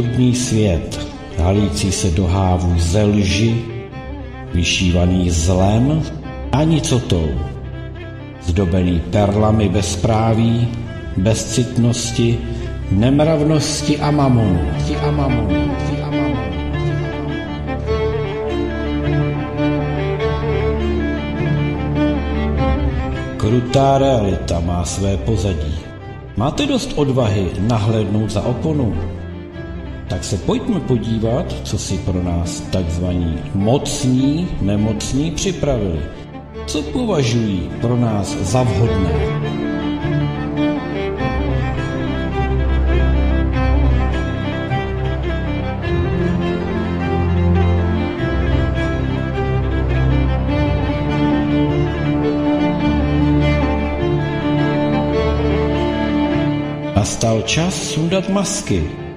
absurdní 0.00 0.34
svět, 0.34 1.06
halící 1.38 1.92
se 1.92 2.10
do 2.10 2.26
hávů 2.26 2.74
ze 2.78 3.04
lži, 3.04 3.64
vyšívaný 4.54 5.30
zlem 5.30 6.02
a 6.52 6.62
nicotou, 6.64 7.28
zdobený 8.42 9.00
perlami 9.10 9.68
bezpráví, 9.68 10.68
bezcitnosti, 11.16 12.38
nemravnosti. 12.90 13.98
A 13.98 14.10
mamonu. 14.10 14.60
A 15.02 15.10
mamonu. 15.10 15.70
Krutá 23.36 23.98
realita 23.98 24.60
má 24.60 24.84
své 24.84 25.16
pozadí. 25.16 25.74
Máte 26.36 26.66
dost 26.66 26.92
odvahy 26.96 27.52
nahlédnout 27.60 28.30
za 28.30 28.42
oponu? 28.42 29.19
Tak 30.10 30.24
se 30.24 30.36
pojďme 30.36 30.80
podívat, 30.80 31.52
co 31.64 31.78
si 31.78 31.98
pro 31.98 32.22
nás 32.22 32.60
takzvaní 32.60 33.38
mocní 33.54 34.48
nemocní 34.60 35.30
připravili. 35.30 36.02
Co 36.66 36.82
považují 36.82 37.70
pro 37.80 37.96
nás 37.96 38.36
za 38.36 38.62
vhodné? 38.62 39.40
Nastal 56.96 57.42
čas 57.42 57.74
sundat 57.74 58.28
masky. 58.28 59.09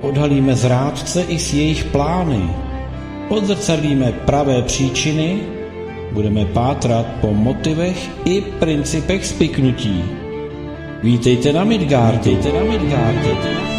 Odhalíme 0.00 0.54
zrádce 0.54 1.22
i 1.22 1.38
s 1.38 1.54
jejich 1.54 1.84
plány. 1.84 2.50
Odzrcadlíme 3.28 4.12
pravé 4.12 4.62
příčiny, 4.62 5.40
budeme 6.12 6.44
pátrat 6.44 7.06
po 7.20 7.34
motivech 7.34 8.10
i 8.24 8.40
principech 8.40 9.26
spiknutí. 9.26 10.04
Vítejte 11.02 11.52
na 11.52 11.64
Midgard, 11.64 12.26
vítejte 12.26 12.58
na 12.58 12.64
Midgard, 12.64 13.16
vítejte 13.16 13.70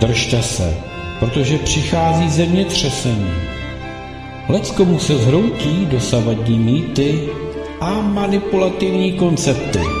Držte 0.00 0.42
se, 0.42 0.76
protože 1.20 1.58
přichází 1.58 2.30
zemětřesení. 2.30 3.30
Leckomu 4.48 4.98
se 4.98 5.18
zhroutí 5.18 5.86
dosavadní 5.90 6.58
mýty 6.58 7.28
a 7.80 8.00
manipulativní 8.00 9.12
koncepty. 9.12 9.99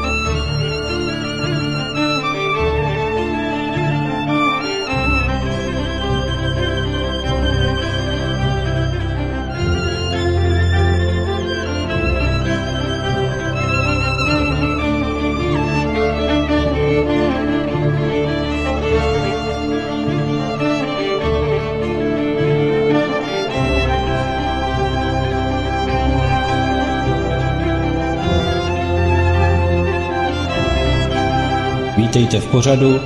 Vítejte 32.30 32.46
v 32.48 32.50
pořadu 32.50 33.00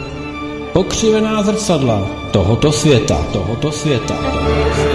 Pokřivená 0.72 1.42
zrcadla 1.42 2.06
tohoto 2.30 2.72
světa, 2.72 3.26
tohoto 3.32 3.72
světa, 3.72 4.14
tohoto 4.14 4.72
světa. 4.72 4.93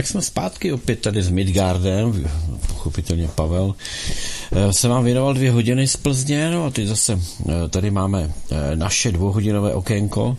Tak 0.00 0.06
jsme 0.06 0.22
zpátky 0.22 0.72
opět 0.72 1.00
tady 1.00 1.22
s 1.22 1.30
Midgardem, 1.30 2.30
pochopitelně 2.68 3.28
Pavel. 3.28 3.74
Eh, 4.52 4.72
se 4.72 4.88
vám 4.88 5.04
věnoval 5.04 5.34
dvě 5.34 5.50
hodiny 5.50 5.88
z 5.88 5.96
Plzně, 5.96 6.50
no 6.50 6.64
a 6.64 6.70
teď 6.70 6.86
zase 6.86 7.20
eh, 7.48 7.68
tady 7.68 7.90
máme 7.90 8.32
eh, 8.50 8.76
naše 8.76 9.12
dvouhodinové 9.12 9.74
okénko. 9.74 10.36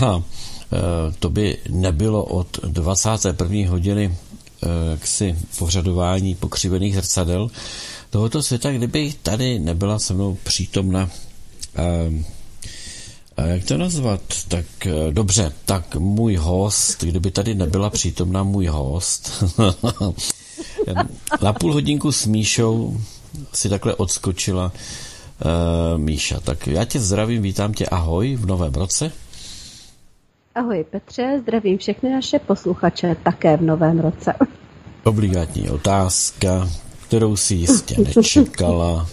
A 0.06 0.22
to 1.18 1.30
by 1.30 1.58
nebylo 1.68 2.24
od 2.24 2.58
21. 2.64 3.70
hodiny 3.70 4.16
ksi 4.98 5.36
pořadování 5.58 6.34
pokřivených 6.34 6.94
zrcadel 6.94 7.50
tohoto 8.10 8.42
světa, 8.42 8.72
kdyby 8.72 9.14
tady 9.22 9.58
nebyla 9.58 9.98
se 9.98 10.14
mnou 10.14 10.38
přítomna 10.42 11.10
jak 13.46 13.64
to 13.64 13.78
nazvat? 13.78 14.20
Tak 14.48 14.86
eh, 14.86 15.12
dobře, 15.12 15.52
tak 15.64 15.96
můj 15.96 16.36
host, 16.36 17.04
kdyby 17.04 17.30
tady 17.30 17.54
nebyla 17.54 17.90
přítomna 17.90 18.42
můj 18.42 18.66
host, 18.66 19.44
na 21.42 21.52
půl 21.52 21.72
hodinku 21.72 22.12
s 22.12 22.26
Míšou 22.26 23.00
si 23.52 23.68
takhle 23.68 23.94
odskočila 23.94 24.72
uh, 25.44 26.00
Míša. 26.00 26.40
Tak 26.40 26.66
já 26.66 26.84
tě 26.84 27.00
zdravím, 27.00 27.42
vítám 27.42 27.74
tě, 27.74 27.86
ahoj 27.86 28.36
v 28.36 28.46
novém 28.46 28.72
roce. 28.72 29.12
Ahoj 30.54 30.84
Petře, 30.90 31.38
zdravím 31.42 31.78
všechny 31.78 32.10
naše 32.10 32.38
posluchače 32.38 33.16
také 33.22 33.56
v 33.56 33.62
novém 33.62 34.00
roce. 34.00 34.34
Obligátní 35.04 35.70
otázka, 35.70 36.68
kterou 37.06 37.36
si 37.36 37.54
jistě 37.54 37.96
nečekala. 37.98 39.06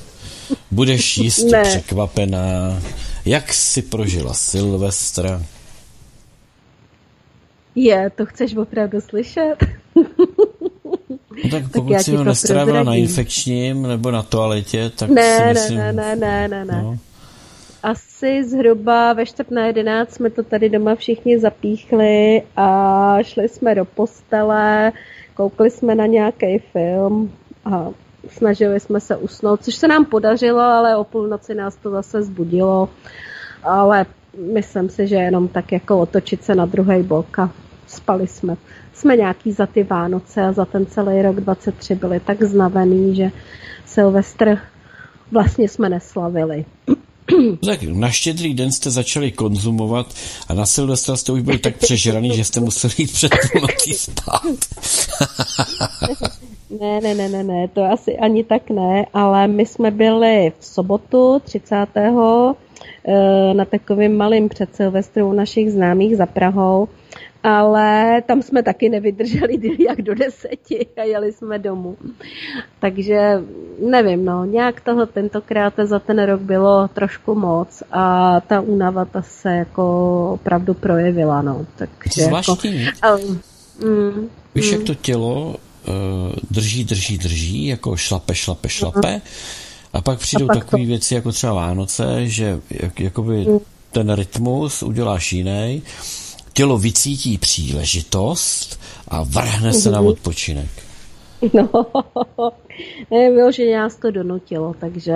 Budeš 0.71 1.17
jistě 1.17 1.51
ne. 1.51 1.63
překvapená. 1.63 2.81
Jak 3.25 3.53
jsi 3.53 3.81
prožila 3.81 4.33
Silvestra? 4.33 5.41
Je, 7.75 8.09
to 8.09 8.25
chceš 8.25 8.55
opravdu 8.55 9.01
slyšet? 9.01 9.55
No 11.43 11.49
tak 11.51 11.63
pokud 11.73 11.93
tak 11.93 12.01
si 12.01 12.15
ho 12.15 12.23
nestrávila 12.23 12.83
na 12.83 12.95
infekčním 12.95 13.81
nebo 13.81 14.11
na 14.11 14.23
toaletě, 14.23 14.89
tak 14.89 15.09
ne, 15.09 15.37
si 15.37 15.43
myslím... 15.53 15.77
Ne, 15.77 15.93
ne, 15.93 16.15
ne, 16.15 16.47
ne, 16.47 16.65
ne. 16.65 16.81
No. 16.81 16.97
Asi 17.83 18.43
zhruba 18.43 19.13
ve 19.13 19.25
čtvrt 19.25 19.51
na 19.51 19.65
jedenáct 19.65 20.13
jsme 20.13 20.29
to 20.29 20.43
tady 20.43 20.69
doma 20.69 20.95
všichni 20.95 21.39
zapíchli 21.39 22.41
a 22.55 23.17
šli 23.21 23.49
jsme 23.49 23.75
do 23.75 23.85
postele, 23.85 24.91
koukli 25.33 25.71
jsme 25.71 25.95
na 25.95 26.05
nějaký 26.05 26.59
film 26.73 27.31
a 27.65 27.89
snažili 28.29 28.79
jsme 28.79 28.99
se 28.99 29.17
usnout, 29.17 29.63
což 29.63 29.75
se 29.75 29.87
nám 29.87 30.05
podařilo, 30.05 30.59
ale 30.59 30.95
o 30.95 31.03
půlnoci 31.03 31.55
nás 31.55 31.75
to 31.75 31.91
zase 31.91 32.23
zbudilo. 32.23 32.89
Ale 33.63 34.05
myslím 34.53 34.89
si, 34.89 35.07
že 35.07 35.15
jenom 35.15 35.47
tak 35.47 35.71
jako 35.71 35.99
otočit 35.99 36.43
se 36.43 36.55
na 36.55 36.65
druhý 36.65 37.03
bok 37.03 37.39
a 37.39 37.49
spali 37.87 38.27
jsme. 38.27 38.57
Jsme 38.93 39.17
nějaký 39.17 39.51
za 39.51 39.65
ty 39.65 39.83
Vánoce 39.83 40.41
a 40.41 40.51
za 40.51 40.65
ten 40.65 40.85
celý 40.85 41.21
rok 41.21 41.35
23 41.35 41.95
byli 41.95 42.19
tak 42.19 42.43
znavený, 42.43 43.15
že 43.15 43.31
Silvestr 43.85 44.57
vlastně 45.31 45.69
jsme 45.69 45.89
neslavili. 45.89 46.65
Tak 47.65 47.83
na 47.83 48.11
štědrý 48.11 48.53
den 48.53 48.71
jste 48.71 48.91
začali 48.91 49.31
konzumovat 49.31 50.13
a 50.47 50.53
na 50.53 50.65
Silvestra 50.65 51.15
jste 51.15 51.31
už 51.31 51.41
byli 51.41 51.57
tak 51.57 51.77
přežraný, 51.77 52.35
že 52.35 52.43
jste 52.43 52.59
museli 52.59 52.93
jít 52.97 53.11
před 53.11 53.31
půlnocí 53.51 53.93
spát. 53.93 54.41
Ne, 56.79 57.01
ne, 57.01 57.15
ne, 57.15 57.29
ne, 57.29 57.43
ne, 57.43 57.67
to 57.67 57.83
asi 57.83 58.17
ani 58.17 58.43
tak 58.43 58.69
ne, 58.69 59.05
ale 59.13 59.47
my 59.47 59.65
jsme 59.65 59.91
byli 59.91 60.51
v 60.59 60.65
sobotu 60.65 61.41
30. 61.43 61.75
Eh, 63.07 63.53
na 63.53 63.65
takovým 63.65 64.17
malým 64.17 64.49
předsilvestru 64.49 65.29
u 65.29 65.33
našich 65.33 65.71
známých 65.71 66.17
za 66.17 66.25
Prahou, 66.25 66.87
ale 67.45 68.21
tam 68.21 68.41
jsme 68.41 68.63
taky 68.63 68.89
nevydrželi 68.89 69.59
jak 69.87 70.01
do 70.01 70.15
deseti 70.15 70.87
a 70.97 71.03
jeli 71.03 71.33
jsme 71.33 71.59
domů. 71.59 71.97
Takže 72.79 73.41
nevím, 73.89 74.25
no, 74.25 74.45
nějak 74.45 74.81
toho 74.81 75.05
tentokrát 75.05 75.73
za 75.83 75.99
ten 75.99 76.23
rok 76.23 76.41
bylo 76.41 76.87
trošku 76.87 77.35
moc 77.35 77.83
a 77.91 78.39
ta 78.41 78.61
únava 78.61 79.05
ta 79.05 79.21
se 79.21 79.49
jako 79.55 79.83
opravdu 80.33 80.73
projevila, 80.73 81.41
no. 81.41 81.65
Takže 81.75 82.21
Zvláštní. 82.21 82.83
Jako, 82.83 83.21
um, 83.27 83.41
mm, 83.89 84.29
Víš, 84.55 84.71
mm. 84.71 84.77
jak 84.77 84.83
to 84.83 84.95
tělo 84.95 85.55
uh, 85.87 85.95
drží, 86.51 86.83
drží, 86.83 87.17
drží, 87.17 87.65
jako 87.67 87.97
šlape, 87.97 88.35
šlape, 88.35 88.69
šlape. 88.69 89.21
A 89.93 90.01
pak 90.01 90.19
přijdou 90.19 90.47
takové 90.47 90.83
to... 90.83 90.87
věci 90.87 91.15
jako 91.15 91.31
třeba 91.31 91.53
Vánoce, 91.53 92.27
že 92.27 92.59
jak, 92.69 92.99
jakoby 92.99 93.45
ten 93.91 94.13
rytmus 94.13 94.83
uděláš 94.83 95.33
jiný, 95.33 95.81
tělo 96.55 96.77
vycítí 96.77 97.37
příležitost 97.37 98.79
a 99.07 99.23
vrhne 99.23 99.73
se 99.73 99.91
na 99.91 99.99
mhm. 99.99 100.07
odpočinek. 100.07 100.69
No, 101.53 101.69
ne, 103.11 103.31
vyloženě 103.31 103.77
nás 103.77 103.95
to 103.95 104.11
donutilo, 104.11 104.75
takže 104.79 105.13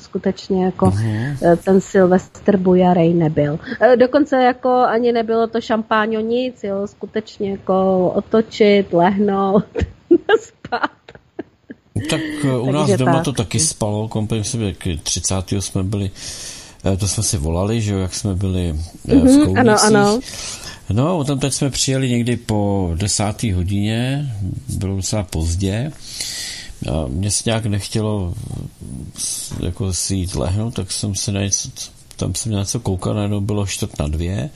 skutečně 0.00 0.64
jako 0.64 0.86
uh-huh. 0.86 1.56
ten 1.64 1.80
Silvestr 1.80 2.56
Bujarej 2.56 3.14
nebyl. 3.14 3.58
Eh, 3.80 3.96
dokonce 3.96 4.36
jako 4.36 4.68
ani 4.68 5.12
nebylo 5.12 5.46
to 5.46 5.60
šampáňo 5.60 6.20
nic, 6.20 6.64
jo, 6.64 6.86
skutečně 6.86 7.50
jako 7.50 8.08
otočit, 8.16 8.92
lehnout, 8.92 9.64
spát. 10.40 10.90
Tak 12.10 12.20
eh, 12.44 12.58
u 12.58 12.72
nás 12.72 12.90
doma 12.90 13.12
tak. 13.12 13.24
to 13.24 13.32
taky 13.32 13.60
spalo, 13.60 14.08
kompletně 14.08 14.44
jsme 14.44 14.74
30. 15.02 15.34
jsme 15.60 15.82
byli, 15.82 16.10
to 16.98 17.08
jsme 17.08 17.22
si 17.22 17.38
volali, 17.38 17.80
že 17.80 17.92
jo, 17.92 17.98
jak 17.98 18.14
jsme 18.14 18.34
byli 18.34 18.72
v 18.72 19.08
mm-hmm, 19.08 19.60
Ano, 19.60 19.76
ano. 19.82 20.20
No, 20.90 21.24
tam 21.24 21.38
teď 21.38 21.52
jsme 21.52 21.70
přijeli 21.70 22.10
někdy 22.10 22.36
po 22.36 22.90
desáté 22.94 23.54
hodině, 23.54 24.32
bylo 24.68 24.96
docela 24.96 25.22
pozdě. 25.22 25.92
A 26.92 27.06
mě 27.08 27.30
se 27.30 27.42
nějak 27.46 27.66
nechtělo 27.66 28.34
jako 29.60 29.92
si 29.92 30.14
jít 30.14 30.34
lehnout, 30.34 30.74
tak 30.74 30.92
jsem 30.92 31.14
se 31.14 31.32
na 31.32 31.40
něco, 31.40 31.68
tam 32.16 32.34
jsem 32.34 32.52
na 32.52 32.58
něco 32.58 32.80
koukal, 32.80 33.14
najednou 33.14 33.40
bylo 33.40 33.66
čtvrt 33.66 33.98
na 33.98 34.08
dvě. 34.08 34.50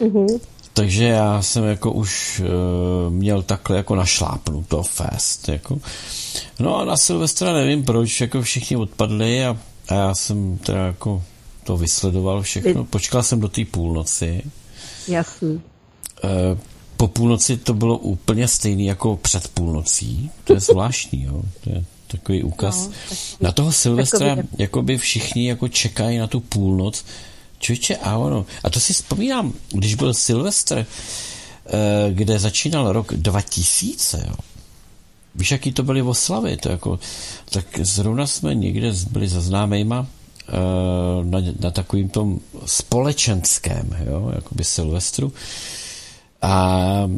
Mm-hmm. 0.00 0.40
Takže 0.72 1.04
já 1.04 1.42
jsem 1.42 1.64
jako 1.64 1.92
už 1.92 2.42
uh, 2.44 3.12
měl 3.12 3.42
takhle 3.42 3.76
jako 3.76 3.94
našlápnuto 3.94 4.82
fest. 4.82 5.48
Jako. 5.48 5.78
No 6.58 6.76
a 6.76 6.84
na 6.84 6.96
Silvestra 6.96 7.52
nevím 7.52 7.84
proč, 7.84 8.20
jako 8.20 8.42
všichni 8.42 8.76
odpadli 8.76 9.44
a, 9.44 9.56
a 9.88 9.94
já 9.94 10.14
jsem 10.14 10.58
teda 10.58 10.86
jako 10.86 11.22
to 11.64 11.76
vysledoval 11.76 12.42
všechno. 12.42 12.84
Počkal 12.84 13.22
jsem 13.22 13.40
do 13.40 13.48
té 13.48 13.64
půlnoci. 13.64 14.42
Jasný. 15.08 15.62
E, 16.24 16.58
po 16.96 17.08
půlnoci 17.08 17.56
to 17.56 17.74
bylo 17.74 17.98
úplně 17.98 18.48
stejný 18.48 18.86
jako 18.86 19.16
před 19.16 19.48
půlnocí. 19.48 20.30
To 20.44 20.52
je 20.52 20.60
zvláštní, 20.60 21.22
jo. 21.22 21.42
To 21.60 21.70
je 21.70 21.84
takový 22.06 22.42
úkaz. 22.42 22.88
No, 22.88 22.92
na 23.40 23.52
toho 23.52 23.72
Silvestra 23.72 24.36
jako 24.58 24.82
by 24.82 24.98
všichni 24.98 25.48
jako 25.48 25.68
čekají 25.68 26.18
na 26.18 26.26
tu 26.26 26.40
půlnoc. 26.40 27.04
Čověče, 27.58 27.96
a 27.96 28.16
ono. 28.16 28.46
A 28.64 28.70
to 28.70 28.80
si 28.80 28.92
vzpomínám, 28.92 29.52
když 29.68 29.94
byl 29.94 30.14
Silvestr, 30.14 30.78
e, 30.78 30.86
kde 32.12 32.38
začínal 32.38 32.92
rok 32.92 33.14
2000, 33.14 34.24
jo. 34.28 34.34
Víš, 35.34 35.50
jaký 35.50 35.72
to 35.72 35.82
byly 35.82 36.02
oslavy? 36.02 36.56
To 36.56 36.68
jako, 36.68 36.98
tak 37.50 37.66
zrovna 37.82 38.26
jsme 38.26 38.54
někde 38.54 38.92
byli 39.10 39.28
za 39.28 39.40
známejma 39.40 40.06
Eh, 40.06 40.23
na, 41.22 41.38
na 41.60 41.70
takovým 41.70 42.08
tom 42.08 42.40
společenském, 42.66 43.96
jo, 44.06 44.32
jakoby 44.34 44.64
Silvestru. 44.64 45.32
A 46.42 47.10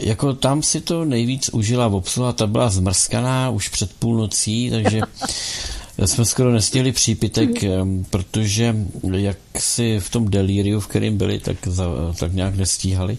jako 0.00 0.32
tam 0.34 0.62
si 0.62 0.80
to 0.80 1.04
nejvíc 1.04 1.48
užila 1.48 1.86
obsluha, 1.86 2.32
ta 2.32 2.46
byla 2.46 2.70
zmrskaná 2.70 3.50
už 3.50 3.68
před 3.68 3.92
půlnocí, 3.92 4.70
takže 4.70 5.00
jsme 6.04 6.24
skoro 6.24 6.52
nestěli 6.52 6.92
přípitek, 6.92 7.62
mhm. 7.62 8.04
protože 8.10 8.76
jak 9.12 9.38
si 9.58 10.00
v 10.00 10.10
tom 10.10 10.28
delíriu, 10.30 10.80
v 10.80 10.86
kterém 10.86 11.16
byli, 11.16 11.38
tak, 11.38 11.56
za, 11.66 11.86
tak 12.18 12.32
nějak 12.32 12.56
nestíhali. 12.56 13.18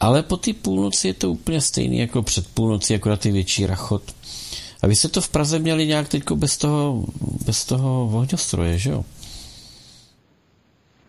Ale 0.00 0.22
po 0.22 0.36
té 0.36 0.52
půlnoci 0.52 1.08
je 1.08 1.14
to 1.14 1.30
úplně 1.30 1.60
stejný 1.60 1.98
jako 1.98 2.22
před 2.22 2.46
půlnocí, 2.46 2.94
akorát 2.94 3.20
ty 3.20 3.30
větší 3.30 3.66
rachot. 3.66 4.02
A 4.82 4.86
vy 4.86 4.96
jste 4.96 5.08
to 5.08 5.20
v 5.20 5.28
Praze 5.28 5.58
měli 5.58 5.86
nějak 5.86 6.08
teď 6.08 6.30
bez 6.34 6.56
toho, 6.56 7.04
bez 7.46 7.64
toho 7.64 8.10
ohňostroje, 8.12 8.78
že 8.78 8.90
jo? 8.90 9.04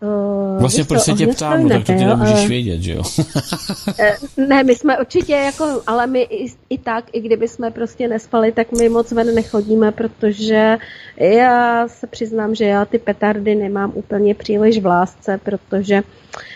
Uh, 0.00 0.60
vlastně 0.60 0.84
proč 0.84 1.02
se 1.02 1.12
tě 1.12 1.26
ptám, 1.26 1.62
no, 1.62 1.68
tak 1.68 1.78
to 1.78 1.92
ty 1.92 2.04
nemůžeš 2.04 2.38
ale... 2.38 2.48
vědět, 2.48 2.82
že 2.82 2.92
jo? 2.92 3.02
Eh, 3.98 4.16
ne, 4.48 4.64
my 4.64 4.74
jsme 4.74 4.98
určitě 4.98 5.32
jako, 5.32 5.82
ale 5.86 6.06
my 6.06 6.22
i, 6.22 6.52
i 6.70 6.78
tak, 6.78 7.04
i 7.12 7.20
kdyby 7.20 7.48
jsme 7.48 7.70
prostě 7.70 8.08
nespali, 8.08 8.52
tak 8.52 8.72
my 8.72 8.88
moc 8.88 9.12
ven 9.12 9.34
nechodíme, 9.34 9.92
protože 9.92 10.76
já 11.16 11.88
se 11.88 12.06
přiznám, 12.06 12.54
že 12.54 12.64
já 12.64 12.84
ty 12.84 12.98
petardy 12.98 13.54
nemám 13.54 13.92
úplně 13.94 14.34
příliš 14.34 14.78
v 14.78 14.86
lásce, 14.86 15.40
protože 15.44 16.02
Eh, 16.36 16.50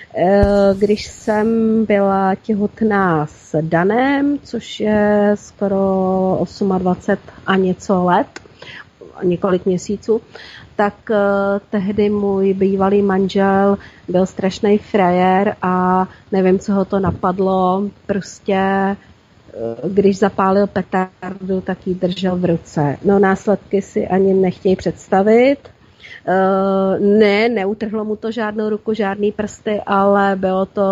když 0.79 1.07
jsem 1.07 1.49
byla 1.85 2.35
těhotná 2.35 3.27
s 3.27 3.63
Danem, 3.63 4.39
což 4.43 4.81
je 4.81 5.33
skoro 5.35 6.39
28 6.79 7.19
a 7.47 7.57
něco 7.57 8.05
let, 8.05 8.27
několik 9.23 9.67
měsíců, 9.67 10.21
tak 10.77 10.95
uh, 11.11 11.17
tehdy 11.71 12.11
můj 12.11 12.55
bývalý 12.55 13.03
manžel 13.03 13.79
byl 14.09 14.27
strašný 14.27 14.79
frajer 14.79 15.57
a 15.63 16.07
nevím, 16.33 16.59
co 16.59 16.73
ho 16.73 16.85
to 16.85 17.01
napadlo, 17.01 17.83
prostě 18.07 18.97
uh, 19.85 19.91
když 19.91 20.19
zapálil 20.19 20.67
petardu, 20.67 21.61
tak 21.61 21.87
ji 21.87 21.95
držel 21.95 22.37
v 22.37 22.45
ruce. 22.45 22.97
No 23.05 23.19
následky 23.19 23.83
si 23.83 24.09
ani 24.09 24.35
nechtějí 24.35 24.77
představit. 24.77 25.57
Uh, 26.29 27.01
ne, 27.19 27.49
neutrhlo 27.49 28.05
mu 28.05 28.17
to 28.17 28.33
žádnou 28.33 28.69
ruku, 28.69 28.95
žádný 28.95 29.33
prsty, 29.33 29.81
ale 29.87 30.37
bylo 30.37 30.67
to 30.67 30.87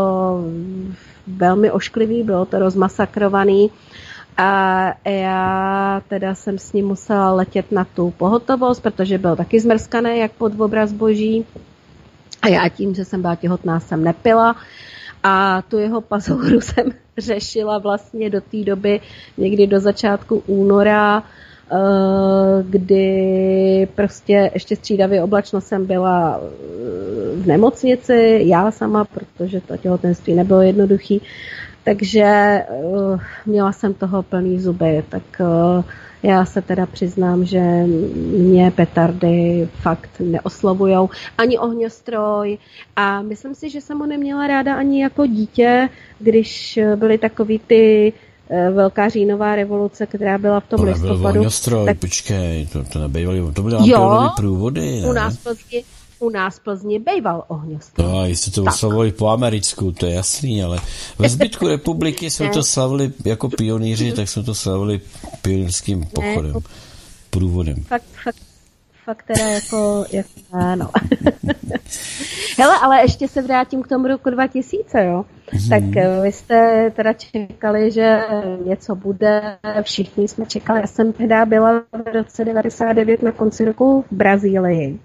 velmi 1.27 1.71
ošklivý, 1.71 2.23
bylo 2.23 2.45
to 2.45 2.59
rozmasakrovaný. 2.59 3.71
A 4.37 4.85
já 5.09 6.03
teda 6.09 6.35
jsem 6.35 6.59
s 6.59 6.73
ním 6.73 6.87
musela 6.87 7.33
letět 7.33 7.73
na 7.73 7.85
tu 7.85 8.11
pohotovost, 8.11 8.83
protože 8.83 9.19
byl 9.19 9.37
taky 9.37 9.61
zmrskaný, 9.61 10.19
jak 10.19 10.33
pod 10.33 10.61
obraz 10.61 10.93
boží. 10.93 11.47
A 12.43 12.49
já 12.49 12.69
tím, 12.69 12.95
že 12.95 13.05
jsem 13.05 13.23
byla 13.23 13.35
těhotná, 13.35 13.81
jsem 13.81 14.05
nepila. 14.05 14.57
A 15.23 15.63
tu 15.63 15.79
jeho 15.79 16.01
pazouru 16.01 16.61
jsem 16.61 16.93
řešila 17.19 17.79
vlastně 17.79 18.31
do 18.31 18.41
té 18.41 18.65
doby, 18.65 19.01
někdy 19.39 19.67
do 19.67 19.81
začátku 19.81 20.43
února, 20.47 21.23
Eh, 21.23 21.27
kdy 22.63 23.89
prostě 23.95 24.51
ještě 24.55 24.77
střídavě 24.77 25.23
oblačno 25.23 25.61
jsem 25.61 25.87
byla 25.87 26.41
eh, 26.43 26.47
v 27.37 27.47
nemocnici, 27.47 28.41
já 28.45 28.71
sama, 28.71 29.05
protože 29.05 29.61
to 29.61 29.77
těhotenství 29.77 30.35
nebylo 30.35 30.63
jednoduchý, 30.63 31.23
takže 31.85 32.23
eh, 32.23 32.67
měla 33.47 33.73
jsem 33.73 33.95
toho 33.95 34.23
plný 34.23 34.61
zuby, 34.61 35.05
tak 35.09 35.23
já 36.23 36.45
se 36.45 36.63
teda 36.63 36.87
přiznám, 36.87 37.45
že 37.45 37.61
mě 38.39 38.71
petardy 38.71 39.69
fakt 39.73 40.11
neoslovujou, 40.21 41.11
ani 41.39 41.59
ohňostroj. 41.59 42.59
A 42.97 43.23
myslím 43.23 43.55
si, 43.55 43.71
že 43.71 43.81
jsem 43.81 43.99
ho 43.99 44.07
neměla 44.07 44.47
ráda 44.47 44.75
ani 44.75 45.03
jako 45.03 45.27
dítě, 45.27 45.89
když 46.19 46.79
byly 46.97 47.19
takový 47.19 47.59
ty 47.59 48.13
Eh, 48.13 48.34
velká 48.51 49.09
říjnová 49.09 49.57
revoluce, 49.57 50.07
která 50.07 50.39
byla 50.39 50.61
v 50.61 50.67
tom 50.67 50.81
to 50.81 50.87
listopadu. 50.87 51.41
Ohňostroj, 51.41 51.87
tak... 51.87 51.99
počkej, 51.99 52.67
to, 52.67 52.85
to 52.85 52.99
nebejvaly, 52.99 53.53
to 53.53 53.63
byly 53.63 53.91
jo, 53.91 54.31
průvody, 54.37 55.01
ne? 55.01 55.09
u 55.09 55.13
nás 55.13 55.37
v 55.37 55.43
Plzni, 55.43 55.85
u 56.19 56.31
nás 56.31 56.59
v 56.59 56.65
Plzni 56.65 56.99
bejval 56.99 57.45
ohňostroj. 57.49 58.07
No, 58.09 58.27
jestli 58.27 58.53
to 58.53 58.65
oslavovali 58.65 59.13
po 59.13 59.29
americku, 59.29 59.93
to 59.93 60.07
je 60.07 60.15
jasný, 60.15 60.63
ale 60.63 60.81
ve 61.19 61.29
zbytku 61.29 61.69
republiky 61.69 62.31
jsme 62.31 62.49
to 62.49 62.63
slavili 62.75 63.13
jako 63.25 63.49
pionýři, 63.49 64.13
tak 64.13 64.29
jsme 64.29 64.43
to 64.43 64.55
slavili 64.55 65.01
pionýrským 65.43 66.07
pochodem, 66.07 66.55
průvodem. 67.31 67.85
Fakt, 67.85 68.05
fakt, 68.25 68.37
fakt 69.05 69.23
teda 69.23 69.49
jako, 69.49 70.05
jako 70.13 70.29
ano. 70.53 70.91
Hele, 72.59 72.79
ale 72.83 73.03
ještě 73.03 73.29
se 73.29 73.43
vrátím 73.43 73.83
k 73.83 73.89
tomu 73.89 74.07
roku 74.07 74.31
2000, 74.31 75.05
jo. 75.05 75.25
Hmm. 75.51 75.69
Tak 75.69 75.97
eh, 75.97 76.21
vy 76.23 76.33
jste 76.33 76.91
teda 76.91 77.13
čekali, 77.13 77.91
že 77.91 78.21
něco 78.67 78.95
bude, 78.95 79.59
všichni 79.83 80.29
jsme 80.29 80.47
čekali. 80.47 80.81
Já 80.81 80.87
jsem 80.87 81.13
tehdy 81.13 81.35
byla 81.47 81.83
v 81.93 82.15
roce 82.15 82.45
99 82.45 83.23
na 83.23 83.33
konci 83.33 83.65
roku 83.65 84.05
v 84.11 84.15
Brazílii. 84.15 84.99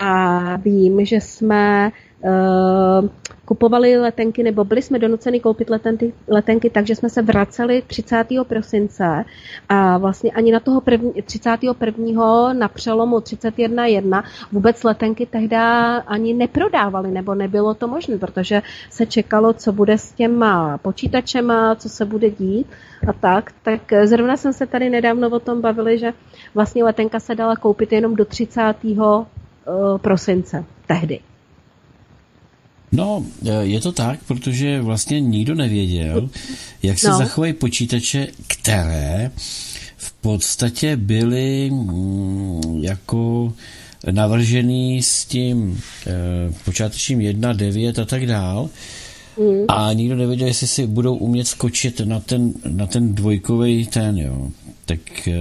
A 0.00 0.56
vím, 0.56 1.04
že 1.04 1.16
jsme 1.16 1.90
uh, 2.24 3.08
kupovali 3.44 3.98
letenky, 3.98 4.42
nebo 4.42 4.64
byli 4.64 4.82
jsme 4.82 4.98
donuceni 4.98 5.40
koupit 5.40 5.70
letenky, 5.70 6.12
letenky 6.28 6.70
tak, 6.70 6.86
že 6.86 6.94
jsme 6.94 7.08
se 7.10 7.22
vraceli 7.22 7.82
30. 7.86 8.24
prosince 8.48 9.24
a 9.68 9.98
vlastně 9.98 10.30
ani 10.30 10.52
na 10.52 10.60
toho 10.60 10.80
první, 10.80 11.12
31. 11.22 12.52
na 12.52 12.68
přelomu 12.68 13.18
31.1 13.18 14.22
vůbec 14.52 14.84
letenky 14.84 15.26
tehdy 15.26 15.56
ani 16.06 16.34
neprodávali, 16.34 17.10
nebo 17.10 17.34
nebylo 17.34 17.74
to 17.74 17.88
možné, 17.88 18.18
protože 18.18 18.62
se 18.90 19.06
čekalo, 19.06 19.52
co 19.52 19.72
bude 19.72 19.98
s 19.98 20.12
těma 20.12 20.78
počítačema, 20.78 21.74
co 21.74 21.88
se 21.88 22.04
bude 22.04 22.30
dít 22.30 22.66
a 23.08 23.12
tak. 23.12 23.52
Tak 23.62 23.80
zrovna 24.04 24.36
jsem 24.36 24.52
se 24.52 24.66
tady 24.66 24.90
nedávno 24.90 25.28
o 25.28 25.40
tom 25.40 25.60
bavili, 25.60 25.98
že 25.98 26.12
vlastně 26.54 26.84
letenka 26.84 27.20
se 27.20 27.34
dala 27.34 27.56
koupit 27.56 27.92
jenom 27.92 28.16
do 28.16 28.24
30. 28.24 28.74
Eh, 29.66 29.98
prosince 29.98 30.64
tehdy. 30.86 31.31
No, 32.92 33.24
e, 33.46 33.66
je 33.66 33.80
to 33.80 33.92
tak, 33.92 34.18
protože 34.28 34.80
vlastně 34.80 35.20
nikdo 35.20 35.54
nevěděl, 35.54 36.30
jak 36.82 36.98
se 36.98 37.08
no. 37.08 37.18
zachovají 37.18 37.52
počítače, 37.52 38.28
které 38.46 39.30
v 39.96 40.12
podstatě 40.12 40.96
byly 40.96 41.70
mm, 41.70 42.78
jako 42.82 43.52
navržený 44.10 45.02
s 45.02 45.24
tím 45.24 45.80
e, 46.06 46.52
počátečním 46.64 47.20
1, 47.20 47.52
9 47.52 47.98
a 47.98 48.04
tak 48.04 48.26
dál. 48.26 48.68
Mm. 49.38 49.64
A 49.68 49.92
nikdo 49.92 50.16
nevěděl, 50.16 50.46
jestli 50.48 50.66
si 50.66 50.86
budou 50.86 51.14
umět 51.16 51.48
skočit 51.48 52.00
na 52.00 52.20
ten, 52.20 52.52
na 52.68 52.86
ten 52.86 53.14
dvojkový 53.14 53.86
ten, 53.86 54.18
jo. 54.18 54.48
Tak 54.86 55.28
e, 55.28 55.40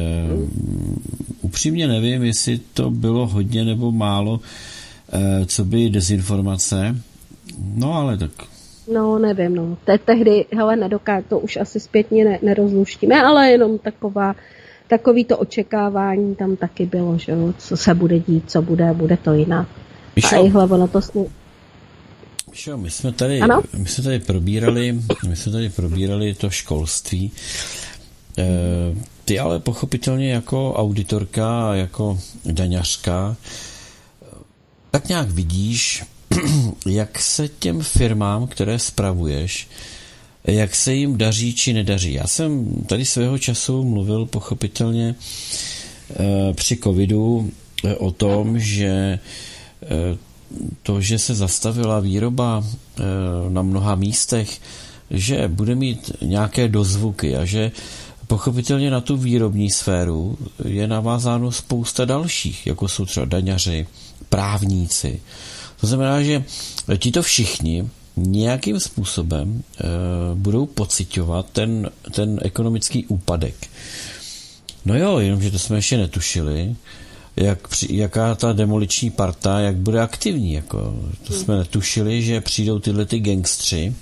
upřímně 1.41 1.87
nevím, 1.87 2.23
jestli 2.23 2.59
to 2.73 2.91
bylo 2.91 3.27
hodně 3.27 3.65
nebo 3.65 3.91
málo, 3.91 4.39
e, 5.13 5.45
co 5.45 5.65
by 5.65 5.89
dezinformace. 5.89 6.95
No 7.75 7.93
ale 7.93 8.17
tak 8.17 8.31
No, 8.87 9.19
nevím, 9.19 9.55
no. 9.55 9.77
Te, 9.85 9.97
tehdy, 9.97 10.45
hele, 10.55 10.75
nedokážu, 10.75 11.25
to 11.29 11.39
už 11.39 11.57
asi 11.57 11.79
zpětně 11.79 12.25
ne, 12.25 12.39
nerozluštíme, 12.41 13.21
ale 13.21 13.51
jenom 13.51 13.77
taková, 13.79 14.35
takový 14.87 15.25
to 15.25 15.37
očekávání 15.37 16.35
tam 16.35 16.55
taky 16.55 16.85
bylo, 16.85 17.17
že 17.17 17.31
jo, 17.31 17.53
co 17.57 17.77
se 17.77 17.93
bude 17.93 18.19
dít, 18.19 18.51
co 18.51 18.61
bude, 18.61 18.93
bude 18.93 19.17
to 19.17 19.33
jinak. 19.33 19.67
Myšo, 20.15 20.35
a 20.35 20.45
ihle, 20.45 20.63
ono 20.63 20.87
to 20.87 21.01
snu... 21.01 21.27
Myšo, 22.49 22.77
my 22.77 22.91
jsme 22.91 23.11
tady, 23.11 23.41
ano? 23.41 23.61
my 23.77 23.87
jsme 23.87 24.03
tady 24.03 24.19
probírali, 24.19 24.99
my 25.27 25.35
jsme 25.35 25.51
tady 25.51 25.69
probírali 25.69 26.33
to 26.33 26.49
školství. 26.49 27.31
E, 28.37 28.45
ty 29.25 29.39
ale 29.39 29.59
pochopitelně 29.59 30.31
jako 30.31 30.73
auditorka, 30.73 31.75
jako 31.75 32.19
daňařka, 32.45 33.35
tak 34.91 35.09
nějak 35.09 35.29
vidíš, 35.29 36.03
jak 36.85 37.19
se 37.19 37.47
těm 37.47 37.81
firmám, 37.81 38.47
které 38.47 38.79
spravuješ, 38.79 39.67
jak 40.43 40.75
se 40.75 40.93
jim 40.93 41.17
daří 41.17 41.53
či 41.53 41.73
nedaří. 41.73 42.13
Já 42.13 42.27
jsem 42.27 42.65
tady 42.85 43.05
svého 43.05 43.37
času 43.37 43.83
mluvil 43.83 44.25
pochopitelně 44.25 45.15
eh, 45.15 46.53
při 46.53 46.77
covidu 46.77 47.51
eh, 47.83 47.95
o 47.95 48.11
tom, 48.11 48.59
že 48.59 49.19
eh, 49.83 50.17
to, 50.83 51.01
že 51.01 51.19
se 51.19 51.35
zastavila 51.35 51.99
výroba 51.99 52.63
na 53.49 53.61
mnoha 53.61 53.95
místech, 53.95 54.61
že 55.11 55.47
bude 55.47 55.75
mít 55.75 56.11
nějaké 56.21 56.67
dozvuky 56.67 57.35
a 57.35 57.45
že 57.45 57.71
pochopitelně 58.27 58.91
na 58.91 59.01
tu 59.01 59.17
výrobní 59.17 59.69
sféru 59.69 60.37
je 60.65 60.87
navázáno 60.87 61.51
spousta 61.51 62.05
dalších, 62.05 62.67
jako 62.67 62.87
jsou 62.87 63.05
třeba 63.05 63.25
daňaři, 63.25 63.87
právníci, 64.29 65.21
to 65.81 65.87
znamená, 65.87 66.21
že 66.21 66.43
to 67.13 67.21
všichni 67.21 67.89
nějakým 68.15 68.79
způsobem 68.79 69.63
e, 69.63 69.85
budou 70.35 70.65
pocitovat 70.65 71.45
ten, 71.51 71.89
ten 72.11 72.39
ekonomický 72.41 73.05
úpadek. 73.05 73.55
No 74.85 74.97
jo, 74.97 75.19
jenomže 75.19 75.51
to 75.51 75.59
jsme 75.59 75.77
ještě 75.77 75.97
netušili, 75.97 76.75
jak, 77.35 77.67
jaká 77.89 78.35
ta 78.35 78.53
demoliční 78.53 79.09
parta, 79.09 79.59
jak 79.59 79.75
bude 79.75 80.01
aktivní. 80.01 80.53
Jako, 80.53 80.95
to 81.23 81.33
jsme 81.33 81.57
netušili, 81.57 82.23
že 82.23 82.41
přijdou 82.41 82.79
tyhle 82.79 83.05
ty 83.05 83.19
gangstři 83.19 83.95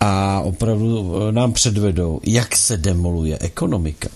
a 0.00 0.40
opravdu 0.40 1.14
eh, 1.16 1.32
nám 1.32 1.52
předvedou, 1.52 2.20
jak 2.24 2.56
se 2.56 2.76
demoluje 2.76 3.38
ekonomika. 3.40 4.08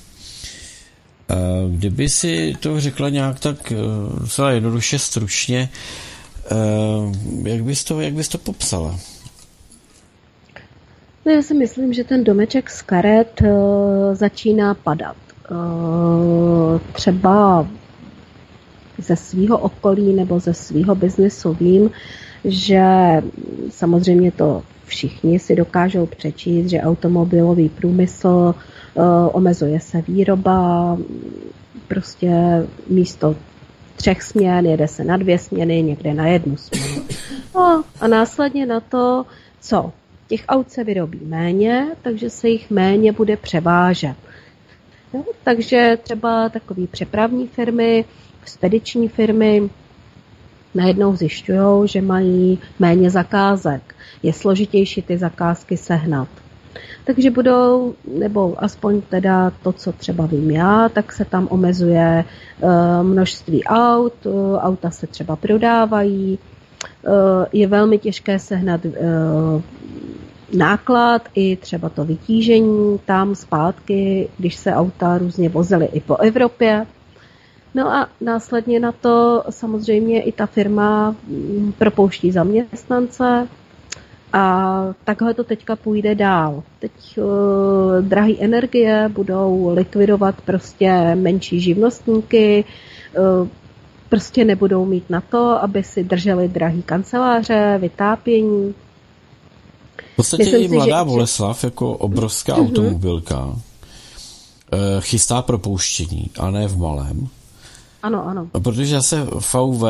Eh, 1.30 1.34
kdyby 1.70 2.08
si 2.08 2.54
to 2.60 2.80
řekla 2.80 3.08
nějak 3.08 3.40
tak 3.40 3.72
docela 4.20 4.50
jednoduše, 4.50 4.98
stručně, 4.98 5.68
jak, 7.42 7.62
bys 7.62 7.84
to, 7.84 8.00
jak 8.00 8.14
bys 8.14 8.28
to 8.28 8.38
popsala? 8.38 8.98
No 11.26 11.32
já 11.32 11.42
si 11.42 11.54
myslím, 11.54 11.92
že 11.92 12.04
ten 12.04 12.24
domeček 12.24 12.70
z 12.70 12.82
karet 12.82 13.40
uh, 13.40 13.48
začíná 14.14 14.74
padat. 14.74 15.16
Uh, 15.50 16.80
třeba 16.92 17.66
ze 18.98 19.16
svého 19.16 19.58
okolí 19.58 20.12
nebo 20.12 20.40
ze 20.40 20.54
svého 20.54 20.94
biznesu 20.94 21.56
vím, 21.60 21.90
že 22.44 22.82
samozřejmě 23.70 24.32
to 24.32 24.62
všichni 24.84 25.38
si 25.38 25.56
dokážou 25.56 26.06
přečíst, 26.06 26.70
že 26.70 26.80
automobilový 26.80 27.68
průmysl 27.68 28.54
uh, 28.94 29.04
omezuje 29.32 29.80
se 29.80 30.02
výroba, 30.02 30.98
prostě 31.88 32.32
místo 32.88 33.36
třech 33.98 34.22
směn, 34.22 34.66
jede 34.66 34.88
se 34.88 35.04
na 35.04 35.16
dvě 35.16 35.38
směny, 35.38 35.82
někde 35.82 36.14
na 36.14 36.26
jednu 36.26 36.56
směnu. 36.56 37.02
No 37.54 37.84
a 38.00 38.08
následně 38.08 38.66
na 38.66 38.80
to, 38.80 39.26
co? 39.60 39.92
Těch 40.28 40.44
aut 40.48 40.70
se 40.70 40.84
vyrobí 40.84 41.20
méně, 41.22 41.86
takže 42.02 42.30
se 42.30 42.48
jich 42.48 42.70
méně 42.70 43.12
bude 43.12 43.36
převážet. 43.36 44.16
No, 45.14 45.24
takže 45.44 45.98
třeba 46.02 46.48
takové 46.48 46.86
přepravní 46.86 47.46
firmy, 47.46 48.04
spediční 48.44 49.08
firmy 49.08 49.70
najednou 50.74 51.16
zjišťují, 51.16 51.88
že 51.88 52.02
mají 52.02 52.58
méně 52.78 53.10
zakázek. 53.10 53.94
Je 54.22 54.32
složitější 54.32 55.02
ty 55.02 55.18
zakázky 55.18 55.76
sehnat 55.76 56.28
takže 57.04 57.30
budou, 57.30 57.94
nebo 58.18 58.54
aspoň 58.58 59.00
teda 59.00 59.52
to, 59.62 59.72
co 59.72 59.92
třeba 59.92 60.26
vím 60.26 60.50
já, 60.50 60.88
tak 60.88 61.12
se 61.12 61.24
tam 61.24 61.48
omezuje 61.50 62.24
uh, 62.60 62.70
množství 63.02 63.64
aut, 63.64 64.26
uh, 64.26 64.56
auta 64.56 64.90
se 64.90 65.06
třeba 65.06 65.36
prodávají, 65.36 66.38
uh, 67.06 67.12
je 67.52 67.66
velmi 67.66 67.98
těžké 67.98 68.38
sehnat 68.38 68.80
náklad 70.56 71.28
i 71.34 71.56
třeba 71.56 71.88
to 71.88 72.04
vytížení 72.04 73.00
tam 73.04 73.34
zpátky, 73.34 74.28
když 74.38 74.56
se 74.56 74.74
auta 74.74 75.18
různě 75.18 75.48
vozily 75.48 75.88
i 75.92 76.00
po 76.00 76.16
Evropě. 76.16 76.86
No 77.74 77.92
a 77.92 78.08
následně 78.20 78.80
na 78.80 78.92
to 78.92 79.44
samozřejmě 79.50 80.22
i 80.22 80.32
ta 80.32 80.46
firma 80.46 81.10
mm, 81.10 81.72
propouští 81.78 82.32
zaměstnance, 82.32 83.48
a 84.32 84.74
takhle 85.04 85.34
to 85.34 85.44
teďka 85.44 85.76
půjde 85.76 86.14
dál. 86.14 86.62
Teď 86.78 86.92
uh, 87.16 87.24
drahé 88.00 88.32
energie 88.38 89.08
budou 89.08 89.70
likvidovat 89.74 90.34
prostě 90.40 91.14
menší 91.14 91.60
živnostníky, 91.60 92.64
uh, 93.18 93.48
prostě 94.08 94.44
nebudou 94.44 94.84
mít 94.84 95.10
na 95.10 95.20
to, 95.20 95.62
aby 95.62 95.82
si 95.82 96.04
drželi 96.04 96.48
drahý 96.48 96.82
kanceláře, 96.82 97.78
vytápění. 97.80 98.74
V 100.12 100.16
podstatě 100.16 100.42
Myslím 100.44 100.72
i 100.72 100.76
mladá 100.76 101.04
si, 101.04 101.06
Boleslav 101.08 101.64
jako 101.64 101.92
obrovská 101.92 102.56
uh-huh. 102.56 102.60
automobilka 102.60 103.56
eh, 104.72 104.76
chystá 105.00 105.42
propouštění, 105.42 106.30
a 106.38 106.50
ne 106.50 106.68
v 106.68 106.78
malém. 106.78 107.28
Ano, 108.08 108.26
ano. 108.26 108.46
Protože 108.62 109.02
se 109.02 109.24
VW 109.24 109.84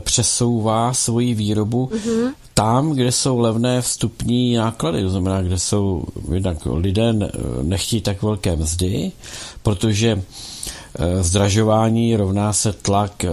přesouvá 0.00 0.94
svoji 0.94 1.34
výrobu 1.34 1.90
uh-huh 1.92 2.32
tam, 2.58 2.90
kde 2.90 3.12
jsou 3.12 3.38
levné 3.38 3.82
vstupní 3.82 4.54
náklady, 4.54 5.02
to 5.02 5.10
znamená, 5.10 5.42
kde 5.42 5.58
jsou 5.58 6.04
jednak 6.34 6.56
lidé 6.66 7.14
nechtí 7.62 8.00
tak 8.00 8.22
velké 8.22 8.56
mzdy, 8.56 9.12
protože 9.62 10.22
eh, 10.98 11.22
zdražování 11.22 12.16
rovná 12.16 12.52
se 12.52 12.72
tlak 12.72 13.24
eh, 13.24 13.30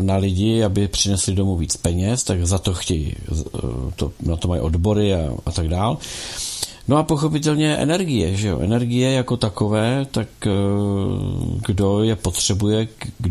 na 0.00 0.16
lidi, 0.16 0.64
aby 0.64 0.88
přinesli 0.88 1.34
domů 1.34 1.56
víc 1.56 1.76
peněz, 1.76 2.24
tak 2.24 2.46
za 2.46 2.58
to 2.58 2.74
chtějí, 2.74 3.14
eh, 3.32 3.38
to, 3.96 4.12
na 4.22 4.36
to 4.36 4.48
mají 4.48 4.60
odbory 4.60 5.14
a, 5.14 5.30
a 5.46 5.50
tak 5.50 5.68
dál. 5.68 5.98
No 6.88 6.96
a 6.96 7.02
pochopitelně 7.02 7.76
energie, 7.76 8.36
že 8.36 8.48
jo, 8.48 8.60
energie 8.60 9.12
jako 9.12 9.36
takové, 9.36 10.06
tak 10.10 10.28
eh, 10.46 10.50
kdo 11.66 12.02
je 12.02 12.16
potřebuje, 12.16 12.88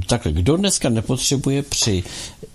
takhle, 0.07 0.31
kdo 0.31 0.57
dneska 0.57 0.89
nepotřebuje 0.89 1.63
při 1.63 2.03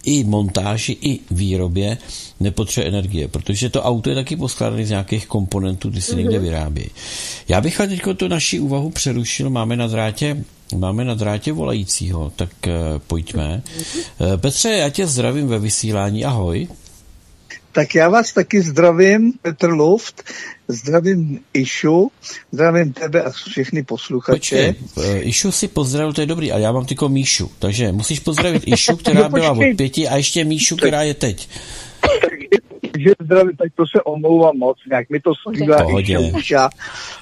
i 0.04 0.24
montáži, 0.24 0.96
i 1.00 1.20
výrobě, 1.30 1.98
nepotřebuje 2.40 2.88
energie, 2.88 3.28
protože 3.28 3.70
to 3.70 3.82
auto 3.82 4.10
je 4.10 4.14
taky 4.14 4.36
poskládané 4.36 4.86
z 4.86 4.90
nějakých 4.90 5.26
komponentů, 5.26 5.90
kdy 5.90 6.00
se 6.00 6.14
někde 6.14 6.36
mhm. 6.36 6.44
vyrábí. 6.44 6.90
Já 7.48 7.60
bych 7.60 7.76
teď 7.76 8.00
tu 8.16 8.28
naši 8.28 8.60
úvahu 8.60 8.90
přerušil, 8.90 9.50
máme 9.50 9.76
na 9.76 9.86
drátě 9.86 10.44
Máme 10.76 11.04
na 11.04 11.14
drátě 11.14 11.52
volajícího, 11.52 12.32
tak 12.36 12.50
uh, 12.66 12.72
pojďme. 13.06 13.62
Uh, 14.18 14.36
Petře, 14.36 14.68
já 14.68 14.90
tě 14.90 15.06
zdravím 15.06 15.48
ve 15.48 15.58
vysílání, 15.58 16.24
ahoj. 16.24 16.68
Tak 17.78 17.94
já 17.94 18.08
vás 18.08 18.32
taky 18.32 18.60
zdravím, 18.60 19.32
Petr 19.42 19.70
Luft, 19.70 20.24
zdravím 20.68 21.40
Išu, 21.54 22.10
zdravím 22.52 22.92
tebe 22.92 23.22
a 23.22 23.30
všechny 23.30 23.82
posluchače. 23.82 24.74
Počkej, 24.74 24.74
eh, 25.18 25.22
Išu 25.22 25.52
si 25.52 25.68
pozdravil, 25.68 26.12
to 26.12 26.20
je 26.20 26.26
dobrý, 26.26 26.52
a 26.52 26.58
já 26.58 26.72
mám 26.72 26.86
tyko 26.86 27.08
Míšu, 27.08 27.50
takže 27.58 27.92
musíš 27.92 28.20
pozdravit 28.20 28.62
Išu, 28.66 28.96
která 29.02 29.22
no, 29.22 29.28
byla 29.28 29.50
od 29.50 29.76
pěti 29.76 30.08
a 30.08 30.16
ještě 30.16 30.44
Míšu, 30.44 30.76
která 30.76 31.02
je 31.02 31.14
teď 31.14 31.48
že 32.98 33.10
zdraví, 33.22 33.56
tak 33.56 33.68
to 33.74 33.84
se 33.96 34.02
omlouvám 34.02 34.56
moc, 34.56 34.76
nějak 34.88 35.10
mi 35.10 35.20
to 35.20 35.32
zpívá 35.34 35.86
Uša. 36.36 36.68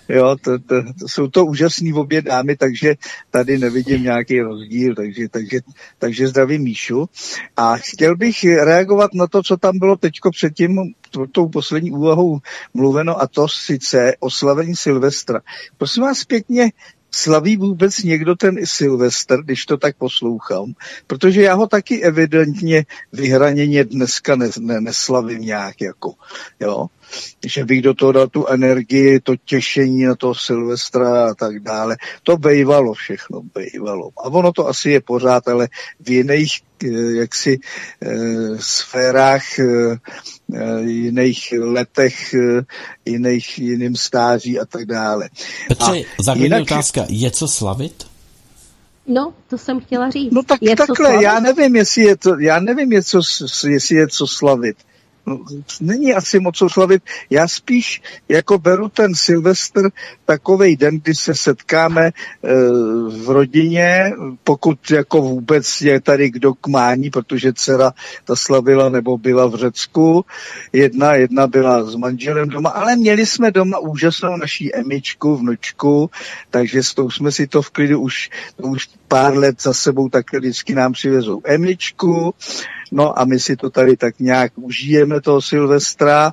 Jo, 0.08 0.36
to, 0.44 0.58
to, 0.58 0.82
to, 0.98 1.08
jsou 1.08 1.28
to 1.28 1.46
úžasné 1.46 1.94
obě 1.94 2.22
dámy, 2.22 2.56
takže 2.56 2.94
tady 3.30 3.58
nevidím 3.58 4.02
nějaký 4.02 4.40
rozdíl, 4.40 4.94
takže, 4.94 5.28
takže, 5.28 5.58
takže 5.98 6.28
zdravím 6.28 6.62
Míšu. 6.62 7.08
A 7.56 7.76
chtěl 7.76 8.16
bych 8.16 8.44
reagovat 8.44 9.10
na 9.14 9.26
to, 9.26 9.42
co 9.42 9.56
tam 9.56 9.78
bylo 9.78 9.96
teďko 9.96 10.30
předtím, 10.30 10.94
tou 11.32 11.48
poslední 11.48 11.90
úvahou 11.90 12.38
mluveno, 12.74 13.20
a 13.20 13.26
to 13.26 13.48
sice 13.48 14.14
oslavení 14.20 14.76
Silvestra. 14.76 15.40
Prosím 15.78 16.02
vás 16.02 16.24
pěkně, 16.24 16.70
slaví 17.16 17.56
vůbec 17.56 17.98
někdo 17.98 18.34
ten 18.34 18.56
Silvestr, 18.64 19.42
když 19.42 19.66
to 19.66 19.76
tak 19.76 19.96
poslouchám, 19.96 20.72
protože 21.06 21.42
já 21.42 21.54
ho 21.54 21.66
taky 21.66 22.02
evidentně 22.02 22.86
vyhraněně 23.12 23.84
dneska 23.84 24.36
ne, 24.36 24.50
ne, 24.60 24.80
neslavím 24.80 25.40
nějak 25.40 25.80
jako, 25.80 26.14
jo 26.60 26.86
že 27.46 27.64
bych 27.64 27.82
do 27.82 27.94
toho 27.94 28.12
dal 28.12 28.28
tu 28.28 28.46
energii, 28.46 29.20
to 29.20 29.36
těšení 29.36 30.04
na 30.04 30.14
toho 30.14 30.34
Silvestra 30.34 31.30
a 31.30 31.34
tak 31.34 31.58
dále. 31.60 31.96
To 32.22 32.36
bejvalo 32.36 32.94
všechno, 32.94 33.42
bejvalo. 33.54 34.10
A 34.18 34.24
ono 34.24 34.52
to 34.52 34.68
asi 34.68 34.90
je 34.90 35.00
pořád, 35.00 35.48
ale 35.48 35.68
v 36.00 36.10
jiných 36.10 36.52
eh, 36.84 36.88
jaksi 37.16 37.58
e, 38.02 38.08
sférách, 38.58 39.58
e, 39.58 39.64
jiných 40.80 41.54
letech, 41.58 42.34
e, 42.34 42.62
jiných, 43.04 43.58
jiným 43.58 43.96
stáří 43.96 44.60
a 44.60 44.64
tak 44.64 44.84
dále. 44.84 45.28
Petře, 45.68 46.02
základní 46.18 46.42
jinak... 46.42 46.62
otázka, 46.62 47.04
je 47.08 47.30
co 47.30 47.48
slavit? 47.48 48.06
No, 49.06 49.32
to 49.50 49.58
jsem 49.58 49.80
chtěla 49.80 50.10
říct. 50.10 50.32
No 50.32 50.42
tak 50.42 50.62
je 50.62 50.76
takhle, 50.76 51.22
já 51.22 51.40
nevím, 51.40 51.76
jestli 51.76 52.02
je 52.02 52.16
to, 52.16 52.40
já 52.40 52.60
nevím, 52.60 52.92
je 52.92 53.02
co, 53.02 53.20
jestli 53.68 53.96
je 53.96 54.08
co 54.08 54.26
slavit 54.26 54.76
není 55.80 56.14
asi 56.14 56.40
moc 56.40 56.56
co 56.56 56.68
slavit. 56.68 57.02
Já 57.30 57.48
spíš 57.48 58.02
jako 58.28 58.58
beru 58.58 58.88
ten 58.88 59.14
Silvestr 59.14 59.90
takový 60.24 60.76
den, 60.76 60.98
kdy 60.98 61.14
se 61.14 61.34
setkáme 61.34 62.06
e, 62.06 62.12
v 63.24 63.30
rodině, 63.30 64.12
pokud 64.44 64.90
jako 64.90 65.22
vůbec 65.22 65.80
je 65.80 66.00
tady 66.00 66.30
kdo 66.30 66.54
k 66.54 66.66
mání, 66.66 67.10
protože 67.10 67.52
dcera 67.52 67.92
ta 68.24 68.36
slavila 68.36 68.88
nebo 68.88 69.18
byla 69.18 69.46
v 69.46 69.54
Řecku. 69.54 70.24
Jedna, 70.72 71.14
jedna 71.14 71.46
byla 71.46 71.84
s 71.84 71.94
manželem 71.94 72.48
doma, 72.48 72.70
ale 72.70 72.96
měli 72.96 73.26
jsme 73.26 73.50
doma 73.50 73.78
úžasnou 73.78 74.36
naší 74.36 74.74
Emičku, 74.74 75.36
vnučku, 75.36 76.10
takže 76.50 76.82
s 76.82 76.94
tou 76.94 77.10
jsme 77.10 77.32
si 77.32 77.46
to 77.46 77.62
v 77.62 77.70
klidu 77.70 78.00
už, 78.00 78.30
už 78.62 78.88
pár 79.08 79.36
let 79.38 79.62
za 79.62 79.72
sebou 79.72 80.08
tak 80.08 80.32
vždycky 80.32 80.74
nám 80.74 80.92
přivezou 80.92 81.40
Emičku 81.44 82.34
No 82.92 83.18
a 83.18 83.24
my 83.24 83.40
si 83.40 83.56
to 83.56 83.70
tady 83.70 83.96
tak 83.96 84.20
nějak 84.20 84.52
užijeme 84.56 85.20
toho 85.20 85.42
Silvestra. 85.42 86.32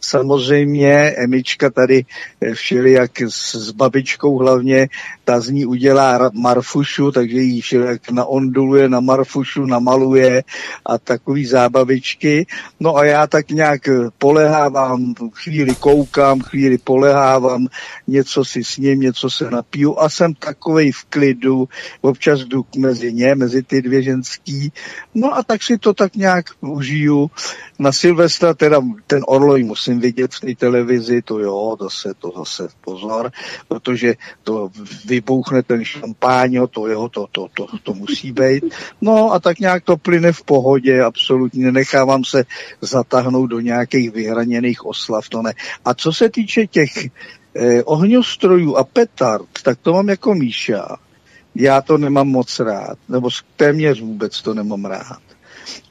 Samozřejmě 0.00 0.92
Emička 1.16 1.70
tady 1.70 2.04
eh, 2.40 2.54
všelijak 2.54 3.20
s, 3.20 3.54
s 3.54 3.70
babičkou 3.70 4.38
hlavně, 4.38 4.88
ta 5.24 5.40
z 5.40 5.50
ní 5.50 5.66
udělá 5.66 6.30
marfušu, 6.34 7.12
takže 7.12 7.40
jí 7.40 7.60
všelijak 7.60 8.10
naonduluje, 8.10 8.88
na 8.88 9.00
marfušu, 9.00 9.66
namaluje 9.66 10.42
a 10.86 10.98
takový 10.98 11.46
zábavičky. 11.46 12.46
No 12.80 12.96
a 12.96 13.04
já 13.04 13.26
tak 13.26 13.50
nějak 13.50 13.88
polehávám, 14.18 15.14
chvíli 15.32 15.74
koukám, 15.74 16.40
chvíli 16.40 16.78
polehávám, 16.78 17.66
něco 18.06 18.44
si 18.44 18.64
s 18.64 18.76
ním, 18.76 19.00
něco 19.00 19.30
se 19.30 19.50
napiju 19.50 19.98
a 19.98 20.08
jsem 20.08 20.34
takovej 20.34 20.92
v 20.92 21.04
klidu, 21.04 21.68
občas 22.00 22.40
jdu 22.40 22.64
mezi 22.76 23.12
ně, 23.12 23.34
mezi 23.34 23.62
ty 23.62 23.82
dvě 23.82 24.02
ženský. 24.02 24.72
No 25.14 25.36
a 25.36 25.42
tak 25.42 25.62
si 25.62 25.78
to 25.78 25.89
tak 25.94 26.16
nějak 26.16 26.46
užiju. 26.60 27.30
Na 27.78 27.92
Silvestra 27.92 28.54
teda 28.54 28.80
ten 29.06 29.22
orloj 29.26 29.64
musím 29.64 30.00
vidět 30.00 30.34
v 30.34 30.40
té 30.40 30.54
televizi, 30.54 31.22
to 31.22 31.38
jo, 31.38 31.76
zase, 31.80 32.14
to 32.18 32.32
zase 32.36 32.68
pozor, 32.80 33.30
protože 33.68 34.14
to 34.42 34.70
vybouchne 35.04 35.62
ten 35.62 35.84
šampáň, 35.84 36.58
to 36.70 36.86
jo, 36.88 37.08
to, 37.08 37.26
to, 37.32 37.46
to, 37.54 37.66
to 37.82 37.94
musí 37.94 38.32
být. 38.32 38.64
No 39.00 39.32
a 39.32 39.38
tak 39.38 39.58
nějak 39.58 39.84
to 39.84 39.96
plyne 39.96 40.32
v 40.32 40.42
pohodě, 40.42 41.02
absolutně 41.02 41.64
nenechávám 41.64 42.24
se 42.24 42.44
zatáhnout 42.80 43.50
do 43.50 43.60
nějakých 43.60 44.10
vyhraněných 44.10 44.86
oslav, 44.86 45.28
to 45.28 45.42
ne. 45.42 45.54
A 45.84 45.94
co 45.94 46.12
se 46.12 46.28
týče 46.28 46.66
těch 46.66 46.90
eh, 47.54 47.82
ohňostrojů 47.82 48.76
a 48.76 48.84
petard, 48.84 49.48
tak 49.62 49.78
to 49.82 49.92
mám 49.92 50.08
jako 50.08 50.34
Míša. 50.34 50.96
Já 51.54 51.82
to 51.82 51.98
nemám 51.98 52.28
moc 52.28 52.60
rád, 52.60 52.98
nebo 53.08 53.28
téměř 53.56 54.00
vůbec 54.00 54.42
to 54.42 54.54
nemám 54.54 54.84
rád. 54.84 55.29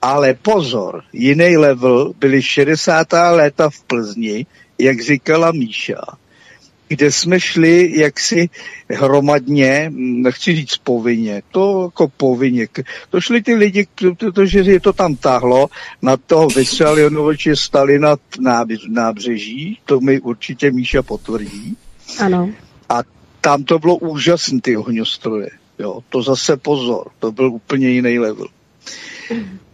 Ale 0.01 0.33
pozor, 0.33 1.03
jiný 1.13 1.57
level 1.57 2.13
byly 2.19 2.41
60. 2.41 3.07
léta 3.31 3.69
v 3.69 3.83
Plzni, 3.83 4.45
jak 4.79 5.01
říkala 5.01 5.51
Míša, 5.51 6.01
kde 6.87 7.11
jsme 7.11 7.39
šli 7.39 7.99
jaksi 7.99 8.49
hromadně, 8.89 9.91
nechci 9.95 10.55
říct 10.55 10.77
povinně, 10.77 11.41
to 11.51 11.81
jako 11.83 12.07
povinně. 12.07 12.67
To 13.09 13.21
šli 13.21 13.41
ty 13.41 13.55
lidi, 13.55 13.87
protože 14.19 14.59
je 14.59 14.79
to 14.79 14.93
tam 14.93 15.15
tahlo, 15.15 15.67
na 16.01 16.17
toho 16.17 16.47
Vysalianoviče 16.47 17.55
stali 17.55 17.99
na 17.99 18.17
nábřeží, 18.89 19.79
to 19.85 19.99
mi 19.99 20.19
určitě 20.19 20.71
Míša 20.71 21.01
potvrdí. 21.01 21.77
Ano. 22.19 22.49
A 22.89 23.01
tam 23.41 23.63
to 23.63 23.79
bylo 23.79 23.97
úžasné, 23.97 24.61
ty 24.61 24.77
ohňostroje. 24.77 25.49
Jo, 25.79 25.99
to 26.09 26.23
zase 26.23 26.57
pozor, 26.57 27.07
to 27.19 27.31
byl 27.31 27.47
úplně 27.51 27.89
jiný 27.89 28.19
level. 28.19 28.47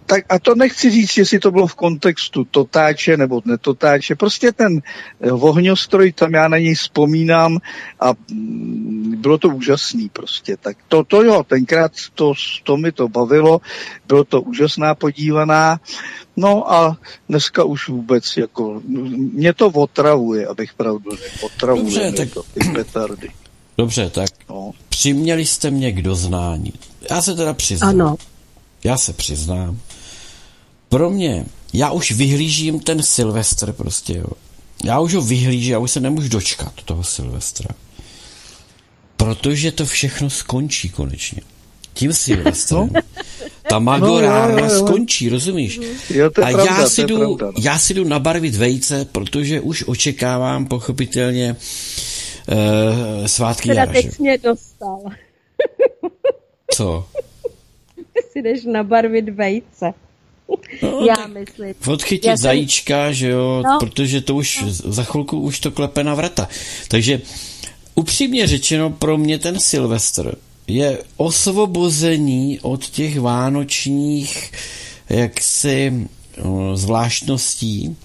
Tak 0.06 0.26
a 0.30 0.40
to 0.40 0.56
nechci 0.56 0.92
říct, 0.92 1.18
jestli 1.18 1.40
to 1.40 1.52
bylo 1.52 1.68
v 1.68 1.76
kontextu 1.76 2.44
totáče 2.44 3.18
nebo 3.18 3.42
netotáče. 3.46 4.16
Prostě 4.16 4.52
ten 4.52 4.82
eh, 5.22 5.32
ohňostroj, 5.32 6.12
tam 6.12 6.34
já 6.34 6.48
na 6.48 6.58
něj 6.58 6.76
vzpomínám 6.76 7.58
a 8.00 8.14
mm, 8.32 9.16
bylo 9.18 9.38
to 9.38 9.50
úžasný 9.50 10.10
prostě. 10.10 10.58
Tak 10.58 10.78
to, 10.88 11.04
to 11.04 11.24
jo, 11.24 11.44
tenkrát 11.44 11.92
to, 12.16 12.34
to 12.64 12.78
mi 12.78 12.92
to 12.92 13.08
bavilo, 13.08 13.62
bylo 14.08 14.24
to 14.24 14.42
úžasná 14.42 14.96
podívaná. 14.96 15.80
No 16.38 16.74
a 16.74 16.98
dneska 17.30 17.64
už 17.64 17.90
vůbec 17.90 18.38
jako, 18.38 18.82
mě 19.34 19.54
to 19.54 19.68
otravuje, 19.68 20.48
abych 20.48 20.74
pravdu 20.74 21.12
řekl, 21.12 21.46
otravuje 21.46 21.84
Dobře, 21.84 22.12
tak... 22.12 22.34
to, 22.34 22.44
ty 22.44 22.60
petardy. 22.74 23.30
Dobře, 23.78 24.10
tak 24.10 24.30
no. 24.50 24.72
přiměli 24.90 25.46
jste 25.46 25.72
mě 25.72 25.92
k 25.92 26.02
doznání. 26.02 26.74
Já 27.10 27.22
se 27.22 27.36
teda 27.36 27.54
přiznám. 27.54 27.90
Ano. 27.90 28.16
Já 28.86 28.98
se 28.98 29.14
přiznám, 29.14 29.80
pro 30.90 31.10
mě, 31.10 31.46
já 31.74 31.92
už 31.92 32.12
vyhlížím 32.12 32.80
ten 32.80 33.04
Silvestr 33.04 33.74
prostě, 33.74 34.18
jo. 34.18 34.26
Já 34.84 35.00
už 35.00 35.14
ho 35.14 35.22
vyhlížím, 35.22 35.72
já 35.72 35.80
už 35.80 35.92
se 35.92 36.00
nemůžu 36.00 36.30
dočkat 36.30 36.74
toho 36.86 37.04
Silvestra. 37.04 37.70
Protože 39.18 39.72
to 39.72 39.86
všechno 39.86 40.30
skončí 40.30 40.90
konečně. 40.90 41.42
Tím 41.94 42.14
Silvestrem. 42.14 42.90
No. 42.94 43.02
Ta 43.70 43.80
magorárna 43.80 44.62
no, 44.62 44.70
skončí, 44.70 45.30
rozumíš? 45.30 45.80
Jo, 46.10 46.28
A 46.28 46.30
pravda, 46.30 46.66
já, 46.66 46.90
si 46.90 47.04
jdu, 47.04 47.18
pravda, 47.18 47.46
no. 47.46 47.54
já 47.62 47.80
si 47.80 47.94
jdu 47.94 48.04
nabarvit 48.04 48.56
vejce, 48.56 49.06
protože 49.06 49.62
už 49.62 49.84
očekávám 49.88 50.66
pochopitelně 50.66 51.56
uh, 51.56 53.26
svátky 53.26 53.70
Teda 53.70 53.86
teď 53.86 54.20
mě 54.20 54.38
dostal. 54.38 55.00
Co? 56.76 57.06
Si 58.32 58.42
jdeš 58.42 58.66
nabarvit 58.66 59.30
vejce. 59.30 59.94
No, 60.82 61.06
Já 61.08 61.28
myslím. 61.28 61.74
Odchytit 61.88 62.30
Já 62.30 62.36
zajíčka, 62.38 63.12
že 63.12 63.30
jo, 63.30 63.64
no. 63.66 63.78
protože 63.80 64.22
to 64.22 64.36
už 64.36 64.62
no. 64.62 64.68
za 64.70 65.04
chvilku 65.04 65.40
už 65.40 65.60
to 65.60 65.72
klepe 65.72 66.04
na 66.04 66.16
vrata. 66.16 66.48
Takže 66.88 67.22
upřímně 67.96 68.48
řečeno, 68.48 68.90
pro 68.90 69.18
mě 69.18 69.40
ten 69.40 69.60
Silvestr 69.60 70.36
je 70.68 70.98
osvobození 71.18 72.60
od 72.62 72.90
těch 72.90 73.20
vánočních 73.20 74.52
jaksi 75.10 76.08
zvláštností. 76.74 77.98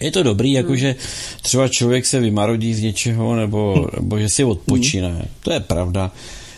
Je 0.00 0.10
to 0.10 0.22
dobrý, 0.22 0.52
jakože 0.52 0.96
třeba 1.42 1.68
člověk 1.68 2.06
se 2.06 2.20
vymarodí 2.20 2.74
z 2.74 2.82
něčeho, 2.82 3.36
nebo, 3.36 3.86
nebo 4.00 4.18
že 4.18 4.28
si 4.28 4.44
odpočíne. 4.44 5.28
To 5.40 5.52
je 5.52 5.60
pravda. 5.60 6.12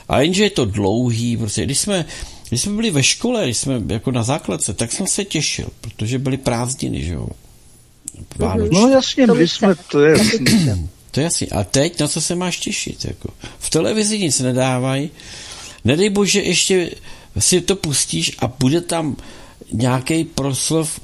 A 0.09 0.20
jenže 0.20 0.44
je 0.44 0.50
to 0.50 0.64
dlouhý, 0.64 1.37
prostě 1.37 1.64
když 1.64 1.78
jsme 1.78 2.04
když 2.50 2.62
jsme 2.62 2.72
byli 2.72 2.90
ve 2.90 3.02
škole, 3.02 3.44
když 3.44 3.56
jsme 3.56 3.82
jako 3.86 4.10
na 4.10 4.22
základce, 4.22 4.74
tak 4.74 4.92
jsem 4.92 5.06
se 5.06 5.24
těšil, 5.24 5.68
protože 5.80 6.18
byly 6.18 6.36
prázdniny, 6.36 7.04
že 7.04 7.14
jo. 7.14 7.28
Vánoční. 8.36 8.80
No 8.80 8.88
jasně, 8.88 9.26
my 9.26 9.48
jsme, 9.48 9.74
to 9.90 10.00
je 10.00 10.18
jasný. 10.18 10.88
To 11.10 11.20
je 11.20 11.24
jasný. 11.24 11.50
A 11.50 11.64
teď 11.64 12.00
na 12.00 12.08
co 12.08 12.20
se 12.20 12.34
máš 12.34 12.58
těšit? 12.58 13.04
Jako? 13.04 13.30
V 13.58 13.70
televizi 13.70 14.18
nic 14.18 14.40
nedávají. 14.40 15.10
Nedej 15.84 16.10
bože, 16.10 16.40
ještě 16.40 16.90
si 17.38 17.60
to 17.60 17.76
pustíš 17.76 18.36
a 18.38 18.46
bude 18.58 18.80
tam 18.80 19.16
nějaký 19.72 20.24
proslov 20.24 21.00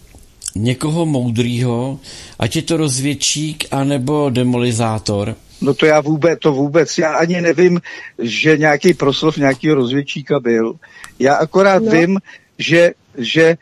někoho 0.55 1.07
moudrýho, 1.07 2.01
ať 2.39 2.57
je 2.57 2.63
to 2.63 2.77
rozvědčík 2.77 3.65
anebo 3.71 4.31
demolizátor. 4.31 5.37
No 5.61 5.75
to 5.75 5.87
já 5.87 6.01
vůbec, 6.01 6.39
to 6.39 6.53
vůbec, 6.53 6.99
já 6.99 7.17
ani 7.17 7.41
nevím, 7.41 7.81
že 8.19 8.59
nějaký 8.59 8.95
proslov 8.95 9.37
nějakého 9.37 9.75
rozvědčíka 9.75 10.41
byl. 10.41 10.75
Já 11.19 11.35
akorát 11.35 11.83
no. 11.83 11.91
vím, 11.91 12.19
že, 12.59 12.93
že 13.19 13.43
e, 13.43 13.57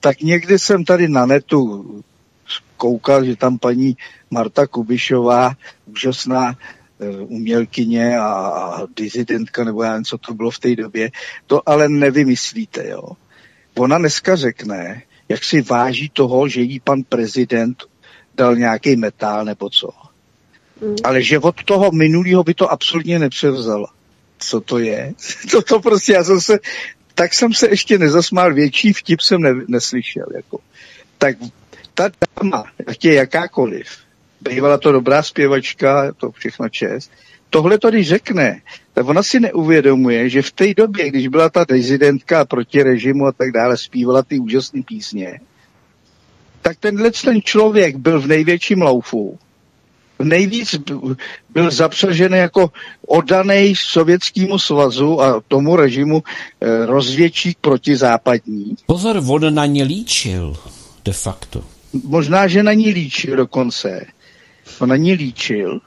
tak 0.00 0.20
někdy 0.20 0.58
jsem 0.58 0.84
tady 0.84 1.08
na 1.08 1.26
netu 1.26 1.84
koukal, 2.76 3.24
že 3.24 3.36
tam 3.36 3.58
paní 3.58 3.96
Marta 4.30 4.66
Kubišová, 4.66 5.54
úžasná 5.86 6.50
e, 6.50 7.10
umělkyně 7.10 8.18
a, 8.18 8.28
a 8.28 8.86
dizidentka, 8.96 9.64
nebo 9.64 9.82
já 9.82 9.90
nevím, 9.90 10.04
co 10.04 10.18
to 10.18 10.34
bylo 10.34 10.50
v 10.50 10.58
té 10.58 10.76
době, 10.76 11.10
to 11.46 11.68
ale 11.68 11.88
nevymyslíte, 11.88 12.88
jo. 12.88 13.02
Ona 13.78 13.98
dneska 13.98 14.36
řekne, 14.36 15.02
jak 15.28 15.44
si 15.44 15.62
váží 15.62 16.08
toho, 16.08 16.48
že 16.48 16.60
jí 16.60 16.80
pan 16.80 17.02
prezident 17.02 17.84
dal 18.34 18.56
nějaký 18.56 18.96
metál 18.96 19.44
nebo 19.44 19.70
co. 19.70 20.01
Mm. 20.82 20.96
Ale 21.04 21.22
že 21.22 21.38
od 21.38 21.64
toho 21.64 21.90
minulého 21.92 22.44
by 22.44 22.54
to 22.54 22.72
absolutně 22.72 23.18
nepřevzala. 23.18 23.86
Co 24.38 24.60
to 24.60 24.78
je? 24.78 25.14
To, 25.50 25.62
to 25.62 25.80
prostě, 25.80 26.12
já 26.12 26.24
jsem 26.24 26.40
se, 26.40 26.58
tak 27.14 27.34
jsem 27.34 27.54
se 27.54 27.68
ještě 27.68 27.98
nezasmál, 27.98 28.54
větší 28.54 28.92
vtip 28.92 29.20
jsem 29.20 29.40
ne, 29.40 29.54
neslyšel. 29.68 30.26
Jako. 30.34 30.58
Tak 31.18 31.36
ta 31.94 32.10
dáma, 32.42 32.64
ať 32.86 33.04
je 33.04 33.14
jakákoliv, 33.14 33.86
bývala 34.40 34.78
to 34.78 34.92
dobrá 34.92 35.22
zpěvačka, 35.22 36.12
to 36.12 36.30
všechno 36.30 36.68
čest, 36.68 37.10
tohle 37.50 37.78
to 37.78 37.90
když 37.90 38.08
řekne, 38.08 38.60
tak 38.94 39.06
ona 39.06 39.22
si 39.22 39.40
neuvědomuje, 39.40 40.28
že 40.28 40.42
v 40.42 40.52
té 40.52 40.74
době, 40.74 41.08
když 41.08 41.28
byla 41.28 41.48
ta 41.48 41.64
rezidentka 41.70 42.44
proti 42.44 42.82
režimu 42.82 43.26
a 43.26 43.32
tak 43.32 43.52
dále, 43.52 43.76
zpívala 43.76 44.22
ty 44.22 44.38
úžasné 44.38 44.82
písně, 44.82 45.40
tak 46.62 46.76
tenhle 46.76 47.10
ten 47.10 47.42
člověk 47.42 47.96
byl 47.96 48.20
v 48.20 48.26
největším 48.26 48.82
laufu. 48.82 49.38
Nejvíc 50.22 50.74
byl 51.50 51.70
zapřažený 51.70 52.38
jako 52.38 52.70
oddaný 53.06 53.74
sovětskému 53.76 54.58
svazu 54.58 55.20
a 55.20 55.42
tomu 55.48 55.76
režimu 55.76 56.22
eh, 56.60 56.86
rozvědčík 56.86 57.58
západní. 57.94 58.74
Pozor, 58.86 59.22
on 59.26 59.54
na 59.54 59.66
ně 59.66 59.84
líčil, 59.84 60.56
de 61.04 61.12
facto. 61.12 61.64
Možná, 62.04 62.48
že 62.48 62.62
na 62.62 62.72
ní 62.72 62.90
líčil 62.90 63.36
dokonce. 63.36 64.06
On 64.78 64.88
na 64.88 64.96
ní 64.96 65.12
líčil. 65.12 65.80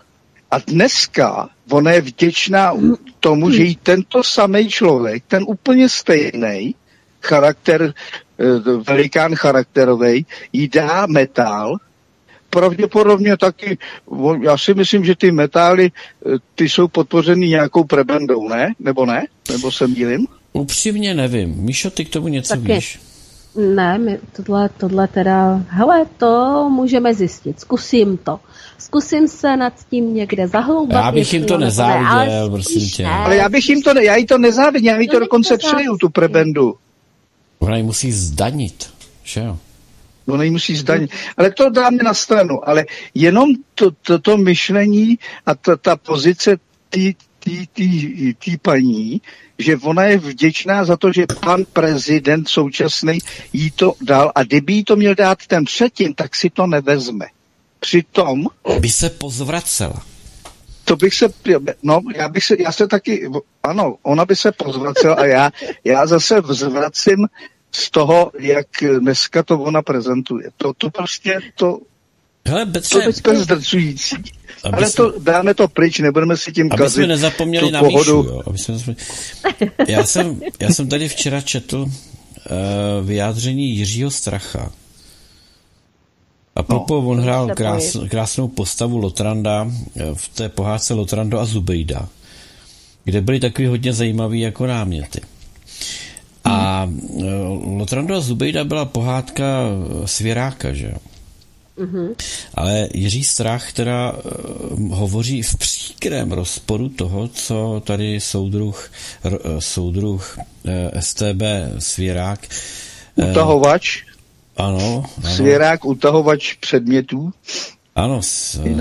A 0.52 0.60
dneska 0.60 1.50
ona 1.72 1.92
je 1.92 2.02
vděčná 2.02 2.74
tomu, 3.20 3.52
že 3.52 3.64
jí 3.64 3.76
tento 3.76 4.24
samý 4.24 4.70
člověk, 4.70 5.24
ten 5.28 5.44
úplně 5.48 5.90
stejný 5.90 6.76
charakter, 7.22 7.94
eh, 8.40 8.46
velikán 8.88 9.36
charakterový, 9.36 10.26
jí 10.54 10.68
dá 10.68 11.06
metal, 11.06 11.78
pravděpodobně 12.56 13.38
taky, 13.38 13.78
já 14.42 14.58
si 14.58 14.74
myslím, 14.74 15.06
že 15.06 15.16
ty 15.16 15.32
metály, 15.32 15.92
eh, 15.92 16.38
ty 16.56 16.70
jsou 16.70 16.88
podpořeny 16.88 17.48
nějakou 17.50 17.84
prebendou, 17.84 18.48
ne? 18.50 18.74
Nebo 18.80 19.06
ne? 19.06 19.28
Nebo 19.52 19.72
se 19.72 19.88
mýlim? 19.88 20.28
Upřímně 20.54 21.14
nevím. 21.14 21.56
Míšo, 21.56 21.90
ty 21.90 22.06
k 22.06 22.10
tomu 22.10 22.28
něco 22.28 22.56
taky. 22.56 22.74
víš? 22.74 23.00
Ne, 23.56 23.98
my 23.98 24.20
tohle, 24.36 24.70
tohle 24.78 25.08
teda, 25.08 25.62
hele, 25.68 26.06
to 26.18 26.32
můžeme 26.70 27.14
zjistit, 27.14 27.60
zkusím 27.60 28.18
to. 28.18 28.40
Zkusím 28.78 29.28
se 29.28 29.58
nad 29.58 29.74
tím 29.90 30.14
někde 30.14 30.48
zahloubat. 30.48 31.06
Já 31.06 31.12
bych 31.12 31.34
jim 31.34 31.46
to 31.46 31.58
nezáviděl, 31.58 32.50
prosím 32.50 32.90
tě. 32.90 33.06
Ale 33.06 33.36
já 33.36 33.50
bych 33.50 33.70
jim 33.70 33.82
to, 33.82 33.94
ne, 33.94 34.04
já 34.04 34.16
jí 34.16 34.26
to 34.26 34.38
nezáviděl, 34.38 34.94
já 34.94 35.02
jí 35.02 35.08
to 35.08 35.14
no, 35.14 35.20
dokonce 35.20 35.58
přeju, 35.58 35.98
tu 35.98 36.10
prebendu. 36.10 36.76
Ona 37.60 37.78
ji 37.78 37.84
musí 37.84 38.12
zdanit, 38.12 38.90
že 39.24 39.40
jo? 39.40 39.58
Ona 40.28 40.44
ji 40.44 40.52
musí 40.52 40.76
zdanit. 40.76 41.12
Ale 41.38 41.52
to 41.52 41.70
dáme 41.70 42.04
na 42.04 42.14
stranu. 42.14 42.70
Ale 42.70 42.86
jenom 43.14 43.50
to, 43.76 43.92
to, 43.92 44.20
to 44.20 44.38
myšlení 44.38 45.20
a 45.46 45.56
ta, 45.56 45.76
ta 45.78 45.96
pozice 45.96 46.58
té 46.90 48.58
paní, 48.62 49.22
že 49.60 49.78
ona 49.78 50.04
je 50.04 50.18
vděčná 50.18 50.86
za 50.86 50.98
to, 50.98 51.12
že 51.12 51.26
pan 51.44 51.66
prezident 51.74 52.50
současný 52.50 53.20
jí 53.54 53.72
to 53.72 53.94
dal 54.02 54.32
a 54.36 54.44
kdyby 54.44 54.74
jí 54.74 54.84
to 54.84 54.96
měl 54.96 55.16
dát 55.16 55.48
ten 55.48 55.66
předtím, 55.66 56.14
tak 56.14 56.36
si 56.36 56.50
to 56.50 56.68
nevezme. 56.68 57.26
Přitom... 57.80 58.48
By 58.80 58.90
se 58.90 59.10
pozvracela. 59.10 60.02
To 60.86 60.96
bych 60.96 61.16
se, 61.16 61.28
no, 61.84 62.02
já 62.16 62.30
bych 62.30 62.44
se, 62.44 62.56
já 62.60 62.72
se 62.72 62.88
taky, 62.88 63.30
ano, 63.64 63.96
ona 64.02 64.26
by 64.26 64.36
se 64.36 64.52
pozvracela 64.52 65.16
a 65.16 65.26
já, 65.26 65.52
já 65.84 66.08
zase 66.08 66.42
vzvracím 66.42 67.28
z 67.76 67.92
toho, 67.92 68.32
jak 68.40 68.68
dneska 69.00 69.44
to 69.44 69.60
ona 69.60 69.82
prezentuje. 69.82 70.50
To, 70.58 70.74
to 70.78 70.90
prostě, 70.90 71.40
to, 71.56 71.80
Hele, 72.48 72.66
Betře, 72.66 73.00
to 73.22 73.32
je 73.32 73.40
zdrcující. 73.40 74.16
Ale 74.74 74.92
to, 74.92 75.14
dáme 75.20 75.54
to 75.54 75.68
pryč, 75.68 76.00
nebudeme 76.00 76.38
si 76.38 76.52
tím 76.52 76.68
aby 76.72 76.78
kazit 76.78 76.96
jsme 76.96 77.08
nezapomněli 77.08 77.72
na 77.72 77.80
pohodu. 77.80 78.24
Míšu, 78.24 78.34
jo. 78.34 78.42
Aby 78.48 78.58
jsme 78.58 78.96
já, 79.88 80.06
jsem, 80.06 80.42
já 80.60 80.70
jsem 80.70 80.90
tady 80.90 81.10
včera 81.10 81.42
četl 81.42 81.78
uh, 81.78 81.88
vyjádření 83.08 83.76
Jiřího 83.76 84.12
Stracha. 84.12 84.72
A 86.56 86.64
Popo, 86.64 87.02
no, 87.02 87.10
on 87.10 87.20
hrál 87.20 87.48
krás, 87.56 87.98
krásnou 88.10 88.48
postavu 88.48 88.98
Lotranda 88.98 89.68
eh, 89.96 90.04
v 90.14 90.30
té 90.30 90.50
pohádce 90.50 90.94
Lotrando 90.94 91.40
a 91.40 91.46
Zubejda, 91.46 92.10
kde 93.04 93.22
byly 93.22 93.40
takový 93.40 93.68
hodně 93.68 93.94
zajímavý 93.94 94.40
jako 94.40 94.68
náměty. 94.68 95.22
A 96.46 96.84
hmm. 96.84 97.80
Lotrando 97.80 98.16
a 98.16 98.22
Zubejda 98.22 98.64
byla 98.64 98.86
pohádka 98.86 99.46
svěráka, 100.06 100.74
že 100.74 100.86
jo? 100.86 100.98
Mm-hmm. 101.78 102.16
Ale 102.54 102.88
Jiří 102.94 103.24
Strach 103.24 103.74
teda 103.74 104.12
uh, 104.12 104.96
hovoří 104.96 105.42
v 105.42 105.58
příkrém 105.58 106.32
rozporu 106.32 106.90
toho, 106.90 107.28
co 107.28 107.82
tady 107.86 108.20
soudruh, 108.20 108.92
uh, 109.24 109.32
soudruh 109.60 110.38
uh, 110.38 110.72
STB 111.00 111.42
Svěrák. 111.80 112.40
Utahovač. 113.16 114.04
Ano, 114.58 115.06
ano. 115.24 115.36
Svěrák, 115.36 115.86
utahovač 115.86 116.54
předmětů. 116.54 117.32
Ano, 117.96 118.22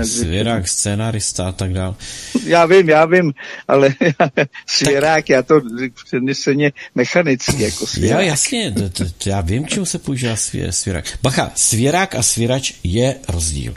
svěrák, 0.03 0.67
scénarista 0.67 1.47
a 1.47 1.51
tak 1.51 1.73
dále. 1.73 1.95
Já 2.45 2.65
vím, 2.65 2.89
já 2.89 3.05
vím, 3.05 3.33
ale 3.67 3.93
svěrák, 4.67 5.15
tak... 5.15 5.29
já 5.29 5.43
to 5.43 5.61
předneseně 6.05 6.71
mechanicky 6.95 7.63
jako 7.63 7.87
svěrák. 7.87 8.21
Jo, 8.21 8.27
jasně, 8.27 8.71
to, 8.71 8.89
to, 8.89 9.05
to, 9.09 9.29
já 9.29 9.41
vím, 9.41 9.67
čemu 9.67 9.85
se 9.85 9.99
používá 9.99 10.35
svě, 10.35 10.71
svěrák. 10.71 11.19
Bacha, 11.21 11.51
svěrák 11.55 12.15
a 12.15 12.23
svěrač 12.23 12.73
je 12.83 13.15
rozdíl. 13.27 13.73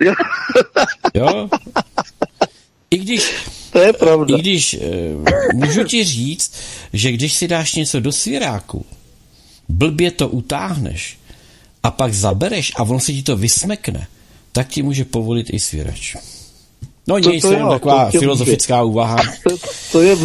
Jo. 0.00 0.14
jo? 1.14 1.48
I 2.90 2.98
když, 2.98 3.32
to 3.72 3.78
je 3.78 3.92
pravda. 3.92 4.36
I 4.36 4.40
když 4.40 4.74
e, 4.74 4.78
můžu 5.54 5.84
ti 5.84 6.04
říct, 6.04 6.52
že 6.92 7.12
když 7.12 7.32
si 7.32 7.48
dáš 7.48 7.74
něco 7.74 8.00
do 8.00 8.12
svěráku, 8.12 8.86
blbě 9.68 10.10
to 10.10 10.28
utáhneš 10.28 11.18
a 11.82 11.90
pak 11.90 12.14
zabereš 12.14 12.72
a 12.76 12.82
on 12.82 13.00
se 13.00 13.12
ti 13.12 13.22
to 13.22 13.36
vysmekne, 13.36 14.06
tak 14.58 14.68
ti 14.68 14.82
může 14.82 15.04
povolit 15.04 15.46
i 15.50 15.60
svěrač. 15.60 16.16
No 17.08 17.20
to, 17.20 17.30
nic, 17.30 17.42
to 17.42 17.52
jenom 17.52 17.70
taková 17.70 18.10
to 18.10 18.18
filozofická 18.18 18.82
může. 18.82 18.90
úvaha. 18.90 19.16
To, 19.42 19.56
to 19.92 20.02
je 20.02 20.16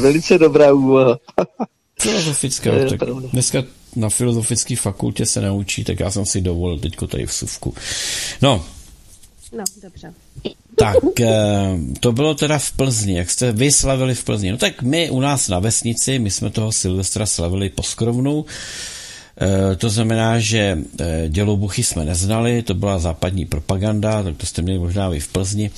velice 0.00 0.38
dobrá 0.38 0.72
úvaha. 0.72 1.18
Filozofická, 2.00 2.70
tak 2.88 2.98
dneska 3.32 3.62
na 3.96 4.08
filozofické 4.08 4.76
fakultě 4.76 5.26
se 5.26 5.40
naučí, 5.40 5.84
tak 5.84 6.00
já 6.00 6.10
jsem 6.10 6.26
si 6.26 6.40
dovolil 6.40 6.78
teďko 6.78 7.06
tady 7.06 7.26
v 7.26 7.32
suvku. 7.32 7.74
No. 8.42 8.64
No, 9.52 9.64
dobře. 9.82 10.14
Tak, 10.76 11.20
eh, 11.20 11.78
to 12.00 12.12
bylo 12.12 12.34
teda 12.34 12.58
v 12.58 12.72
Plzni, 12.72 13.16
jak 13.16 13.30
jste 13.30 13.52
vy 13.52 13.72
slavili 13.72 14.14
v 14.14 14.24
Plzni. 14.24 14.50
No 14.50 14.58
tak 14.58 14.82
my 14.82 15.10
u 15.10 15.20
nás 15.20 15.48
na 15.48 15.58
vesnici, 15.58 16.18
my 16.18 16.30
jsme 16.30 16.50
toho 16.50 16.72
Silvestra 16.72 17.26
slavili 17.26 17.68
po 17.68 17.82
skrovnu, 17.82 18.44
Eh, 18.44 18.99
to 19.76 19.90
znamená, 19.90 20.38
že 20.38 20.78
eh, 21.00 21.24
dělobuchy 21.28 21.82
jsme 21.82 22.04
neznali, 22.04 22.62
to 22.62 22.74
byla 22.74 22.98
západní 22.98 23.46
propaganda, 23.46 24.22
tak 24.22 24.36
to 24.36 24.46
jste 24.46 24.62
měli 24.62 24.78
možná 24.78 25.08
vy 25.08 25.20
v 25.20 25.28
Plzni. 25.28 25.70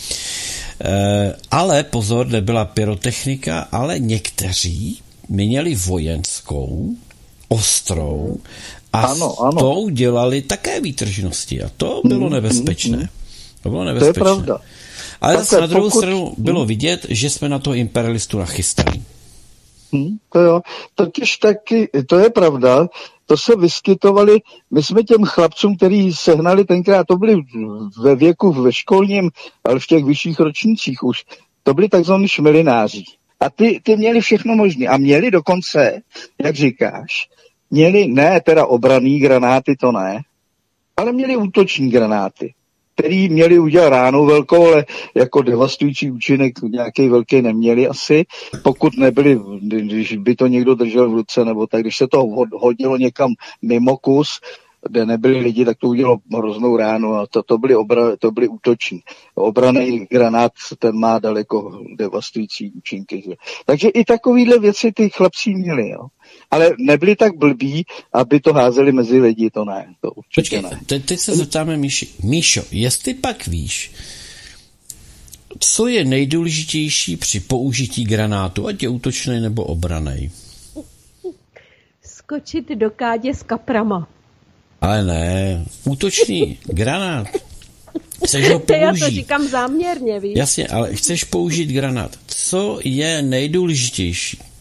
Eh, 0.85 1.35
ale 1.51 1.85
pozor, 1.85 2.27
nebyla 2.27 2.64
pyrotechnika, 2.64 3.61
ale 3.72 3.98
někteří 3.98 5.01
měli 5.29 5.75
vojenskou, 5.75 6.96
ostrou 7.48 8.37
a 8.92 9.01
ano, 9.03 9.40
ano. 9.40 9.53
s 9.53 9.57
tou 9.57 9.88
dělali 9.88 10.42
také 10.42 10.81
výtržnosti 10.81 11.62
a 11.62 11.70
to 11.77 12.03
bylo 12.05 12.27
mm, 12.27 12.33
nebezpečné. 12.33 12.96
Mm, 12.96 13.03
mm. 13.03 13.09
To 13.62 13.70
bylo 13.70 13.85
nebezpečné. 13.85 14.12
To 14.12 14.18
je 14.18 14.35
pravda. 14.35 14.59
Ale 15.20 15.37
zase 15.37 15.61
na 15.61 15.66
druhou 15.66 15.90
pokud... 15.90 15.98
stranu 15.98 16.35
bylo 16.38 16.64
vidět, 16.64 17.07
že 17.09 17.31
jsme 17.31 17.48
na 17.48 17.59
to 17.59 17.75
imperialistu 17.75 18.38
nachystali. 18.38 19.03
Hmm, 19.92 20.16
to 20.33 20.40
jo, 20.40 20.61
totiž 20.94 21.37
taky, 21.37 21.88
to 22.07 22.18
je 22.18 22.31
pravda, 22.31 22.88
to 23.26 23.37
se 23.37 23.56
vyskytovali, 23.56 24.40
my 24.70 24.82
jsme 24.82 25.02
těm 25.02 25.24
chlapcům, 25.24 25.76
který 25.76 26.12
sehnali 26.12 26.64
tenkrát, 26.64 27.06
to 27.06 27.16
byli 27.16 27.37
ve 28.02 28.16
věku 28.16 28.52
ve 28.52 28.72
školním, 28.72 29.30
ale 29.64 29.80
v 29.80 29.87
těch 29.87 30.04
vyšších 30.04 30.40
ročnících 30.40 31.02
už, 31.02 31.24
to 31.62 31.74
byli 31.74 31.88
takzvaní 31.88 32.28
šmelináři. 32.28 33.02
A 33.40 33.50
ty, 33.50 33.80
ty 33.82 33.96
měli 33.96 34.20
všechno 34.20 34.56
možné. 34.56 34.87
A 34.87 34.96
měli 34.96 35.30
dokonce, 35.30 36.02
jak 36.44 36.54
říkáš, 36.54 37.28
měli 37.70 38.08
ne 38.08 38.40
teda 38.40 38.66
obraný 38.66 39.18
granáty, 39.20 39.76
to 39.80 39.92
ne, 39.92 40.20
ale 40.96 41.12
měli 41.12 41.37
útoční 41.37 41.90
granáty 41.90 42.54
který 42.94 43.28
měli 43.28 43.59
udělat 43.59 43.88
ránu 43.88 44.26
velkou, 44.26 44.66
ale 44.66 44.85
jako 45.14 45.42
devastující 45.42 46.11
účinek 46.11 46.62
nějaký 46.62 47.09
velký 47.09 47.42
neměli 47.42 47.88
asi, 47.88 48.24
pokud 48.62 48.96
nebyli, 48.96 49.40
když 49.61 50.16
by 50.16 50.37
to 50.37 50.46
někdo 50.46 50.74
držel 50.74 51.11
v 51.11 51.14
ruce, 51.14 51.44
nebo 51.44 51.66
tak, 51.66 51.81
když 51.81 51.96
se 51.96 52.09
to 52.09 52.26
hodilo 52.52 52.96
někam 52.96 53.31
mimo 53.62 53.96
kus, 53.96 54.28
kde 54.88 55.07
nebyli 55.07 55.38
lidi, 55.38 55.64
tak 55.64 55.78
to 55.78 55.88
udělalo 55.88 56.18
hroznou 56.37 56.76
ránu 56.76 57.14
a 57.14 57.26
to, 57.26 57.42
to, 57.42 57.59
byly, 57.59 57.76
obra, 57.76 58.16
to 58.16 58.31
byly 58.31 58.48
útoční. 58.48 59.00
Obraný 59.35 60.07
granát, 60.11 60.52
ten 60.78 60.98
má 60.98 61.18
daleko 61.18 61.81
devastující 61.96 62.72
účinky. 62.72 63.22
Že? 63.26 63.33
Takže 63.66 63.88
i 63.88 64.05
takovýhle 64.05 64.59
věci 64.59 64.92
ty 64.92 65.11
chlapci 65.11 65.55
měli. 65.55 65.88
Jo? 65.88 66.07
Ale 66.52 66.70
nebyli 66.78 67.16
tak 67.16 67.36
blbí, 67.36 67.86
aby 68.12 68.40
to 68.40 68.52
házeli 68.52 68.92
mezi 68.92 69.20
lidi, 69.20 69.50
to 69.50 69.64
ne, 69.64 69.86
to 70.00 70.10
určitě 70.10 70.40
Počkej, 70.40 70.62
ne. 70.62 70.80
Te, 70.86 70.98
teď 70.98 71.20
se 71.20 71.36
zeptáme 71.36 71.76
Míši. 71.76 72.08
Míšo, 72.22 72.62
jestli 72.70 73.14
pak 73.14 73.46
víš, 73.46 73.92
co 75.58 75.86
je 75.86 76.04
nejdůležitější 76.04 77.16
při 77.16 77.40
použití 77.40 78.04
granátu, 78.04 78.66
ať 78.66 78.82
je 78.82 78.88
útočný 78.88 79.40
nebo 79.40 79.64
obraný? 79.64 80.30
Skočit 82.04 82.68
do 82.68 82.90
kádě 82.90 83.34
s 83.34 83.42
kaprama. 83.42 84.08
Ale 84.80 85.04
ne, 85.04 85.64
útočný 85.84 86.58
granát. 86.64 87.26
Chceš 88.24 88.50
ho 88.50 88.58
použít. 88.58 88.80
Já 88.80 88.92
to 88.92 89.10
říkám 89.10 89.48
záměrně, 89.48 90.20
víš? 90.20 90.36
Jasně, 90.36 90.68
ale 90.68 90.94
chceš 90.94 91.24
použít 91.24 91.66
granát. 91.66 92.18
Co 92.26 92.80
je 92.84 93.22
nejdůležitější? 93.22 94.51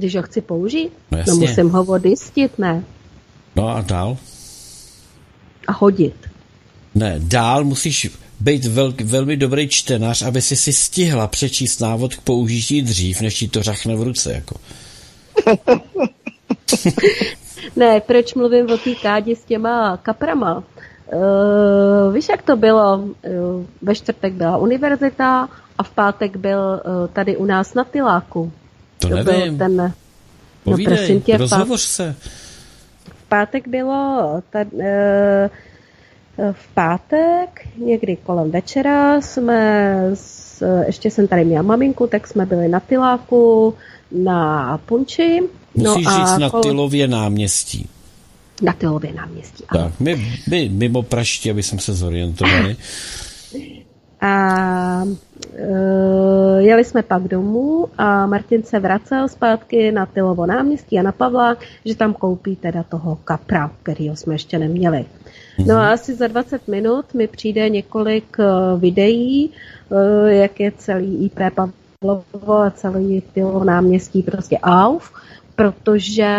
Když 0.00 0.16
ho 0.16 0.22
chci 0.22 0.40
použít? 0.40 0.92
No, 1.10 1.18
jasně. 1.18 1.32
no 1.32 1.38
musím 1.38 1.70
ho 1.70 1.84
odjistit, 1.84 2.58
ne? 2.58 2.84
No 3.56 3.68
a 3.68 3.80
dál? 3.80 4.16
A 5.66 5.72
hodit. 5.72 6.14
Ne, 6.94 7.14
dál 7.18 7.64
musíš 7.64 8.10
být 8.40 8.64
vel, 8.64 8.94
velmi 9.04 9.36
dobrý 9.36 9.68
čtenář, 9.68 10.22
aby 10.22 10.42
si 10.42 10.56
si 10.56 10.72
stihla 10.72 11.26
přečíst 11.26 11.80
návod 11.80 12.14
k 12.14 12.20
použití 12.20 12.82
dřív, 12.82 13.20
než 13.20 13.38
ti 13.38 13.48
to 13.48 13.62
řachne 13.62 13.96
v 13.96 14.02
ruce, 14.02 14.32
jako. 14.32 14.54
ne, 17.76 18.00
proč 18.00 18.34
mluvím 18.34 18.70
o 18.70 18.78
té 18.78 18.94
kádě 18.94 19.36
s 19.36 19.44
těma 19.44 19.96
kaprama? 19.96 20.64
Uh, 21.12 22.14
víš, 22.14 22.28
jak 22.28 22.42
to 22.42 22.56
bylo? 22.56 22.96
Uh, 22.98 23.12
ve 23.82 23.94
čtvrtek 23.94 24.32
byla 24.32 24.56
univerzita 24.56 25.48
a 25.78 25.82
v 25.82 25.90
pátek 25.90 26.36
byl 26.36 26.58
uh, 26.58 27.06
tady 27.12 27.36
u 27.36 27.44
nás 27.44 27.74
na 27.74 27.84
Tyláku. 27.84 28.52
To, 29.00 29.08
to 29.08 29.14
nevím. 29.14 29.56
Byl 29.56 29.68
ten, 29.68 29.92
Povídej, 30.64 30.94
no, 30.94 30.96
prosím 30.96 31.20
tě, 31.20 31.36
rozhovoř 31.36 31.80
se. 31.80 32.14
V 33.04 33.28
pátek 33.28 33.68
bylo 33.68 34.42
tady, 34.50 34.70
uh, 34.70 34.82
v 36.52 36.74
pátek, 36.74 37.68
někdy 37.76 38.16
kolem 38.16 38.50
večera, 38.50 39.20
jsme, 39.20 39.96
s, 40.14 40.64
ještě 40.86 41.10
jsem 41.10 41.28
tady 41.28 41.44
měla 41.44 41.62
maminku, 41.62 42.06
tak 42.06 42.26
jsme 42.26 42.46
byli 42.46 42.68
na 42.68 42.80
Tyláku, 42.80 43.74
na 44.12 44.78
Punči. 44.78 45.40
No 45.74 45.90
Musíš 45.90 46.06
no 46.06 46.12
říct 46.12 46.38
na 46.38 46.50
kol... 46.50 46.60
Tylově 46.60 47.08
náměstí. 47.08 47.88
Na 48.62 48.72
Tylově 48.72 49.12
náměstí, 49.12 49.64
ano. 49.68 49.84
Tak, 49.84 50.00
my, 50.00 50.40
my 50.48 50.68
mimo 50.68 51.02
Praští, 51.02 51.50
aby 51.50 51.62
jsme 51.62 51.78
se 51.78 51.94
zorientovali. 51.94 52.76
A 54.20 55.02
uh, 55.04 56.58
jeli 56.58 56.84
jsme 56.84 57.02
pak 57.02 57.22
domů 57.22 57.86
a 57.98 58.26
Martin 58.26 58.62
se 58.62 58.78
vracel 58.78 59.28
zpátky 59.28 59.92
na 59.92 60.06
Tylovo 60.06 60.46
náměstí 60.46 60.98
a 60.98 61.02
na 61.02 61.12
Pavla, 61.12 61.56
že 61.84 61.96
tam 61.96 62.14
koupí 62.14 62.56
teda 62.56 62.82
toho 62.82 63.16
kapra, 63.16 63.70
kterýho 63.82 64.16
jsme 64.16 64.34
ještě 64.34 64.58
neměli. 64.58 65.04
No 65.66 65.74
a 65.74 65.92
asi 65.92 66.14
za 66.14 66.26
20 66.26 66.68
minut 66.68 67.14
mi 67.14 67.26
přijde 67.26 67.68
několik 67.68 68.36
uh, 68.38 68.80
videí, 68.80 69.50
uh, 69.88 70.28
jak 70.28 70.60
je 70.60 70.72
celý 70.72 71.24
IP 71.24 71.40
Pavlovo 71.54 72.58
a 72.58 72.70
celý 72.70 73.22
Tylovo 73.34 73.64
náměstí 73.64 74.22
prostě 74.22 74.58
auf, 74.58 75.12
protože 75.56 76.34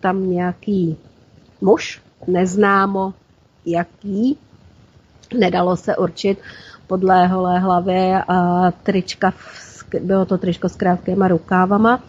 tam 0.00 0.30
nějaký 0.30 0.96
muž, 1.60 2.00
neznámo 2.26 3.14
jaký, 3.66 4.38
nedalo 5.38 5.76
se 5.76 5.96
určit, 5.96 6.38
podle 6.38 6.65
holé 7.28 7.58
hlavy 7.58 8.14
a 8.28 8.70
trička, 8.82 9.32
bylo 10.00 10.24
to 10.24 10.38
tričko 10.38 10.68
s 10.68 10.76
krátkýma 10.76 11.28
rukávama. 11.28 12.02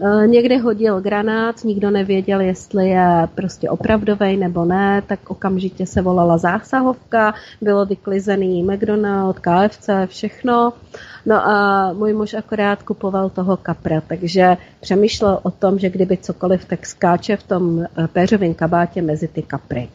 E, 0.00 0.26
někde 0.26 0.58
hodil 0.58 1.00
granát, 1.00 1.64
nikdo 1.64 1.90
nevěděl, 1.90 2.40
jestli 2.40 2.88
je 2.88 3.28
prostě 3.34 3.70
opravdový 3.70 4.36
nebo 4.36 4.64
ne, 4.64 5.02
tak 5.06 5.30
okamžitě 5.30 5.86
se 5.86 6.02
volala 6.02 6.38
zásahovka, 6.38 7.34
bylo 7.60 7.86
vyklizený 7.86 8.62
McDonald, 8.62 9.38
KFC, 9.38 9.90
všechno. 10.06 10.72
No 11.26 11.46
a 11.46 11.92
můj 11.92 12.12
muž 12.12 12.34
akorát 12.34 12.82
kupoval 12.82 13.30
toho 13.30 13.56
kapra, 13.56 14.00
takže 14.00 14.56
přemýšlel 14.80 15.40
o 15.42 15.50
tom, 15.50 15.78
že 15.78 15.90
kdyby 15.90 16.16
cokoliv, 16.16 16.64
tak 16.64 16.86
skáče 16.86 17.36
v 17.36 17.42
tom 17.42 17.82
e, 17.82 18.08
péřovém 18.08 18.54
kabátě 18.54 19.02
mezi 19.02 19.28
ty 19.28 19.42
kapry. 19.42 19.88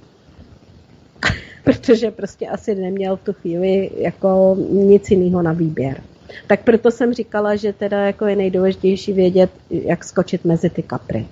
protože 1.74 2.12
prostě 2.12 2.48
asi 2.48 2.76
neměl 2.76 3.18
v 3.18 3.22
tu 3.22 3.34
chvíli 3.34 3.90
jako 3.98 4.58
nic 4.70 5.12
jiného 5.12 5.42
na 5.42 5.54
výběr. 5.54 6.04
Tak 6.48 6.64
proto 6.64 6.92
jsem 6.92 7.14
říkala, 7.14 7.56
že 7.56 7.74
teda 7.74 8.06
jako 8.06 8.26
je 8.26 8.36
nejdůležitější 8.36 9.14
vědět, 9.14 9.52
jak 9.70 10.04
skočit 10.04 10.46
mezi 10.46 10.70
ty 10.70 10.84
kapry. 10.84 11.26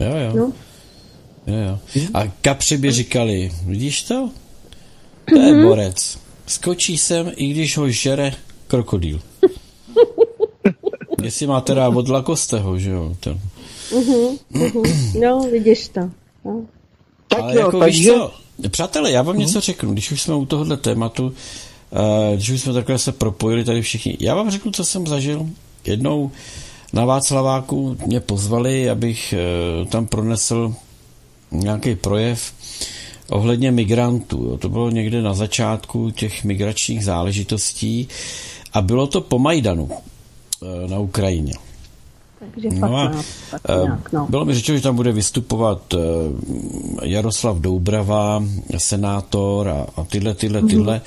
Jo, 0.00 0.16
jo. 0.16 0.36
No. 0.36 0.52
jo, 1.46 1.78
jo. 1.94 2.02
A 2.14 2.32
kapři 2.42 2.76
by 2.76 2.92
říkali, 2.92 3.50
vidíš 3.66 4.02
to? 4.02 4.30
To 5.24 5.38
je 5.38 5.52
mm-hmm. 5.52 5.68
borec. 5.68 6.18
Skočí 6.46 6.98
sem, 6.98 7.32
i 7.36 7.48
když 7.48 7.76
ho 7.76 7.88
žere 7.88 8.32
krokodýl. 8.66 9.20
Jestli 11.22 11.46
má 11.46 11.60
teda 11.60 11.88
od 11.88 12.08
lakostého, 12.08 12.78
že 12.78 12.90
jo? 12.90 13.16
Ten. 13.20 13.40
Uh-huh, 13.90 14.38
uh-huh. 14.52 15.20
No, 15.20 15.48
vidíš 15.50 15.88
to. 15.88 16.00
No. 16.44 16.66
Tak 17.28 17.40
Ale 17.40 17.54
jo, 17.54 17.60
jako 17.60 17.78
takže... 17.78 17.98
víš 17.98 18.18
co, 18.18 18.32
Přátelé, 18.68 19.10
já 19.10 19.22
vám 19.22 19.36
hmm. 19.36 19.46
něco 19.46 19.60
řeknu, 19.60 19.92
když 19.92 20.12
už 20.12 20.22
jsme 20.22 20.34
u 20.34 20.46
tohohle 20.46 20.76
tématu, 20.76 21.24
uh, 21.26 22.34
když 22.34 22.50
už 22.50 22.60
jsme 22.60 22.72
takhle 22.72 22.98
se 22.98 23.12
propojili 23.12 23.64
tady 23.64 23.82
všichni. 23.82 24.16
Já 24.20 24.34
vám 24.34 24.50
řeknu, 24.50 24.72
co 24.72 24.84
jsem 24.84 25.06
zažil. 25.06 25.46
Jednou 25.84 26.30
na 26.92 27.04
Václaváku 27.04 27.96
mě 28.06 28.20
pozvali, 28.20 28.90
abych 28.90 29.34
uh, 29.80 29.86
tam 29.86 30.06
pronesl 30.06 30.74
nějaký 31.52 31.94
projev 31.94 32.52
ohledně 33.30 33.72
migrantů. 33.72 34.56
To 34.56 34.68
bylo 34.68 34.90
někde 34.90 35.22
na 35.22 35.34
začátku 35.34 36.10
těch 36.10 36.44
migračních 36.44 37.04
záležitostí 37.04 38.08
a 38.72 38.82
bylo 38.82 39.06
to 39.06 39.20
po 39.20 39.38
Majdanu 39.38 39.84
uh, 39.84 40.90
na 40.90 40.98
Ukrajině. 40.98 41.54
Takže 42.38 42.68
no 42.72 42.88
fakt, 42.88 43.14
a, 43.14 43.22
fakt 43.50 43.62
eh, 43.68 43.82
nějak, 43.82 44.12
no. 44.12 44.26
Bylo 44.30 44.44
mi 44.44 44.54
řečeno, 44.54 44.78
že 44.78 44.82
tam 44.82 44.96
bude 44.96 45.12
vystupovat 45.12 45.94
eh, 45.94 45.98
Jaroslav 47.02 47.56
Doubrava, 47.56 48.44
senátor 48.78 49.68
a, 49.68 49.86
a 49.96 50.04
tyhle, 50.04 50.34
tyhle, 50.34 50.62
mm-hmm. 50.62 50.68
tyhle. 50.68 51.00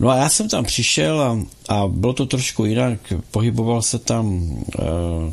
No 0.00 0.08
a 0.08 0.16
já 0.16 0.28
jsem 0.28 0.48
tam 0.48 0.64
přišel 0.64 1.20
a, 1.20 1.38
a 1.68 1.88
bylo 1.88 2.12
to 2.12 2.26
trošku 2.26 2.64
jinak. 2.64 3.12
Pohyboval 3.30 3.82
se 3.82 3.98
tam 3.98 4.26
uh, 4.26 4.62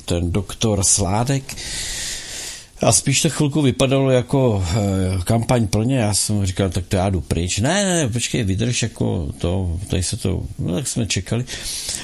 ten 0.06 0.32
doktor 0.32 0.84
Sládek, 0.84 1.56
a 2.82 2.91
spíš 2.91 3.22
to 3.22 3.30
chvilku 3.30 3.62
vypadalo 3.62 4.12
jako 4.12 4.63
e, 4.76 5.24
kampaň 5.24 5.67
plně, 5.67 5.98
já 5.98 6.13
jsem 6.13 6.46
říkal, 6.46 6.70
tak 6.70 6.86
to 6.88 6.96
já 6.96 7.10
jdu 7.10 7.22
pryč. 7.22 7.60
Ne, 7.60 7.84
ne, 7.84 8.10
počkej, 8.10 8.44
vydrž, 8.44 8.84
jako 8.84 9.30
to, 9.38 9.80
tady 9.88 10.04
se 10.04 10.17
to, 10.17 10.44
no 10.60 10.74
tak 10.74 10.88
jsme 10.88 11.06
čekali. 11.06 11.46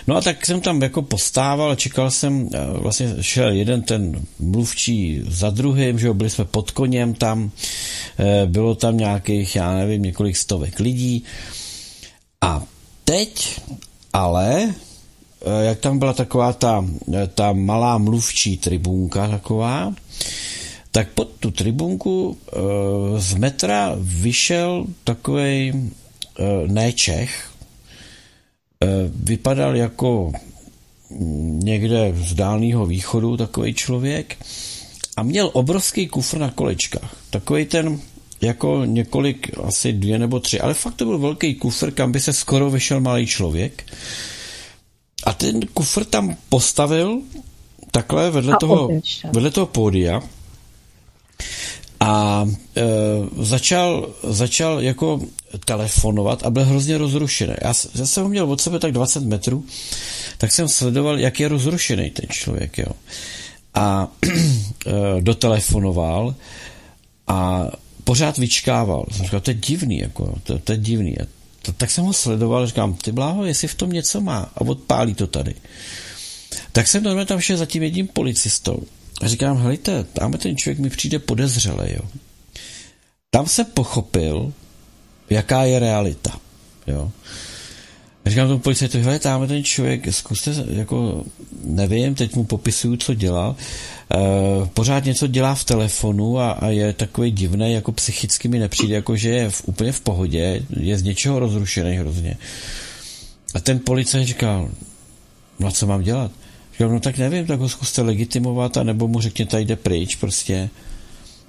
No 0.07 0.15
a 0.15 0.21
tak 0.21 0.45
jsem 0.45 0.61
tam 0.61 0.81
jako 0.81 1.01
postával, 1.01 1.75
čekal 1.75 2.11
jsem, 2.11 2.49
e, 2.53 2.79
vlastně 2.79 3.15
šel 3.21 3.51
jeden 3.51 3.81
ten 3.81 4.21
mluvčí 4.39 5.23
za 5.27 5.49
druhým, 5.49 5.99
že 5.99 6.07
jo, 6.07 6.13
byli 6.13 6.29
jsme 6.29 6.45
pod 6.45 6.71
koněm 6.71 7.13
tam, 7.13 7.51
e, 8.19 8.45
bylo 8.45 8.75
tam 8.75 8.97
nějakých, 8.97 9.55
já 9.55 9.75
nevím, 9.75 10.01
několik 10.01 10.37
stovek 10.37 10.79
lidí. 10.79 11.23
A 12.41 12.63
teď 13.03 13.59
ale 14.13 14.73
jak 15.61 15.79
tam 15.79 15.99
byla 15.99 16.13
taková 16.13 16.53
ta, 16.53 16.85
ta 17.35 17.53
malá 17.53 17.97
mluvčí 17.97 18.57
tribunka 18.57 19.27
taková, 19.27 19.93
tak 20.97 21.13
pod 21.13 21.29
tu 21.39 21.51
tribunku 21.51 22.33
eh, 22.33 22.57
z 23.21 23.33
metra 23.33 23.93
vyšel 24.01 24.85
takový 25.03 25.69
eh, 25.69 26.43
nečech, 26.67 27.49
eh, 28.83 28.87
vypadal 29.13 29.75
jako 29.75 30.31
někde 31.61 32.13
z 32.17 32.33
dálného 32.33 32.85
východu 32.85 33.37
takový 33.37 33.73
člověk 33.73 34.37
a 35.17 35.23
měl 35.23 35.49
obrovský 35.53 36.07
kufr 36.07 36.37
na 36.37 36.51
kolečkách. 36.51 37.15
Takový 37.29 37.65
ten 37.65 38.01
jako 38.41 38.85
několik, 38.85 39.57
asi 39.63 39.93
dvě 39.93 40.19
nebo 40.19 40.39
tři, 40.39 40.59
ale 40.59 40.73
fakt 40.73 40.95
to 40.95 41.05
byl 41.05 41.19
velký 41.19 41.55
kufr, 41.55 41.91
kam 41.91 42.11
by 42.11 42.19
se 42.19 42.33
skoro 42.33 42.69
vyšel 42.69 42.99
malý 42.99 43.27
člověk. 43.27 43.85
A 45.23 45.33
ten 45.33 45.61
kufr 45.73 46.05
tam 46.05 46.35
postavil 46.49 47.21
takhle 47.91 48.31
vedle, 48.31 48.57
toho, 48.59 48.89
vedle 49.33 49.51
toho 49.51 49.65
pódia 49.65 50.21
a 51.99 52.45
e, 52.77 52.83
začal, 53.43 54.09
začal 54.23 54.81
jako 54.81 55.21
telefonovat 55.65 56.43
a 56.43 56.49
byl 56.49 56.65
hrozně 56.65 56.97
rozrušený. 56.97 57.53
Já, 57.61 57.73
já 57.95 58.05
jsem 58.05 58.23
ho 58.23 58.29
měl 58.29 58.51
od 58.51 58.61
sebe 58.61 58.79
tak 58.79 58.91
20 58.91 59.23
metrů, 59.23 59.65
tak 60.37 60.51
jsem 60.51 60.67
sledoval, 60.67 61.19
jak 61.19 61.39
je 61.39 61.47
rozrušený 61.47 62.09
ten 62.09 62.25
člověk. 62.29 62.77
Jo. 62.77 62.91
A 63.73 64.07
e, 64.27 65.21
dotelefonoval 65.21 66.35
a 67.27 67.67
pořád 68.03 68.37
vyčkával. 68.37 69.05
Jsem 69.11 69.25
říkal, 69.25 69.39
to 69.39 69.51
je 69.51 69.55
divný, 69.55 69.99
jako, 69.99 70.35
to, 70.43 70.59
to 70.59 70.71
je 70.71 70.77
divný. 70.77 71.19
A 71.19 71.25
to, 71.61 71.73
tak 71.73 71.91
jsem 71.91 72.05
ho 72.05 72.13
sledoval, 72.13 72.67
říkám, 72.67 72.93
ty 72.93 73.11
bláho, 73.11 73.45
jestli 73.45 73.67
v 73.67 73.75
tom 73.75 73.89
něco 73.89 74.21
má 74.21 74.51
a 74.55 74.61
odpálí 74.61 75.13
to 75.13 75.27
tady. 75.27 75.55
Tak 76.71 76.87
jsem 76.87 77.03
normálně 77.03 77.25
tam 77.25 77.39
šel 77.39 77.57
za 77.57 77.65
tím 77.65 77.83
jedním 77.83 78.07
policistou 78.07 78.83
a 79.21 79.27
říkám, 79.27 79.57
helejte, 79.57 80.03
tam 80.03 80.33
ten 80.33 80.57
člověk 80.57 80.79
mi 80.79 80.89
přijde 80.89 81.19
podezřelý, 81.19 81.93
jo. 81.93 82.09
Tam 83.29 83.47
se 83.47 83.63
pochopil, 83.63 84.53
jaká 85.29 85.63
je 85.63 85.79
realita, 85.79 86.39
jo. 86.87 87.11
Říkám 88.25 88.47
tomu 88.47 88.59
policajtu, 88.59 88.97
hele, 89.01 89.19
tam 89.19 89.47
ten 89.47 89.63
člověk, 89.63 90.13
zkuste, 90.13 90.65
jako, 90.69 91.23
nevím, 91.63 92.15
teď 92.15 92.35
mu 92.35 92.43
popisuju, 92.43 92.97
co 92.97 93.13
dělal, 93.13 93.55
e, 94.13 94.17
pořád 94.65 95.05
něco 95.05 95.27
dělá 95.27 95.55
v 95.55 95.63
telefonu 95.63 96.39
a, 96.39 96.51
a 96.51 96.67
je 96.67 96.93
takový 96.93 97.31
divný, 97.31 97.73
jako 97.73 97.91
psychicky 97.91 98.47
mi 98.47 98.59
nepřijde, 98.59 98.95
jako 98.95 99.15
že 99.15 99.29
je 99.29 99.49
v, 99.49 99.61
úplně 99.65 99.91
v 99.91 100.01
pohodě, 100.01 100.61
je 100.79 100.97
z 100.97 101.03
něčeho 101.03 101.39
rozrušený 101.39 101.97
hrozně. 101.97 102.37
A 103.53 103.59
ten 103.59 103.79
policajt 103.79 104.27
říkal, 104.27 104.69
no 105.59 105.67
a 105.67 105.71
co 105.71 105.87
mám 105.87 106.03
dělat? 106.03 106.31
Říkal, 106.77 106.89
no 106.89 106.99
tak 106.99 107.17
nevím, 107.17 107.45
tak 107.45 107.59
ho 107.59 107.69
zkuste 107.69 108.01
legitimovat, 108.01 108.77
a 108.77 108.83
nebo 108.83 109.07
mu 109.07 109.21
řekněte, 109.21 109.61
jde 109.61 109.75
pryč 109.75 110.15
prostě. 110.15 110.69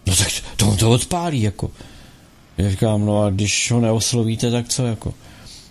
No 0.07 0.17
tak 0.17 0.29
to 0.57 0.77
to 0.77 0.91
odpálí, 0.91 1.43
jako. 1.43 1.71
Já 2.59 2.71
říkám, 2.71 3.07
no 3.07 3.23
a 3.23 3.31
když 3.31 3.71
ho 3.71 3.81
neoslovíte, 3.81 4.51
tak 4.51 4.69
co, 4.69 4.87
jako. 4.87 5.15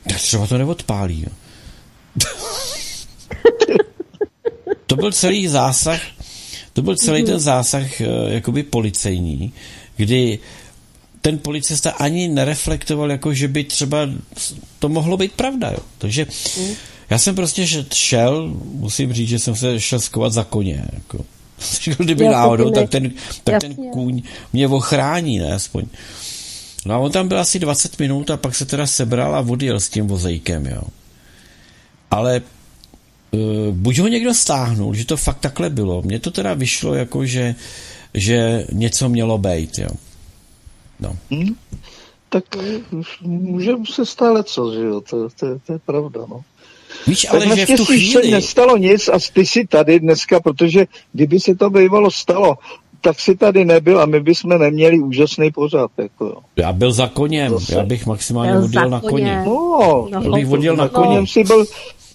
Tak 0.09 0.17
třeba 0.17 0.47
to 0.47 0.57
neodpálí, 0.57 1.21
jo. 1.21 1.31
to 4.87 4.95
byl 4.95 5.11
celý 5.11 5.47
zásah, 5.47 6.01
to 6.73 6.81
byl 6.81 6.95
celý 6.95 7.23
ten 7.23 7.39
zásah 7.39 8.01
eh, 8.01 8.05
jakoby 8.27 8.63
policejní, 8.63 9.53
kdy 9.95 10.39
ten 11.21 11.39
policista 11.39 11.91
ani 11.91 12.27
nereflektoval, 12.27 13.11
jako 13.11 13.33
že 13.33 13.47
by 13.47 13.63
třeba 13.63 14.09
to 14.79 14.89
mohlo 14.89 15.17
být 15.17 15.31
pravda, 15.31 15.71
jo. 15.71 15.79
Takže 15.97 16.27
já 17.09 17.17
jsem 17.17 17.35
prostě 17.35 17.67
šel, 17.93 18.53
musím 18.63 19.13
říct, 19.13 19.29
že 19.29 19.39
jsem 19.39 19.55
se 19.55 19.79
šel 19.79 19.99
skovat 19.99 20.33
za 20.33 20.43
koně, 20.43 20.85
jako. 20.93 21.25
Kdyby 21.97 22.23
já 22.23 22.31
náhodou, 22.31 22.71
tak 22.71 22.89
ten, 22.89 23.11
tak 23.43 23.61
ten 23.61 23.75
kůň 23.75 24.21
mě 24.53 24.67
ochrání, 24.67 25.39
ne, 25.39 25.53
aspoň. 25.53 25.85
No 26.85 26.95
a 26.95 26.97
on 26.97 27.11
tam 27.11 27.27
byl 27.27 27.39
asi 27.39 27.59
20 27.59 27.99
minut 27.99 28.29
a 28.29 28.37
pak 28.37 28.55
se 28.55 28.65
teda 28.65 28.87
sebral 28.87 29.35
a 29.35 29.39
odjel 29.39 29.79
s 29.79 29.89
tím 29.89 30.07
vozejkem, 30.07 30.65
jo. 30.65 30.81
Ale 32.11 32.41
uh, 33.31 33.75
buď 33.75 33.99
ho 33.99 34.07
někdo 34.07 34.33
stáhnul, 34.33 34.93
že 34.93 35.05
to 35.05 35.17
fakt 35.17 35.39
takhle 35.39 35.69
bylo. 35.69 36.01
Mně 36.01 36.19
to 36.19 36.31
teda 36.31 36.53
vyšlo 36.53 36.93
jako, 36.93 37.25
že, 37.25 37.55
že 38.13 38.67
něco 38.71 39.09
mělo 39.09 39.37
být, 39.37 39.77
jo. 39.77 39.89
No. 40.99 41.17
Hmm, 41.31 41.55
tak 42.29 42.43
může 43.21 43.71
se 43.93 44.05
stále 44.05 44.43
co, 44.43 44.73
že 44.73 44.81
jo, 44.81 45.01
to, 45.01 45.29
to, 45.29 45.59
to 45.59 45.73
je 45.73 45.79
pravda, 45.79 46.21
no. 46.29 46.43
Víš, 47.07 47.27
ale 47.29 47.45
tak 47.45 47.57
že 47.57 47.65
v 47.65 47.77
tu 47.77 47.85
chvíli... 47.85 48.11
se 48.11 48.31
nestalo 48.31 48.77
nic 48.77 49.07
a 49.07 49.19
ty 49.33 49.45
jsi 49.45 49.67
tady 49.67 49.99
dneska, 49.99 50.39
protože 50.39 50.85
kdyby 51.13 51.39
se 51.39 51.55
to 51.55 51.69
bývalo 51.69 52.11
stalo, 52.11 52.55
tak 53.01 53.19
si 53.19 53.35
tady 53.35 53.65
nebyl 53.65 54.01
a 54.01 54.05
my 54.05 54.19
bychom 54.19 54.59
neměli 54.59 54.99
úžasný 54.99 55.51
pořád. 55.51 55.91
Jako. 55.97 56.37
Já 56.55 56.73
byl 56.73 56.91
za 56.91 57.07
koněm, 57.07 57.51
Zase. 57.51 57.73
já 57.73 57.83
bych 57.83 58.05
maximálně 58.05 58.57
odjel 58.57 58.89
na 58.89 59.01
koně. 59.01 59.43
No, 59.45 60.07
no, 60.11 60.31
bych 60.31 60.49
odjel 60.49 60.75
na 60.75 60.87
koně. 60.87 61.27
Si 61.27 61.43
byl, 61.43 61.65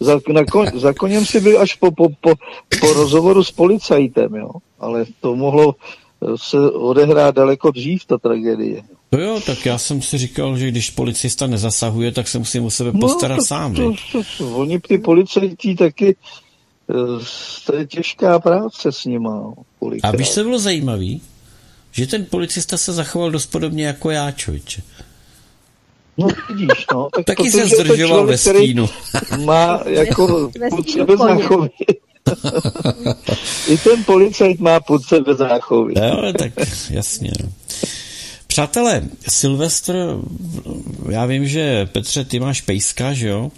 za, 0.00 0.20
na 0.32 0.44
kon, 0.44 0.66
za 0.74 0.92
koněm 0.92 1.26
si 1.26 1.40
byl 1.40 1.60
až 1.60 1.74
po, 1.74 1.90
po, 1.90 2.08
po, 2.20 2.34
po 2.80 2.92
rozhovoru 2.92 3.44
s 3.44 3.50
policajtem, 3.50 4.34
jo. 4.34 4.50
Ale 4.80 5.04
to 5.20 5.36
mohlo 5.36 5.74
se 6.36 6.70
odehrát 6.70 7.34
daleko 7.34 7.70
dřív, 7.70 8.04
ta 8.04 8.18
tragédie. 8.18 8.82
To 9.10 9.20
jo, 9.20 9.40
tak 9.46 9.66
já 9.66 9.78
jsem 9.78 10.02
si 10.02 10.18
říkal, 10.18 10.56
že 10.56 10.68
když 10.68 10.90
policista 10.90 11.46
nezasahuje, 11.46 12.12
tak 12.12 12.28
se 12.28 12.38
musím 12.38 12.64
o 12.64 12.70
sebe 12.70 12.90
no, 12.94 13.00
postarat 13.00 13.36
no, 13.36 13.42
to, 13.42 13.46
sám. 13.46 13.74
To, 13.74 13.92
to, 14.12 14.22
to, 14.38 14.56
oni 14.56 14.80
ty 14.80 14.98
policajti 14.98 15.74
taky, 15.74 16.16
eh, 16.90 17.24
to 17.66 17.76
je 17.76 17.86
těžká 17.86 18.38
práce 18.38 18.92
s 18.92 19.04
nima. 19.04 19.52
Kolikrát. 19.78 20.10
A 20.10 20.16
víš, 20.16 20.30
co 20.30 20.44
bylo 20.44 20.58
zajímavý? 20.58 21.20
Že 21.92 22.06
ten 22.06 22.26
policista 22.30 22.76
se 22.76 22.92
zachoval 22.92 23.30
dost 23.30 23.46
podobně 23.46 23.86
jako 23.86 24.10
já, 24.10 24.30
člověče. 24.30 24.82
No 26.18 26.28
vidíš, 26.48 26.86
no. 26.94 27.08
Tak 27.14 27.24
Taky 27.36 27.50
se 27.50 27.66
zdržoval 27.66 28.26
ve 28.26 28.38
stínu. 28.38 28.88
Má 29.44 29.80
jako 29.86 30.50
pod 30.70 30.90
sebe 30.90 31.16
záchovy. 31.16 31.70
I 33.68 33.78
ten 33.78 34.04
policajt 34.04 34.60
má 34.60 34.80
pod 34.80 35.04
sebe 35.04 35.34
záchovy. 35.34 35.94
Jo, 35.96 36.32
tak 36.38 36.52
jasně. 36.90 37.30
Přátelé, 38.46 39.02
Silvestr, 39.28 40.16
já 41.08 41.26
vím, 41.26 41.46
že 41.46 41.86
Petře, 41.92 42.24
ty 42.24 42.40
máš 42.40 42.60
pejska, 42.60 43.12
že 43.12 43.28
jo? 43.28 43.50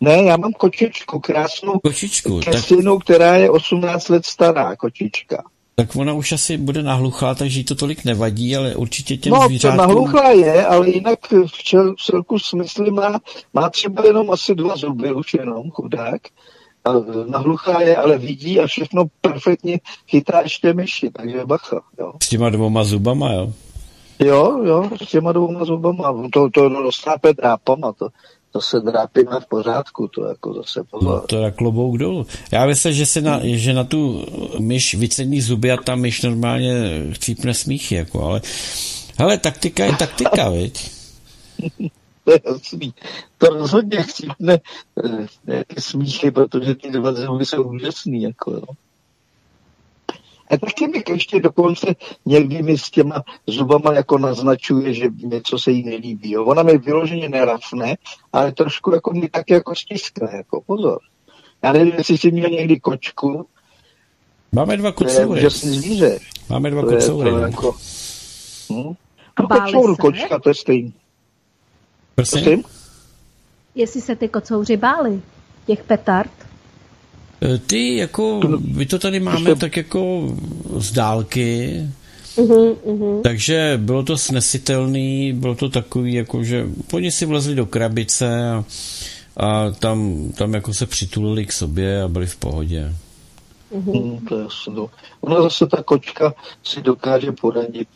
Ne, 0.00 0.22
já 0.22 0.36
mám 0.36 0.52
kočičku, 0.52 1.20
krásnou 1.20 1.78
kočičku, 1.78 2.40
kesinu, 2.40 2.96
tak... 2.96 3.04
která 3.04 3.36
je 3.36 3.50
18 3.50 4.08
let 4.08 4.26
stará 4.26 4.76
kočička. 4.76 5.44
Tak 5.74 5.96
ona 5.96 6.12
už 6.12 6.32
asi 6.32 6.56
bude 6.56 6.82
nahluchlá, 6.82 7.34
takže 7.34 7.58
jí 7.60 7.64
to 7.64 7.74
tolik 7.74 8.04
nevadí, 8.04 8.56
ale 8.56 8.74
určitě 8.74 9.16
těm 9.16 9.32
no, 9.32 9.46
zvířátkům... 9.46 9.76
No, 9.78 9.86
nahluchlá 9.86 10.30
je, 10.30 10.66
ale 10.66 10.90
jinak 10.90 11.18
v 11.32 12.04
celku 12.06 12.38
smyslu 12.38 12.90
má, 12.90 13.20
má 13.54 13.70
třeba 13.70 14.06
jenom 14.06 14.30
asi 14.30 14.54
dva 14.54 14.76
zuby, 14.76 15.12
už 15.12 15.34
jenom 15.34 15.70
chudák. 15.70 16.20
A 16.88 16.92
nahluchá 17.26 17.80
je, 17.80 17.96
ale 17.96 18.18
vidí 18.18 18.60
a 18.60 18.66
všechno 18.66 19.04
perfektně 19.20 19.80
chytá 20.08 20.40
ještě 20.40 20.74
myši, 20.74 21.10
takže 21.10 21.46
bacha. 21.46 21.80
Jo. 21.98 22.12
S 22.22 22.28
těma 22.28 22.50
dvoma 22.50 22.84
zubama, 22.84 23.32
jo? 23.32 23.52
Jo, 24.18 24.62
jo, 24.64 24.90
s 25.04 25.10
těma 25.10 25.32
dvouma 25.32 25.64
zubama. 25.64 26.28
To, 26.32 26.50
to 26.50 26.68
roztápe 26.68 27.32
drápama, 27.32 27.92
to, 27.92 28.08
to 28.52 28.60
se 28.60 28.80
drápíme 28.80 29.40
v 29.40 29.46
pořádku, 29.48 30.08
to 30.08 30.24
jako 30.24 30.54
zase 30.54 30.84
pozor. 30.90 31.14
No, 31.14 31.20
to 31.20 31.36
je 31.36 31.50
klobouk 31.50 31.98
dolů. 31.98 32.26
Já 32.52 32.66
myslím, 32.66 32.92
že, 32.92 33.06
se 33.06 33.20
na, 33.20 33.40
že 33.42 33.74
na 33.74 33.84
tu 33.84 34.26
myš 34.58 34.94
vycení 34.94 35.40
zuby 35.40 35.72
a 35.72 35.76
ta 35.76 35.94
myš 35.94 36.22
normálně 36.22 37.04
chcípne 37.12 37.54
smíchy, 37.54 37.94
jako, 37.94 38.24
ale 38.24 38.40
hele, 39.18 39.38
taktika 39.38 39.84
je 39.84 39.96
taktika, 39.96 40.50
viď? 40.50 40.90
to 42.28 42.32
je 42.32 42.40
jasný. 42.46 42.94
To 43.38 43.46
rozhodně 43.46 44.02
chcípne 44.02 44.58
eh, 45.48 45.80
smíchy, 45.80 46.30
protože 46.30 46.74
ty 46.74 46.90
dva 46.90 47.12
zuby 47.12 47.46
jsou 47.46 47.62
úžasný, 47.62 48.22
jako 48.22 48.50
jo. 48.50 48.62
A 50.50 50.56
taky 50.56 50.86
mi 50.88 51.04
ještě 51.08 51.40
dokonce 51.40 51.86
někdy 52.26 52.62
mi 52.62 52.78
s 52.78 52.90
těma 52.90 53.22
zubama 53.46 53.94
jako 53.94 54.18
naznačuje, 54.18 54.94
že 54.94 55.08
něco 55.16 55.58
se 55.58 55.70
jí 55.70 55.84
nelíbí. 55.84 56.30
Jo. 56.30 56.44
Ona 56.44 56.62
mi 56.62 56.78
vyloženě 56.78 57.28
nerafne, 57.28 57.96
ale 58.32 58.52
trošku 58.52 58.94
jako 58.94 59.12
mi 59.12 59.28
tak 59.28 59.50
jako 59.50 59.74
stiskne, 59.74 60.28
jako 60.36 60.60
pozor. 60.60 60.98
Já 61.62 61.72
nevím, 61.72 61.94
jestli 61.98 62.18
jsi 62.18 62.30
měl 62.30 62.50
někdy 62.50 62.80
kočku. 62.80 63.46
Máme 64.52 64.76
dva 64.76 64.92
kocoury. 64.92 65.50
zvíře. 65.50 66.18
Máme 66.50 66.70
dva 66.70 66.82
kocoury. 66.82 67.30
No. 67.30 67.38
Jako, 67.38 67.76
hm? 68.72 68.94
No, 69.40 69.48
kocour, 69.48 69.96
kočka, 69.96 70.38
to 70.38 70.48
je 70.48 70.54
stejný. 70.54 70.94
Prosím? 72.18 72.42
Prosím? 72.42 72.64
Jestli 73.74 74.00
se 74.00 74.16
ty 74.16 74.28
kocouři 74.28 74.76
báli, 74.76 75.20
těch 75.66 75.84
petard? 75.84 76.30
E, 77.42 77.58
ty 77.58 77.96
jako, 77.96 78.40
my 78.74 78.86
to 78.86 78.98
tady 78.98 79.20
máme 79.20 79.56
tak 79.56 79.76
jako 79.76 80.34
z 80.76 80.92
dálky, 80.92 81.82
Uhum, 82.36 82.76
uhum. 82.82 83.22
Takže 83.22 83.80
bylo 83.82 84.02
to 84.02 84.18
snesitelný, 84.18 85.32
bylo 85.32 85.54
to 85.54 85.68
takový, 85.68 86.14
jako 86.14 86.44
že 86.44 86.66
oni 86.92 87.12
si 87.12 87.26
vlezli 87.26 87.54
do 87.54 87.66
krabice 87.66 88.50
a, 88.50 88.64
a 89.36 89.70
tam, 89.70 90.28
tam 90.38 90.54
jako 90.54 90.74
se 90.74 90.86
přitulili 90.86 91.46
k 91.46 91.52
sobě 91.52 92.02
a 92.02 92.08
byli 92.08 92.26
v 92.26 92.36
pohodě. 92.36 92.94
Uhum. 93.70 94.26
to 94.28 94.36
je 94.38 94.42
jasno. 94.42 94.72
No. 94.74 94.90
Ona 95.20 95.42
zase 95.42 95.66
ta 95.66 95.82
kočka 95.82 96.34
si 96.62 96.82
dokáže 96.82 97.32
poradit. 97.32 97.88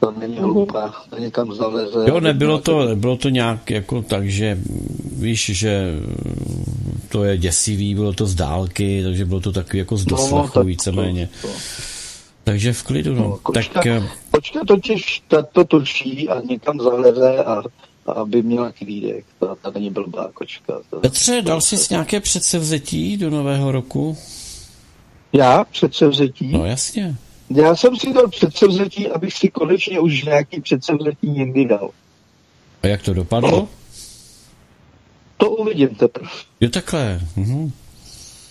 To 0.00 0.14
není 0.18 0.36
hloupá, 0.36 0.94
to 1.10 1.18
někam 1.18 1.54
zaleze. 1.54 2.04
Jo, 2.08 2.20
nebylo 2.20 2.58
to, 2.58 2.84
nebylo 2.84 3.16
to 3.16 3.28
nějak 3.28 3.70
jako 3.70 4.02
tak, 4.02 4.28
že 4.28 4.58
víš, 5.12 5.50
že 5.54 6.00
to 7.08 7.24
je 7.24 7.38
děsivý, 7.38 7.94
bylo 7.94 8.12
to 8.12 8.26
z 8.26 8.34
dálky, 8.34 9.02
takže 9.04 9.24
bylo 9.24 9.40
to 9.40 9.52
takový 9.52 9.78
jako 9.78 9.96
z 9.96 10.06
no, 10.06 10.16
doslechu 10.16 10.58
no, 10.58 10.64
víceméně. 10.64 11.28
To, 11.42 11.48
to. 11.48 11.54
Takže 12.44 12.72
v 12.72 12.82
klidu, 12.82 13.14
no. 13.14 13.22
no 13.22 13.38
kočka, 13.42 13.74
tak, 13.74 13.86
eh, 13.86 14.08
kočka 14.30 14.60
totiž 14.66 15.22
ta, 15.28 15.42
to 15.42 15.64
točí 15.64 16.28
a 16.28 16.40
někam 16.40 16.80
zaleze 16.80 17.44
a 17.44 17.62
aby 18.06 18.42
měla 18.42 18.72
klídek. 18.72 19.24
Ta, 19.40 19.54
ta 19.62 19.70
není 19.70 19.90
blbá 19.90 20.30
kočka. 20.34 20.80
To, 20.90 21.00
Petře, 21.00 21.42
dal 21.42 21.60
jsi 21.60 21.76
nějaké 21.90 22.20
předsevzetí 22.20 23.16
do 23.16 23.30
nového 23.30 23.72
roku? 23.72 24.16
Já? 25.32 25.64
Předsevzetí? 25.64 26.48
No 26.52 26.66
jasně. 26.66 27.16
Já 27.50 27.76
jsem 27.76 27.96
si 27.96 28.12
dal 28.12 28.28
předsevzetí, 28.28 29.08
abych 29.08 29.34
si 29.34 29.48
konečně 29.48 30.00
už 30.00 30.24
nějaký 30.24 30.60
předsevzetí 30.60 31.30
někdy 31.30 31.64
dal. 31.64 31.90
A 32.82 32.86
jak 32.86 33.02
to 33.02 33.14
dopadlo? 33.14 33.68
To 35.36 35.50
uvidím 35.50 35.88
teprve. 35.88 36.30
Je 36.60 36.68
takhle. 36.68 37.20
Mhm. 37.36 37.72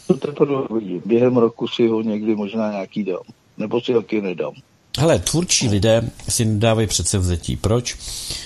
To 0.07 0.13
teprve 0.13 0.61
uvidím. 0.61 1.01
Během 1.05 1.37
roku 1.37 1.67
si 1.67 1.87
ho 1.87 2.01
někdy 2.01 2.35
možná 2.35 2.71
nějaký 2.71 3.03
dám. 3.03 3.23
Nebo 3.57 3.81
si 3.81 3.93
taky 3.93 4.21
nedám. 4.21 4.53
Hele, 4.99 5.19
tvůrčí 5.19 5.67
lidé 5.69 6.09
si 6.29 6.45
nedávají 6.45 6.87
předsevzetí. 6.87 7.55
Proč? 7.55 7.97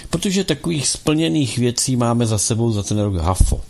Protože 0.09 0.43
takových 0.43 0.87
splněných 0.87 1.57
věcí 1.57 1.95
máme 1.95 2.25
za 2.25 2.37
sebou 2.37 2.71
za 2.71 2.83
ten 2.83 2.99
rok 2.99 3.15
hafo. 3.15 3.61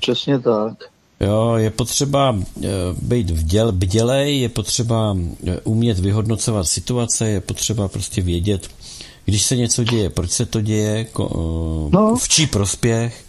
Přesně 0.00 0.38
tak. 0.38 0.90
Jo, 1.20 1.54
je 1.56 1.70
potřeba 1.70 2.36
e, 2.62 2.68
být 3.02 3.30
vděl, 3.30 3.72
bdělej, 3.72 4.40
je 4.40 4.48
potřeba 4.48 5.16
e, 5.46 5.60
umět 5.60 5.98
vyhodnocovat 5.98 6.66
situace, 6.66 7.28
je 7.28 7.40
potřeba 7.40 7.88
prostě 7.88 8.22
vědět, 8.22 8.68
když 9.24 9.42
se 9.42 9.56
něco 9.56 9.84
děje, 9.84 10.10
proč 10.10 10.30
se 10.30 10.46
to 10.46 10.60
děje, 10.60 11.04
ko, 11.04 11.28
e, 11.92 11.96
no. 11.96 12.16
v 12.16 12.28
čí 12.28 12.46
prospěch. 12.46 13.24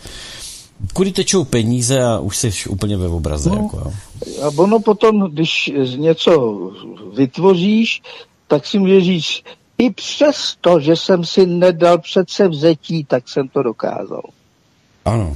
kudy 0.94 1.12
tečou 1.12 1.44
peníze 1.44 2.04
a 2.04 2.20
už 2.20 2.38
jsi 2.38 2.70
úplně 2.70 2.98
ve 2.98 3.08
obraze. 3.08 3.50
No, 3.50 3.56
jako, 3.56 3.78
jo. 3.78 3.94
A 4.44 4.48
ono 4.56 4.80
potom, 4.80 5.32
když 5.32 5.72
něco 5.96 6.60
vytvoříš, 7.16 8.02
tak 8.48 8.68
si 8.68 8.80
může 8.80 9.02
říct, 9.02 9.42
i 9.78 9.90
přesto, 9.90 10.80
že 10.80 10.96
jsem 10.96 11.26
si 11.26 11.46
nedal 11.46 11.98
přece 11.98 12.48
vzetí, 12.48 13.04
tak 13.04 13.30
jsem 13.30 13.48
to 13.48 13.64
dokázal. 13.64 14.22
Ano. 15.06 15.36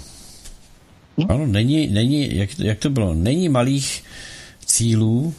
Hm? 1.17 1.25
Ano, 1.29 1.45
není, 1.45 1.87
není 1.87 2.37
jak, 2.37 2.59
jak 2.59 2.79
to 2.79 2.89
bylo, 2.89 3.13
není 3.13 3.49
malých 3.49 4.03
cílů, 4.65 5.33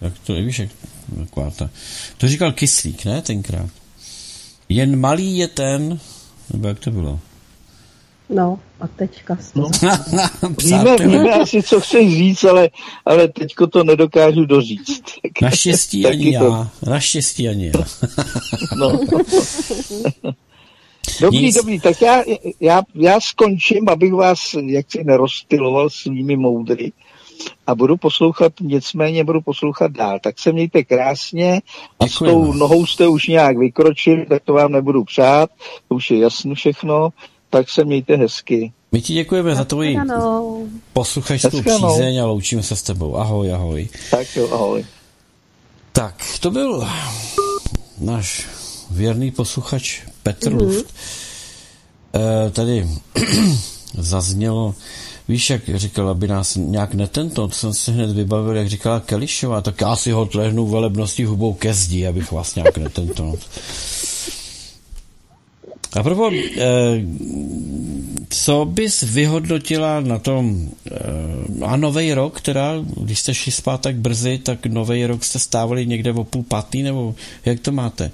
jak 0.00 0.18
to, 0.18 0.34
víš, 0.34 0.58
jak, 0.58 0.70
taková 1.18 1.50
ta, 1.50 1.70
to 2.18 2.28
říkal 2.28 2.52
Kyslík, 2.52 3.04
ne, 3.04 3.22
tenkrát. 3.22 3.70
Jen 4.68 5.00
malý 5.00 5.38
je 5.38 5.48
ten, 5.48 6.00
nebo 6.52 6.68
jak 6.68 6.78
to 6.78 6.90
bylo? 6.90 7.20
No, 8.28 8.58
a 8.80 8.86
teďka 8.86 9.38
no. 9.54 9.70
víme, 10.64 10.96
víme 10.96 11.34
asi, 11.34 11.62
co 11.62 11.80
chceš 11.80 12.14
říct, 12.16 12.44
ale, 12.44 12.68
ale 13.04 13.28
teďko 13.28 13.66
to 13.66 13.84
nedokážu 13.84 14.44
doříct. 14.44 15.02
Naštěstí 15.42 16.06
ani 16.10 16.34
já. 16.34 16.40
To... 16.40 16.68
Naštěstí 16.90 17.48
ani 17.48 17.66
já. 17.66 17.84
no. 18.76 19.00
Dobrý, 21.20 21.42
Nic. 21.42 21.54
dobrý, 21.54 21.80
tak 21.80 22.02
já, 22.02 22.22
já, 22.60 22.82
já 22.94 23.20
skončím, 23.20 23.88
abych 23.88 24.12
vás 24.12 24.40
jaksi 24.66 25.04
nerozptiloval 25.04 25.90
svými 25.90 26.36
moudry 26.36 26.92
a 27.66 27.74
budu 27.74 27.96
poslouchat, 27.96 28.52
nicméně 28.60 29.24
budu 29.24 29.40
poslouchat 29.40 29.92
dál. 29.92 30.18
Tak 30.22 30.38
se 30.38 30.52
mějte 30.52 30.84
krásně 30.84 31.60
a 32.00 32.08
s 32.08 32.18
tou 32.18 32.52
nohou 32.52 32.86
jste 32.86 33.08
už 33.08 33.28
nějak 33.28 33.58
vykročili, 33.58 34.26
tak 34.26 34.42
to 34.44 34.52
vám 34.52 34.72
nebudu 34.72 35.04
přát, 35.04 35.50
to 35.88 35.94
už 35.94 36.10
je 36.10 36.18
jasno 36.18 36.54
všechno, 36.54 37.10
tak 37.50 37.70
se 37.70 37.84
mějte 37.84 38.16
hezky. 38.16 38.72
My 38.92 39.00
ti 39.00 39.14
děkujeme 39.14 39.54
za 39.54 39.64
tvoji 39.64 39.98
posluchačskou 40.92 41.62
přízeň 41.62 42.22
a 42.22 42.26
loučíme 42.26 42.62
se 42.62 42.76
s 42.76 42.82
tebou. 42.82 43.16
Ahoj, 43.16 43.52
ahoj. 43.52 43.88
Tak 44.10 44.36
jo, 44.36 44.48
ahoj. 44.52 44.84
Tak, 45.92 46.14
to 46.40 46.50
byl 46.50 46.88
náš 48.00 48.59
věrný 48.90 49.30
posluchač 49.30 50.00
Petr 50.22 50.52
mm-hmm. 50.52 50.60
Luft. 50.60 50.94
E, 52.14 52.50
tady 52.50 52.88
zaznělo, 53.98 54.74
víš, 55.28 55.50
jak 55.50 55.62
říkal, 55.74 56.08
aby 56.08 56.28
nás 56.28 56.56
nějak 56.56 56.94
netento, 56.94 57.48
to 57.48 57.54
jsem 57.54 57.74
si 57.74 57.92
hned 57.92 58.10
vybavil, 58.10 58.56
jak 58.56 58.68
říkala 58.68 59.00
Kelišová, 59.00 59.60
tak 59.60 59.80
já 59.80 59.96
si 59.96 60.10
ho 60.10 60.26
tlehnu 60.26 60.66
velebností 60.66 61.24
hubou 61.24 61.52
ke 61.54 61.74
zdi, 61.74 62.06
abych 62.06 62.32
vás 62.32 62.54
nějak 62.54 62.78
netento. 62.78 63.34
A 65.92 66.02
propo, 66.02 66.30
eh, 66.30 67.02
co 68.28 68.64
bys 68.64 69.02
vyhodnotila 69.02 70.00
na 70.00 70.18
tom 70.18 70.68
eh, 70.86 70.94
a 71.64 71.76
nový 71.76 72.14
rok, 72.14 72.40
teda, 72.40 72.74
když 72.96 73.18
jste 73.18 73.34
šli 73.34 73.52
spát 73.52 73.80
tak 73.80 73.96
brzy, 73.96 74.38
tak 74.38 74.66
nový 74.66 75.06
rok 75.06 75.24
jste 75.24 75.38
stávali 75.38 75.86
někde 75.86 76.12
o 76.12 76.24
půl 76.24 76.42
pátý, 76.42 76.82
nebo 76.82 77.14
jak 77.44 77.60
to 77.60 77.72
máte? 77.72 78.10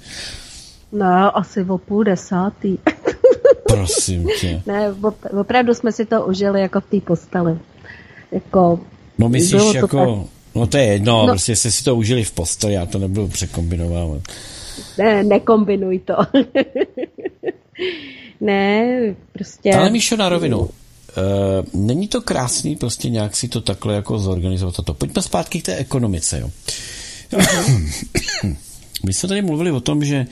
No, 0.91 1.37
asi 1.37 1.63
o 1.63 1.77
půl 1.77 2.03
desátý. 2.03 2.77
Prosím 3.67 4.27
tě. 4.41 4.61
ne, 4.65 4.93
opravdu 5.39 5.73
jsme 5.73 5.91
si 5.91 6.05
to 6.05 6.25
užili 6.25 6.61
jako 6.61 6.81
v 6.81 6.85
té 6.85 7.01
posteli. 7.01 7.57
Jako, 8.31 8.79
no 9.17 9.29
myslíš 9.29 9.73
jako, 9.73 9.87
tak... 9.87 10.29
no 10.55 10.67
to 10.67 10.77
je 10.77 10.83
jedno, 10.83 11.21
no. 11.21 11.27
prostě 11.27 11.55
jste 11.55 11.71
si 11.71 11.83
to 11.83 11.95
užili 11.95 12.23
v 12.23 12.31
posteli, 12.31 12.73
já 12.73 12.85
to 12.85 12.97
nebudu 12.97 13.27
překombinovávat. 13.27 14.21
Ne, 14.97 15.23
nekombinuj 15.23 15.99
to. 15.99 16.13
ne, 18.41 18.87
prostě... 19.33 19.73
Ale 19.73 19.89
Míšo, 19.89 20.17
na 20.17 20.29
rovinu. 20.29 20.59
Uh, 20.59 20.67
není 21.73 22.07
to 22.07 22.21
krásný 22.21 22.75
prostě 22.75 23.09
nějak 23.09 23.35
si 23.35 23.47
to 23.47 23.61
takhle 23.61 23.95
jako 23.95 24.19
zorganizovat 24.19 24.75
to. 24.85 24.93
Pojďme 24.93 25.21
zpátky 25.21 25.61
k 25.61 25.65
té 25.65 25.75
ekonomice, 25.75 26.39
jo. 26.39 26.49
My 29.05 29.13
jsme 29.13 29.29
tady 29.29 29.41
mluvili 29.41 29.71
o 29.71 29.79
tom, 29.79 30.05
že 30.05 30.25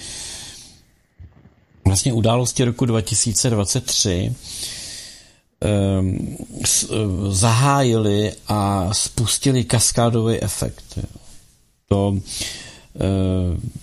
vlastně 1.85 2.13
události 2.13 2.63
roku 2.63 2.85
2023 2.85 4.35
um, 5.99 6.37
s, 6.65 6.83
uh, 6.83 7.31
zahájili 7.31 8.31
a 8.47 8.89
spustili 8.93 9.63
kaskádový 9.63 10.43
efekt. 10.43 10.99
To 11.87 12.09
uh, 12.09 12.19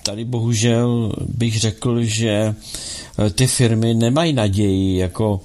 tady 0.03 0.25
bohužel 0.25 1.13
bych 1.29 1.61
řekl, 1.61 2.03
že 2.03 2.55
Eh, 3.19 3.31
ty 3.31 3.47
firmy 3.47 3.95
nemají 3.95 4.33
naději, 4.33 4.99
jako 4.99 5.41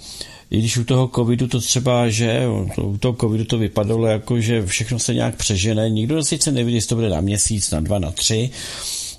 i 0.51 0.59
když 0.59 0.77
u 0.77 0.83
toho 0.83 1.11
covidu 1.15 1.47
to 1.47 1.59
třeba, 1.59 2.09
že 2.09 2.43
u 2.81 2.97
toho 2.97 3.13
covidu 3.13 3.45
to 3.45 3.57
vypadalo 3.57 4.07
jako, 4.07 4.41
že 4.41 4.65
všechno 4.65 4.99
se 4.99 5.13
nějak 5.13 5.35
přežene, 5.35 5.89
nikdo 5.89 6.23
sice 6.23 6.51
neví, 6.51 6.73
jestli 6.73 6.89
to 6.89 6.95
bude 6.95 7.09
na 7.09 7.21
měsíc, 7.21 7.71
na 7.71 7.79
dva, 7.79 7.99
na 7.99 8.11
tři, 8.11 8.49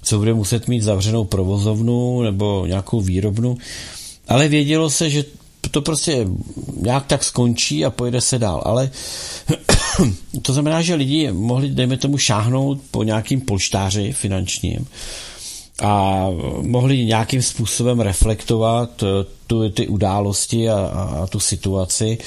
co 0.08 0.18
bude 0.18 0.34
muset 0.34 0.68
mít 0.68 0.80
zavřenou 0.80 1.24
provozovnu 1.24 2.22
nebo 2.22 2.66
nějakou 2.66 3.00
výrobnu, 3.00 3.58
ale 4.28 4.48
vědělo 4.48 4.90
se, 4.90 5.10
že 5.10 5.24
to 5.70 5.82
prostě 5.82 6.26
nějak 6.80 7.06
tak 7.06 7.24
skončí 7.24 7.84
a 7.84 7.90
pojede 7.90 8.20
se 8.20 8.38
dál. 8.38 8.62
Ale 8.64 8.90
to 10.42 10.52
znamená, 10.52 10.82
že 10.82 10.94
lidi 10.94 11.32
mohli, 11.32 11.68
dejme 11.68 11.96
tomu, 11.96 12.18
šáhnout 12.18 12.80
po 12.90 13.02
nějakým 13.02 13.40
polštáři 13.40 14.12
finančním, 14.12 14.86
a 15.82 16.26
mohli 16.62 17.04
nějakým 17.04 17.42
způsobem 17.42 18.00
reflektovat 18.00 19.02
eh, 19.02 19.06
tu, 19.46 19.70
ty 19.70 19.88
události 19.88 20.70
a, 20.70 20.76
a, 20.76 21.26
tu 21.26 21.40
situaci. 21.40 22.18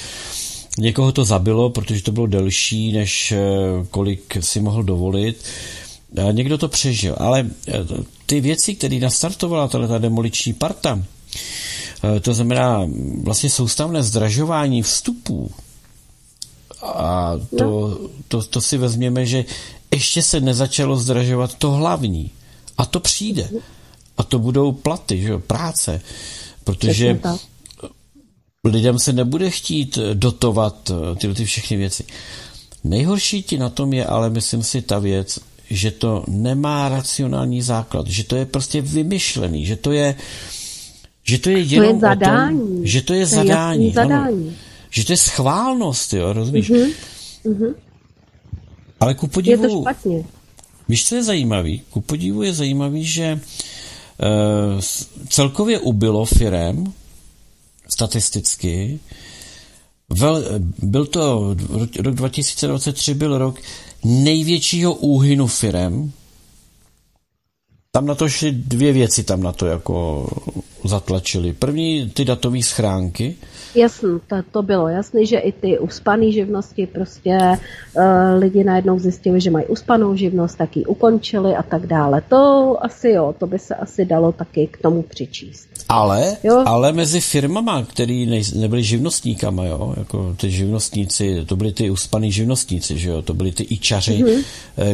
Někoho 0.78 1.12
to 1.12 1.24
zabilo, 1.24 1.70
protože 1.70 2.02
to 2.02 2.12
bylo 2.12 2.26
delší, 2.26 2.92
než 2.92 3.32
eh, 3.32 3.38
kolik 3.90 4.36
si 4.40 4.60
mohl 4.60 4.82
dovolit. 4.82 5.44
Někdo 6.32 6.58
to 6.58 6.68
přežil, 6.68 7.16
ale 7.18 7.46
eh, 7.68 7.72
ty 8.26 8.40
věci, 8.40 8.74
které 8.74 8.98
nastartovala 8.98 9.68
ta 9.68 9.98
demoliční 9.98 10.52
parta, 10.52 11.02
to 12.20 12.34
znamená 12.34 12.88
vlastně 13.22 13.50
soustavné 13.50 14.02
zdražování 14.02 14.82
vstupů, 14.82 15.50
a 16.82 17.32
to, 17.58 17.88
no. 17.88 18.08
to, 18.28 18.42
to 18.42 18.60
si 18.60 18.78
vezměme, 18.78 19.26
že 19.26 19.44
ještě 19.90 20.22
se 20.22 20.40
nezačalo 20.40 20.96
zdražovat 20.96 21.54
to 21.54 21.70
hlavní. 21.70 22.30
A 22.78 22.86
to 22.86 23.00
přijde. 23.00 23.50
A 24.16 24.22
to 24.22 24.38
budou 24.38 24.72
platy, 24.72 25.22
že 25.22 25.38
práce. 25.38 26.00
Protože 26.64 27.20
lidem 28.64 28.98
se 28.98 29.12
nebude 29.12 29.50
chtít 29.50 29.98
dotovat 30.14 30.90
eh, 30.90 31.16
tyhle 31.16 31.34
ty 31.34 31.44
všechny 31.44 31.76
věci. 31.76 32.04
Nejhorší 32.84 33.42
ti 33.42 33.58
na 33.58 33.68
tom 33.68 33.92
je 33.92 34.06
ale, 34.06 34.30
myslím 34.30 34.62
si, 34.62 34.82
ta 34.82 34.98
věc, 34.98 35.38
že 35.72 35.90
to 35.90 36.24
nemá 36.28 36.88
racionální 36.88 37.62
základ, 37.62 38.06
že 38.06 38.24
to 38.24 38.36
je 38.36 38.46
prostě 38.46 38.80
vymyšlený, 38.80 39.66
že 39.66 39.76
to 39.76 39.92
je 39.92 40.14
že 41.24 41.38
to 41.38 41.50
je 41.50 41.58
jenom 41.58 42.00
to 42.00 42.06
je 42.06 42.10
zadání. 42.10 42.60
o 42.60 42.66
tom, 42.66 42.86
že 42.86 43.02
to 43.02 43.14
je 43.14 43.26
to 43.26 43.30
zadání, 43.30 43.86
je 43.86 43.92
zadání. 43.92 44.46
Ano, 44.48 44.56
že 44.90 45.04
to 45.04 45.12
je 45.12 45.16
schválnost, 45.16 46.12
jo, 46.12 46.32
rozumíš? 46.32 46.70
Uh-huh. 46.70 46.92
Uh-huh. 47.44 47.74
Ale 49.00 49.14
ku 49.14 49.26
podivu, 49.26 49.62
je 49.62 49.68
to 49.68 49.80
špatně. 49.80 50.24
Víš, 50.88 51.08
co 51.08 51.14
je 51.14 51.22
zajímavý? 51.22 51.82
Ku 51.90 52.00
podivu 52.00 52.42
je 52.42 52.54
zajímavý, 52.54 53.04
že 53.04 53.24
e, 53.24 53.40
celkově 55.28 55.78
ubylo 55.78 56.24
firem 56.24 56.92
statisticky. 57.88 59.00
Vel, 60.10 60.44
byl 60.82 61.06
to, 61.06 61.56
rok 61.98 62.14
2023 62.14 63.14
byl 63.14 63.38
rok 63.38 63.60
největšího 64.04 64.94
úhynu 64.94 65.46
firem. 65.46 66.12
Tam 67.90 68.06
na 68.06 68.14
to 68.14 68.28
šly 68.28 68.52
dvě 68.52 68.92
věci, 68.92 69.24
tam 69.24 69.42
na 69.42 69.52
to 69.52 69.66
jako 69.66 70.26
zatlačili. 70.84 71.52
První 71.52 72.10
ty 72.10 72.24
datové 72.24 72.62
schránky, 72.62 73.36
Jasný, 73.74 74.20
to, 74.26 74.36
to 74.50 74.62
bylo 74.62 74.88
jasný, 74.88 75.26
že 75.26 75.38
i 75.38 75.52
ty 75.52 75.78
uspaný 75.78 76.32
živnosti 76.32 76.86
prostě 76.86 77.38
uh, 77.38 78.02
lidi 78.38 78.64
najednou 78.64 78.98
zjistili, 78.98 79.40
že 79.40 79.50
mají 79.50 79.66
uspanou 79.66 80.16
živnost, 80.16 80.58
tak 80.58 80.76
ji 80.76 80.84
ukončili 80.84 81.56
a 81.56 81.62
tak 81.62 81.86
dále. 81.86 82.22
To 82.28 82.76
asi 82.80 83.08
jo, 83.08 83.34
to 83.38 83.46
by 83.46 83.58
se 83.58 83.74
asi 83.74 84.04
dalo 84.04 84.32
taky 84.32 84.66
k 84.66 84.76
tomu 84.76 85.02
přičíst. 85.02 85.68
Ale, 85.88 86.36
jo? 86.42 86.62
ale 86.66 86.92
mezi 86.92 87.20
firmama, 87.20 87.84
který 87.84 88.26
nej, 88.26 88.42
nebyli 88.54 88.82
živnostníkama, 88.82 89.64
jo, 89.64 89.94
jako 89.96 90.34
ty 90.40 90.50
živnostníci, 90.50 91.44
to 91.46 91.56
byli 91.56 91.72
ty 91.72 91.90
uspaný 91.90 92.32
živnostníci, 92.32 92.98
že 92.98 93.08
jo, 93.08 93.22
to 93.22 93.34
byli 93.34 93.52
ty 93.52 93.62
ičaři, 93.62 94.24
mm-hmm. 94.24 94.44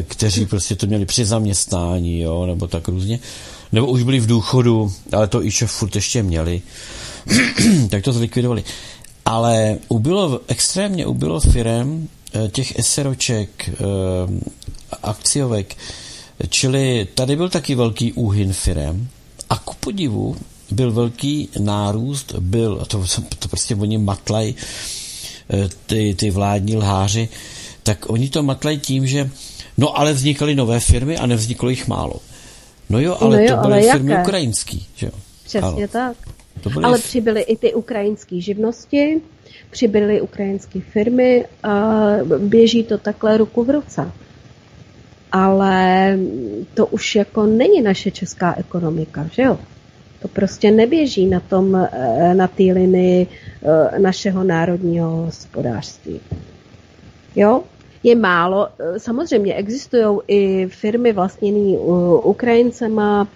kteří 0.09 0.47
prostě 0.47 0.77
to 0.77 0.87
měli 0.87 1.07
při 1.07 1.25
zaměstnání, 1.25 2.21
jo, 2.21 2.47
nebo 2.47 2.67
tak 2.67 2.89
různě, 2.89 3.19
nebo 3.73 3.87
už 3.87 4.03
byli 4.03 4.21
v 4.21 4.27
důchodu, 4.27 4.93
ale 5.13 5.29
to 5.29 5.45
iče 5.45 5.67
furt 5.67 5.95
ještě 5.95 6.23
měli. 6.23 6.63
tak 7.91 8.05
to 8.05 8.13
zlikvidovali. 8.13 8.65
Ale 9.25 9.79
ubylo, 9.89 10.41
extrémně 10.49 11.07
ubylo 11.07 11.41
firem 11.41 12.09
eh, 12.33 12.49
těch 12.49 12.73
SROček, 12.81 13.69
eh, 13.69 13.75
akciovek, 15.03 15.77
čili 16.49 17.09
tady 17.15 17.37
byl 17.37 17.49
taky 17.49 17.75
velký 17.75 18.13
úhyn 18.13 18.53
firem 18.53 19.09
a 19.51 19.57
ku 19.57 19.75
podivu 19.81 20.37
byl 20.71 20.93
velký 20.93 21.49
nárůst, 21.59 22.33
byl, 22.41 22.85
to, 22.89 23.05
to 23.39 23.49
prostě 23.49 23.75
oni 23.75 23.99
matlaj, 23.99 24.55
ty, 25.87 26.15
ty 26.15 26.31
vládní 26.31 26.77
lháři, 26.77 27.29
tak 27.83 28.11
oni 28.11 28.29
to 28.29 28.43
matlají 28.43 28.79
tím, 28.79 29.07
že 29.07 29.31
no 29.79 29.99
ale 29.99 30.13
vznikaly 30.13 30.55
nové 30.55 30.81
firmy 30.81 31.19
a 31.19 31.27
nevzniklo 31.27 31.71
jich 31.71 31.89
málo. 31.89 32.15
No 32.91 33.01
jo, 33.01 33.17
ale 33.21 33.37
no 33.37 33.43
jo, 33.43 33.49
to 33.49 33.61
byly 33.61 33.73
ale 33.73 33.93
firmy 33.93 34.13
jaké? 34.13 34.23
ukrajinský, 34.23 34.87
že 34.97 35.07
jo? 35.07 35.13
Přesně 35.45 35.61
ano. 35.61 35.79
tak. 35.93 36.17
Byly... 36.71 36.85
Ale 36.85 36.99
přibyly 36.99 37.41
i 37.41 37.57
ty 37.57 37.75
ukrajinské 37.75 38.41
živnosti, 38.41 39.21
přibyly 39.71 40.21
ukrajinské 40.21 40.81
firmy 40.81 41.45
a 41.63 42.01
běží 42.39 42.85
to 42.85 42.99
takhle 42.99 43.37
ruku 43.37 43.65
v 43.65 43.71
ruce. 43.71 44.13
Ale 45.33 46.19
to 46.75 46.87
už 46.87 47.15
jako 47.15 47.47
není 47.47 47.83
naše 47.83 48.11
česká 48.11 48.55
ekonomika, 48.59 49.29
že 49.33 49.43
jo? 49.43 49.59
To 50.23 50.29
prostě 50.29 50.71
neběží 50.71 51.27
na 51.27 51.41
tom, 51.41 51.77
eh, 51.77 52.35
na 52.35 52.49
té 52.49 52.63
linii 52.63 53.27
eh, 53.63 53.99
našeho 53.99 54.45
národního 54.45 55.11
hospodářství. 55.11 56.21
Jo? 57.37 57.63
Je 58.03 58.15
málo, 58.15 58.69
eh, 58.79 58.99
samozřejmě 58.99 59.55
existují 59.55 60.19
i 60.29 60.67
firmy 60.69 61.13
vlastněné 61.13 61.79
Ukrajincema 62.23 63.29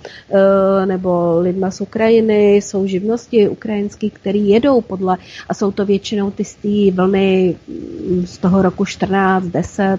nebo 0.85 1.41
lidma 1.41 1.71
z 1.71 1.81
Ukrajiny, 1.81 2.57
jsou 2.57 2.87
živnosti 2.87 3.49
ukrajinské, 3.49 4.11
které 4.11 4.39
jedou 4.39 4.81
podle, 4.81 5.17
a 5.49 5.55
jsou 5.55 5.73
to 5.73 5.87
většinou 5.87 6.31
ty 6.31 6.45
z 6.45 6.57
vlny 6.91 7.57
mm, 7.69 8.27
z 8.27 8.39
toho 8.39 8.63
roku 8.63 8.85
14, 8.85 9.45
10 9.45 9.99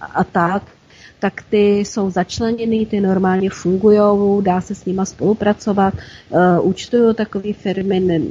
a 0.00 0.24
tak, 0.24 0.62
tak 1.18 1.42
ty 1.50 1.78
jsou 1.78 2.10
začleněny, 2.10 2.86
ty 2.86 3.00
normálně 3.00 3.50
fungují, 3.50 3.98
dá 4.42 4.60
se 4.60 4.74
s 4.74 4.84
nima 4.84 5.04
spolupracovat, 5.04 5.94
účtují 6.62 7.14
takové 7.14 7.52
firmy, 7.52 8.22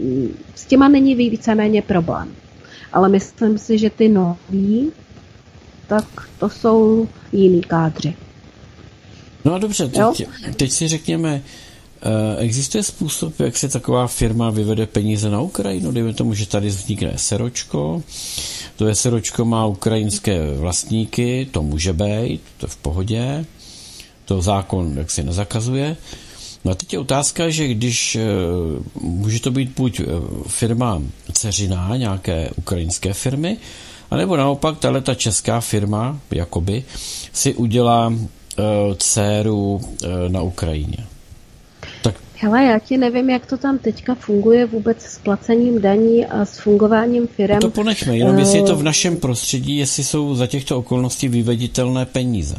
s 0.56 0.66
těma 0.66 0.88
není 0.88 1.16
víceméně 1.16 1.82
problém. 1.82 2.32
Ale 2.94 3.10
myslím 3.10 3.58
si, 3.58 3.78
že 3.78 3.90
ty 3.90 4.10
noví, 4.10 4.92
tak 5.88 6.06
to 6.40 6.50
jsou 6.50 7.08
jiný 7.32 7.62
kádři. 7.62 8.16
No 9.46 9.54
a 9.54 9.58
dobře, 9.58 9.88
teď, 9.88 10.28
teď 10.58 10.72
si 10.72 10.88
řekněme, 10.88 11.42
eh, 12.02 12.38
Existuje 12.38 12.84
způsob, 12.84 13.40
jak 13.40 13.58
se 13.58 13.70
taková 13.70 14.08
firma 14.08 14.50
vyvede 14.50 14.86
peníze 14.86 15.30
na 15.30 15.42
Ukrajinu? 15.42 15.92
Dejme 15.92 16.14
tomu, 16.14 16.34
že 16.34 16.48
tady 16.48 16.68
vznikne 16.68 17.14
seročko, 17.16 18.04
to 18.76 18.96
SROčko 18.96 19.46
má 19.46 19.66
ukrajinské 19.66 20.54
vlastníky, 20.58 21.48
to 21.52 21.64
může 21.64 21.94
být, 21.94 22.42
to 22.58 22.66
je 22.66 22.70
v 22.70 22.76
pohodě, 22.76 23.46
to 24.26 24.42
zákon 24.42 24.98
jak 24.98 25.12
si 25.12 25.24
nezakazuje. 25.24 25.98
No 26.66 26.72
a 26.72 26.76
teď 26.76 26.94
je 26.94 27.00
otázka, 27.00 27.50
že 27.50 27.68
když 27.68 28.16
eh, 28.16 28.22
může 29.02 29.40
to 29.40 29.52
být 29.52 29.70
buď 29.76 30.00
eh, 30.00 30.06
firma 30.48 31.02
ceřiná 31.34 31.98
nějaké 31.98 32.50
ukrajinské 32.56 33.14
firmy, 33.14 33.58
anebo 34.14 34.38
naopak 34.38 34.78
tahle 34.80 35.02
ta 35.02 35.16
česká 35.16 35.60
firma, 35.62 36.20
jakoby, 36.32 36.84
si 37.34 37.54
udělá 37.54 38.08
uh, 38.08 38.16
dceru 38.98 39.76
uh, 39.76 39.82
na 40.28 40.42
Ukrajině. 40.42 40.98
Hele, 42.36 42.64
já 42.64 42.80
ti 42.80 42.98
nevím, 42.98 43.30
jak 43.30 43.46
to 43.46 43.58
tam 43.58 43.78
teďka 43.78 44.16
funguje 44.16 44.66
vůbec 44.66 45.02
s 45.02 45.20
placením 45.20 45.82
daní 45.82 46.26
a 46.26 46.46
s 46.46 46.60
fungováním 46.60 47.28
firm. 47.28 47.60
To 47.60 47.70
ponechme, 47.70 48.18
jenom 48.18 48.40
jestli 48.40 48.58
je 48.58 48.64
to 48.64 48.76
v 48.76 48.80
eh, 48.80 48.84
našem 48.84 49.18
prostředí, 49.18 49.78
jestli 49.78 50.04
jsou 50.04 50.36
za 50.36 50.48
těchto 50.48 50.78
okolností 50.78 51.28
vyveditelné 51.28 52.06
peníze. 52.06 52.56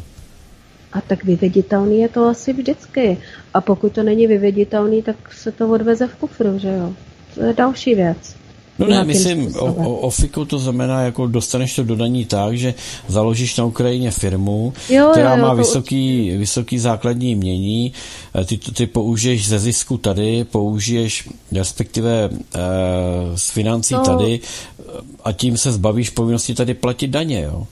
A 0.92 1.00
tak 1.00 1.24
vyveditelný 1.24 2.00
je 2.00 2.08
to 2.08 2.26
asi 2.26 2.52
vždycky. 2.52 3.18
A 3.54 3.60
pokud 3.60 3.92
to 3.92 4.02
není 4.02 4.26
vyveditelný, 4.26 5.02
tak 5.02 5.16
se 5.34 5.52
to 5.52 5.68
odveze 5.68 6.06
v 6.06 6.14
kufru, 6.14 6.58
že 6.58 6.68
jo? 6.68 6.92
To 7.34 7.42
je 7.42 7.52
další 7.52 7.94
věc. 7.94 8.36
No 8.78 8.86
ne, 8.86 9.04
myslím, 9.04 9.56
o, 9.56 9.64
o, 9.64 9.94
o 9.94 10.10
FIKu 10.10 10.44
to 10.44 10.58
znamená, 10.58 11.00
jako 11.02 11.26
dostaneš 11.26 11.74
to 11.74 11.82
dodaní 11.82 12.24
tak, 12.24 12.58
že 12.58 12.74
založíš 13.08 13.56
na 13.56 13.64
Ukrajině 13.64 14.10
firmu, 14.10 14.72
jo, 14.88 15.08
která 15.12 15.30
jo, 15.30 15.36
jo, 15.36 15.42
má 15.42 15.54
vysoký, 15.54 16.20
určitě. 16.20 16.38
vysoký 16.38 16.78
základní 16.78 17.34
mění, 17.34 17.92
eh, 18.34 18.44
ty, 18.44 18.58
ty 18.58 18.86
použiješ 18.86 19.48
ze 19.48 19.58
zisku 19.58 19.98
tady, 19.98 20.44
použiješ 20.44 21.28
respektive 21.52 22.30
e, 22.30 22.60
z 23.34 23.50
financí 23.50 23.94
no. 23.94 24.04
tady 24.04 24.40
a 25.24 25.32
tím 25.32 25.56
se 25.56 25.72
zbavíš 25.72 26.10
povinnosti 26.10 26.54
tady 26.54 26.74
platit 26.74 27.08
daně, 27.08 27.40
jo. 27.42 27.66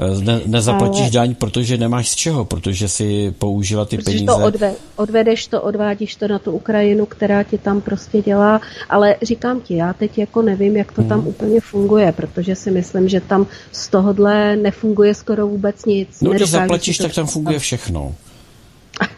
Eh, 0.00 0.24
ne, 0.24 0.40
nezaplatíš 0.46 1.00
ale... 1.00 1.10
daň, 1.10 1.34
protože 1.34 1.76
nemáš 1.76 2.08
z 2.08 2.14
čeho, 2.14 2.44
protože 2.44 2.88
si 2.88 3.34
použila 3.38 3.84
ty 3.84 3.96
protože 3.96 4.04
peníze. 4.04 4.26
to 4.26 4.36
odve, 4.36 4.74
odvedeš 4.96 5.46
to, 5.46 5.62
odvádíš 5.62 6.16
to 6.16 6.28
na 6.28 6.38
tu 6.38 6.52
Ukrajinu, 6.52 7.06
která 7.06 7.42
ti 7.42 7.58
tam 7.58 7.80
prostě 7.80 8.22
dělá, 8.22 8.60
ale 8.88 9.16
říkám 9.22 9.60
ti, 9.60 9.76
já 9.76 9.92
teď 9.92 10.18
jako 10.18 10.42
nevím, 10.42 10.76
jak 10.76 10.92
to 10.92 11.00
hmm. 11.00 11.08
tam 11.08 11.26
úplně 11.26 11.60
funguje, 11.60 12.12
protože 12.12 12.54
si 12.54 12.70
myslím, 12.70 13.08
že 13.08 13.20
tam 13.20 13.46
z 13.72 13.88
tohohle 13.88 14.56
nefunguje 14.56 15.14
skoro 15.14 15.46
vůbec 15.46 15.84
nic. 15.84 16.20
No, 16.20 16.30
když 16.30 16.50
zaplatíš, 16.50 16.98
tak 16.98 17.14
tam 17.14 17.26
funguje 17.26 17.58
všechno. 17.58 18.14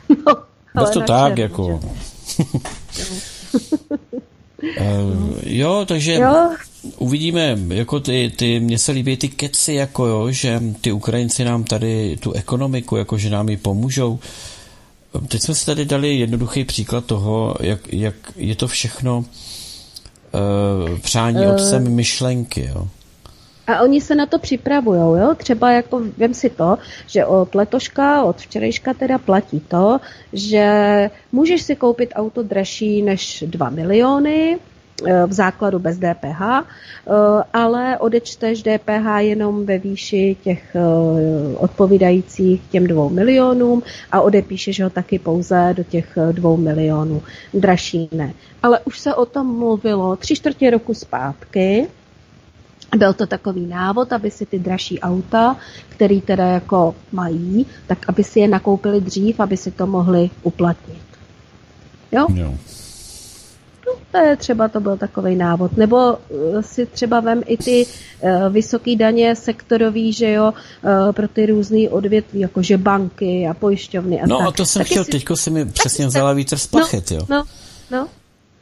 no, 0.26 0.36
ale 0.74 0.90
to 0.90 1.00
tak, 1.00 1.38
jako... 1.38 1.80
Uh, 4.80 5.38
jo, 5.42 5.84
takže 5.88 6.14
jo. 6.14 6.50
Uvidíme, 6.98 7.58
jako 7.68 8.00
ty, 8.00 8.32
ty, 8.36 8.60
mně 8.60 8.78
se 8.78 8.92
líbí 8.92 9.16
ty 9.16 9.28
keci, 9.28 9.74
jako 9.74 10.06
jo, 10.06 10.30
že 10.30 10.62
ty 10.80 10.92
Ukrajinci 10.92 11.44
nám 11.44 11.64
tady 11.64 12.16
tu 12.20 12.32
ekonomiku, 12.32 12.96
jako 12.96 13.18
že 13.18 13.30
nám 13.30 13.48
ji 13.48 13.56
pomůžou. 13.56 14.18
Teď 15.28 15.42
jsme 15.42 15.54
si 15.54 15.66
tady 15.66 15.84
dali 15.84 16.14
jednoduchý 16.14 16.64
příklad 16.64 17.04
toho, 17.04 17.54
jak, 17.60 17.92
jak 17.92 18.14
je 18.36 18.54
to 18.54 18.68
všechno 18.68 19.18
uh, 19.18 20.98
přání 20.98 21.46
uh. 21.46 21.52
otcem 21.52 21.94
myšlenky, 21.94 22.70
jo. 22.74 22.88
A 23.66 23.82
oni 23.82 24.00
se 24.00 24.14
na 24.14 24.26
to 24.26 24.38
připravují, 24.38 25.00
jo? 25.00 25.34
Třeba 25.36 25.70
jako, 25.70 26.00
vím 26.18 26.34
si 26.34 26.50
to, 26.50 26.78
že 27.06 27.26
od 27.26 27.54
letoška, 27.54 28.24
od 28.24 28.36
včerejška 28.36 28.94
teda 28.94 29.18
platí 29.18 29.60
to, 29.60 30.00
že 30.32 31.10
můžeš 31.32 31.62
si 31.62 31.76
koupit 31.76 32.10
auto 32.14 32.42
dražší 32.42 33.02
než 33.02 33.44
2 33.46 33.70
miliony, 33.70 34.58
eh, 34.60 34.73
v 35.02 35.32
základu 35.32 35.78
bez 35.78 35.98
DPH, 35.98 36.40
eh, 36.42 37.12
ale 37.52 37.98
odečteš 37.98 38.62
DPH 38.62 39.18
jenom 39.18 39.66
ve 39.66 39.78
výši 39.78 40.36
těch 40.44 40.76
eh, 40.76 40.80
odpovídajících 41.56 42.62
těm 42.70 42.86
dvou 42.86 43.08
milionům 43.08 43.82
a 44.12 44.20
odepíšeš 44.20 44.80
ho 44.80 44.90
taky 44.90 45.18
pouze 45.18 45.74
do 45.76 45.84
těch 45.84 46.18
dvou 46.32 46.56
milionů. 46.56 47.22
Dražší 47.54 48.08
ne. 48.12 48.32
Ale 48.62 48.80
už 48.84 48.98
se 48.98 49.14
o 49.14 49.26
tom 49.26 49.58
mluvilo 49.58 50.16
tři 50.16 50.36
čtvrtě 50.36 50.70
roku 50.70 50.94
zpátky, 50.94 51.86
byl 52.96 53.12
to 53.12 53.26
takový 53.26 53.66
návod, 53.66 54.12
aby 54.12 54.30
si 54.30 54.46
ty 54.46 54.58
dražší 54.58 55.00
auta, 55.00 55.56
který 55.88 56.20
teda 56.20 56.46
jako 56.46 56.94
mají, 57.12 57.66
tak 57.86 57.98
aby 58.08 58.24
si 58.24 58.40
je 58.40 58.48
nakoupili 58.48 59.00
dřív, 59.00 59.40
aby 59.40 59.56
si 59.56 59.70
to 59.70 59.86
mohli 59.86 60.30
uplatnit. 60.42 61.02
Jo? 62.12 62.26
jo. 62.34 62.54
To 64.12 64.18
je 64.18 64.36
třeba, 64.36 64.68
to 64.68 64.80
byl 64.80 64.96
takový 64.96 65.36
návod. 65.36 65.76
Nebo 65.76 66.14
eh, 66.14 66.62
si 66.62 66.86
třeba 66.86 67.20
vem 67.20 67.42
i 67.46 67.56
ty 67.56 67.86
uh, 68.20 68.52
vysoké 68.52 68.96
daně 68.96 69.36
sektorový, 69.36 70.12
že 70.12 70.32
jo, 70.32 70.52
uh, 70.52 71.12
pro 71.12 71.28
ty 71.28 71.46
různé 71.46 71.88
odvětví, 71.90 72.40
jakože 72.40 72.78
banky 72.78 73.46
a 73.50 73.54
pojišťovny 73.54 74.20
a 74.20 74.26
No 74.26 74.38
tak. 74.38 74.48
a 74.48 74.50
to 74.50 74.66
jsem 74.66 74.80
Taky 74.80 74.90
chtěl, 74.90 75.04
si... 75.04 75.10
teďko 75.10 75.36
si 75.36 75.50
mi 75.50 75.66
přesně 75.66 76.06
vzala 76.06 76.32
vítr 76.32 76.56
z 76.58 76.66
plachet, 76.66 77.10
no, 77.10 77.16
jo. 77.16 77.22
No, 77.28 77.44
no. 77.90 78.08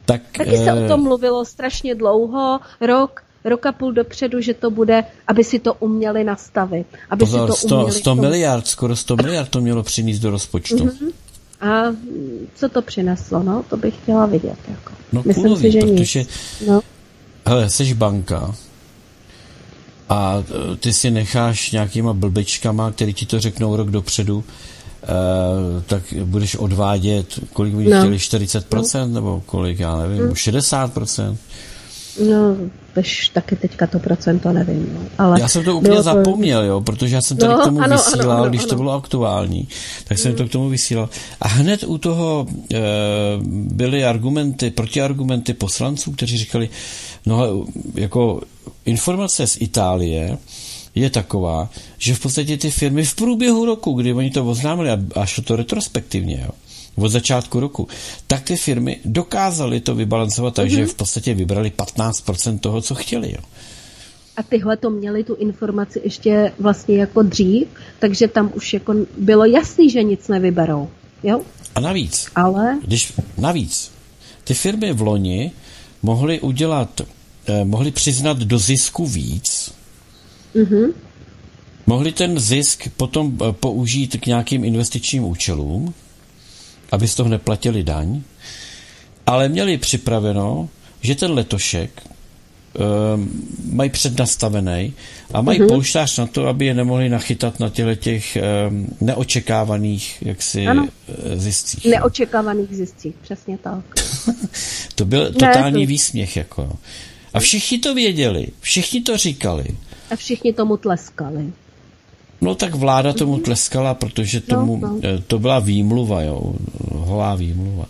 Tak, 0.06 0.22
Taky 0.38 0.56
se 0.56 0.72
o 0.72 0.88
tom 0.88 1.02
mluvilo 1.02 1.44
strašně 1.44 1.94
dlouho, 1.94 2.60
rok, 2.80 3.22
roka 3.44 3.72
půl 3.72 3.92
dopředu, 3.92 4.40
že 4.40 4.54
to 4.54 4.70
bude, 4.70 5.04
aby 5.26 5.44
si 5.44 5.58
to 5.58 5.74
uměli 5.74 6.24
nastavit. 6.24 6.86
Aby 7.10 7.18
Pozor, 7.18 7.40
si 7.40 7.46
to 7.46 7.66
100, 7.66 7.74
uměli 7.74 7.92
100 7.92 8.14
miliard, 8.14 8.66
skoro 8.66 8.96
100 8.96 9.16
miliard 9.16 9.48
to 9.48 9.60
mělo 9.60 9.82
přinést 9.82 10.18
do 10.18 10.30
rozpočtu. 10.30 10.76
Mm-hmm. 10.76 11.12
A 11.62 11.82
co 12.54 12.68
to 12.68 12.82
přineslo, 12.82 13.42
no? 13.42 13.64
To 13.70 13.76
bych 13.76 13.94
chtěla 14.02 14.26
vidět. 14.26 14.58
Jako. 14.68 14.92
No 15.12 15.22
Myslím 15.26 15.44
kulový, 15.44 15.62
si, 15.62 15.72
že 15.72 15.80
protože, 15.80 16.18
nic. 16.18 16.28
No. 16.68 16.80
hele, 17.46 17.70
jsi 17.70 17.94
banka 17.94 18.54
a 20.08 20.44
e, 20.72 20.76
ty 20.76 20.92
si 20.92 21.10
necháš 21.10 21.70
nějakýma 21.70 22.12
blbečkama, 22.12 22.90
který 22.90 23.14
ti 23.14 23.26
to 23.26 23.40
řeknou 23.40 23.76
rok 23.76 23.90
dopředu, 23.90 24.44
Uh, 25.02 25.82
tak 25.82 26.02
budeš 26.24 26.56
odvádět, 26.56 27.26
kolik 27.52 27.74
budeš 27.74 27.90
no. 27.90 28.00
chtěli, 28.00 28.16
40% 28.16 28.98
no. 28.98 29.06
nebo 29.06 29.42
kolik, 29.46 29.78
já 29.78 29.96
nevím, 29.96 30.26
no. 30.26 30.32
60%. 30.32 31.36
No, 32.30 32.56
tež 32.94 33.28
taky 33.28 33.56
teďka 33.56 33.86
to 33.86 33.98
procento 33.98 34.52
nevím. 34.52 34.90
No. 34.94 35.00
Ale 35.18 35.40
já 35.40 35.48
jsem 35.48 35.64
to 35.64 35.76
úplně 35.76 35.96
to... 35.96 36.02
zapomněl, 36.02 36.64
jo, 36.64 36.80
protože 36.80 37.14
já 37.14 37.22
jsem 37.22 37.36
tady 37.36 37.52
no, 37.52 37.60
k 37.60 37.64
tomu 37.64 37.80
ano, 37.80 37.96
vysílal, 37.96 38.30
ano, 38.30 38.40
ano, 38.40 38.50
když 38.50 38.60
ano. 38.60 38.68
to 38.68 38.76
bylo 38.76 38.92
aktuální, 38.92 39.68
tak 40.04 40.18
jsem 40.18 40.32
mm. 40.32 40.38
to 40.38 40.48
k 40.48 40.50
tomu 40.50 40.68
vysílal. 40.68 41.08
A 41.40 41.48
hned 41.48 41.84
u 41.84 41.98
toho 41.98 42.46
e, 42.74 42.78
byly 43.50 44.04
argumenty, 44.04 44.70
protiargumenty 44.70 45.54
poslanců, 45.54 46.12
kteří 46.12 46.38
říkali, 46.38 46.68
no 47.26 47.64
jako 47.94 48.40
informace 48.84 49.46
z 49.46 49.56
Itálie 49.60 50.38
je 50.94 51.10
taková, 51.10 51.68
že 51.98 52.14
v 52.14 52.20
podstatě 52.20 52.56
ty 52.56 52.70
firmy 52.70 53.04
v 53.04 53.14
průběhu 53.14 53.64
roku, 53.64 53.92
kdy 53.92 54.12
oni 54.12 54.30
to 54.30 54.44
oznámili 54.44 54.90
a, 54.90 54.98
a 55.14 55.26
šlo 55.26 55.42
to 55.42 55.56
retrospektivně, 55.56 56.40
jo, 56.44 56.50
od 56.96 57.08
začátku 57.08 57.60
roku, 57.60 57.88
tak 58.26 58.42
ty 58.42 58.56
firmy 58.56 59.00
dokázaly 59.04 59.80
to 59.80 59.94
vybalancovat 59.94 60.54
tak, 60.54 60.68
mm-hmm. 60.68 60.86
v 60.86 60.94
podstatě 60.94 61.34
vybrali 61.34 61.72
15% 61.76 62.58
toho, 62.58 62.80
co 62.80 62.94
chtěli. 62.94 63.32
Jo. 63.32 63.38
A 64.36 64.42
tyhle 64.42 64.76
to 64.76 64.90
měli 64.90 65.24
tu 65.24 65.34
informaci 65.34 66.00
ještě 66.04 66.52
vlastně 66.58 66.96
jako 66.96 67.22
dřív, 67.22 67.68
takže 67.98 68.28
tam 68.28 68.52
už 68.54 68.72
jako 68.72 68.94
bylo 69.18 69.44
jasný, 69.44 69.90
že 69.90 70.02
nic 70.02 70.28
nevyberou. 70.28 70.88
Jo? 71.22 71.40
A 71.74 71.80
navíc, 71.80 72.26
Ale... 72.34 72.78
když 72.84 73.12
navíc, 73.38 73.90
ty 74.44 74.54
firmy 74.54 74.92
v 74.92 75.00
loni 75.00 75.50
mohly 76.02 76.40
udělat, 76.40 77.00
eh, 77.46 77.64
mohly 77.64 77.90
přiznat 77.90 78.38
do 78.38 78.58
zisku 78.58 79.06
víc, 79.06 79.74
mm-hmm. 80.54 80.92
mohli 81.86 82.12
ten 82.12 82.38
zisk 82.38 82.88
potom 82.96 83.38
eh, 83.40 83.52
použít 83.52 84.16
k 84.20 84.26
nějakým 84.26 84.64
investičním 84.64 85.24
účelům, 85.24 85.94
aby 86.92 87.08
z 87.08 87.14
toho 87.14 87.28
neplatili 87.28 87.82
daň, 87.82 88.22
ale 89.26 89.48
měli 89.48 89.78
připraveno, 89.78 90.68
že 91.00 91.14
ten 91.14 91.32
letošek 91.32 92.02
um, 92.04 93.30
mají 93.72 93.90
přednastavený 93.90 94.92
a 95.34 95.42
mají 95.42 95.60
mm-hmm. 95.60 95.68
polštář 95.68 96.18
na 96.18 96.26
to, 96.26 96.46
aby 96.46 96.66
je 96.66 96.74
nemohli 96.74 97.08
nachytat 97.08 97.60
na 97.60 97.68
těle 97.68 97.96
těch 97.96 98.38
um, 98.70 98.86
neočekávaných 99.00 100.22
jaksi 100.22 100.66
ano. 100.66 100.88
Eh, 101.08 101.36
ziscích. 101.36 101.84
Neočekávaných 101.84 102.76
ziscích, 102.76 103.14
přesně 103.22 103.58
tak. 103.58 103.84
to 104.94 105.04
byl 105.04 105.32
totální 105.32 105.80
ne, 105.80 105.86
to... 105.86 105.88
výsměch. 105.88 106.36
Jako. 106.36 106.78
A 107.34 107.40
všichni 107.40 107.78
to 107.78 107.94
věděli, 107.94 108.46
všichni 108.60 109.00
to 109.00 109.16
říkali. 109.16 109.66
A 110.10 110.16
všichni 110.16 110.52
tomu 110.52 110.76
tleskali. 110.76 111.52
No 112.42 112.54
tak 112.54 112.74
vláda 112.74 113.12
tomu 113.12 113.32
mhm. 113.32 113.42
tleskala, 113.42 113.94
protože 113.94 114.42
no, 114.48 114.56
tomu, 114.56 114.76
no, 114.76 114.88
no. 114.88 115.00
to 115.26 115.38
byla 115.38 115.58
výmluva, 115.58 116.22
jo, 116.22 116.54
holá 116.90 117.34
výmluva. 117.34 117.86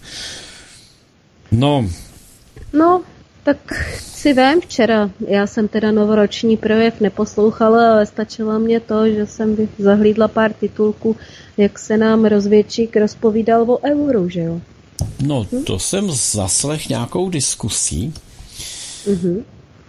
No. 1.53 1.89
No, 2.73 3.03
tak 3.45 3.57
si 3.99 4.33
vím 4.33 4.61
včera, 4.61 5.11
já 5.29 5.47
jsem 5.47 5.69
teda 5.69 5.93
novoroční 5.93 6.57
projev 6.57 7.01
neposlouchala, 7.01 7.93
ale 7.93 8.07
stačilo 8.07 8.59
mě 8.59 8.81
to, 8.81 9.09
že 9.09 9.27
jsem 9.27 9.57
zahlídla 9.79 10.29
pár 10.29 10.53
titulků, 10.53 11.17
jak 11.57 11.79
se 11.79 11.97
nám 11.97 12.25
rozvědčík 12.25 12.97
rozpovídal 12.97 13.71
o 13.71 13.79
euru, 13.85 14.29
že 14.29 14.41
jo? 14.41 14.61
No, 15.23 15.47
hm? 15.53 15.65
to 15.65 15.79
jsem 15.79 16.11
zaslech 16.11 16.89
nějakou 16.89 17.31
diskusí. 17.31 18.15
Mm-hmm. 19.07 19.43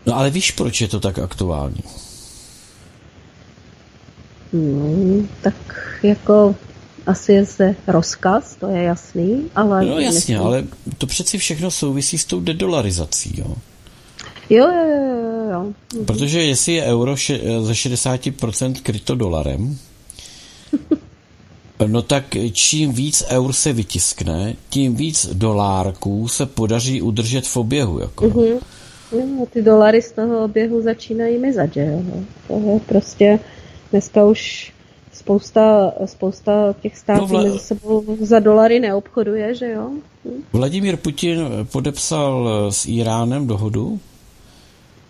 No 0.05 0.17
ale 0.17 0.29
víš, 0.29 0.51
proč 0.51 0.81
je 0.81 0.87
to 0.87 0.99
tak 0.99 1.19
aktuální? 1.19 1.83
No, 4.53 5.25
tak 5.41 5.55
jako 6.03 6.55
asi 7.05 7.33
je 7.33 7.45
zde 7.45 7.75
rozkaz, 7.87 8.55
to 8.55 8.67
je 8.67 8.83
jasný, 8.83 9.49
ale... 9.55 9.85
No 9.85 9.99
jasně, 9.99 10.37
ale 10.37 10.63
to 10.97 11.07
přeci 11.07 11.37
všechno 11.37 11.71
souvisí 11.71 12.17
s 12.17 12.25
tou 12.25 12.39
dedolarizací, 12.39 13.33
jo? 13.37 13.55
Jo, 14.49 14.67
jo, 14.67 14.85
jo, 14.85 15.51
jo. 15.51 15.73
Mhm. 15.95 16.05
Protože 16.05 16.43
jestli 16.43 16.73
je 16.73 16.83
euro 16.83 17.15
še, 17.15 17.39
ze 17.61 17.73
60% 17.73 18.73
kryto 18.83 19.15
dolarem, 19.15 19.77
no 21.87 22.01
tak 22.01 22.35
čím 22.51 22.93
víc 22.93 23.23
eur 23.29 23.53
se 23.53 23.73
vytiskne, 23.73 24.55
tím 24.69 24.95
víc 24.95 25.29
dolárků 25.33 26.27
se 26.27 26.45
podaří 26.45 27.01
udržet 27.01 27.47
v 27.47 27.57
oběhu. 27.57 27.99
Jako. 27.99 28.25
Mm-hmm. 28.25 28.59
No, 29.37 29.45
ty 29.45 29.61
dolary 29.61 30.01
z 30.01 30.11
toho 30.11 30.43
oběhu 30.45 30.81
začínají 30.81 31.37
mizat, 31.37 31.73
že 31.73 31.81
jo? 31.81 32.01
To 32.47 32.53
je 32.73 32.79
prostě 32.79 33.39
dneska 33.93 34.25
už 34.25 34.73
spousta, 35.13 35.93
spousta 36.05 36.75
těch 36.81 36.97
států 36.97 37.21
no, 37.21 37.27
vla... 37.27 37.43
mezi 37.43 37.59
sebou 37.59 38.17
za 38.21 38.39
dolary 38.39 38.79
neobchoduje, 38.79 39.55
že 39.55 39.71
jo? 39.71 39.89
Hm? 40.25 40.43
Vladimír 40.53 40.97
Putin 40.97 41.39
podepsal 41.71 42.49
s 42.71 42.85
Iránem 42.85 43.47
dohodu 43.47 43.99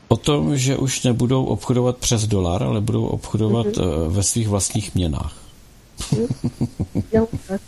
o 0.07 0.17
tom, 0.17 0.57
že 0.57 0.77
už 0.77 1.03
nebudou 1.03 1.45
obchodovat 1.45 1.97
přes 1.97 2.27
dolar, 2.27 2.63
ale 2.63 2.81
budou 2.81 3.05
obchodovat 3.05 3.65
mm-hmm. 3.65 4.07
ve 4.09 4.23
svých 4.23 4.47
vlastních 4.47 4.95
měnách. 4.95 5.37
jo, 7.13 7.27
tak 7.47 7.61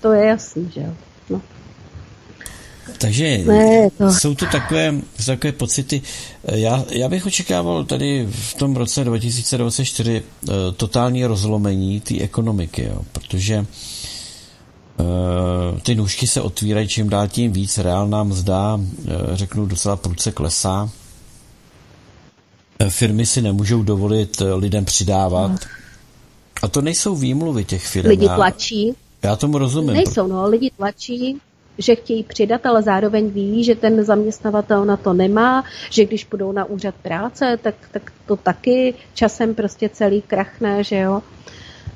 to 0.00 0.12
je 0.12 0.26
jasný, 0.26 0.70
že 0.74 0.80
jo. 0.80 0.92
Takže 2.98 3.38
ne, 3.38 3.90
to... 3.98 4.12
jsou 4.12 4.34
to 4.34 4.46
takové, 4.46 4.94
takové 5.26 5.52
pocity. 5.52 6.02
Já, 6.44 6.84
já 6.90 7.08
bych 7.08 7.26
očekával 7.26 7.84
tady 7.84 8.26
v 8.30 8.54
tom 8.54 8.76
roce 8.76 9.04
2024 9.04 10.22
uh, 10.22 10.54
eh, 10.54 10.72
totální 10.76 11.26
rozlomení 11.26 12.00
té 12.00 12.20
ekonomiky, 12.20 12.84
jo, 12.84 13.02
protože 13.12 13.66
uh, 14.98 15.78
ty 15.80 15.94
nůžky 15.94 16.26
se 16.26 16.40
otvírají 16.40 16.88
čím 16.88 17.08
dál 17.08 17.28
tím 17.28 17.52
víc, 17.52 17.78
reálná 17.78 18.24
mzda, 18.24 18.74
uh, 18.74 18.82
řeknu, 19.32 19.66
docela 19.66 19.96
prudce 19.96 20.32
klesá. 20.32 20.90
Firmy 22.88 23.26
si 23.26 23.42
nemůžou 23.42 23.82
dovolit 23.82 24.42
lidem 24.54 24.84
přidávat. 24.84 25.48
No. 25.48 25.58
A 26.62 26.68
to 26.68 26.80
nejsou 26.80 27.16
výmluvy 27.16 27.64
těch 27.64 27.86
firm. 27.86 28.08
Lidi 28.08 28.28
tlačí. 28.28 28.86
Já, 29.22 29.30
já 29.30 29.36
tomu 29.36 29.58
rozumím. 29.58 29.94
Nejsou, 29.94 30.26
no, 30.26 30.48
lidi 30.48 30.70
tlačí, 30.76 31.36
že 31.78 31.94
chtějí 31.94 32.22
přidat, 32.22 32.66
ale 32.66 32.82
zároveň 32.82 33.30
ví, 33.30 33.64
že 33.64 33.74
ten 33.74 34.04
zaměstnavatel 34.04 34.84
na 34.84 34.96
to 34.96 35.12
nemá, 35.12 35.64
že 35.90 36.04
když 36.04 36.24
půjdou 36.24 36.52
na 36.52 36.64
úřad 36.64 36.94
práce, 36.94 37.58
tak, 37.62 37.74
tak 37.92 38.12
to 38.26 38.36
taky 38.36 38.94
časem 39.14 39.54
prostě 39.54 39.88
celý 39.88 40.22
krachne, 40.22 40.84
že 40.84 40.96
jo. 40.96 41.22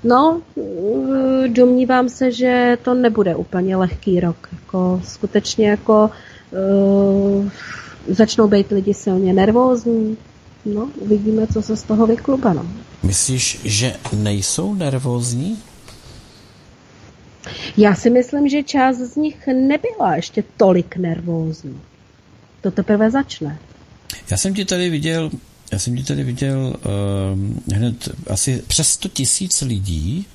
No, 0.05 0.43
domnívám 1.47 2.09
se, 2.09 2.33
že 2.33 2.79
to 2.83 2.95
nebude 2.95 3.37
úplně 3.37 3.77
lehký 3.77 4.21
rok. 4.21 4.49
Jako, 4.53 5.01
skutečně 5.05 5.71
jako 5.71 6.11
uh, 7.37 7.49
začnou 8.09 8.49
být 8.49 8.71
lidi 8.71 8.95
silně 8.95 9.33
nervózní. 9.33 10.17
No, 10.65 10.89
uvidíme, 10.97 11.47
co 11.47 11.63
se 11.63 11.77
z 11.77 11.83
toho 11.83 12.07
vykluba. 12.07 12.53
No. 12.53 12.67
Myslíš, 13.03 13.61
že 13.65 13.97
nejsou 14.13 14.75
nervózní? 14.75 15.59
Já 17.77 17.95
si 17.95 18.11
myslím, 18.11 18.49
že 18.49 18.63
část 18.63 18.97
z 18.97 19.17
nich 19.17 19.47
nebyla 19.47 20.17
ještě 20.17 20.45
tolik 20.57 20.97
nervózní. 20.97 21.81
To 22.61 22.71
teprve 22.71 23.11
začne. 23.11 23.59
Já 24.31 24.37
jsem 24.37 24.55
ti 24.55 24.65
tady 24.65 24.91
viděl, 24.91 25.31
já 25.73 25.79
jsem 25.79 25.97
ti 25.97 26.05
tady 26.05 26.25
viděl 26.25 26.77
uh, 26.77 27.77
hned 27.77 28.09
asi 28.27 28.63
přes 28.67 28.89
100 28.89 29.09
tisíc 29.09 29.61
lidí 29.61 30.27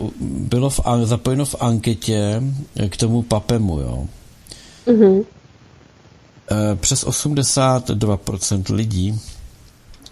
uh, 0.00 0.10
bylo 0.20 0.70
v, 0.70 0.80
zapojeno 1.04 1.44
v 1.44 1.54
anketě 1.60 2.42
k 2.88 2.96
tomu 2.96 3.22
papemu, 3.22 3.80
jo. 3.80 4.06
Uh-huh. 4.86 5.16
Uh, 5.16 5.24
přes 6.80 7.06
82% 7.06 8.74
lidí 8.74 9.20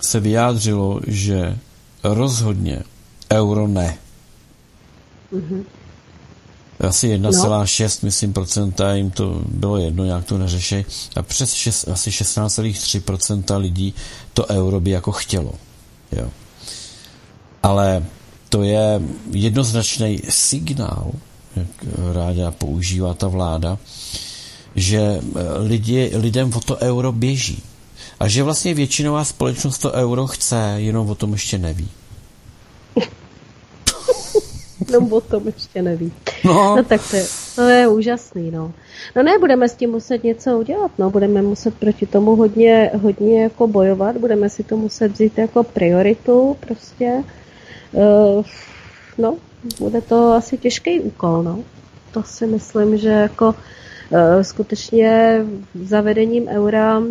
se 0.01 0.21
vyjádřilo, 0.21 1.01
že 1.07 1.59
rozhodně 2.05 2.83
euro 3.33 3.69
ne. 3.69 3.99
Mm-hmm. 5.33 5.65
Asi 6.81 7.17
1,6, 7.19 7.83
no. 7.83 8.07
myslím, 8.07 8.33
procenta 8.33 8.95
jim 8.95 9.11
to 9.11 9.43
bylo 9.49 9.77
jedno, 9.77 10.05
nějak 10.05 10.25
to 10.25 10.39
neřeší. 10.39 10.85
A 11.17 11.23
přes 11.23 11.53
6, 11.53 11.89
asi 11.89 12.11
16,3% 12.11 13.59
lidí 13.59 13.95
to 14.33 14.47
euro 14.47 14.81
by 14.81 14.91
jako 14.91 15.13
chtělo. 15.13 15.53
Jo. 16.13 16.29
Ale 17.63 18.05
to 18.49 18.63
je 18.63 19.03
jednoznačný 19.31 20.21
signál, 20.29 21.13
jak 21.57 21.67
ráda 22.13 22.51
používá 22.51 23.15
ta 23.15 23.29
vláda, 23.29 23.79
že 24.75 25.21
lidi, 25.57 26.11
lidem 26.15 26.53
o 26.55 26.61
to 26.61 26.77
euro 26.77 27.13
běží. 27.13 27.63
A 28.21 28.29
že 28.29 28.43
vlastně 28.43 28.75
většinová 28.75 29.25
společnost 29.25 29.79
to 29.79 29.93
euro 29.93 30.27
chce, 30.27 30.75
jenom 30.77 31.11
o 31.11 31.15
tom 31.15 31.33
ještě 31.33 31.59
neví. 31.59 31.89
No 34.93 35.09
o 35.11 35.21
tom 35.21 35.47
ještě 35.47 35.83
neví. 35.83 36.13
No. 36.45 36.77
no 36.77 36.85
tak 36.85 37.11
to 37.11 37.17
je, 37.17 37.25
to 37.55 37.63
je 37.63 37.89
úžasný, 37.89 38.51
no. 38.51 38.73
No 39.17 39.23
ne, 39.23 39.39
budeme 39.39 39.69
s 39.69 39.75
tím 39.75 39.91
muset 39.91 40.25
něco 40.25 40.59
udělat, 40.59 40.91
no. 40.99 41.11
Budeme 41.11 41.43
muset 41.43 41.75
proti 41.75 42.07
tomu 42.07 42.37
hodně, 42.37 42.91
hodně 43.03 43.43
jako 43.43 43.67
bojovat, 43.67 44.17
budeme 44.17 44.49
si 44.49 44.63
to 44.63 44.77
muset 44.77 45.13
vzít 45.13 45.39
jako 45.39 45.63
prioritu 45.63 46.57
prostě. 46.61 47.25
Uh, 47.93 48.45
no, 49.19 49.37
bude 49.79 50.01
to 50.01 50.33
asi 50.33 50.59
těžký 50.59 51.01
úkol, 51.01 51.43
no. 51.43 51.65
To 52.13 52.23
si 52.23 52.47
myslím, 52.47 52.97
že 52.97 53.09
jako 53.09 53.49
uh, 53.49 54.43
skutečně 54.43 55.41
zavedením 55.85 56.49
eura 56.49 57.03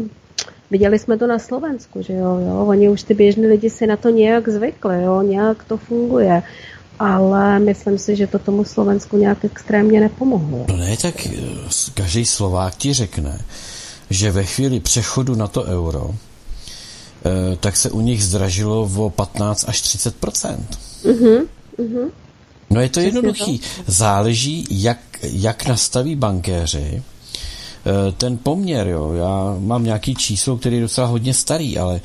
Viděli 0.71 0.99
jsme 0.99 1.17
to 1.17 1.27
na 1.27 1.39
Slovensku, 1.39 2.01
že 2.01 2.13
jo, 2.13 2.39
jo, 2.47 2.65
oni 2.67 2.89
už 2.89 3.03
ty 3.03 3.13
běžní 3.13 3.47
lidi 3.47 3.69
si 3.69 3.87
na 3.87 3.97
to 3.97 4.09
nějak 4.09 4.49
zvykli, 4.49 5.03
jo, 5.03 5.21
nějak 5.21 5.63
to 5.63 5.77
funguje 5.77 6.43
ale 6.99 7.59
myslím 7.59 7.97
si, 7.97 8.15
že 8.15 8.27
to 8.27 8.39
tomu 8.39 8.63
Slovensku 8.63 9.17
nějak 9.17 9.45
extrémně 9.45 9.99
nepomohlo. 9.99 10.65
No 10.67 10.77
ne, 10.77 10.97
tak 10.97 11.25
eh, 11.25 11.31
každý 11.93 12.25
Slovák 12.25 12.75
ti 12.75 12.93
řekne, 12.93 13.41
že 14.09 14.31
ve 14.31 14.43
chvíli 14.43 14.79
přechodu 14.79 15.35
na 15.35 15.47
to 15.47 15.63
euro, 15.63 16.11
eh, 16.11 17.55
tak 17.55 17.77
se 17.77 17.91
u 17.91 18.01
nich 18.01 18.23
zdražilo 18.23 18.89
o 18.95 19.09
15 19.09 19.65
až 19.67 19.81
30 19.81 20.15
uh-huh, 20.21 21.47
uh-huh. 21.77 22.09
No 22.69 22.81
je 22.81 22.89
to 22.89 22.99
jednoduchý. 22.99 23.61
Záleží, 23.87 24.67
jak, 24.69 24.99
jak 25.21 25.67
nastaví 25.67 26.15
bankéři 26.15 27.03
ten 28.17 28.37
poměr, 28.37 28.87
jo, 28.87 29.13
já 29.13 29.55
mám 29.59 29.83
nějaký 29.83 30.15
číslo, 30.15 30.57
který 30.57 30.75
je 30.75 30.81
docela 30.81 31.07
hodně 31.07 31.33
starý, 31.33 31.77
ale 31.77 32.01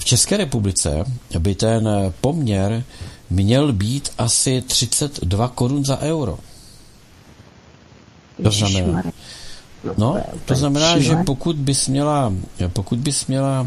v 0.00 0.04
České 0.04 0.36
republice 0.36 1.04
by 1.38 1.54
ten 1.54 1.88
poměr 2.20 2.84
měl 3.30 3.72
být 3.72 4.08
asi 4.18 4.62
32 4.66 5.48
korun 5.48 5.84
za 5.84 5.98
euro. 5.98 6.38
To 8.42 8.50
znamená, 8.50 9.02
no, 9.98 10.22
to 10.44 10.54
znamená, 10.54 10.98
že 10.98 11.16
pokud 11.26 11.56
bys 11.56 11.88
měla, 11.88 12.32
pokud 12.72 12.98
bys 12.98 13.26
měla 13.26 13.66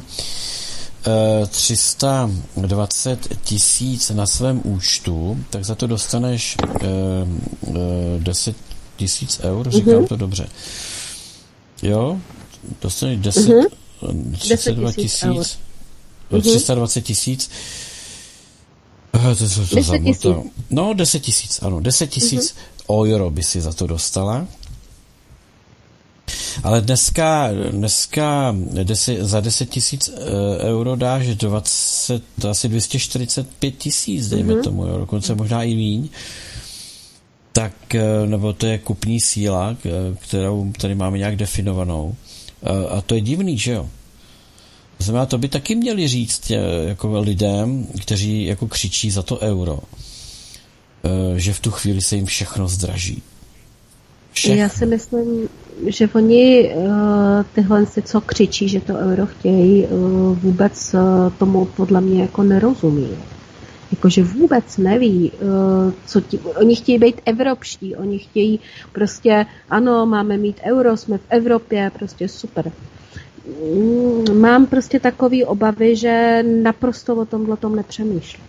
320 1.49 3.27
eh, 3.31 3.35
tisíc 3.43 4.09
na 4.09 4.27
svém 4.27 4.61
účtu, 4.63 5.37
tak 5.49 5.65
za 5.65 5.75
to 5.75 5.87
dostaneš 5.87 6.57
10 8.19 8.55
eh, 8.55 8.59
eh, 8.59 8.63
tisíc 8.97 9.39
eur, 9.43 9.71
říkám 9.71 9.93
mm-hmm. 9.93 10.07
to 10.07 10.15
dobře. 10.15 10.47
Jo, 11.81 12.19
dostaneš 12.81 13.19
10, 13.19 13.49
mm-hmm. 13.49 14.35
32 14.37 14.91
tisíc, 14.91 15.59
320 16.41 17.01
tisíc. 17.01 17.49
To, 19.13 19.35
to, 19.35 19.67
to 19.69 19.75
10 19.75 20.03
tisíc. 20.03 20.25
No, 20.69 20.93
10 20.93 21.19
tisíc, 21.19 21.63
ano, 21.63 21.79
10 21.79 22.09
tisíc 22.09 22.55
mm-hmm. 22.55 23.09
euro 23.09 23.29
by 23.29 23.43
si 23.43 23.61
za 23.61 23.73
to 23.73 23.87
dostala. 23.87 24.47
Ale 26.63 26.81
dneska, 26.81 27.49
dneska 27.71 28.55
desi, 28.83 29.17
za 29.21 29.39
10 29.39 29.69
tisíc 29.69 30.09
eh, 30.09 30.69
euro 30.69 30.95
dáš 30.95 31.35
20, 31.35 32.23
asi 32.49 32.69
245 32.69 33.77
tisíc, 33.77 34.29
dejme 34.29 34.53
mm-hmm. 34.53 34.63
tomu, 34.63 34.85
jo, 34.85 34.97
dokonce 34.97 35.35
možná 35.35 35.63
i 35.63 35.75
míň. 35.75 36.09
Tak, 37.51 37.95
eh, 37.95 38.25
nebo 38.25 38.53
to 38.53 38.65
je 38.65 38.77
kupní 38.77 39.21
síla, 39.21 39.77
kterou 40.19 40.71
tady 40.77 40.95
máme 40.95 41.17
nějak 41.17 41.35
definovanou. 41.35 42.15
A 42.89 43.01
to 43.01 43.15
je 43.15 43.21
divný, 43.21 43.57
že 43.57 43.71
jo? 43.71 43.89
Znamená, 45.03 45.25
to 45.25 45.37
by 45.37 45.47
taky 45.47 45.75
měli 45.75 46.07
říct 46.07 46.51
eh, 46.51 46.55
jako 46.87 47.19
lidem, 47.19 47.87
kteří 48.01 48.45
jako 48.45 48.67
křičí 48.67 49.11
za 49.11 49.21
to 49.21 49.39
euro, 49.39 49.79
že 51.35 51.53
v 51.53 51.59
tu 51.59 51.71
chvíli 51.71 52.01
se 52.01 52.15
jim 52.15 52.25
všechno 52.25 52.67
zdraží. 52.67 53.21
Všechno. 54.31 54.61
Já 54.61 54.69
si 54.69 54.85
myslím, 54.85 55.49
že 55.87 56.09
oni 56.15 56.73
uh, 56.75 56.85
tyhle 57.55 57.85
si, 57.85 58.01
co 58.01 58.21
křičí, 58.21 58.69
že 58.69 58.81
to 58.81 58.93
euro 58.93 59.25
chtějí, 59.25 59.85
vůbec 60.33 60.95
tomu 61.37 61.65
podle 61.65 62.01
mě 62.01 62.21
jako 62.21 62.43
nerozumí. 62.43 63.09
Jakože 63.91 64.23
vůbec 64.23 64.77
neví, 64.77 65.31
co 66.05 66.21
ti, 66.21 66.39
oni 66.39 66.75
chtějí 66.75 66.97
být 66.97 67.21
evropští, 67.25 67.95
oni 67.95 68.19
chtějí 68.19 68.59
prostě, 68.91 69.45
ano, 69.69 70.05
máme 70.05 70.37
mít 70.37 70.61
euro, 70.63 70.97
jsme 70.97 71.17
v 71.17 71.25
Evropě, 71.29 71.91
prostě 71.99 72.27
super. 72.27 72.71
Mám 74.33 74.65
prostě 74.65 74.99
takové 74.99 75.45
obavy, 75.45 75.95
že 75.95 76.43
naprosto 76.63 77.15
o 77.15 77.25
tomhle 77.25 77.57
tom 77.57 77.75
nepřemýšlím. 77.75 78.43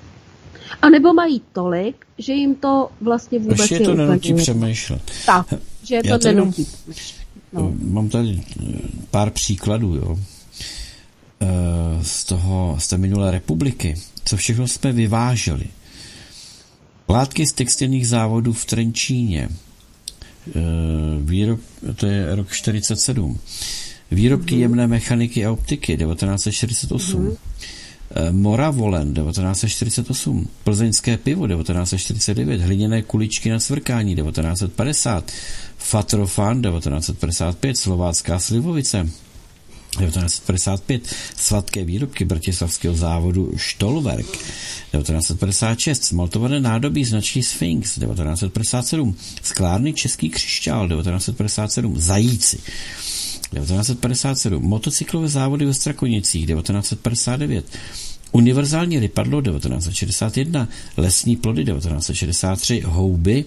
A 0.82 0.88
nebo 0.88 1.12
mají 1.12 1.42
tolik, 1.52 2.06
že 2.18 2.32
jim 2.32 2.54
to 2.54 2.90
vlastně 3.00 3.38
vůbec 3.38 3.58
Ještě 3.58 3.78
to 3.78 3.94
nenutí 3.94 4.34
přemýšlet. 4.34 5.02
Tak, 5.26 5.46
že 5.82 6.00
to 6.02 6.18
tady 6.18 6.34
nenutí. 6.34 6.66
No. 7.52 7.72
Mám 7.82 8.08
tady 8.08 8.40
eh, 8.40 8.78
pár 9.10 9.30
příkladů, 9.30 9.94
jo. 9.94 10.18
Eh, 11.40 12.04
z 12.04 12.24
toho, 12.24 12.76
z 12.78 12.88
té 12.88 12.98
minulé 12.98 13.30
republiky, 13.30 13.94
co 14.24 14.36
všechno 14.36 14.68
jsme 14.68 14.92
vyváželi. 14.92 15.64
Látky 17.08 17.46
z 17.46 17.52
textilních 17.52 18.08
závodů 18.08 18.52
v 18.52 18.64
Trenčíně, 18.64 19.48
eh, 19.48 20.52
výrob, 21.20 21.60
to 21.96 22.06
je 22.06 22.34
rok 22.34 22.52
47. 22.52 23.38
Výrobky 24.10 24.54
mm-hmm. 24.54 24.60
jemné 24.60 24.86
mechaniky 24.86 25.46
a 25.46 25.52
optiky 25.52 25.96
1948. 25.96 27.22
Mm-hmm. 27.22 27.36
Moravolen 28.30 29.14
1948, 29.14 30.48
plzeňské 30.64 31.16
pivo 31.16 31.48
1949, 31.48 32.60
hliněné 32.60 33.02
kuličky 33.02 33.50
na 33.50 33.60
svrkání 33.60 34.16
1950, 34.16 35.32
Fatrofan 35.78 36.62
1955, 36.62 37.78
slovácká 37.78 38.38
slivovice 38.38 39.08
1955, 39.98 41.14
sladké 41.36 41.84
výrobky 41.84 42.24
bratislavského 42.24 42.94
závodu 42.94 43.52
Stolwerk 43.56 44.26
1956, 44.26 46.04
smaltované 46.04 46.60
nádobí 46.60 47.04
značky 47.04 47.42
Sphinx 47.42 47.94
1957, 47.98 49.16
sklárny 49.42 49.92
Český 49.92 50.30
křišťál 50.30 50.88
1957, 50.88 52.00
Zajíci 52.00 52.58
1957, 53.50 54.62
motocyklové 54.62 55.28
závody 55.28 55.64
ve 55.64 55.74
Strakonicích 55.74 56.46
1959, 56.46 57.64
univerzální 58.32 58.98
rypadlo 58.98 59.42
1961, 59.42 60.68
lesní 60.96 61.36
plody 61.36 61.64
1963, 61.64 62.82
houby 62.84 63.44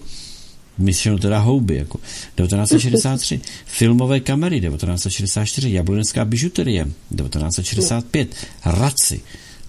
myšleno 0.78 1.18
teda 1.18 1.38
houby, 1.38 1.76
jako. 1.76 1.98
1963, 1.98 3.40
filmové 3.66 4.20
kamery 4.20 4.60
1964, 4.60 5.72
jablonecká 5.72 6.24
bižuterie 6.24 6.84
1965, 6.84 8.34
raci 8.64 9.20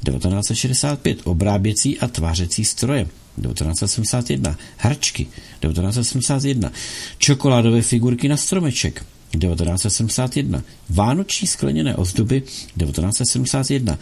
1965, 0.06 1.20
obráběcí 1.24 2.00
a 2.00 2.08
tvářecí 2.08 2.66
stroje 2.66 3.08
1971, 3.42 4.58
hračky 4.78 5.26
1971, 5.60 6.72
čokoládové 7.18 7.82
figurky 7.82 8.28
na 8.28 8.38
stromeček 8.38 9.06
1971, 9.32 10.64
vánoční 10.90 11.48
skleněné 11.48 11.96
ozdoby 11.96 12.42
1971, 12.42 14.00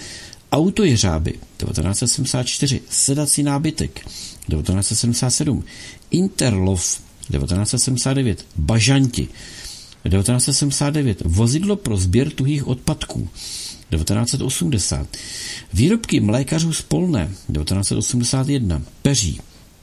autojeřáby 0.51 1.31
1974, 1.31 2.81
sedací 2.89 3.43
nábytek 3.43 3.99
1977, 3.99 5.63
Interlov 6.11 7.01
1979, 7.31 8.45
Bažanti 8.57 9.27
1979, 10.09 11.21
vozidlo 11.25 11.75
pro 11.75 11.97
sběr 11.97 12.31
tuhých 12.31 12.67
odpadků 12.67 13.29
1980, 13.89 15.07
výrobky 15.73 16.19
mlékařů 16.19 16.73
z 16.73 16.81
Polné 16.81 17.25
1981, 17.25 18.81
Peří 19.01 19.39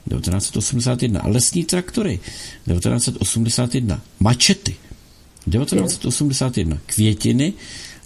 1981, 0.09 1.21
lesní 1.25 1.63
traktory 1.63 2.19
1981, 2.67 4.01
mačety 4.19 4.75
1981, 5.51 6.77
květiny. 6.85 7.53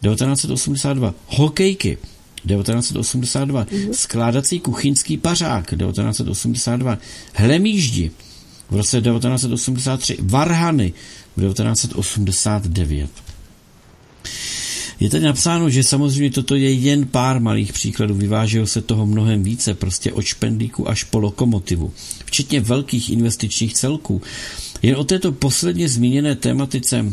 1982, 0.02 1.14
hokejky. 1.28 1.98
1982, 2.48 3.64
mm-hmm. 3.64 3.92
skládací 3.92 4.60
kuchyňský 4.60 5.18
pařák. 5.18 5.78
1982, 5.78 6.98
hlemíždi 7.34 8.12
v 8.70 8.76
roce 8.76 9.02
1983, 9.02 10.18
varhany. 10.22 10.94
V 11.38 11.42
1989. 11.42 13.10
Je 15.00 15.10
tady 15.10 15.24
napsáno, 15.24 15.70
že 15.70 15.84
samozřejmě 15.84 16.32
toto 16.32 16.56
je 16.56 16.74
jen 16.74 17.08
pár 17.08 17.40
malých 17.40 17.74
příkladů, 17.74 18.16
vyváželo 18.16 18.68
se 18.68 18.82
toho 18.82 19.06
mnohem 19.06 19.44
více, 19.44 19.74
prostě 19.74 20.14
od 20.14 20.22
špendlíku 20.22 20.90
až 20.90 21.04
po 21.04 21.20
lokomotivu, 21.20 21.94
včetně 22.26 22.62
velkých 22.62 23.10
investičních 23.10 23.74
celků. 23.74 24.22
Jen 24.82 24.96
o 24.96 25.04
této 25.04 25.32
posledně 25.32 25.90
zmíněné 25.90 26.36
tématice 26.36 26.98
e, 26.98 27.06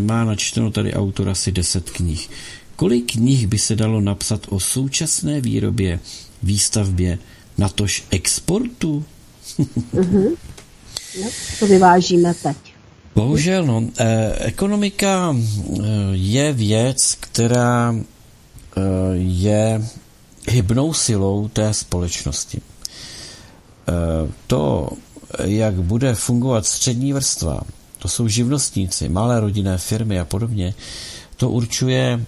má 0.00 0.24
načteno 0.24 0.70
tady 0.70 0.94
autor 0.94 1.28
asi 1.28 1.52
10 1.52 1.90
knih. 1.90 2.30
Kolik 2.76 3.12
knih 3.12 3.46
by 3.46 3.58
se 3.58 3.76
dalo 3.76 4.00
napsat 4.00 4.46
o 4.48 4.60
současné 4.60 5.40
výrobě, 5.40 6.00
výstavbě, 6.42 7.18
natož 7.58 8.04
exportu? 8.10 9.04
mm-hmm. 9.94 10.36
no, 11.22 11.30
to 11.58 11.66
vyvážíme 11.66 12.34
teď. 12.34 12.56
Bohužel, 13.14 13.66
no. 13.66 13.88
E, 13.98 14.32
ekonomika 14.38 15.36
eh, 15.36 15.82
je 16.12 16.52
věc, 16.52 17.16
která 17.20 17.94
e, 17.96 18.80
je 19.16 19.88
hybnou 20.48 20.94
silou 20.94 21.48
té 21.48 21.74
společnosti. 21.74 22.58
E, 22.58 22.62
to, 24.46 24.88
jak 25.42 25.74
bude 25.74 26.14
fungovat 26.14 26.66
střední 26.66 27.12
vrstva, 27.12 27.60
to 27.98 28.08
jsou 28.08 28.28
živnostníci, 28.28 29.08
malé 29.08 29.40
rodinné 29.40 29.78
firmy 29.78 30.20
a 30.20 30.24
podobně, 30.24 30.74
to 31.36 31.50
určuje 31.50 32.20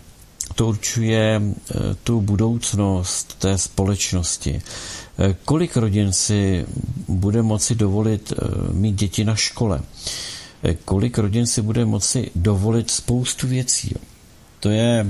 to 0.54 0.68
určuje 0.68 1.42
eh, 1.42 1.74
tu 2.04 2.20
budoucnost 2.20 3.36
té 3.38 3.59
společnosti. 3.59 4.62
Eh, 5.18 5.34
kolik 5.44 5.76
rodin 5.76 6.12
si 6.12 6.66
bude 7.09 7.42
moci 7.42 7.74
dovolit 7.74 8.32
eh, 8.32 8.72
mít 8.72 8.94
děti 8.94 9.24
na 9.24 9.34
škole? 9.34 9.80
Kolik 10.84 11.18
rodin 11.18 11.46
si 11.46 11.62
bude 11.62 11.84
moci 11.84 12.30
dovolit 12.34 12.90
spoustu 12.90 13.46
věcí? 13.46 13.94
To 14.61 14.68
je 14.68 15.07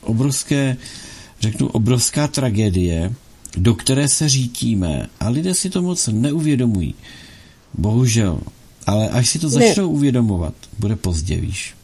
obrovské, 0.00 0.76
řeknu, 1.40 1.68
obrovská 1.68 2.28
tragédie, 2.28 3.12
do 3.56 3.74
které 3.74 4.08
se 4.08 4.28
řítíme 4.28 5.06
a 5.20 5.28
lidé 5.28 5.54
si 5.54 5.70
to 5.70 5.82
moc 5.82 6.08
neuvědomují. 6.12 6.94
Bohužel. 7.74 8.40
Ale 8.86 9.08
až 9.08 9.28
si 9.28 9.38
to 9.38 9.48
začnou 9.48 9.86
ne. 9.86 9.94
uvědomovat, 9.94 10.54
bude 10.78 10.96
pozdě, 10.96 11.36
víš. 11.36 11.74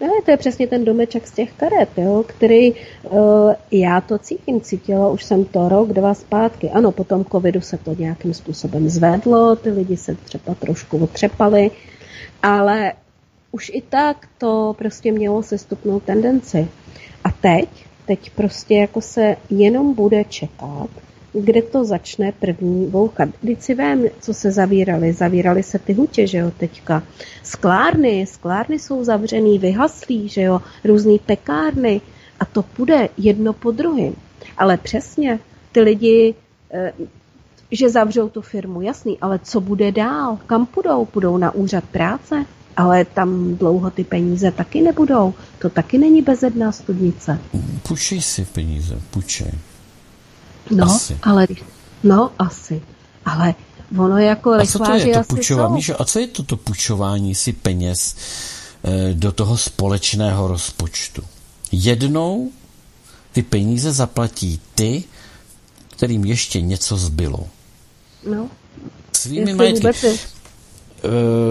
Ne, 0.00 0.08
to 0.24 0.30
je 0.30 0.36
přesně 0.36 0.66
ten 0.66 0.84
domeček 0.84 1.26
z 1.26 1.32
těch 1.32 1.52
karet, 1.52 1.88
jo, 1.96 2.24
který 2.26 2.72
uh, 2.72 3.52
já 3.70 4.00
to 4.00 4.18
cítím, 4.18 4.60
cítila, 4.60 5.10
už 5.10 5.24
jsem 5.24 5.44
to 5.44 5.68
rok, 5.68 5.92
dva 5.92 6.14
zpátky. 6.14 6.70
Ano, 6.70 6.92
po 6.92 7.04
tom 7.04 7.24
covidu 7.24 7.60
se 7.60 7.78
to 7.78 7.94
nějakým 7.94 8.34
způsobem 8.34 8.88
zvedlo, 8.88 9.56
ty 9.56 9.70
lidi 9.70 9.96
se 9.96 10.14
třeba 10.14 10.54
trošku 10.54 10.98
otřepali, 10.98 11.70
ale 12.42 12.92
už 13.52 13.70
i 13.74 13.82
tak 13.88 14.28
to 14.38 14.74
prostě 14.78 15.12
mělo 15.12 15.42
sestupnou 15.42 16.00
tendenci. 16.00 16.68
A 17.24 17.30
teď, 17.30 17.68
teď 18.06 18.30
prostě 18.30 18.74
jako 18.74 19.00
se 19.00 19.36
jenom 19.50 19.94
bude 19.94 20.24
čekat, 20.24 20.88
kde 21.32 21.62
to 21.62 21.84
začne 21.84 22.32
první 22.32 22.86
bouchat. 22.86 23.28
Když 23.40 23.58
si 23.64 23.74
vím, 23.74 24.08
co 24.20 24.34
se 24.34 24.50
zavírali. 24.50 25.12
Zavírali 25.12 25.62
se 25.62 25.78
ty 25.78 25.92
hutě, 25.92 26.26
že 26.26 26.38
jo, 26.38 26.52
teďka. 26.56 27.02
Sklárny, 27.42 28.26
sklárny 28.26 28.78
jsou 28.78 29.04
zavřený, 29.04 29.58
vyhaslí, 29.58 30.28
že 30.28 30.42
jo, 30.42 30.62
různý 30.84 31.18
pekárny. 31.18 32.00
A 32.40 32.44
to 32.44 32.62
půjde 32.62 33.08
jedno 33.16 33.52
po 33.52 33.70
druhém. 33.70 34.14
Ale 34.58 34.76
přesně, 34.76 35.38
ty 35.72 35.80
lidi, 35.80 36.34
eh, 36.70 36.92
že 37.70 37.88
zavřou 37.88 38.28
tu 38.28 38.40
firmu, 38.40 38.80
jasný, 38.80 39.18
ale 39.20 39.38
co 39.38 39.60
bude 39.60 39.92
dál? 39.92 40.38
Kam 40.46 40.66
půjdou? 40.66 41.04
Půjdou 41.04 41.36
na 41.36 41.50
úřad 41.54 41.84
práce? 41.84 42.44
Ale 42.76 43.04
tam 43.04 43.56
dlouho 43.56 43.90
ty 43.90 44.04
peníze 44.04 44.50
taky 44.50 44.80
nebudou. 44.80 45.34
To 45.58 45.70
taky 45.70 45.98
není 45.98 46.22
bezedná 46.22 46.72
studnice. 46.72 47.38
Půjčej 47.82 48.22
si 48.22 48.44
peníze, 48.44 49.00
půjčej. 49.10 49.52
No, 50.70 50.84
asi. 50.84 51.18
ale 51.22 51.46
no, 52.04 52.30
asi. 52.38 52.82
Ale 53.24 53.54
ono 53.98 54.18
jako 54.18 54.52
a 54.52 54.66
co 54.66 54.78
to 54.78 54.92
je 54.92 55.14
to 55.14 55.24
půjčování? 55.24 55.82
A 55.98 56.04
co 56.04 56.18
je 56.18 56.26
toto 56.26 56.56
půjčování 56.56 57.34
si 57.34 57.52
peněz 57.52 58.16
e, 58.84 59.14
do 59.14 59.32
toho 59.32 59.56
společného 59.56 60.48
rozpočtu? 60.48 61.22
Jednou 61.72 62.50
ty 63.32 63.42
peníze 63.42 63.92
zaplatí 63.92 64.60
ty, 64.74 65.04
kterým 65.88 66.24
ještě 66.24 66.60
něco 66.60 66.96
zbylo. 66.96 67.46
No. 68.30 68.50
Svými 69.12 69.54
majetky. 69.54 69.88
E, 70.06 70.16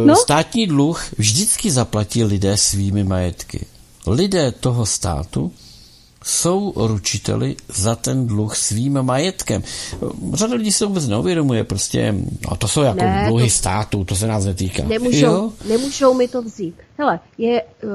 no? 0.06 0.16
Státní 0.16 0.68
dluh 0.68 1.04
vždycky 1.18 1.72
zaplatí 1.72 2.24
lidé 2.24 2.58
svými 2.58 3.04
majetky. 3.04 3.66
Lidé 4.08 4.52
toho 4.52 4.86
státu 4.86 5.52
jsou 6.24 6.74
ručiteli 6.76 7.56
za 7.68 7.96
ten 7.96 8.28
dluh 8.28 8.56
svým 8.56 9.02
majetkem. 9.02 9.64
Řada 10.34 10.56
lidí 10.56 10.72
se 10.72 10.86
vůbec 10.86 11.08
neuvědomuje, 11.08 11.64
prostě, 11.64 12.16
no 12.50 12.56
to 12.56 12.68
jsou 12.68 12.82
jako 12.82 13.04
ne, 13.04 13.26
dluhy 13.28 13.46
to... 13.46 13.50
státu, 13.50 14.04
to 14.04 14.16
se 14.16 14.28
nás 14.28 14.46
netýká. 14.46 14.84
Nemůžou, 14.84 15.54
nemůžou 15.68 16.14
mi 16.14 16.28
to 16.28 16.42
vzít. 16.42 16.76
Hele, 16.98 17.20
je 17.38 17.64
uh, 17.64 17.90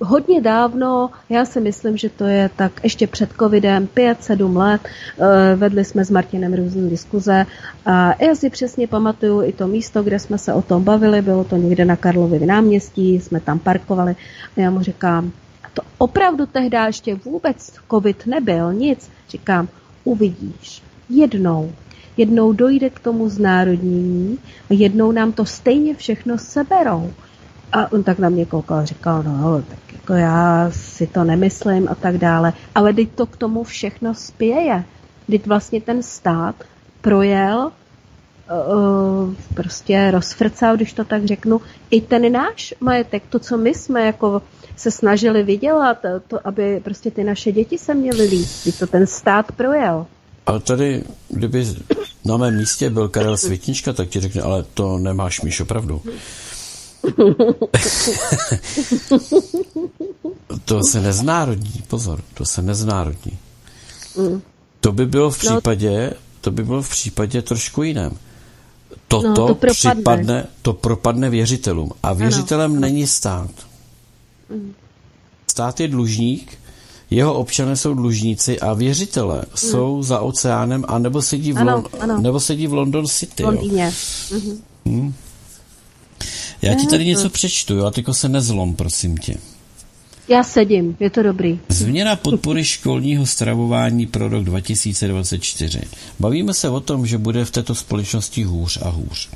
hodně 0.00 0.40
dávno, 0.40 1.10
já 1.28 1.44
si 1.44 1.60
myslím, 1.60 1.96
že 1.96 2.08
to 2.08 2.24
je 2.24 2.50
tak 2.56 2.72
ještě 2.82 3.06
před 3.06 3.30
covidem, 3.38 3.88
5-7 3.96 4.56
let, 4.56 4.80
uh, 5.16 5.26
vedli 5.56 5.84
jsme 5.84 6.04
s 6.04 6.10
Martinem 6.10 6.54
různé 6.54 6.90
diskuze 6.90 7.46
a 7.86 8.24
já 8.24 8.34
si 8.34 8.50
přesně 8.50 8.86
pamatuju 8.86 9.42
i 9.42 9.52
to 9.52 9.66
místo, 9.66 10.02
kde 10.02 10.18
jsme 10.18 10.38
se 10.38 10.52
o 10.52 10.62
tom 10.62 10.84
bavili, 10.84 11.22
bylo 11.22 11.44
to 11.44 11.56
někde 11.56 11.84
na 11.84 11.96
Karlově 11.96 12.46
náměstí, 12.46 13.20
jsme 13.20 13.40
tam 13.40 13.58
parkovali 13.58 14.16
a 14.56 14.60
já 14.60 14.70
mu 14.70 14.80
říkám, 14.80 15.32
to 15.74 15.82
opravdu 15.98 16.46
tehdy 16.46 16.76
ještě 16.86 17.14
vůbec 17.14 17.72
covid 17.90 18.26
nebyl, 18.26 18.72
nic. 18.72 19.10
Říkám, 19.28 19.68
uvidíš, 20.04 20.82
jednou, 21.08 21.72
jednou 22.16 22.52
dojde 22.52 22.90
k 22.90 23.00
tomu 23.00 23.28
znárodnění 23.28 24.38
a 24.70 24.74
jednou 24.74 25.12
nám 25.12 25.32
to 25.32 25.44
stejně 25.44 25.94
všechno 25.94 26.38
seberou. 26.38 27.12
A 27.72 27.92
on 27.92 28.02
tak 28.02 28.18
na 28.18 28.28
mě 28.28 28.46
koukal 28.46 28.78
a 28.78 28.84
říkal, 28.84 29.22
no, 29.22 29.62
tak 29.62 29.78
jako 30.04 30.12
já 30.14 30.70
si 30.70 31.06
to 31.06 31.24
nemyslím 31.24 31.88
a 31.88 31.94
tak 31.94 32.18
dále. 32.18 32.52
Ale 32.74 32.92
teď 32.92 33.08
to 33.14 33.26
k 33.26 33.36
tomu 33.36 33.64
všechno 33.64 34.14
spěje. 34.14 34.84
Teď 35.30 35.46
vlastně 35.46 35.80
ten 35.80 36.02
stát 36.02 36.54
projel, 37.00 37.72
uh, 38.50 39.34
prostě 39.54 40.10
rozfrcal, 40.10 40.76
když 40.76 40.92
to 40.92 41.04
tak 41.04 41.24
řeknu, 41.24 41.60
i 41.90 42.00
ten 42.00 42.32
náš 42.32 42.74
majetek, 42.80 43.22
to, 43.28 43.38
co 43.38 43.56
my 43.56 43.74
jsme 43.74 44.06
jako 44.06 44.42
se 44.76 44.90
snažili 44.90 45.42
vydělat, 45.42 45.98
to, 46.28 46.46
aby 46.46 46.80
prostě 46.84 47.10
ty 47.10 47.24
naše 47.24 47.52
děti 47.52 47.78
se 47.78 47.94
měly 47.94 48.24
líp, 48.24 48.48
když 48.62 48.78
to 48.78 48.86
ten 48.86 49.06
stát 49.06 49.52
projel. 49.52 50.06
Ale 50.46 50.60
tady, 50.60 51.04
kdyby 51.28 51.66
na 52.24 52.36
mém 52.36 52.56
místě 52.56 52.90
byl 52.90 53.08
Karel 53.08 53.36
Světnička, 53.36 53.92
tak 53.92 54.08
ti 54.08 54.20
řekne, 54.20 54.42
ale 54.42 54.64
to 54.74 54.98
nemáš, 54.98 55.40
Míš, 55.40 55.60
opravdu. 55.60 56.02
to 60.64 60.82
se 60.82 61.00
neznárodní, 61.00 61.82
pozor, 61.88 62.20
to 62.34 62.44
se 62.44 62.62
neznárodní. 62.62 63.38
Mm. 64.16 64.42
To 64.80 64.92
by 64.92 65.06
bylo 65.06 65.30
v 65.30 65.44
no. 65.44 65.50
případě, 65.50 66.12
to 66.40 66.50
by 66.50 66.64
bylo 66.64 66.82
v 66.82 66.90
případě 66.90 67.42
trošku 67.42 67.82
jiném. 67.82 68.12
Toto 69.08 69.28
no, 69.28 69.34
to 69.34 69.54
propadne. 69.54 69.94
Připadne, 69.94 70.46
to 70.62 70.72
propadne 70.72 71.30
věřitelům. 71.30 71.92
A 72.02 72.12
věřitelem 72.12 72.72
ano. 72.72 72.80
není 72.80 73.06
stát. 73.06 73.50
Stát 75.50 75.80
je 75.80 75.88
dlužník, 75.88 76.58
jeho 77.10 77.34
občané 77.34 77.76
jsou 77.76 77.94
dlužníci 77.94 78.60
a 78.60 78.74
věřitelé 78.74 79.36
hmm. 79.36 79.44
jsou 79.54 80.02
za 80.02 80.20
oceánem 80.20 80.84
a 80.88 80.98
nebo 80.98 81.22
sedí 81.22 81.52
v, 81.52 81.58
ano, 81.58 81.82
Lon- 81.82 81.88
ano. 82.00 82.20
nebo 82.20 82.40
sedí 82.40 82.66
v 82.66 82.72
London 82.72 83.06
City. 83.06 83.42
V 83.42 83.46
Londýně. 83.46 83.92
Mhm. 84.30 84.62
Hmm. 84.86 85.14
Já 86.64 86.74
ti 86.74 86.86
tady 86.86 87.04
něco 87.04 87.30
přečtu, 87.30 87.74
jo, 87.74 87.84
a 87.84 87.90
tyko 87.90 88.14
se 88.14 88.28
nezlom, 88.28 88.74
prosím 88.74 89.16
tě. 89.16 89.34
Já 90.28 90.42
sedím, 90.44 90.96
je 91.00 91.10
to 91.10 91.22
dobrý. 91.22 91.60
Změna 91.68 92.16
podpory 92.22 92.64
školního 92.64 93.26
stravování 93.26 94.06
pro 94.06 94.28
rok 94.28 94.44
2024. 94.44 95.80
Bavíme 96.20 96.54
se 96.54 96.68
o 96.68 96.80
tom, 96.80 97.06
že 97.06 97.18
bude 97.18 97.44
v 97.44 97.50
této 97.50 97.74
společnosti 97.74 98.44
hůř 98.44 98.78
a 98.82 98.88
hůř. 98.88 99.28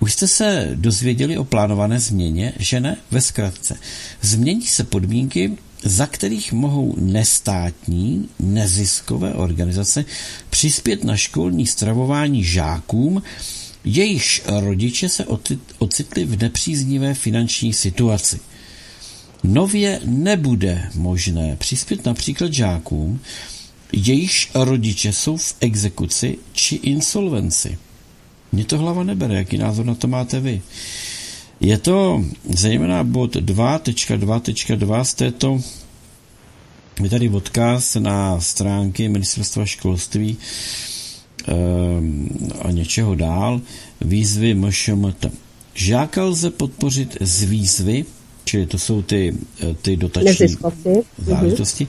Už 0.00 0.12
jste 0.12 0.28
se 0.28 0.70
dozvěděli 0.74 1.38
o 1.38 1.44
plánované 1.44 2.00
změně, 2.00 2.52
že 2.58 2.80
ne? 2.80 2.96
Ve 3.10 3.20
zkratce. 3.20 3.76
Změní 4.22 4.66
se 4.66 4.84
podmínky, 4.84 5.52
za 5.82 6.06
kterých 6.06 6.52
mohou 6.52 6.94
nestátní, 6.98 8.28
neziskové 8.40 9.34
organizace 9.34 10.04
přispět 10.50 11.04
na 11.04 11.16
školní 11.16 11.66
stravování 11.66 12.44
žákům, 12.44 13.22
jejichž 13.86 14.42
rodiče 14.46 15.08
se 15.08 15.26
ocitli 15.78 16.24
v 16.24 16.42
nepříznivé 16.42 17.14
finanční 17.14 17.72
situaci. 17.72 18.40
Nově 19.44 20.00
nebude 20.04 20.90
možné 20.94 21.56
přispět 21.56 22.04
například 22.04 22.52
žákům, 22.52 23.20
jejichž 23.92 24.50
rodiče 24.54 25.12
jsou 25.12 25.36
v 25.36 25.54
exekuci 25.60 26.38
či 26.52 26.74
insolvenci. 26.74 27.78
Mně 28.52 28.64
to 28.64 28.78
hlava 28.78 29.04
nebere, 29.04 29.34
jaký 29.34 29.58
názor 29.58 29.86
na 29.86 29.94
to 29.94 30.08
máte 30.08 30.40
vy. 30.40 30.62
Je 31.60 31.78
to 31.78 32.24
zejména 32.48 33.04
bod 33.04 33.36
2.2.2 33.36 35.04
z 35.04 35.14
této 35.14 35.60
je 37.02 37.10
tady 37.10 37.28
odkaz 37.28 37.94
na 37.94 38.40
stránky 38.40 39.08
Ministerstva 39.08 39.66
školství 39.66 40.36
a 42.62 42.70
něčeho 42.70 43.14
dál. 43.14 43.60
Výzvy 44.00 44.54
MŠMT. 44.54 45.26
Žáka 45.74 46.24
lze 46.24 46.50
podpořit 46.50 47.16
z 47.20 47.42
výzvy, 47.42 48.04
čili 48.44 48.66
to 48.66 48.78
jsou 48.78 49.02
ty, 49.02 49.34
eh, 49.60 49.74
ty 49.82 49.96
dotační 49.96 50.46
mhm. 50.62 51.00
záležitosti, 51.18 51.88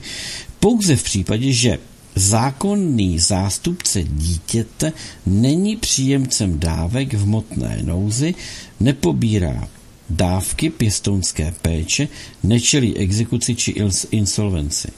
pouze 0.60 0.96
v 0.96 1.02
případě, 1.02 1.52
že 1.52 1.78
Zákonný 2.18 3.18
zástupce 3.18 4.02
dítěte 4.02 4.92
není 5.26 5.76
příjemcem 5.76 6.58
dávek 6.58 7.14
v 7.14 7.26
motné 7.26 7.78
nouzi, 7.82 8.34
nepobírá 8.80 9.68
dávky 10.10 10.70
pěstounské 10.70 11.54
péče, 11.62 12.08
nečelí 12.42 12.96
exekuci 12.96 13.54
či 13.54 13.74
insolvenci. 14.10 14.88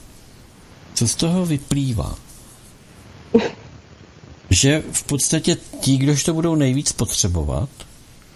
Co 0.94 1.08
z 1.08 1.14
toho 1.14 1.46
vyplývá? 1.46 2.18
Že 4.51 4.82
v 4.92 5.03
podstatě 5.03 5.57
ti, 5.80 5.96
kdož 5.96 6.24
to 6.24 6.34
budou 6.34 6.55
nejvíc 6.55 6.92
potřebovat, 6.92 7.68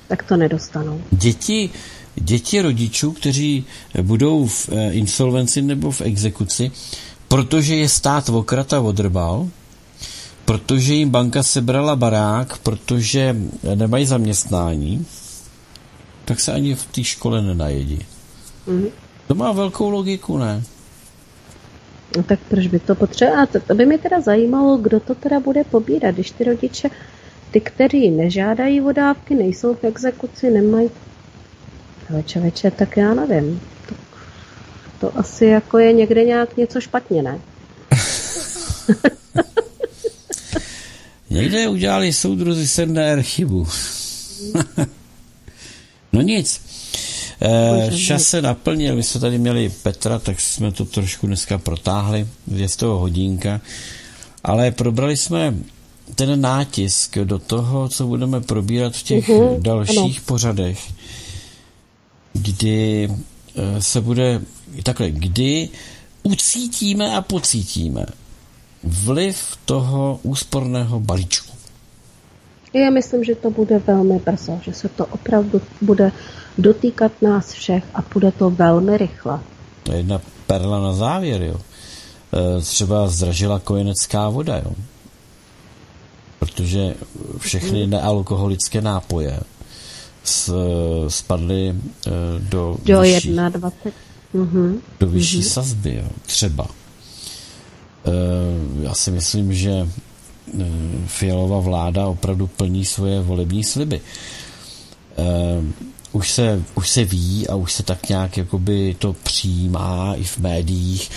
tak 0.08 0.22
to 0.22 0.36
nedostanou. 0.36 1.00
Děti, 1.10 1.70
děti 2.14 2.62
rodičů, 2.62 3.12
kteří 3.12 3.64
budou 4.02 4.46
v 4.46 4.68
eh, 4.68 4.92
insolvenci 4.92 5.62
nebo 5.62 5.90
v 5.90 6.00
exekuci, 6.00 6.70
protože 7.28 7.76
je 7.76 7.88
stát 7.88 8.28
okrata 8.28 8.80
odrbal, 8.80 9.48
protože 10.44 10.94
jim 10.94 11.10
banka 11.10 11.42
sebrala 11.42 11.96
barák, 11.96 12.58
protože 12.58 13.36
nemají 13.74 14.06
zaměstnání, 14.06 15.06
tak 16.24 16.40
se 16.40 16.52
ani 16.52 16.74
v 16.74 16.86
té 16.86 17.04
škole 17.04 17.42
nenajedí. 17.42 18.00
Mm. 18.66 18.84
To 19.26 19.34
má 19.34 19.52
velkou 19.52 19.90
logiku, 19.90 20.38
ne? 20.38 20.62
Tak 22.22 22.38
proč 22.48 22.66
by 22.66 22.78
to 22.78 22.94
potřeboval? 22.94 23.46
To, 23.46 23.60
to 23.60 23.74
by 23.74 23.86
mě 23.86 23.98
teda 23.98 24.20
zajímalo, 24.20 24.76
kdo 24.76 25.00
to 25.00 25.14
teda 25.14 25.40
bude 25.40 25.64
pobírat, 25.64 26.14
když 26.14 26.30
ty 26.30 26.44
rodiče 26.44 26.90
ty, 27.50 27.60
kteří 27.60 28.10
nežádají 28.10 28.80
o 28.80 28.92
dávky, 28.92 29.34
nejsou 29.34 29.74
v 29.74 29.84
exekuci, 29.84 30.50
nemají... 30.50 30.90
Ale 32.10 32.22
člověče, 32.22 32.70
tak 32.70 32.96
já 32.96 33.14
nevím. 33.14 33.60
To, 33.88 33.94
to 35.00 35.18
asi 35.18 35.46
jako 35.46 35.78
je 35.78 35.92
někde 35.92 36.24
nějak 36.24 36.56
něco 36.56 36.80
špatně, 36.80 37.22
ne? 37.22 37.40
Někde 41.30 41.68
udělali 41.68 42.12
soudruzi 42.12 42.68
Sender 42.68 43.22
chybu. 43.22 43.66
no 46.12 46.20
nic. 46.20 46.60
E, 47.45 47.90
čas 47.97 48.22
se 48.22 48.42
naplnil, 48.42 48.97
my 48.97 49.03
jsme 49.03 49.20
tady 49.20 49.38
měli 49.38 49.68
Petra, 49.68 50.18
tak 50.18 50.40
jsme 50.40 50.72
to 50.72 50.84
trošku 50.84 51.26
dneska 51.26 51.59
protáhli, 51.59 52.26
je 52.47 52.68
z 52.68 52.76
toho 52.76 52.99
hodinka, 52.99 53.61
ale 54.45 54.70
probrali 54.70 55.16
jsme 55.16 55.55
ten 56.14 56.40
nátisk 56.40 57.18
do 57.18 57.38
toho, 57.38 57.88
co 57.88 58.07
budeme 58.07 58.40
probírat 58.40 58.97
v 58.97 59.03
těch 59.03 59.28
uh-huh, 59.28 59.61
dalších 59.61 60.16
ano. 60.16 60.24
pořadech, 60.26 60.92
kdy 62.32 63.09
e, 63.57 63.82
se 63.82 64.01
bude 64.01 64.40
takhle, 64.82 65.11
kdy 65.11 65.68
ucítíme 66.22 67.16
a 67.16 67.22
pocítíme 67.22 68.07
vliv 68.82 69.57
toho 69.64 70.20
úsporného 70.22 71.01
balíčku. 71.01 71.55
Já 72.72 72.90
myslím, 72.90 73.24
že 73.24 73.34
to 73.34 73.51
bude 73.51 73.78
velmi 73.78 74.18
brzo, 74.18 74.61
že 74.64 74.72
se 74.72 74.88
to 74.88 75.07
opravdu 75.07 75.61
bude 75.80 76.12
dotýkat 76.59 77.12
nás 77.22 77.52
všech 77.52 77.84
a 77.94 78.05
bude 78.14 78.32
to 78.32 78.50
velmi 78.50 78.98
rychle. 78.98 79.40
To 79.82 79.92
je 79.92 79.98
jedna 79.98 80.20
perla 80.46 80.80
na 80.80 80.92
závěr, 80.92 81.42
jo. 81.42 81.61
E, 82.59 82.61
třeba 82.61 83.09
zdražila 83.09 83.59
kojenecká 83.59 84.28
voda, 84.28 84.57
jo. 84.57 84.72
Protože 86.38 86.94
všechny 87.38 87.84
mm. 87.84 87.90
nealkoholické 87.90 88.80
nápoje 88.80 89.40
spadly 91.09 91.68
e, 91.68 91.74
do, 92.38 92.76
do 92.84 93.00
vyšší, 93.00 93.28
21. 93.28 93.92
Mm-hmm. 94.34 94.80
do 95.00 95.07
vyšší 95.07 95.40
mm-hmm. 95.40 95.52
sazby, 95.52 95.94
jo. 95.94 96.09
třeba. 96.26 96.66
E, 98.05 98.11
já 98.82 98.94
si 98.94 99.11
myslím, 99.11 99.55
že 99.55 99.88
Fialová 101.07 101.61
vláda 101.61 102.07
opravdu 102.07 102.46
plní 102.46 102.84
svoje 102.84 103.20
volební 103.20 103.64
sliby 103.64 104.00
už 106.14 106.30
se, 106.30 106.62
už 106.74 106.90
se 106.90 107.04
ví 107.04 107.48
a 107.48 107.54
už 107.54 107.72
se 107.72 107.82
tak 107.82 108.08
nějak 108.08 108.36
jakoby 108.36 108.96
to 108.98 109.12
přijímá 109.12 110.14
i 110.16 110.24
v 110.24 110.38
médiích, 110.38 111.10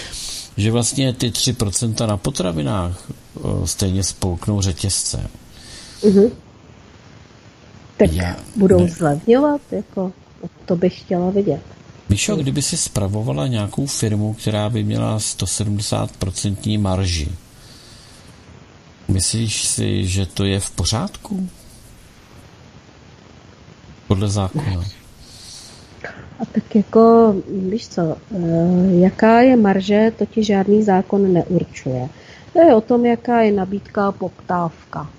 že 0.58 0.72
vlastně 0.72 1.14
ty 1.14 1.30
3% 1.30 2.08
na 2.08 2.18
potravinách 2.18 3.12
stejně 3.66 4.04
spolknou 4.04 4.62
řetězce. 4.62 5.30
Mm-hmm. 6.02 6.32
Tak 7.98 8.14
Já, 8.14 8.36
budou 8.56 8.80
ne. 8.80 8.90
zlevňovat, 8.90 9.62
jako 9.72 10.14
to 10.66 10.76
bych 10.76 11.00
chtěla 11.00 11.30
vidět. 11.30 11.62
Míšo, 12.10 12.36
kdyby 12.36 12.62
si 12.62 12.78
spravovala 12.78 13.48
nějakou 13.48 13.86
firmu, 13.86 14.34
která 14.34 14.70
by 14.70 14.84
měla 14.84 15.18
170% 15.18 16.80
marži, 16.80 17.30
myslíš 19.08 19.66
si, 19.66 20.08
že 20.08 20.26
to 20.26 20.46
je 20.46 20.60
v 20.60 20.72
pořádku? 20.72 21.50
Podle 24.08 24.30
zákona. 24.30 24.84
A 26.40 26.46
tak 26.46 26.76
jako, 26.76 27.36
víš 27.70 27.88
co, 27.88 28.18
eh, 28.36 29.00
jaká 29.00 29.42
je 29.42 29.56
marže, 29.56 30.12
to 30.18 30.26
ti 30.26 30.44
žádný 30.44 30.84
zákon 30.84 31.34
neurčuje. 31.34 32.10
To 32.54 32.62
je 32.62 32.76
o 32.76 32.82
tom, 32.82 33.06
jaká 33.06 33.42
je 33.42 33.52
nabídka 33.52 34.08
a 34.08 34.12
poptávka. 34.12 35.10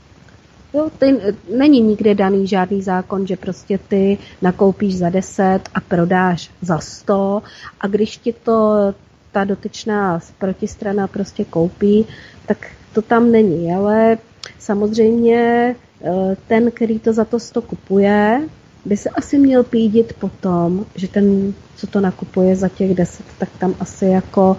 Jo, 0.74 0.90
ty, 0.98 1.16
není 1.56 1.80
nikde 1.80 2.14
daný 2.14 2.46
žádný 2.46 2.82
zákon, 2.82 3.26
že 3.26 3.36
prostě 3.36 3.78
ty 3.78 4.18
nakoupíš 4.42 4.98
za 4.98 5.10
10 5.10 5.60
a 5.74 5.80
prodáš 5.80 6.50
za 6.62 6.78
100 6.78 7.42
a 7.80 7.86
když 7.86 8.16
ti 8.16 8.32
to 8.32 8.94
ta 9.32 9.44
dotyčná 9.44 10.20
protistrana 10.38 11.06
prostě 11.06 11.44
koupí, 11.44 12.06
tak 12.46 12.58
to 12.92 13.02
tam 13.02 13.32
není. 13.32 13.74
Ale 13.74 14.18
samozřejmě 14.58 15.74
eh, 16.02 16.36
ten, 16.46 16.70
který 16.70 16.98
to 16.98 17.12
za 17.12 17.24
to 17.24 17.38
100 17.38 17.62
kupuje, 17.62 18.48
by 18.88 18.96
se 18.96 19.10
asi 19.10 19.38
měl 19.38 19.64
pídit 19.64 20.12
po 20.12 20.30
tom, 20.40 20.86
že 20.94 21.08
ten, 21.08 21.54
co 21.76 21.86
to 21.86 22.00
nakupuje 22.00 22.56
za 22.56 22.68
těch 22.68 22.94
deset, 22.94 23.26
tak 23.38 23.48
tam 23.58 23.74
asi 23.80 24.04
jako, 24.06 24.56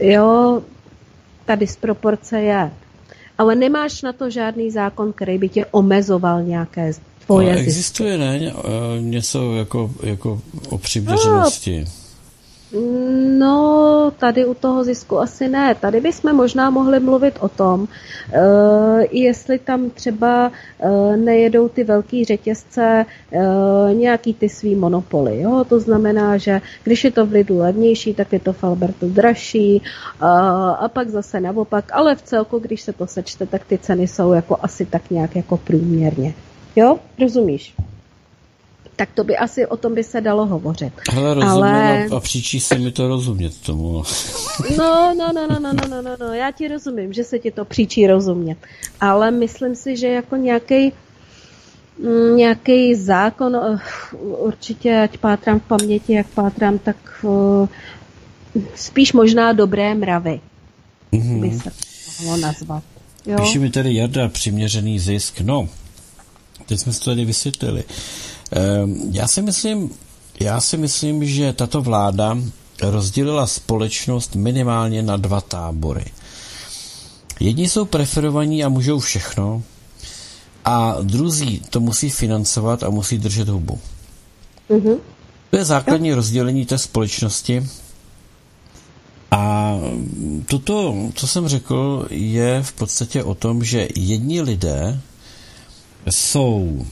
jo, 0.00 0.62
ta 1.44 1.54
disproporce 1.54 2.40
je. 2.40 2.70
Ale 3.38 3.54
nemáš 3.54 4.02
na 4.02 4.12
to 4.12 4.30
žádný 4.30 4.70
zákon, 4.70 5.12
který 5.12 5.38
by 5.38 5.48
tě 5.48 5.66
omezoval 5.66 6.42
nějaké 6.42 6.92
tvoje 7.26 7.52
Ale 7.52 7.60
existuje, 7.60 8.18
ne? 8.18 8.52
Něco 9.00 9.54
jako, 9.54 9.90
jako 10.02 10.40
o 10.68 10.78
přiměřenosti. 10.78 11.80
No, 11.80 12.03
No, 13.38 14.12
tady 14.18 14.46
u 14.46 14.54
toho 14.54 14.84
zisku 14.84 15.18
asi 15.18 15.48
ne. 15.48 15.74
Tady 15.74 16.00
bychom 16.00 16.36
možná 16.36 16.70
mohli 16.70 17.00
mluvit 17.00 17.34
o 17.40 17.48
tom, 17.48 17.80
uh, 17.80 17.88
jestli 19.10 19.58
tam 19.58 19.90
třeba 19.90 20.52
uh, 20.78 21.16
nejedou 21.16 21.68
ty 21.68 21.84
velký 21.84 22.24
řetězce 22.24 23.06
uh, 23.30 23.94
nějaký 23.94 24.34
ty 24.34 24.48
svý 24.48 24.74
monopoly. 24.74 25.40
Jo? 25.40 25.64
To 25.68 25.80
znamená, 25.80 26.36
že 26.36 26.60
když 26.84 27.04
je 27.04 27.10
to 27.10 27.26
v 27.26 27.32
Lidlu 27.32 27.58
levnější, 27.58 28.14
tak 28.14 28.32
je 28.32 28.40
to 28.40 28.52
v 28.52 28.64
Albertu 28.64 29.08
dražší 29.08 29.82
a 30.20 30.88
pak 30.88 31.08
zase 31.08 31.40
naopak. 31.40 31.84
Ale 31.92 32.16
v 32.16 32.22
celku, 32.22 32.58
když 32.58 32.82
se 32.82 32.92
to 32.92 33.06
sečte, 33.06 33.46
tak 33.46 33.64
ty 33.64 33.78
ceny 33.78 34.06
jsou 34.06 34.32
jako 34.32 34.58
asi 34.62 34.86
tak 34.86 35.10
nějak 35.10 35.36
jako 35.36 35.56
průměrně. 35.56 36.34
Jo, 36.76 36.98
rozumíš? 37.20 37.74
Tak 38.96 39.08
to 39.14 39.24
by 39.24 39.36
asi 39.36 39.66
o 39.66 39.76
tom 39.76 39.94
by 39.94 40.04
se 40.04 40.20
dalo 40.20 40.46
hovořit. 40.46 40.92
Hele, 41.10 41.34
rozumím, 41.34 41.64
Ale... 41.64 42.06
a 42.16 42.20
příčí 42.20 42.60
se 42.60 42.78
mi 42.78 42.92
to 42.92 43.08
rozumět 43.08 43.60
tomu. 43.60 44.02
No, 44.78 45.14
no, 45.18 45.32
no, 45.32 45.46
no, 45.48 45.58
no, 45.60 45.72
no, 45.72 45.88
no, 45.88 46.02
no, 46.02 46.16
no, 46.20 46.34
já 46.34 46.50
ti 46.50 46.68
rozumím, 46.68 47.12
že 47.12 47.24
se 47.24 47.38
ti 47.38 47.50
to 47.50 47.64
příčí 47.64 48.06
rozumět. 48.06 48.58
Ale 49.00 49.30
myslím 49.30 49.76
si, 49.76 49.96
že 49.96 50.08
jako 50.08 50.36
nějaký 50.36 50.92
mm, 51.98 52.36
nějaký 52.36 52.94
zákon, 52.94 53.56
eh, 53.56 53.78
určitě, 54.16 54.98
ať 54.98 55.18
pátrám 55.18 55.60
v 55.60 55.62
paměti, 55.62 56.12
jak 56.12 56.26
pátrám, 56.26 56.78
tak 56.78 56.96
uh, 57.22 57.68
spíš 58.74 59.12
možná 59.12 59.52
dobré 59.52 59.94
mravy 59.94 60.40
mm-hmm. 61.12 61.40
by 61.40 61.58
se 61.58 61.70
mohlo 62.22 62.36
nazvat. 62.36 62.82
Jo? 63.26 63.36
Píši 63.40 63.58
mi 63.58 63.70
tady 63.70 63.94
Jarda 63.94 64.28
přiměřený 64.28 64.98
zisk. 64.98 65.40
No, 65.40 65.68
teď 66.66 66.80
jsme 66.80 66.92
to 66.92 67.04
tady 67.04 67.24
vysvětlili. 67.24 67.84
Ehm, 68.54 69.00
já 69.10 69.28
si 69.28 69.42
myslím, 69.42 69.90
já 70.40 70.60
si 70.60 70.76
myslím, 70.76 71.24
že 71.24 71.52
tato 71.52 71.82
vláda 71.82 72.38
rozdělila 72.82 73.46
společnost 73.46 74.34
minimálně 74.34 75.02
na 75.02 75.16
dva 75.16 75.40
tábory. 75.40 76.04
Jedni 77.40 77.68
jsou 77.68 77.84
preferovaní 77.84 78.64
a 78.64 78.68
můžou 78.68 78.98
všechno, 78.98 79.62
a 80.64 80.96
druzí 81.02 81.62
to 81.70 81.80
musí 81.80 82.10
financovat 82.10 82.82
a 82.82 82.90
musí 82.90 83.18
držet 83.18 83.48
hubu. 83.48 83.78
Mm-hmm. 84.70 84.98
To 85.50 85.56
je 85.56 85.64
základní 85.64 86.14
rozdělení 86.14 86.66
té 86.66 86.78
společnosti. 86.78 87.66
A 89.30 89.74
toto, 90.46 90.94
co 91.14 91.26
jsem 91.26 91.48
řekl, 91.48 92.06
je 92.10 92.62
v 92.62 92.72
podstatě 92.72 93.24
o 93.24 93.34
tom, 93.34 93.64
že 93.64 93.88
jedni 93.96 94.40
lidé 94.40 95.00
jsou 96.10 96.86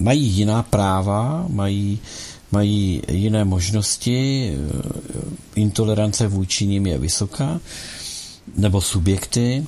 mají 0.00 0.22
jiná 0.26 0.62
práva, 0.62 1.46
mají, 1.48 1.98
mají 2.52 3.02
jiné 3.10 3.44
možnosti, 3.44 4.50
eh, 4.52 5.20
intolerance 5.54 6.28
vůči 6.28 6.66
ním 6.66 6.86
je 6.86 6.98
vysoká, 6.98 7.60
nebo 8.56 8.80
subjekty, 8.80 9.66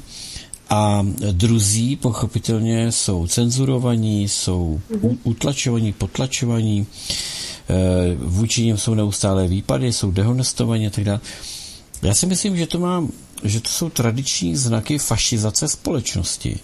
a 0.71 1.07
druzí 1.33 1.97
pochopitelně 1.97 2.93
jsou 2.93 3.27
cenzurovaní, 3.27 4.29
jsou 4.29 4.81
mm-hmm. 4.91 5.19
utlačovaní, 5.23 5.93
potlačovaní, 5.93 6.87
eh, 7.71 7.75
vůči 8.19 8.63
ním 8.63 8.79
jsou 8.79 8.95
neustále 8.95 9.47
výpady, 9.49 9.93
jsou 9.93 10.11
dehonestovaní 10.11 10.87
a 10.87 10.91
tak 10.91 11.05
dále. 11.05 11.21
Já 12.03 12.15
si 12.15 12.27
myslím, 12.27 12.57
že 12.57 12.67
to, 12.67 12.79
má, 12.79 13.05
že 13.45 13.61
to 13.61 13.69
jsou 13.69 13.91
tradiční 13.91 14.57
znaky 14.57 14.99
fašizace 14.99 15.69
společnosti 15.69 16.59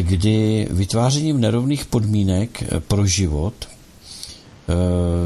kdy 0.00 0.68
vytvářením 0.70 1.40
nerovných 1.40 1.84
podmínek 1.84 2.62
pro 2.88 3.06
život 3.06 3.54
eh, 3.68 4.72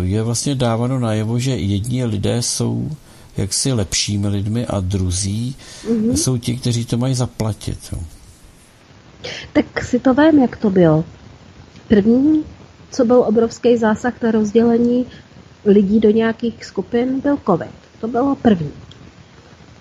je 0.03 0.23
vlastně 0.23 0.55
dáváno 0.55 1.01
najevo, 1.01 1.39
že 1.39 1.51
jedni 1.51 2.05
lidé 2.05 2.43
jsou 2.43 2.91
jaksi 3.37 3.73
lepšími 3.73 4.29
lidmi 4.29 4.67
a 4.67 4.81
druzí 4.81 5.57
mm-hmm. 5.87 6.13
jsou 6.13 6.37
ti, 6.37 6.57
kteří 6.57 6.85
to 6.85 6.99
mají 6.99 7.15
zaplatit. 7.15 7.95
Tak 9.53 9.85
si 9.85 9.99
to 9.99 10.15
vím, 10.15 10.39
jak 10.39 10.57
to 10.57 10.71
bylo. 10.71 11.05
První, 11.89 12.45
co 12.91 13.05
byl 13.05 13.21
obrovský 13.21 13.77
zásah 13.77 14.23
na 14.23 14.31
rozdělení 14.31 15.07
lidí 15.65 16.01
do 16.01 16.11
nějakých 16.11 16.65
skupin, 16.65 17.21
byl 17.21 17.39
COVID. 17.47 17.71
To 18.01 18.09
bylo 18.09 18.37
první. 18.37 18.73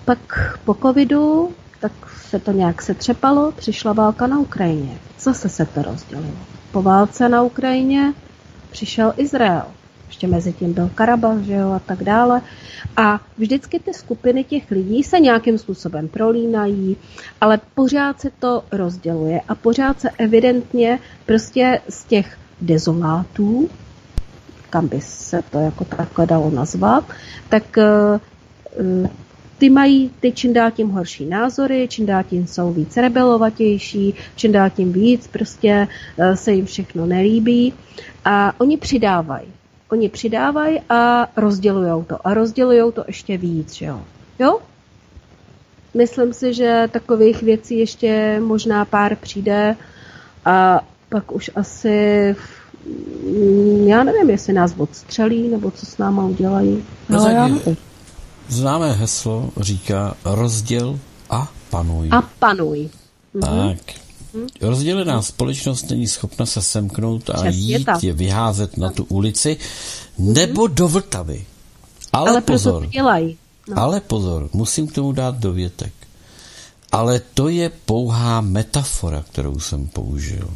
Pak 0.06 0.60
po 0.66 0.74
covidu 0.74 1.50
tak 1.82 1.92
se 2.30 2.40
to 2.40 2.52
nějak 2.52 2.82
setřepalo, 2.82 3.52
přišla 3.52 3.94
válka 3.94 4.28
na 4.28 4.40
Ukrajině. 4.40 4.98
Zase 5.20 5.50
se 5.50 5.66
to 5.66 5.82
rozdělilo. 5.82 6.38
Po 6.72 6.82
válce 6.82 7.30
na 7.30 7.42
Ukrajině 7.42 8.14
přišel 8.72 9.14
Izrael. 9.18 9.64
Ještě 10.08 10.28
mezi 10.28 10.54
tím 10.54 10.74
byl 10.74 10.90
Karabach, 10.96 11.40
že 11.40 11.54
jo, 11.54 11.72
a 11.72 11.80
tak 11.80 12.04
dále. 12.04 12.42
A 12.98 13.20
vždycky 13.38 13.80
ty 13.80 13.94
skupiny 13.94 14.44
těch 14.44 14.72
lidí 14.72 15.04
se 15.04 15.20
nějakým 15.20 15.58
způsobem 15.58 16.08
prolínají, 16.08 16.98
ale 17.42 17.60
pořád 17.76 18.22
se 18.22 18.30
to 18.40 18.64
rozděluje 18.72 19.42
a 19.48 19.56
pořád 19.56 20.02
se 20.02 20.10
evidentně 20.10 21.00
prostě 21.26 21.82
z 21.90 22.04
těch 22.04 22.38
dezolátů, 22.62 23.70
kam 24.70 24.88
by 24.88 25.02
se 25.02 25.42
to 25.52 25.60
jako 25.60 25.86
takhle 25.86 26.26
dalo 26.26 26.50
nazvat, 26.50 27.04
tak 27.50 27.78
eh, 27.78 28.20
ty 29.62 29.70
mají 29.70 30.12
ty 30.20 30.32
čím 30.32 30.54
dál 30.54 30.72
tím 30.72 30.90
horší 30.90 31.26
názory, 31.26 31.88
čím 31.90 32.06
dál 32.06 32.24
tím 32.24 32.48
jsou 32.48 32.74
víc 32.74 32.98
rebelovatější, 32.98 34.14
čím 34.36 34.52
dál 34.52 34.70
tím 34.70 34.94
víc 34.94 35.28
prostě 35.28 35.88
eh, 36.18 36.38
se 36.38 36.52
jim 36.52 36.66
všechno 36.66 37.06
nelíbí 37.06 37.74
a 38.26 38.54
oni 38.58 38.78
přidávají. 38.78 39.48
Oni 39.92 40.10
přidávají 40.10 40.80
a 40.90 41.28
rozdělují 41.36 42.06
to. 42.06 42.28
A 42.28 42.34
rozdělují 42.34 42.92
to 42.94 43.04
ještě 43.08 43.38
víc, 43.38 43.74
že 43.74 43.86
jo? 43.86 44.02
Jo? 44.40 44.60
Myslím 45.94 46.34
si, 46.34 46.54
že 46.54 46.90
takových 46.92 47.44
věcí 47.44 47.80
ještě 47.80 48.40
možná 48.40 48.86
pár 48.86 49.16
přijde 49.16 49.76
a 50.46 50.82
pak 51.10 51.32
už 51.32 51.52
asi 51.56 52.36
já 53.86 54.04
nevím, 54.04 54.30
jestli 54.30 54.54
nás 54.54 54.74
odstřelí, 54.78 55.48
nebo 55.48 55.72
co 55.72 55.86
s 55.86 55.98
náma 55.98 56.26
udělají. 56.26 56.84
No, 57.10 57.28
já 57.28 57.48
nevím. 57.48 57.91
Známé 58.52 58.94
heslo 58.94 59.50
říká 59.60 60.16
rozděl 60.26 61.00
a 61.30 61.52
panuj. 61.70 62.10
A 62.12 62.22
panuj. 62.22 62.90
Mhm. 63.34 63.42
Tak. 63.78 63.96
Mhm. 64.34 64.48
Rozdělená 64.62 65.22
společnost 65.22 65.90
není 65.90 66.08
schopna 66.08 66.46
se 66.46 66.62
semknout 66.62 67.30
a 67.30 67.34
Přesně 67.34 67.78
jít 67.78 67.86
tak. 67.86 68.04
je 68.04 68.14
vyházet 68.14 68.78
na 68.78 68.90
tu 68.90 69.04
ulici 69.04 69.58
mhm. 70.18 70.34
nebo 70.34 70.68
do 70.68 70.88
Vltavy. 70.88 71.46
Ale, 72.14 72.30
ale 72.30 72.42
pozor. 72.42 72.88
dělají. 72.88 73.38
No. 73.68 73.80
Ale 73.80 74.00
pozor, 74.02 74.50
musím 74.54 74.88
k 74.88 74.94
tomu 74.94 75.12
dát 75.12 75.36
dovětek. 75.36 75.94
Ale 76.92 77.22
to 77.34 77.50
je 77.50 77.72
pouhá 77.86 78.42
metafora, 78.42 79.24
kterou 79.32 79.60
jsem 79.60 79.88
použil. 79.88 80.50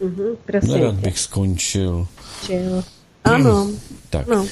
Mm-hmm, 0.00 0.68
Nerad 0.72 0.94
bych 0.94 1.18
skončil. 1.18 2.06
Chill. 2.46 2.84
Ano. 3.24 3.68
tak. 4.10 4.26
No. 4.26 4.46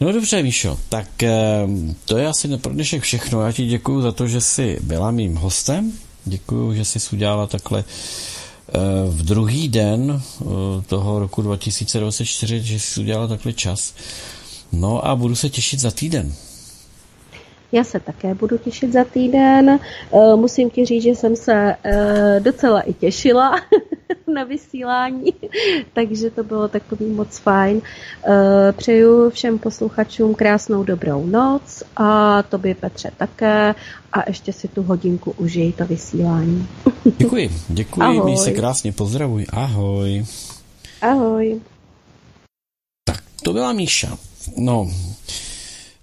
No 0.00 0.12
dobře, 0.12 0.42
Míšo, 0.42 0.78
tak 0.88 1.22
ehm, 1.22 1.94
to 2.04 2.18
je 2.18 2.26
asi 2.26 2.56
pro 2.56 2.72
dnešek 2.72 3.02
všechno. 3.02 3.42
Já 3.42 3.52
ti 3.52 3.66
děkuji 3.66 4.02
za 4.02 4.12
to, 4.12 4.26
že 4.28 4.40
jsi 4.40 4.78
byla 4.82 5.10
mým 5.10 5.34
hostem. 5.36 5.92
Děkuji, 6.24 6.74
že 6.74 6.84
jsi 6.84 6.98
udělala 7.12 7.46
takhle 7.46 7.84
eh, 8.68 8.72
v 9.08 9.22
druhý 9.22 9.68
den 9.68 10.22
eh, 10.40 10.44
toho 10.86 11.18
roku 11.18 11.42
2024, 11.42 12.62
že 12.62 12.80
jsi 12.80 13.00
udělala 13.00 13.26
takhle 13.26 13.52
čas. 13.52 13.94
No 14.72 15.06
a 15.06 15.16
budu 15.16 15.36
se 15.36 15.48
těšit 15.48 15.80
za 15.80 15.90
týden. 15.90 16.34
Já 17.72 17.84
se 17.84 18.00
také 18.00 18.34
budu 18.34 18.58
těšit 18.58 18.92
za 18.92 19.04
týden. 19.04 19.70
Eh, 19.70 20.36
musím 20.36 20.70
ti 20.70 20.84
říct, 20.84 21.02
že 21.02 21.10
jsem 21.10 21.36
se 21.36 21.76
docela 22.40 22.80
i 22.80 22.92
těšila 22.92 23.60
na 24.34 24.44
vysílání, 24.44 25.32
takže 25.92 26.30
to 26.30 26.44
bylo 26.44 26.68
takový 26.68 27.06
moc 27.06 27.38
fajn. 27.38 27.82
Eh, 28.24 28.72
přeju 28.72 29.30
všem 29.30 29.58
posluchačům 29.58 30.34
krásnou 30.34 30.84
dobrou 30.84 31.26
noc 31.26 31.82
a 31.96 32.42
tobě 32.42 32.74
Petře 32.74 33.10
také 33.16 33.74
a 34.12 34.28
ještě 34.28 34.52
si 34.52 34.68
tu 34.68 34.82
hodinku 34.82 35.34
užij 35.36 35.72
to 35.72 35.86
vysílání. 35.86 36.68
Děkuji, 37.16 37.50
děkuji, 37.68 38.02
Ahoj. 38.02 38.30
mi 38.30 38.36
se 38.36 38.50
krásně 38.50 38.92
pozdravuj, 38.92 39.46
ahoj. 39.52 40.24
Ahoj. 41.02 41.60
Tak, 43.04 43.22
to 43.42 43.52
byla 43.52 43.72
Míša. 43.72 44.18
No, 44.56 44.90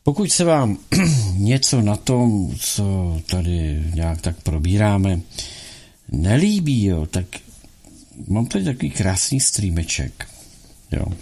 pokud 0.03 0.31
se 0.31 0.43
vám 0.43 0.77
něco 1.37 1.81
na 1.81 1.95
tom, 1.95 2.55
co 2.59 3.17
tady 3.25 3.83
nějak 3.93 4.21
tak 4.21 4.41
probíráme, 4.43 5.21
nelíbí, 6.11 6.85
jo, 6.85 7.05
tak 7.05 7.25
mám 8.27 8.45
tady 8.45 8.63
takový 8.63 8.91
krásný 8.91 9.39
streameček. 9.39 10.27
Jo. 10.91 11.05
E, 11.09 11.15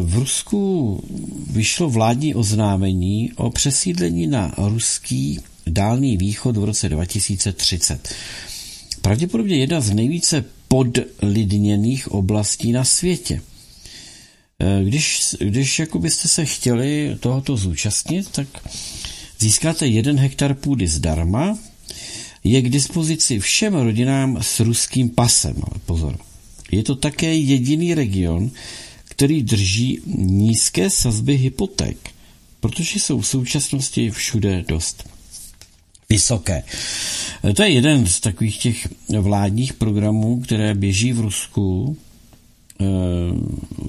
v 0.00 0.14
Rusku 0.14 1.02
vyšlo 1.50 1.90
vládní 1.90 2.34
oznámení 2.34 3.32
o 3.36 3.50
přesídlení 3.50 4.26
na 4.26 4.54
ruský 4.58 5.40
dálný 5.66 6.16
východ 6.16 6.56
v 6.56 6.64
roce 6.64 6.88
2030. 6.88 8.14
Pravděpodobně 9.02 9.56
jedna 9.56 9.80
z 9.80 9.90
nejvíce 9.90 10.44
podlidněných 10.68 12.12
oblastí 12.12 12.72
na 12.72 12.84
světě. 12.84 13.42
E, 14.60 14.84
když, 14.84 15.36
když 15.40 15.78
jako 15.78 15.98
byste 15.98 16.28
se 16.28 16.44
chtěli 16.44 17.16
tohoto 17.20 17.56
zúčastnit, 17.56 18.28
tak 18.28 18.46
získáte 19.38 19.86
jeden 19.86 20.18
hektar 20.18 20.54
půdy 20.54 20.88
zdarma, 20.88 21.58
je 22.44 22.62
k 22.62 22.70
dispozici 22.70 23.38
všem 23.38 23.74
rodinám 23.74 24.38
s 24.40 24.60
ruským 24.60 25.08
pasem. 25.08 25.54
Ale 25.56 25.80
pozor, 25.86 26.18
je 26.72 26.82
to 26.82 26.94
také 26.94 27.36
jediný 27.36 27.94
region, 27.94 28.50
který 29.04 29.42
drží 29.42 30.00
nízké 30.16 30.90
sazby 30.90 31.36
hypoték, 31.36 32.10
protože 32.60 32.98
jsou 32.98 33.20
v 33.20 33.26
současnosti 33.26 34.10
všude 34.10 34.64
dost 34.68 35.08
vysoké. 36.10 36.62
To 37.54 37.62
je 37.62 37.70
jeden 37.70 38.06
z 38.06 38.20
takových 38.20 38.58
těch 38.58 38.88
vládních 39.20 39.72
programů, 39.72 40.40
které 40.40 40.74
běží 40.74 41.12
v 41.12 41.20
Rusku. 41.20 41.96
Eh, 42.80 42.84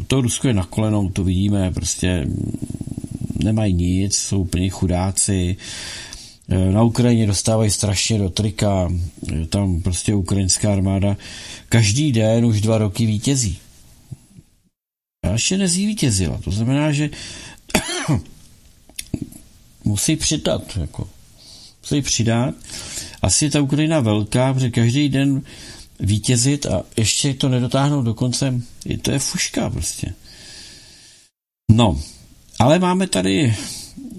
to 0.07 0.21
Rusko 0.21 0.47
je 0.47 0.53
na 0.53 0.65
kolenou, 0.65 1.09
to 1.09 1.23
vidíme, 1.23 1.71
prostě 1.71 2.27
nemají 3.43 3.73
nic, 3.73 4.15
jsou 4.15 4.41
úplně 4.41 4.69
chudáci, 4.69 5.57
Eh, 6.51 6.71
na 6.71 6.83
Ukrajině 6.83 7.27
dostávají 7.27 7.71
strašně 7.71 8.19
do 8.19 8.29
trika, 8.29 8.89
tam 9.49 9.81
prostě 9.81 10.15
ukrajinská 10.15 10.73
armáda 10.73 11.17
každý 11.69 12.11
den 12.11 12.45
už 12.45 12.61
dva 12.61 12.77
roky 12.77 13.05
vítězí. 13.05 13.57
A 15.23 15.29
ještě 15.29 15.57
nezvítězila, 15.57 16.37
to 16.43 16.51
znamená, 16.51 16.91
že 16.91 17.09
musí 19.83 20.15
přidat, 20.15 20.77
jako, 20.77 21.09
musí 21.81 22.01
přidat. 22.01 22.55
Asi 23.21 23.45
je 23.45 23.51
ta 23.51 23.61
Ukrajina 23.61 23.99
velká, 23.99 24.53
protože 24.53 24.69
každý 24.69 25.09
den 25.09 25.41
vítězit 26.01 26.65
a 26.65 26.83
ještě 26.97 27.33
to 27.33 27.49
nedotáhnout 27.49 28.05
do 28.05 28.13
konce, 28.13 28.61
to 29.01 29.11
je 29.11 29.19
fuška 29.19 29.69
prostě. 29.69 30.13
No, 31.71 32.01
ale 32.59 32.79
máme 32.79 33.07
tady 33.07 33.55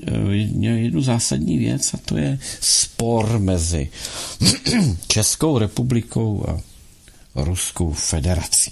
Eh, 0.07 0.35
jednu 0.57 1.03
zásadní 1.03 1.59
věc 1.59 1.95
a 1.95 1.99
to 2.05 2.17
je 2.17 2.39
spor 2.61 3.39
mezi 3.39 3.89
Českou 5.09 5.59
republikou 5.59 6.45
a 6.49 6.61
Ruskou 7.45 7.93
federací. 7.93 8.71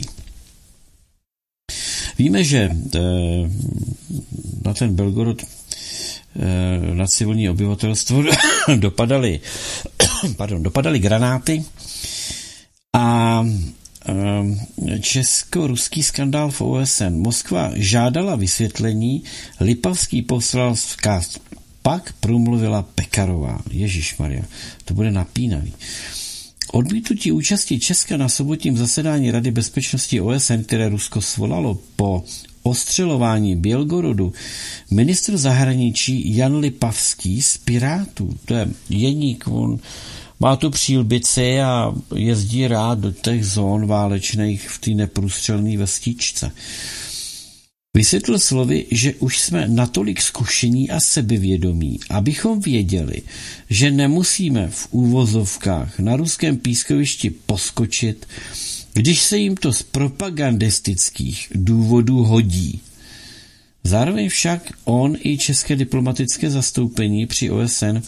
Víme, 2.19 2.45
že 2.45 2.71
eh, 2.95 3.01
na 4.65 4.75
ten 4.75 4.95
Belgorod 4.95 5.43
eh, 5.43 6.95
na 6.95 7.07
civilní 7.07 7.51
obyvatelstvo 7.51 8.23
dopadaly, 8.77 9.41
pardon, 10.37 10.63
dopadaly 10.63 10.99
granáty 10.99 11.65
a 13.01 13.45
Ehm, 14.05 14.61
česko-ruský 15.01 16.03
skandál 16.03 16.51
v 16.51 16.61
OSN. 16.61 17.11
Moskva 17.11 17.71
žádala 17.75 18.37
vysvětlení, 18.37 19.23
Lipavský 19.61 20.23
poslal 20.23 20.75
vzkaz. 20.75 21.39
Pak 21.83 22.13
promluvila 22.21 22.83
Pekarová. 22.83 23.61
Ježíš 23.71 24.17
Maria, 24.19 24.43
to 24.85 24.95
bude 24.95 25.11
napínavý. 25.11 25.73
Odmítnutí 26.73 27.33
účasti 27.33 27.81
Česka 27.81 28.17
na 28.17 28.29
sobotním 28.29 28.77
zasedání 28.77 29.31
Rady 29.31 29.51
bezpečnosti 29.51 30.21
OSN, 30.21 30.63
které 30.67 30.89
Rusko 30.89 31.21
svolalo 31.21 31.79
po 31.97 32.25
ostřelování 32.63 33.57
Bělgorodu, 33.57 34.33
ministr 34.91 35.37
zahraničí 35.37 36.37
Jan 36.37 36.57
Lipavský 36.57 37.43
z 37.43 37.57
Pirátů, 37.57 38.39
to 38.45 38.55
je 38.55 38.69
jeník, 38.89 39.45
on 39.49 39.79
má 40.41 40.57
tu 40.57 40.71
přílbici 40.71 41.61
a 41.61 41.95
jezdí 42.15 42.67
rád 42.67 42.99
do 42.99 43.13
těch 43.13 43.47
zón 43.47 43.87
válečných 43.87 44.69
v 44.69 44.79
té 44.79 44.91
neprůstřelné 44.91 45.77
vestičce. 45.77 46.53
Vysvětl 47.95 48.39
slovy, 48.39 48.87
že 48.91 49.15
už 49.15 49.41
jsme 49.41 49.69
natolik 49.69 50.23
zkušení 50.23 50.91
a 50.91 51.01
sebevědomí, 51.01 52.01
abychom 52.11 52.61
věděli, 52.61 53.23
že 53.71 53.91
nemusíme 53.91 54.69
v 54.69 54.89
úvozovkách 54.91 55.99
na 55.99 56.17
ruském 56.17 56.57
pískovišti 56.57 57.31
poskočit, 57.31 58.29
když 58.93 59.23
se 59.23 59.39
jim 59.39 59.57
to 59.57 59.73
z 59.73 59.83
propagandistických 59.83 61.53
důvodů 61.55 62.25
hodí. 62.25 62.81
Zároveň 63.85 64.29
však 64.29 64.73
on 64.85 65.17
i 65.25 65.39
české 65.39 65.77
diplomatické 65.77 66.51
zastoupení 66.51 67.27
při 67.27 67.51
OSN 67.51 67.99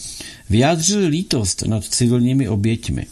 vyjádřili 0.51 1.07
lítost 1.07 1.63
nad 1.63 1.85
civilními 1.85 2.49
oběťmi. 2.49 3.07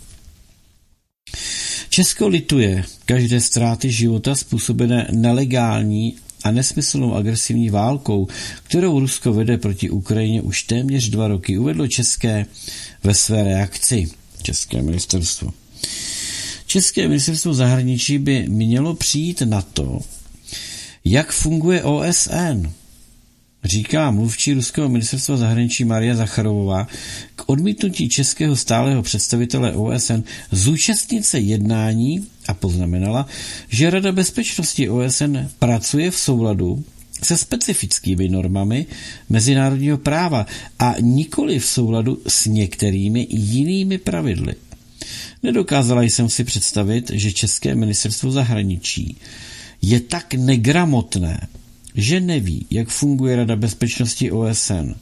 Česko 1.89 2.29
lituje 2.29 2.85
každé 3.05 3.41
ztráty 3.41 3.91
života 3.91 4.35
způsobené 4.35 5.09
nelegální 5.11 6.17
a 6.45 6.51
nesmyslnou 6.51 7.15
agresivní 7.15 7.71
válkou, 7.71 8.29
kterou 8.63 9.01
Rusko 9.01 9.33
vede 9.33 9.59
proti 9.59 9.91
Ukrajině 9.91 10.43
už 10.43 10.63
téměř 10.63 11.09
dva 11.09 11.29
roky, 11.29 11.59
uvedlo 11.59 11.89
České 11.89 12.47
ve 13.05 13.15
své 13.15 13.45
reakci. 13.45 14.09
České 14.43 14.83
ministerstvo. 14.83 15.53
České 16.67 17.09
ministerstvo 17.09 17.55
zahraničí 17.55 18.19
by 18.19 18.49
mělo 18.49 18.95
přijít 18.95 19.43
na 19.43 19.63
to, 19.63 20.01
jak 21.05 21.33
funguje 21.33 21.83
OSN, 21.83 22.71
říká 23.65 24.11
mluvčí 24.11 24.53
ruského 24.53 24.89
ministerstva 24.89 25.37
zahraničí 25.37 25.85
Maria 25.85 26.15
Zacharovová 26.15 26.87
k 27.37 27.43
odmítnutí 27.47 28.09
českého 28.09 28.57
stáleho 28.57 29.03
představitele 29.03 29.73
OSN 29.73 30.23
zúčastnit 30.51 31.27
se 31.27 31.39
jednání 31.39 32.27
a 32.49 32.55
poznamenala, 32.55 33.27
že 33.69 33.91
Rada 33.91 34.13
bezpečnosti 34.13 34.89
OSN 34.89 35.37
pracuje 35.59 36.11
v 36.11 36.19
souladu 36.19 36.85
se 37.23 37.37
specifickými 37.37 38.29
normami 38.29 38.87
mezinárodního 39.29 39.99
práva 39.99 40.47
a 40.79 40.95
nikoli 41.01 41.59
v 41.59 41.67
souladu 41.67 42.19
s 42.29 42.47
některými 42.47 43.27
jinými 43.31 43.99
pravidly. 43.99 44.55
Nedokázala 45.43 46.03
jsem 46.03 46.29
si 46.29 46.45
představit, 46.45 47.11
že 47.15 47.33
České 47.33 47.75
ministerstvo 47.75 48.31
zahraničí 48.31 49.17
je 49.83 50.01
tak 50.01 50.35
negramotné, 50.35 51.49
že 51.95 52.21
neví, 52.21 52.67
jak 52.71 52.89
funguje 52.89 53.37
Rada 53.37 53.57
bezpečnosti 53.57 54.31
OSN. 54.31 54.95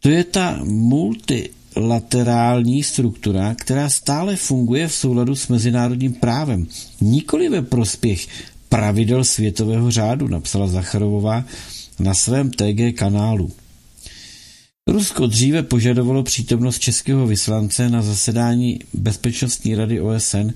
To 0.00 0.08
je 0.08 0.24
ta 0.24 0.60
multilaterální 0.64 2.82
struktura, 2.82 3.54
která 3.54 3.88
stále 3.88 4.36
funguje 4.36 4.88
v 4.88 4.94
souladu 4.94 5.36
s 5.36 5.48
mezinárodním 5.48 6.12
právem, 6.12 6.66
nikoli 7.00 7.48
ve 7.48 7.62
prospěch 7.62 8.28
pravidel 8.68 9.24
světového 9.24 9.90
řádu, 9.90 10.28
napsala 10.28 10.66
Zacharovová 10.66 11.44
na 11.98 12.14
svém 12.14 12.50
TG 12.50 12.94
kanálu. 12.94 13.52
Rusko 14.86 15.26
dříve 15.26 15.62
požadovalo 15.62 16.22
přítomnost 16.22 16.78
českého 16.78 17.26
vyslance 17.26 17.90
na 17.90 18.02
zasedání 18.02 18.80
Bezpečnostní 18.94 19.74
rady 19.74 20.00
OSN, 20.00 20.50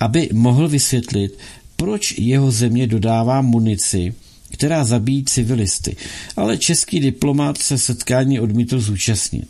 aby 0.00 0.28
mohl 0.32 0.68
vysvětlit, 0.68 1.38
proč 1.78 2.18
jeho 2.18 2.50
země 2.50 2.86
dodává 2.86 3.42
munici, 3.42 4.14
která 4.50 4.84
zabíjí 4.84 5.24
civilisty, 5.24 5.96
ale 6.36 6.58
český 6.58 7.00
diplomat 7.00 7.58
se 7.58 7.78
setkání 7.78 8.40
odmítl 8.40 8.80
zúčastnit. 8.80 9.48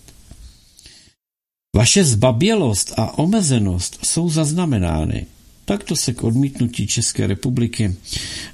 Vaše 1.77 2.05
zbabělost 2.05 2.93
a 2.97 3.19
omezenost 3.19 3.99
jsou 4.05 4.31
zaznamenány. 4.31 5.27
Takto 5.65 5.97
se 5.97 6.15
k 6.15 6.25
odmítnutí 6.25 6.87
České 6.87 7.27
republiky 7.27 7.97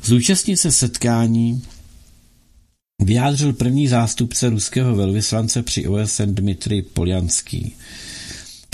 zúčastnit 0.02 0.56
se 0.56 0.72
setkání 0.72 1.62
vyjádřil 3.02 3.52
první 3.52 3.88
zástupce 3.88 4.50
ruského 4.50 4.96
velvyslance 4.96 5.62
při 5.62 5.88
OSN 5.88 6.34
Dmitry 6.34 6.82
Poljanský. 6.82 7.74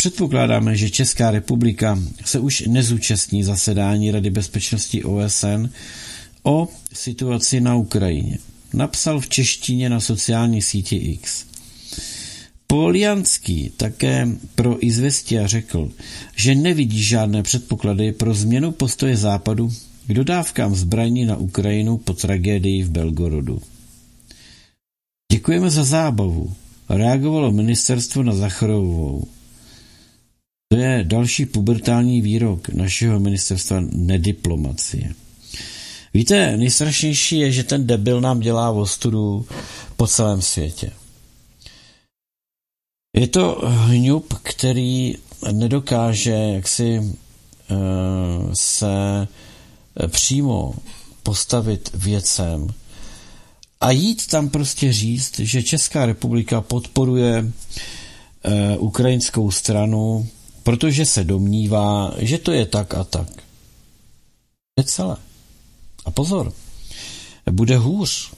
Předpokládáme, 0.01 0.77
že 0.77 0.91
Česká 0.91 1.31
republika 1.31 1.99
se 2.25 2.39
už 2.39 2.61
nezúčastní 2.67 3.43
zasedání 3.45 4.11
Rady 4.11 4.31
bezpečnosti 4.31 5.05
OSN 5.05 5.69
o 6.43 6.69
situaci 6.93 7.61
na 7.61 7.75
Ukrajině. 7.77 8.39
Napsal 8.75 9.21
v 9.21 9.29
češtině 9.29 9.89
na 9.91 10.01
sociální 10.01 10.63
síti 10.63 10.97
X. 10.97 11.45
Polianský 12.67 13.73
také 13.77 14.29
pro 14.55 14.87
Izvestia 14.87 15.47
řekl, 15.47 15.91
že 16.37 16.55
nevidí 16.55 17.03
žádné 17.03 17.43
předpoklady 17.43 18.13
pro 18.13 18.35
změnu 18.35 18.73
postoje 18.73 19.17
Západu 19.17 19.73
k 20.07 20.15
dodávkám 20.15 20.75
zbraní 20.75 21.25
na 21.25 21.37
Ukrajinu 21.37 21.99
po 21.99 22.13
tragédii 22.13 22.83
v 22.83 22.91
Belgorodu. 22.91 23.63
Děkujeme 25.33 25.71
za 25.71 25.85
zábavu, 25.85 26.53
reagovalo 26.89 27.53
ministerstvo 27.53 28.23
na 28.23 28.33
Zacharovou. 28.35 29.29
To 30.73 30.79
je 30.79 31.05
další 31.05 31.47
pubertální 31.47 32.23
výrok 32.23 32.69
našeho 32.69 33.21
ministerstva 33.21 33.81
nediplomacie. 33.93 35.15
Víte, 36.15 36.57
nejstrašnější 36.57 37.39
je, 37.39 37.53
že 37.53 37.65
ten 37.65 37.87
debil 37.87 38.21
nám 38.21 38.41
dělá 38.41 38.71
ostudu 38.71 39.47
po 39.97 40.07
celém 40.07 40.43
světě. 40.43 40.91
Je 43.17 43.27
to 43.27 43.61
hňub, 43.67 44.35
který 44.43 45.15
nedokáže 45.53 46.31
jaksi 46.31 46.99
uh, 46.99 47.77
se 48.53 49.29
přímo 50.09 50.75
postavit 51.23 51.91
věcem 51.95 52.67
a 53.81 53.91
jít 53.91 54.27
tam 54.27 54.49
prostě 54.49 54.93
říct, 54.93 55.39
že 55.39 55.63
Česká 55.63 56.07
republika 56.07 56.61
podporuje 56.61 57.43
uh, 57.43 58.85
ukrajinskou 58.85 59.51
stranu, 59.51 60.29
protože 60.71 61.07
se 61.07 61.25
domnívá, 61.25 62.15
že 62.19 62.39
to 62.39 62.53
je 62.53 62.67
tak 62.67 62.95
a 62.95 63.05
tak. 63.05 63.29
Je 64.79 64.85
celé. 64.85 65.17
A 66.05 66.11
pozor, 66.11 66.53
bude 67.51 67.77
hůř. 67.77 68.33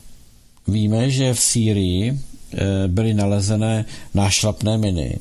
Víme, 0.69 1.11
že 1.11 1.35
v 1.35 1.41
Sýrii 1.41 2.13
eh, 2.13 2.89
byly 2.89 3.15
nalezené 3.15 3.85
nášlapné 4.15 4.79
miny, 4.79 5.19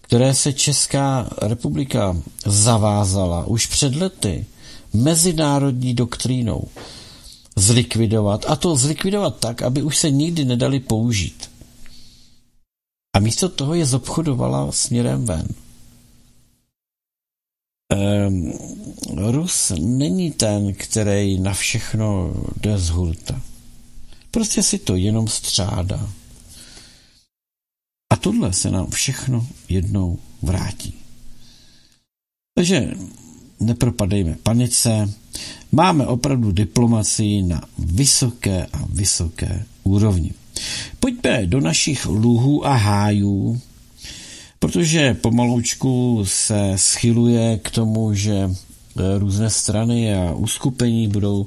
které 0.00 0.34
se 0.34 0.52
Česká 0.52 1.30
republika 1.42 2.16
zavázala 2.46 3.46
už 3.46 3.66
před 3.66 3.94
lety 3.94 4.46
mezinárodní 4.92 5.94
doktrínou 5.94 6.64
zlikvidovat, 7.56 8.44
a 8.48 8.56
to 8.56 8.76
zlikvidovat 8.76 9.36
tak, 9.38 9.62
aby 9.62 9.82
už 9.82 9.98
se 9.98 10.10
nikdy 10.10 10.44
nedali 10.44 10.80
použít. 10.80 11.50
A 13.16 13.18
místo 13.18 13.48
toho 13.48 13.74
je 13.74 13.86
zobchodovala 13.86 14.72
směrem 14.72 15.26
ven. 15.26 15.46
Um, 17.92 18.52
Rus 19.16 19.72
není 19.80 20.30
ten, 20.30 20.74
který 20.74 21.40
na 21.40 21.54
všechno 21.54 22.34
jde 22.60 22.78
z 22.78 22.88
hurta. 22.88 23.40
Prostě 24.30 24.62
si 24.62 24.78
to 24.78 24.96
jenom 24.96 25.28
střádá. 25.28 26.10
A 28.12 28.16
tohle 28.16 28.52
se 28.52 28.70
nám 28.70 28.90
všechno 28.90 29.46
jednou 29.68 30.18
vrátí. 30.42 30.94
Takže 32.54 32.90
nepropadejme 33.60 34.36
panice. 34.42 35.10
Máme 35.72 36.06
opravdu 36.06 36.52
diplomacii 36.52 37.42
na 37.42 37.62
vysoké 37.78 38.66
a 38.66 38.86
vysoké 38.88 39.64
úrovni. 39.82 40.32
Pojďme 41.00 41.46
do 41.46 41.60
našich 41.60 42.06
luhů 42.06 42.66
a 42.66 42.74
hájů, 42.74 43.60
protože 44.60 45.14
pomaloučku 45.14 46.22
se 46.24 46.72
schyluje 46.76 47.58
k 47.58 47.70
tomu, 47.70 48.14
že 48.14 48.34
e, 48.34 48.48
různé 49.18 49.50
strany 49.50 50.14
a 50.14 50.32
uskupení 50.32 51.08
budou 51.08 51.46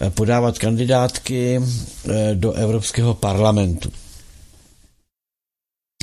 e, 0.00 0.10
podávat 0.10 0.58
kandidátky 0.58 1.56
e, 1.56 1.60
do 2.34 2.52
Evropského 2.52 3.14
parlamentu. 3.14 3.92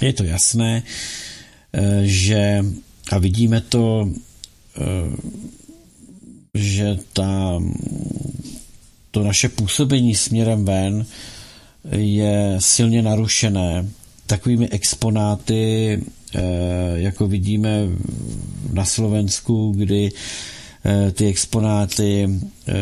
Je 0.02 0.14
to 0.14 0.24
jasné, 0.24 0.84
že 2.04 2.66
a 3.12 3.18
vidíme 3.18 3.62
to, 3.62 4.10
že 6.54 6.98
ta, 7.14 7.62
to 9.12 9.24
naše 9.24 9.50
působení 9.50 10.16
směrem 10.16 10.66
ven 10.66 11.06
je 11.92 12.56
silně 12.60 13.02
narušené 13.02 13.88
takovými 14.28 14.70
exponáty 14.70 16.02
jako 16.96 17.28
vidíme 17.28 17.88
na 18.74 18.86
Slovensku, 18.86 19.74
kdy 19.78 20.12
eh, 20.86 21.12
ty 21.12 21.28
exponáty 21.28 22.30
eh, 22.68 22.74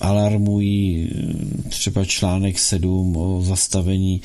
alarmují 0.00 1.10
třeba 1.68 2.04
článek 2.04 2.58
7 2.58 3.16
o 3.16 3.42
zastavení 3.42 4.20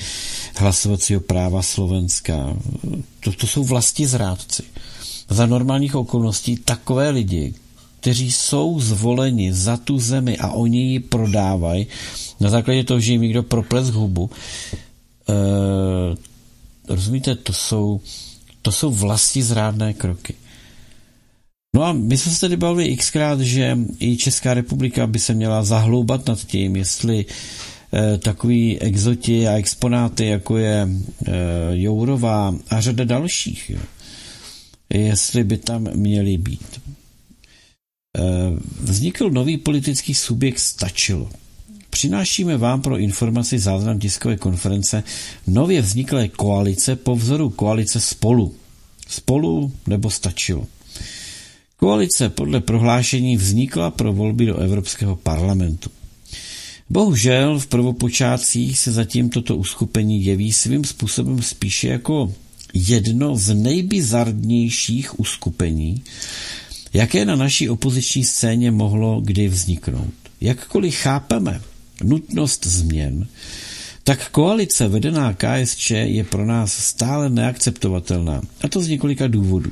hlasovacího 0.56 1.20
práva 1.20 1.62
Slovenska. 1.62 2.58
To, 3.20 3.32
to 3.32 3.48
jsou 3.48 3.64
vlasti 3.64 4.08
zrádci. 4.08 4.64
Za 5.30 5.46
normálních 5.46 5.96
okolností 5.96 6.58
takové 6.58 7.10
lidi, 7.10 7.54
kteří 8.00 8.32
jsou 8.32 8.80
zvoleni 8.80 9.54
za 9.54 9.78
tu 9.78 10.00
zemi 10.00 10.38
a 10.38 10.52
oni 10.52 10.80
ji 10.80 11.00
prodávají 11.00 11.88
na 12.40 12.50
základě 12.50 12.84
toho, 12.84 13.00
že 13.00 13.12
jim 13.12 13.22
někdo 13.22 13.44
proples 13.44 13.88
hubu, 13.90 14.30
Rozumíte, 16.96 17.36
to 17.36 17.54
jsou, 17.54 18.02
to 18.62 18.72
jsou 18.72 18.92
vlasti 18.92 19.44
zrádné 19.44 19.94
kroky. 19.94 20.36
No 21.76 21.84
a 21.84 21.94
my 21.94 22.18
jsme 22.18 22.32
se 22.32 22.40
tady 22.40 22.58
bavili 22.58 22.98
xkrát, 22.98 23.40
že 23.40 23.78
i 24.00 24.18
Česká 24.18 24.54
republika 24.54 25.08
by 25.08 25.20
se 25.20 25.34
měla 25.34 25.64
zahloubat 25.64 26.28
nad 26.28 26.46
tím, 26.46 26.76
jestli 26.76 27.26
e, 27.94 28.18
takový 28.18 28.80
exoti 28.80 29.48
a 29.48 29.58
exponáty, 29.58 30.26
jako 30.26 30.58
je 30.58 30.88
e, 30.88 31.32
Jourová 31.72 32.56
a 32.70 32.82
řada 32.82 33.04
dalších, 33.04 33.70
jo, 33.70 33.80
jestli 34.94 35.44
by 35.44 35.58
tam 35.58 35.88
měli 35.96 36.38
být. 36.38 36.82
E, 38.18 38.22
vznikl 38.80 39.30
nový 39.30 39.58
politický 39.58 40.14
subjekt 40.14 40.60
Stačilo. 40.60 41.30
Přinášíme 42.02 42.58
vám 42.58 42.82
pro 42.82 42.98
informaci 42.98 43.60
záznam 43.60 44.00
tiskové 44.00 44.38
konference 44.38 45.04
nově 45.48 45.82
vzniklé 45.82 46.28
koalice 46.28 46.96
po 46.96 47.16
vzoru 47.16 47.50
koalice 47.50 48.00
Spolu. 48.00 48.56
Spolu 49.08 49.72
nebo 49.88 50.10
Stačilo. 50.10 50.68
Koalice 51.78 52.30
podle 52.30 52.62
prohlášení 52.62 53.38
vznikla 53.38 53.92
pro 53.92 54.14
volby 54.14 54.46
do 54.46 54.58
Evropského 54.58 55.16
parlamentu. 55.16 55.90
Bohužel 56.90 57.60
v 57.60 57.68
prvopočátcích 57.68 58.80
se 58.80 58.92
zatím 58.92 59.30
toto 59.30 59.56
uskupení 59.58 60.26
jeví 60.26 60.54
svým 60.54 60.84
způsobem 60.84 61.42
spíše 61.42 61.88
jako 61.88 62.34
jedno 62.74 63.36
z 63.36 63.54
nejbizarnějších 63.54 65.20
uskupení, 65.20 66.04
jaké 66.94 67.26
na 67.26 67.36
naší 67.36 67.70
opoziční 67.70 68.24
scéně 68.24 68.72
mohlo 68.72 69.22
kdy 69.22 69.48
vzniknout. 69.48 70.14
Jakkoliv 70.42 70.96
chápeme 70.96 71.62
nutnost 72.04 72.66
změn, 72.66 73.28
tak 74.04 74.30
koalice 74.30 74.88
vedená 74.88 75.34
KSČ 75.34 75.92
je 75.92 76.24
pro 76.24 76.46
nás 76.46 76.74
stále 76.74 77.30
neakceptovatelná, 77.30 78.42
a 78.64 78.68
to 78.68 78.82
z 78.82 78.88
několika 78.88 79.28
důvodů. 79.28 79.72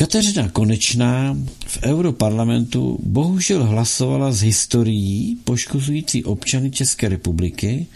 Kateřina 0.00 0.48
Konečná 0.48 1.36
v 1.66 1.78
Europarlamentu 1.82 2.98
bohužel 3.02 3.64
hlasovala 3.64 4.32
s 4.32 4.42
historií 4.42 5.36
poškozující 5.44 6.24
občany 6.24 6.70
České 6.70 7.08
republiky 7.08 7.86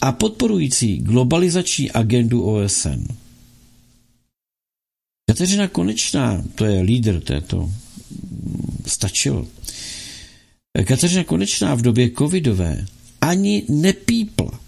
a 0.00 0.12
podporující 0.12 0.96
globalizační 0.98 1.90
agendu 1.90 2.42
OSN. 2.42 3.06
Kateřina 5.30 5.68
Konečná, 5.68 6.44
to 6.54 6.64
je 6.64 6.82
lídr 6.82 7.20
této, 7.20 7.72
stačilo. 8.86 9.46
Kateřina 10.84 11.24
Konečná 11.24 11.74
v 11.74 11.82
době 11.82 12.10
covidové 12.10 12.86
ani 13.20 13.62
nepípla. 13.68 14.60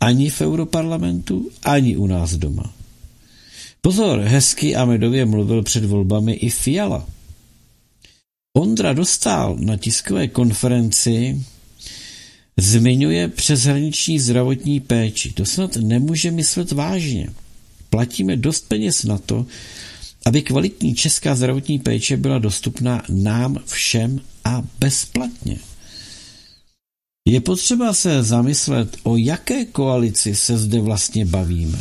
Ani 0.00 0.30
v 0.30 0.40
Europarlamentu, 0.40 1.50
ani 1.62 1.96
u 1.96 2.06
nás 2.06 2.34
doma. 2.34 2.74
Pozor, 3.80 4.20
hezky 4.20 4.76
a 4.76 4.84
medově 4.84 5.26
mluvil 5.26 5.62
před 5.62 5.84
volbami 5.84 6.32
i 6.32 6.50
Fiala. 6.50 7.06
Ondra 8.56 8.92
Dostál 8.92 9.56
na 9.60 9.76
tiskové 9.76 10.28
konferenci 10.28 11.42
zmiňuje 12.56 13.28
přeshraniční 13.28 14.18
zdravotní 14.18 14.80
péči. 14.80 15.32
To 15.32 15.44
snad 15.44 15.76
nemůže 15.76 16.30
myslet 16.30 16.72
vážně. 16.72 17.28
Platíme 17.90 18.36
dost 18.36 18.68
peněz 18.68 19.04
na 19.04 19.18
to, 19.18 19.46
aby 20.26 20.42
kvalitní 20.42 20.94
česká 20.94 21.34
zdravotní 21.34 21.78
péče 21.78 22.16
byla 22.16 22.38
dostupná 22.38 23.02
nám 23.08 23.58
všem 23.66 24.20
a 24.44 24.62
bezplatně. 24.78 25.58
Je 27.28 27.40
potřeba 27.40 27.92
se 27.92 28.22
zamyslet, 28.22 28.96
o 29.02 29.16
jaké 29.16 29.64
koalici 29.64 30.34
se 30.34 30.58
zde 30.58 30.80
vlastně 30.80 31.24
bavíme. 31.24 31.78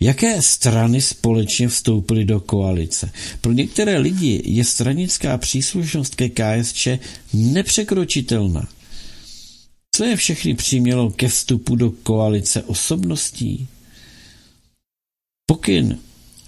Jaké 0.00 0.42
strany 0.42 1.00
společně 1.00 1.68
vstoupily 1.68 2.24
do 2.24 2.40
koalice? 2.40 3.12
Pro 3.40 3.52
některé 3.52 3.98
lidi 3.98 4.42
je 4.44 4.64
stranická 4.64 5.38
příslušnost 5.38 6.14
ke 6.14 6.28
KSČ 6.28 6.88
nepřekročitelná. 7.32 8.68
Co 9.96 10.04
je 10.04 10.16
všechny 10.16 10.54
přimělo 10.54 11.10
ke 11.10 11.28
vstupu 11.28 11.76
do 11.76 11.90
koalice 11.90 12.62
osobností? 12.62 13.68
Pokyn, 15.46 15.98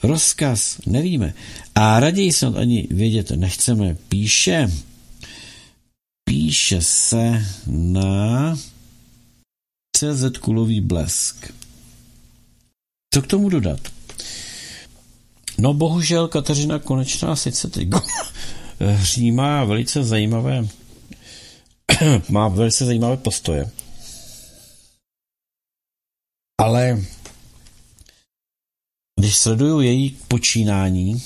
rozkaz, 0.03 0.81
nevíme. 0.87 1.35
A 1.75 2.01
raději 2.01 2.33
snad 2.33 2.57
ani 2.57 2.89
vědět 2.91 3.31
nechceme. 3.31 3.97
Píše, 4.09 4.73
píše 6.25 6.83
se 6.83 7.47
na 7.66 8.57
CZ 9.97 10.39
Kulový 10.41 10.81
blesk. 10.81 11.53
Co 13.15 13.23
k 13.23 13.27
tomu 13.27 13.49
dodat? 13.49 13.81
No 15.59 15.75
bohužel 15.75 16.29
Kateřina 16.29 16.79
Konečná 16.79 17.37
sice 17.37 17.70
teď 17.70 17.89
má 19.33 19.65
velice 19.65 20.05
zajímavé 20.05 20.69
má 22.29 22.49
velice 22.49 22.85
zajímavé 22.85 23.16
postoje. 23.16 23.70
Ale 26.61 27.05
když 29.19 29.36
sleduju 29.36 29.81
její 29.81 30.16
počínání, 30.28 31.23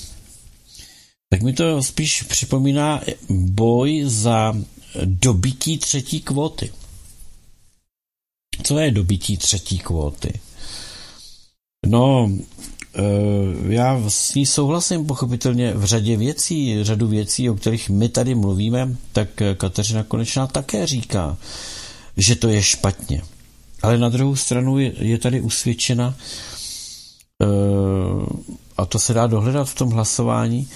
tak 1.29 1.41
mi 1.41 1.53
to 1.53 1.83
spíš 1.83 2.23
připomíná 2.23 3.01
boj 3.29 4.03
za 4.05 4.55
dobytí 5.05 5.77
třetí 5.77 6.21
kvóty. 6.21 6.71
Co 8.63 8.79
je 8.79 8.91
dobytí 8.91 9.37
třetí 9.37 9.79
kvóty? 9.79 10.39
No, 11.85 12.31
eh, 12.95 13.01
já 13.73 14.09
s 14.09 14.35
ní 14.35 14.45
souhlasím 14.45 15.05
pochopitelně 15.05 15.73
v 15.73 15.85
řadě 15.85 16.17
věcí, 16.17 16.83
řadu 16.83 17.07
věcí, 17.07 17.49
o 17.49 17.55
kterých 17.55 17.89
my 17.89 18.09
tady 18.09 18.35
mluvíme, 18.35 18.95
tak 19.11 19.29
Kateřina 19.57 20.03
Konečná 20.03 20.47
také 20.47 20.87
říká, 20.87 21.37
že 22.17 22.35
to 22.35 22.47
je 22.47 22.63
špatně. 22.63 23.21
Ale 23.81 23.97
na 23.97 24.09
druhou 24.09 24.35
stranu 24.35 24.79
je, 24.79 25.17
tady 25.17 25.41
usvědčena, 25.41 26.15
a 28.77 28.85
to 28.85 28.99
se 28.99 29.13
dá 29.13 29.27
dohledat 29.27 29.69
v 29.69 29.75
tom 29.75 29.89
hlasování, 29.91 30.67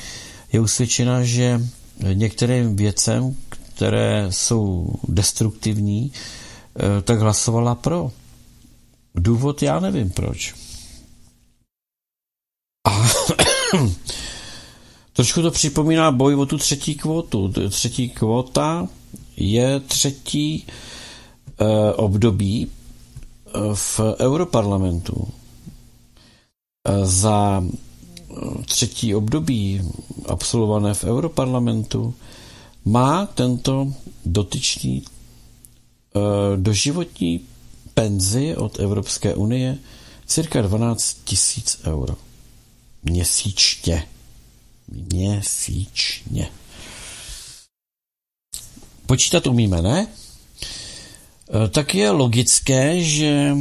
je 0.53 0.59
usvědčena, 0.59 1.23
že 1.23 1.61
některým 2.13 2.75
věcem, 2.75 3.35
které 3.49 4.27
jsou 4.29 4.93
destruktivní, 5.07 6.11
eh, 6.79 7.01
tak 7.01 7.19
hlasovala 7.19 7.75
pro. 7.75 8.11
Důvod 9.15 9.61
já 9.63 9.79
nevím 9.79 10.09
proč. 10.09 10.55
A 12.87 13.07
trošku 15.13 15.41
to 15.41 15.51
připomíná 15.51 16.11
boj 16.11 16.35
o 16.35 16.45
tu 16.45 16.57
třetí 16.57 16.95
kvotu. 16.95 17.53
Třetí 17.69 18.09
kvota 18.09 18.87
je 19.37 19.79
třetí 19.79 20.67
uh, 21.61 21.67
období 21.95 22.67
uh, 23.55 23.75
v 23.75 23.99
Europarlamentu. 24.19 25.27
Za 27.03 27.63
třetí 28.65 29.15
období 29.15 29.81
absolvované 30.25 30.93
v 30.93 31.03
Europarlamentu 31.03 32.13
má 32.85 33.25
tento 33.25 33.93
dotyčný 34.25 35.01
uh, 35.01 36.21
doživotní 36.55 37.41
penzi 37.93 38.55
od 38.55 38.79
Evropské 38.79 39.35
unie 39.35 39.77
cirka 40.25 40.61
12 40.61 41.17
tisíc 41.23 41.81
euro 41.85 42.15
měsíčně. 43.03 44.07
Měsíčně. 44.87 46.49
Počítat 49.05 49.47
umíme, 49.47 49.81
ne? 49.81 50.07
E, 51.65 51.67
tak 51.67 51.95
je 51.95 52.09
logické, 52.09 53.03
že 53.03 53.55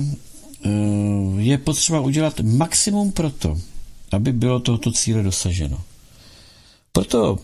je 1.39 1.59
potřeba 1.59 2.01
udělat 2.01 2.41
maximum 2.41 3.13
pro 3.13 3.31
to, 3.31 3.59
aby 4.13 4.33
bylo 4.33 4.61
tohoto 4.61 4.93
cíle 4.93 5.23
dosaženo. 5.23 5.83
Proto 6.93 7.39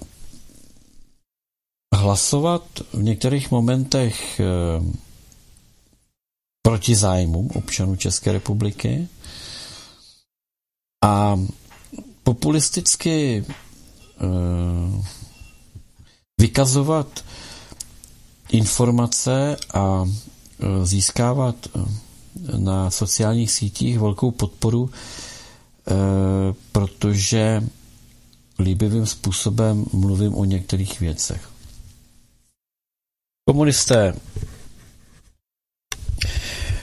hlasovat 1.95 2.63
v 2.93 3.03
některých 3.03 3.51
momentech 3.51 4.41
e, 4.41 4.45
proti 6.63 6.95
zájmům 6.95 7.51
občanů 7.55 7.97
České 7.97 8.33
republiky 8.33 9.09
a 11.05 11.41
populisticky 12.23 13.45
uh, 13.45 15.05
vykazovat 16.41 17.25
informace 18.51 19.57
a 19.75 20.05
získávat 20.83 21.57
na 22.57 22.91
sociálních 22.91 23.51
sítích 23.51 23.99
velkou 23.99 24.31
podporu, 24.31 24.91
protože 26.73 27.63
líbivým 28.59 29.07
způsobem 29.07 29.85
mluvím 29.93 30.35
o 30.35 30.45
některých 30.45 31.01
věcech. 31.01 31.49
Komunisté 33.49 34.15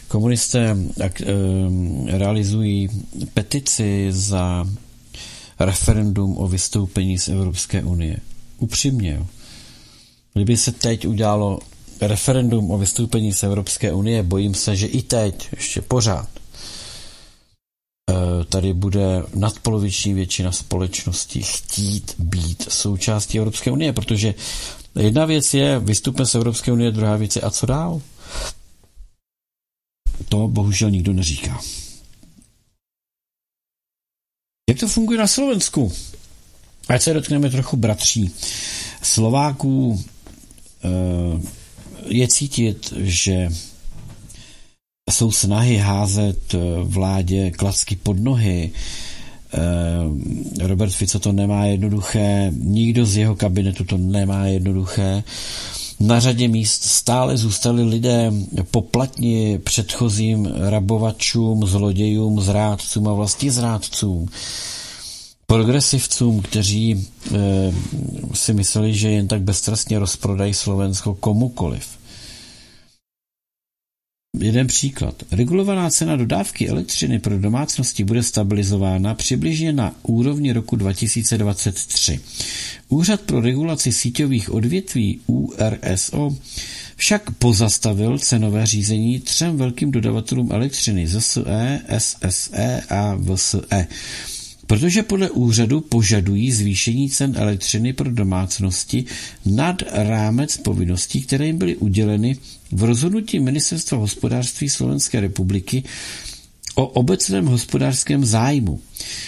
Komunisté 0.09 0.77
realizují 2.07 2.89
petici 3.34 4.07
za 4.09 4.67
referendum 5.59 6.38
o 6.38 6.47
vystoupení 6.47 7.19
z 7.19 7.27
Evropské 7.27 7.84
unie. 7.84 8.17
Upřímně. 8.57 9.26
Kdyby 10.34 10.57
se 10.57 10.71
teď 10.71 11.07
udělalo 11.07 11.59
referendum 12.01 12.71
o 12.71 12.77
vystoupení 12.77 13.34
z 13.34 13.43
Evropské 13.43 13.93
unie, 13.93 14.23
bojím 14.23 14.53
se, 14.53 14.76
že 14.76 14.88
i 14.88 15.01
teď, 15.01 15.49
ještě 15.55 15.81
pořád, 15.81 16.30
eh, 18.11 18.45
tady 18.45 18.73
bude 18.73 19.23
nadpoloviční 19.35 20.13
většina 20.13 20.51
společnosti 20.51 21.41
chtít 21.41 22.15
být 22.19 22.71
součástí 22.71 23.38
Evropské 23.38 23.71
unie, 23.71 23.93
protože 23.93 24.34
jedna 24.99 25.26
věc 25.26 25.53
je 25.53 25.80
vystupme 25.80 26.26
z 26.26 26.35
Evropské 26.35 26.71
unie, 26.71 26.91
druhá 26.91 27.15
věc 27.15 27.35
je 27.35 27.41
a 27.41 27.49
co 27.49 27.65
dál? 27.65 28.01
To 30.30 30.47
bohužel 30.47 30.89
nikdo 30.91 31.13
neříká. 31.13 31.61
Jak 34.69 34.80
to 34.80 34.88
funguje 34.88 35.19
na 35.19 35.27
Slovensku? 35.27 35.91
Ať 36.89 37.01
se 37.01 37.13
dotkneme 37.13 37.49
trochu 37.49 37.77
bratří. 37.77 38.35
Slováků 39.01 40.03
eh, 40.84 41.59
je 42.10 42.27
cítit, 42.27 42.94
že 42.98 43.49
jsou 45.10 45.31
snahy 45.31 45.77
házet 45.77 46.56
vládě 46.84 47.52
klacky 47.52 47.95
pod 47.95 48.19
nohy. 48.19 48.72
Eh, 49.53 50.68
Robert 50.68 50.91
Fico 50.91 51.19
to 51.19 51.31
nemá 51.31 51.65
jednoduché, 51.65 52.52
nikdo 52.57 53.06
z 53.06 53.18
jeho 53.18 53.36
kabinetu 53.36 53.84
to 53.84 53.98
nemá 53.98 54.45
jednoduché. 54.45 55.23
Na 55.99 56.19
řadě 56.19 56.48
míst 56.48 56.84
stále 56.84 57.38
zůstali 57.38 57.84
lidé 57.84 58.31
poplatni 58.72 59.60
předchozím 59.64 60.49
rabovačům, 60.69 61.68
zlodějům, 61.68 62.41
zrádcům 62.41 63.07
a 63.07 63.14
vlastně 63.14 63.52
zrádcům 63.52 64.30
progresivcům, 65.49 66.41
kteří 66.41 67.07
e, 67.34 67.73
si 68.34 68.53
mysleli, 68.53 68.94
že 68.94 69.10
jen 69.10 69.27
tak 69.27 69.41
beztrestně 69.41 69.99
rozprodají 69.99 70.53
Slovensko 70.53 71.14
komukoliv. 71.15 71.98
Jeden 74.38 74.68
příklad. 74.68 75.23
Regulovaná 75.31 75.89
cena 75.89 76.15
dodávky 76.15 76.69
elektřiny 76.69 77.19
pro 77.19 77.39
domácnosti 77.39 78.03
bude 78.03 78.23
stabilizována 78.23 79.14
přibližně 79.14 79.73
na 79.73 79.95
úrovni 80.03 80.53
roku 80.53 80.76
2023. 80.76 82.19
Úřad 82.89 83.22
pro 83.22 83.41
regulaci 83.41 83.91
síťových 83.91 84.53
odvětví 84.53 85.19
URSO 85.27 86.35
však 86.95 87.31
pozastavil 87.31 88.18
cenové 88.18 88.65
řízení 88.65 89.19
třem 89.19 89.57
velkým 89.57 89.91
dodavatelům 89.91 90.51
elektřiny 90.51 91.07
ZSE, 91.07 91.81
SSE 91.97 92.81
a 92.89 93.15
VSE 93.15 93.88
protože 94.69 95.03
podle 95.03 95.29
úřadu 95.29 95.81
požadují 95.81 96.51
zvýšení 96.51 97.09
cen 97.09 97.33
elektřiny 97.37 97.93
pro 97.93 98.11
domácnosti 98.11 99.05
nad 99.45 99.83
rámec 99.91 100.57
povinností, 100.57 101.21
které 101.21 101.45
jim 101.45 101.57
byly 101.57 101.75
uděleny 101.75 102.37
v 102.71 102.83
rozhodnutí 102.83 103.39
Ministerstva 103.39 103.97
hospodářství 103.97 104.69
Slovenské 104.69 105.19
republiky 105.19 105.83
o 106.75 106.87
obecném 106.87 107.45
hospodářském 107.45 108.25
zájmu. 108.25 108.81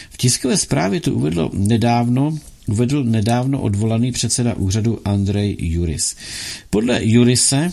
V 0.09 0.17
tiskové 0.17 0.57
zprávě 0.57 1.01
to 1.01 1.13
uvedlo 1.13 1.51
nedávno 1.53 2.37
uvedl 2.67 3.03
nedávno 3.03 3.61
odvolaný 3.61 4.11
předseda 4.11 4.53
úřadu 4.53 4.99
Andrej 5.05 5.57
Juris. 5.59 6.15
Podle 6.69 6.99
Jurise 7.05 7.71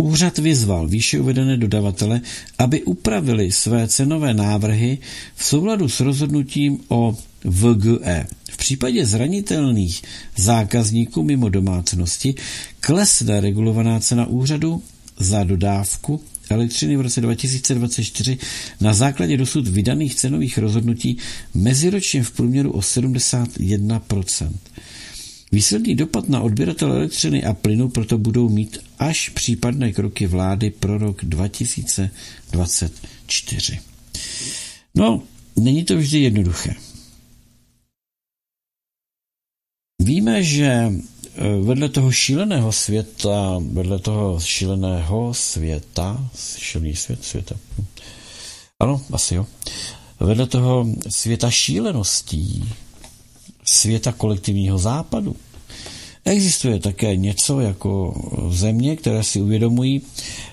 Úřad 0.00 0.38
vyzval 0.38 0.88
výše 0.88 1.20
uvedené 1.20 1.56
dodavatele, 1.56 2.20
aby 2.58 2.82
upravili 2.82 3.52
své 3.52 3.88
cenové 3.88 4.34
návrhy 4.34 4.98
v 5.36 5.44
souladu 5.44 5.88
s 5.88 6.00
rozhodnutím 6.00 6.78
o 6.88 7.16
VGE. 7.44 8.26
V 8.50 8.56
případě 8.56 9.06
zranitelných 9.06 10.02
zákazníků 10.36 11.22
mimo 11.22 11.48
domácnosti 11.48 12.34
klesne 12.80 13.40
regulovaná 13.40 14.00
cena 14.00 14.26
úřadu 14.26 14.82
za 15.18 15.44
dodávku 15.44 16.20
elektřiny 16.50 16.96
v 16.96 17.00
roce 17.00 17.20
2024 17.20 18.38
na 18.80 18.94
základě 18.94 19.36
dosud 19.36 19.68
vydaných 19.68 20.14
cenových 20.14 20.58
rozhodnutí 20.58 21.16
meziročně 21.54 22.22
v 22.22 22.30
průměru 22.30 22.70
o 22.72 22.80
71%. 22.80 24.50
Výsledný 25.52 25.94
dopad 25.94 26.28
na 26.28 26.40
odběratele 26.40 26.96
elektřiny 26.96 27.44
a 27.44 27.54
plynu 27.54 27.88
proto 27.88 28.18
budou 28.18 28.48
mít 28.48 28.78
až 28.98 29.28
případné 29.28 29.92
kroky 29.92 30.26
vlády 30.26 30.70
pro 30.70 30.98
rok 30.98 31.24
2024. 31.24 33.80
No, 34.94 35.22
není 35.56 35.84
to 35.84 35.96
vždy 35.96 36.18
jednoduché. 36.18 36.74
Víme, 40.02 40.42
že 40.42 40.66
eh, 40.66 40.92
vedle 41.62 41.88
toho 41.88 42.12
šíleného 42.12 42.72
světa, 42.72 43.60
vedle 43.72 43.98
toho 43.98 44.40
šíleného 44.40 45.34
světa, 45.34 46.30
šílený 46.58 46.96
svět, 46.96 47.24
světa, 47.24 47.54
ano, 48.80 49.02
asi 49.12 49.34
jo, 49.34 49.46
vedle 50.20 50.46
toho 50.46 50.86
světa 51.08 51.50
šíleností, 51.50 52.72
světa 53.64 54.12
kolektivního 54.12 54.78
západu. 54.78 55.36
Existuje 56.24 56.80
také 56.80 57.16
něco 57.16 57.60
jako 57.60 58.14
země, 58.50 58.96
které 58.96 59.22
si 59.24 59.40
uvědomují, 59.40 60.02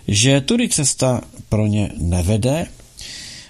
že 0.08 0.42
tudy 0.42 0.70
cesta 0.70 1.22
pro 1.50 1.68
ně 1.68 1.92
nevede 1.98 2.68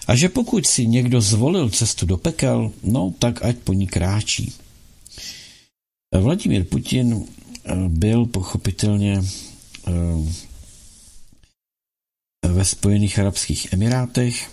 a 0.08 0.16
že 0.16 0.30
pokud 0.30 0.68
si 0.68 0.88
někdo 0.88 1.22
zvolil 1.22 1.70
cestu 1.70 2.06
do 2.06 2.18
pekel, 2.18 2.72
no 2.84 3.14
tak 3.20 3.46
ať 3.46 3.56
po 3.58 3.74
ní 3.74 3.88
kráčí. 3.88 4.54
Vladimír 6.22 6.64
Putin 6.64 7.26
eh, 7.66 7.76
byl 7.88 8.26
pochopitelně 8.26 9.22
eh, 9.88 9.92
ve 12.48 12.66
Spojených 12.66 13.20
Arabských 13.20 13.74
Emirátech. 13.74 14.52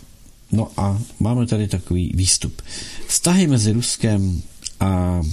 No 0.52 0.70
a 0.76 1.02
máme 1.20 1.46
tady 1.46 1.68
takový 1.68 2.12
výstup. 2.14 2.62
Vztahy 3.06 3.46
mezi 3.46 3.72
Ruskem 3.72 4.42
a 4.80 5.22
e, 5.22 5.24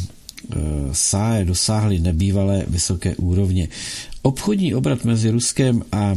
sáje 0.91 1.45
dosáhly 1.45 1.99
nebývalé 1.99 2.65
vysoké 2.67 3.15
úrovně. 3.15 3.67
Obchodní 4.21 4.75
obrat 4.75 5.05
mezi 5.05 5.29
Ruskem 5.29 5.83
a 5.91 6.15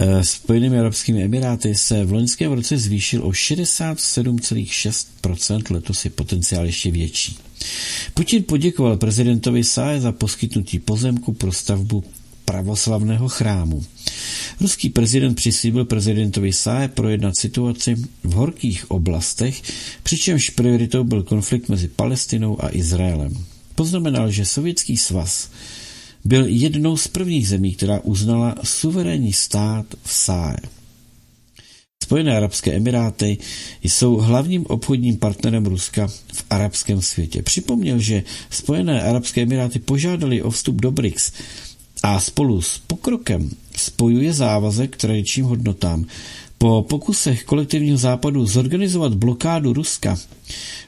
e, 0.00 0.24
Spojenými 0.24 0.78
arabskými 0.78 1.22
emiráty 1.22 1.74
se 1.74 2.04
v 2.04 2.12
loňském 2.12 2.52
roce 2.52 2.78
zvýšil 2.78 3.26
o 3.26 3.30
67,6%, 3.30 5.74
letos 5.74 6.04
je 6.04 6.10
potenciál 6.10 6.66
ještě 6.66 6.90
větší. 6.90 7.38
Putin 8.14 8.44
poděkoval 8.44 8.96
prezidentovi 8.96 9.64
Sáje 9.64 10.00
za 10.00 10.12
poskytnutí 10.12 10.78
pozemku 10.78 11.32
pro 11.32 11.52
stavbu 11.52 12.04
pravoslavného 12.44 13.28
chrámu. 13.28 13.84
Ruský 14.60 14.88
prezident 14.88 15.34
přislíbil 15.34 15.84
prezidentovi 15.84 16.52
Sáje 16.52 16.88
projednat 16.88 17.36
situaci 17.36 17.94
v 18.24 18.32
horkých 18.32 18.90
oblastech, 18.90 19.62
přičemž 20.02 20.50
prioritou 20.50 21.04
byl 21.04 21.22
konflikt 21.22 21.68
mezi 21.68 21.88
Palestinou 21.88 22.64
a 22.64 22.68
Izraelem. 22.72 23.44
Poznamenal, 23.74 24.30
že 24.30 24.44
Sovětský 24.44 24.96
svaz 24.96 25.50
byl 26.24 26.46
jednou 26.46 26.96
z 26.96 27.08
prvních 27.08 27.48
zemí, 27.48 27.74
která 27.74 28.00
uznala 28.00 28.54
suverénní 28.64 29.32
stát 29.32 29.86
v 30.02 30.12
Sáje. 30.12 30.58
Spojené 32.04 32.36
arabské 32.36 32.72
emiráty 32.72 33.38
jsou 33.82 34.16
hlavním 34.16 34.66
obchodním 34.66 35.16
partnerem 35.16 35.66
Ruska 35.66 36.06
v 36.32 36.44
arabském 36.50 37.02
světě. 37.02 37.42
Připomněl, 37.42 37.98
že 37.98 38.22
Spojené 38.50 39.02
arabské 39.02 39.42
emiráty 39.42 39.78
požádali 39.78 40.42
o 40.42 40.50
vstup 40.50 40.80
do 40.80 40.90
BRICS 40.90 41.32
a 42.04 42.20
spolu 42.20 42.62
s 42.62 42.78
pokrokem 42.78 43.50
spojuje 43.76 44.32
závazek 44.32 44.92
k 44.92 44.96
tradičním 44.96 45.44
hodnotám. 45.46 46.04
Po 46.58 46.82
pokusech 46.82 47.44
kolektivního 47.44 47.96
západu 47.96 48.46
zorganizovat 48.46 49.14
blokádu 49.14 49.72
Ruska 49.72 50.16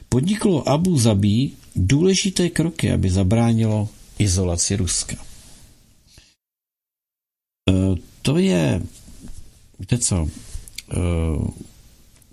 podniklo 0.09 0.69
Abu 0.69 0.97
Zabí 0.97 1.53
důležité 1.75 2.49
kroky, 2.49 2.91
aby 2.91 3.09
zabránilo 3.09 3.89
izolaci 4.19 4.75
Ruska. 4.75 5.17
E, 7.69 7.73
to 8.21 8.37
je, 8.37 8.81
víte 9.79 9.97
co, 9.97 10.29
e, 10.91 10.97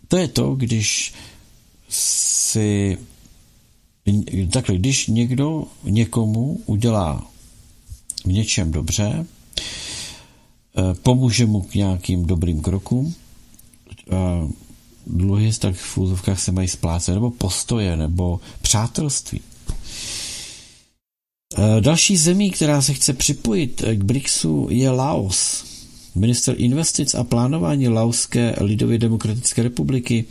to 0.08 0.16
je 0.16 0.28
to, 0.28 0.54
když 0.54 1.14
si 1.88 2.98
takhle, 4.52 4.76
když 4.76 5.06
někdo 5.06 5.64
někomu 5.84 6.60
udělá 6.66 7.33
v 8.24 8.32
něčem 8.32 8.72
dobře, 8.72 9.26
eh, 10.76 10.94
pomůže 11.02 11.46
mu 11.46 11.62
k 11.62 11.74
nějakým 11.74 12.26
dobrým 12.26 12.60
krokům, 12.60 13.14
dluhy 15.06 15.52
tak 15.58 15.74
v 15.76 15.98
úzovkách 15.98 16.40
se 16.40 16.52
mají 16.52 16.68
splácet, 16.68 17.14
nebo 17.14 17.30
postoje, 17.30 17.96
nebo 17.96 18.40
přátelství. 18.62 19.40
Eh, 21.58 21.80
další 21.80 22.16
zemí, 22.16 22.50
která 22.50 22.82
se 22.82 22.94
chce 22.94 23.12
připojit 23.12 23.82
k 23.94 24.04
BRICSu, 24.04 24.68
je 24.70 24.90
Laos. 24.90 25.64
Minister 26.14 26.54
investic 26.58 27.14
a 27.14 27.24
plánování 27.24 27.88
Laoské 27.88 28.54
lidově 28.60 28.98
demokratické 28.98 29.62
republiky 29.62 30.24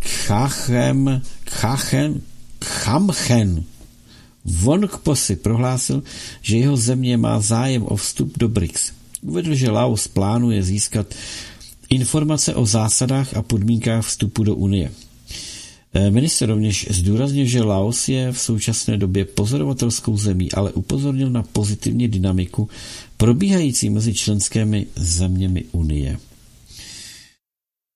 Chachem, 0.00 1.22
Chachen, 1.50 2.20
Chamchen 2.64 3.64
Von 4.44 4.88
Kposi 4.88 5.36
prohlásil, 5.36 6.02
že 6.42 6.58
jeho 6.58 6.76
země 6.76 7.16
má 7.16 7.40
zájem 7.40 7.82
o 7.82 7.96
vstup 7.96 8.38
do 8.38 8.48
BRICS. 8.48 8.92
Uvedl, 9.22 9.54
že 9.54 9.70
Laos 9.70 10.08
plánuje 10.08 10.62
získat 10.62 11.14
informace 11.90 12.54
o 12.54 12.66
zásadách 12.66 13.36
a 13.36 13.42
podmínkách 13.42 14.06
vstupu 14.06 14.44
do 14.44 14.54
Unie. 14.54 14.90
Eh, 15.94 16.10
minister 16.10 16.48
rovněž 16.48 16.88
zdůraznil, 16.90 17.46
že 17.46 17.62
Laos 17.62 18.08
je 18.08 18.32
v 18.32 18.38
současné 18.40 18.96
době 18.96 19.24
pozorovatelskou 19.24 20.16
zemí, 20.16 20.52
ale 20.52 20.72
upozornil 20.72 21.30
na 21.30 21.42
pozitivní 21.42 22.08
dynamiku 22.08 22.68
probíhající 23.16 23.90
mezi 23.90 24.14
členskými 24.14 24.86
zeměmi 24.96 25.64
Unie. 25.72 26.18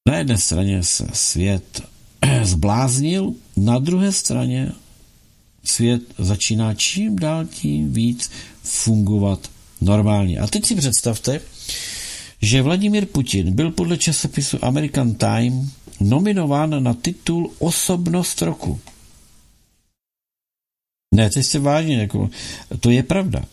Na 0.09 0.19
jedné 0.19 0.39
straně 0.39 0.83
se 0.83 1.07
svět 1.13 1.83
zbláznil, 2.43 3.33
na 3.57 3.79
druhé 3.79 4.13
straně 4.13 4.73
svět 5.69 6.03
začíná 6.19 6.75
čím 6.75 7.19
dál 7.19 7.47
tím 7.47 7.93
víc 7.93 8.31
fungovat 8.63 9.51
normálně. 9.81 10.39
A 10.39 10.47
teď 10.47 10.67
si 10.67 10.75
představte, 10.75 11.41
že 12.43 12.63
Vladimír 12.63 13.07
Putin 13.07 13.53
byl 13.53 13.71
podle 13.71 13.99
časopisu 13.99 14.65
American 14.65 15.15
Time 15.15 15.71
nominován 16.01 16.83
na 16.83 16.95
titul 16.95 17.51
Osobnost 17.59 18.43
roku. 18.43 18.81
Ne, 21.15 21.31
to 21.31 21.41
jste 21.41 21.59
vážně, 21.59 21.97
jako, 21.97 22.31
to 22.81 22.91
je 22.91 23.03
pravda. 23.03 23.45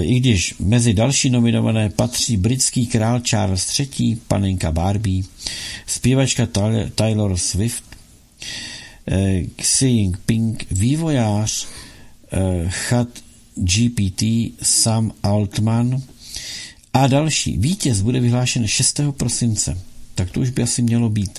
I 0.00 0.20
když 0.20 0.54
mezi 0.58 0.94
další 0.94 1.30
nominované 1.30 1.90
patří 1.90 2.36
britský 2.36 2.86
král 2.86 3.20
Charles 3.20 3.78
III, 3.78 4.16
panenka 4.28 4.72
Barbie, 4.72 5.22
zpěvačka 5.86 6.48
Taylor 6.94 7.36
Swift, 7.36 7.84
Xi 9.56 9.86
Jinping, 9.86 10.66
vývojář 10.70 11.68
eh, 12.32 12.68
Chat 12.68 13.08
GPT 13.54 14.22
Sam 14.62 15.12
Altman 15.22 16.02
a 16.94 17.06
další. 17.06 17.58
Vítěz 17.58 18.02
bude 18.02 18.20
vyhlášen 18.20 18.66
6. 18.66 19.00
prosince. 19.16 19.78
Tak 20.14 20.30
to 20.30 20.40
už 20.40 20.50
by 20.50 20.62
asi 20.62 20.82
mělo 20.82 21.08
být. 21.08 21.38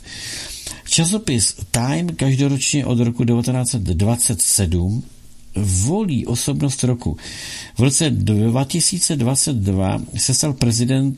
Časopis 0.89 1.55
Time 1.71 2.09
každoročně 2.09 2.85
od 2.85 2.99
roku 2.99 3.25
1927 3.25 5.03
volí 5.55 6.25
osobnost 6.25 6.83
roku. 6.83 7.17
V 7.77 7.79
roce 7.79 8.09
2022 8.09 10.01
se 10.17 10.33
stal 10.33 10.53
prezident 10.53 11.17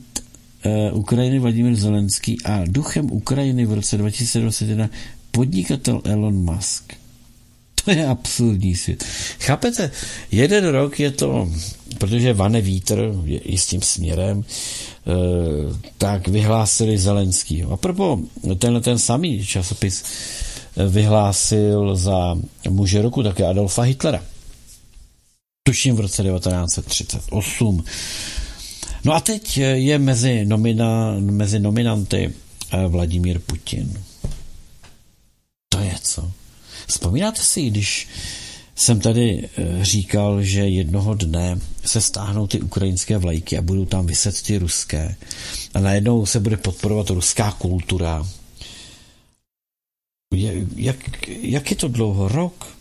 uh, 0.92 0.98
Ukrajiny 0.98 1.38
Vladimir 1.38 1.74
Zelenský 1.74 2.36
a 2.44 2.62
duchem 2.66 3.12
Ukrajiny 3.12 3.66
v 3.66 3.72
roce 3.72 3.96
2021 3.96 4.90
podnikatel 5.34 6.00
Elon 6.04 6.34
Musk. 6.34 6.94
To 7.84 7.90
je 7.90 8.06
absurdní 8.06 8.74
svět. 8.76 9.04
Chápete? 9.40 9.90
Jeden 10.30 10.68
rok 10.68 11.00
je 11.00 11.10
to, 11.10 11.48
protože 11.98 12.32
vane 12.32 12.60
vítr 12.60 13.12
je 13.24 13.40
jistým 13.44 13.82
směrem, 13.82 14.44
eh, 14.44 15.10
tak 15.98 16.28
vyhlásili 16.28 16.98
Zelenský. 16.98 17.62
A 17.62 17.76
propo 17.76 18.20
tenhle 18.58 18.80
ten 18.80 18.98
samý 18.98 19.46
časopis 19.46 20.04
eh, 20.76 20.88
vyhlásil 20.88 21.96
za 21.96 22.36
muže 22.68 23.02
roku 23.02 23.22
také 23.22 23.46
Adolfa 23.46 23.82
Hitlera. 23.82 24.22
Tuším 25.62 25.96
v 25.96 26.00
roce 26.00 26.22
1938. 26.22 27.84
No 29.04 29.12
a 29.14 29.20
teď 29.20 29.56
je 29.58 29.98
mezi, 29.98 30.44
nomina, 30.44 31.14
mezi 31.20 31.58
nominanty 31.60 32.32
eh, 32.72 32.86
Vladimír 32.86 33.38
Putin. 33.38 33.92
To 35.74 35.80
je 35.80 35.94
co? 36.02 36.32
Vzpomínáte 36.86 37.42
si, 37.42 37.70
když 37.70 38.08
jsem 38.74 39.00
tady 39.00 39.48
eh, 39.56 39.84
říkal, 39.84 40.42
že 40.42 40.60
jednoho 40.60 41.14
dne 41.14 41.58
se 41.84 42.00
stáhnou 42.00 42.46
ty 42.46 42.60
ukrajinské 42.60 43.18
vlajky 43.18 43.58
a 43.58 43.62
budou 43.62 43.84
tam 43.84 44.06
vyset 44.06 44.42
ty 44.42 44.58
ruské 44.58 45.16
a 45.74 45.80
najednou 45.80 46.26
se 46.26 46.40
bude 46.40 46.56
podporovat 46.56 47.10
ruská 47.10 47.52
kultura. 47.52 48.26
Jak, 50.76 50.96
jak 51.26 51.70
je 51.70 51.76
to 51.76 51.88
dlouho? 51.88 52.28
Rok? 52.28 52.76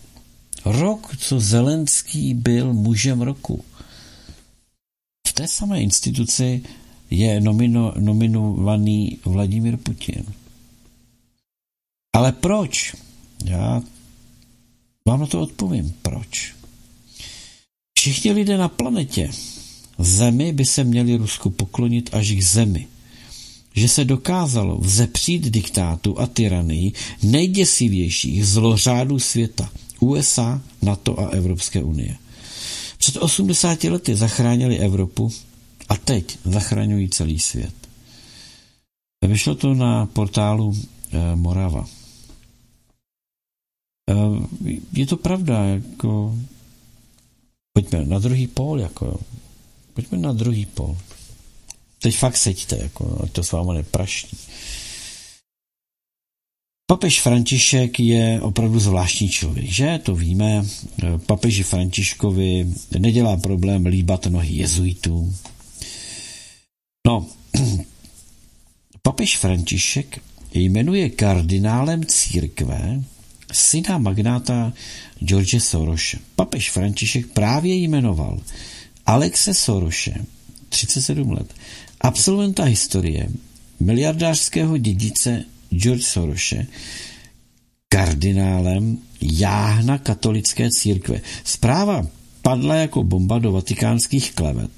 Rok, 0.66 1.18
co 1.18 1.40
Zelenský 1.40 2.34
byl 2.34 2.74
mužem 2.74 3.22
roku. 3.22 3.64
V 5.28 5.34
té 5.34 5.48
samé 5.48 5.82
instituci 5.82 6.64
je 7.10 7.42
nomino, 7.42 7.94
nominovaný 8.00 9.20
Vladimír 9.26 9.78
Putin. 9.78 10.24
Ale 12.14 12.32
proč? 12.32 12.96
Já 13.46 13.82
vám 15.08 15.20
na 15.20 15.26
to 15.28 15.42
odpovím. 15.42 15.94
Proč? 16.02 16.56
Všichni 18.00 18.32
lidé 18.32 18.58
na 18.58 18.68
planetě 18.70 19.30
Zemi 20.00 20.52
by 20.54 20.66
se 20.66 20.84
měli 20.84 21.16
Rusku 21.16 21.50
poklonit 21.50 22.10
až 22.14 22.32
k 22.32 22.42
zemi. 22.42 22.88
Že 23.76 23.88
se 23.90 24.06
dokázalo 24.06 24.78
vzepřít 24.78 25.42
diktátu 25.44 26.20
a 26.20 26.28
tyranii 26.28 26.94
nejděsivějších 27.24 28.48
zlořádů 28.48 29.20
světa 29.20 29.72
USA, 30.00 30.62
NATO 30.82 31.20
a 31.20 31.28
Evropské 31.30 31.84
unie. 31.84 32.16
Před 32.98 33.18
80 33.18 33.84
lety 33.84 34.16
zachránili 34.16 34.78
Evropu 34.80 35.32
a 35.90 35.98
teď 35.98 36.38
zachraňují 36.46 37.10
celý 37.10 37.40
svět. 37.40 37.74
Vyšlo 39.28 39.56
to 39.56 39.74
na 39.74 40.06
portálu 40.06 40.78
e, 41.12 41.36
Morava. 41.36 41.86
Eh, 44.14 44.78
je 44.94 45.06
to 45.06 45.18
pravda, 45.18 45.64
jako 45.64 46.38
pojďme 47.74 48.06
na 48.06 48.20
druhý 48.20 48.48
pól, 48.48 48.80
jako 48.80 49.20
pojďme 49.94 50.18
na 50.18 50.34
druhý 50.34 50.66
pól. 50.66 50.98
Teď 52.00 52.18
fakt 52.18 52.38
seďte, 52.38 52.78
jako, 52.78 53.20
ať 53.24 53.32
to 53.32 53.44
s 53.44 53.52
váma 53.52 53.74
nepraští. 53.74 54.38
Papež 56.86 57.22
František 57.22 58.00
je 58.00 58.42
opravdu 58.42 58.80
zvláštní 58.80 59.30
člověk, 59.30 59.66
že? 59.66 60.00
To 60.04 60.16
víme. 60.16 60.64
Papeži 61.26 61.64
Františkovi 61.64 62.74
nedělá 63.00 63.38
problém 63.38 63.86
líbat 63.86 64.26
nohy 64.26 64.56
jezuitů. 64.56 65.36
No, 67.08 67.28
papež 69.02 69.38
František 69.38 70.22
jmenuje 70.54 71.10
kardinálem 71.10 72.06
církve 72.06 73.04
syna 73.54 73.98
magnáta 73.98 74.74
George 75.20 75.60
Sorose. 75.60 76.18
Papež 76.36 76.72
František 76.72 77.28
právě 77.28 77.76
jmenoval 77.76 78.40
Alexe 79.06 79.54
Sorose, 79.54 80.14
37 80.70 81.32
let, 81.32 81.54
absolventa 82.02 82.64
historie, 82.64 83.28
miliardářského 83.80 84.78
dědice 84.78 85.44
George 85.70 86.04
Sorose, 86.04 86.68
kardinálem 87.90 88.98
jáhna 89.22 89.98
katolické 89.98 90.70
církve. 90.72 91.22
Zpráva 91.44 92.08
padla 92.42 92.76
jako 92.76 93.04
bomba 93.04 93.40
do 93.40 93.52
vatikánských 93.52 94.34
klevet, 94.34 94.72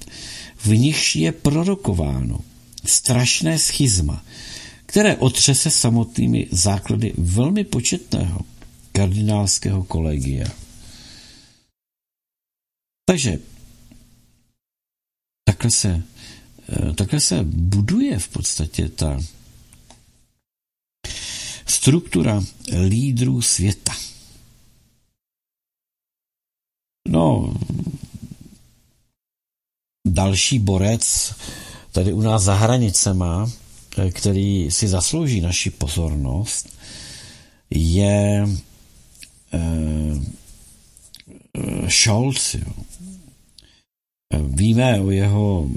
v 0.64 0.68
nichž 0.68 1.16
je 1.16 1.32
prorokováno 1.32 2.40
strašné 2.84 3.58
schizma, 3.58 4.24
které 4.86 5.16
otřese 5.16 5.70
samotnými 5.70 6.46
základy 6.50 7.12
velmi 7.18 7.64
početného 7.64 8.40
kardinálského 8.96 9.84
kolegia. 9.84 10.48
Takže 13.04 13.38
takhle 15.44 15.70
se, 15.70 16.02
eh, 16.68 16.92
takhle 16.92 17.20
se 17.20 17.44
buduje 17.44 18.18
v 18.18 18.28
podstatě 18.28 18.88
ta 18.88 19.20
struktura 21.66 22.42
lídrů 22.88 23.42
světa. 23.42 23.92
No, 27.08 27.54
další 30.06 30.58
borec 30.58 31.34
tady 31.92 32.12
u 32.12 32.20
nás 32.20 32.42
za 32.42 32.54
hranicema, 32.54 33.50
eh, 33.98 34.10
který 34.10 34.70
si 34.70 34.88
zaslouží 34.88 35.40
naši 35.40 35.70
pozornost, 35.70 36.76
je 37.70 38.46
Scholz. 41.88 42.54
Jo. 42.54 42.72
Eh, 44.34 44.42
víme 44.42 45.00
o 45.00 45.10
jeho 45.10 45.70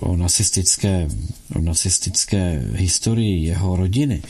o 0.00 0.16
nacistické, 0.16 1.08
o 1.54 1.60
nacistické 1.60 2.62
historii 2.74 3.44
jeho 3.44 3.76
rodiny. 3.76 4.22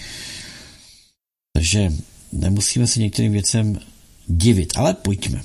Takže 1.53 1.93
nemusíme 2.33 2.87
se 2.87 3.01
některým 3.01 3.33
věcem 3.33 3.79
divit, 4.27 4.73
ale 4.77 4.95
pojďme. 4.95 5.45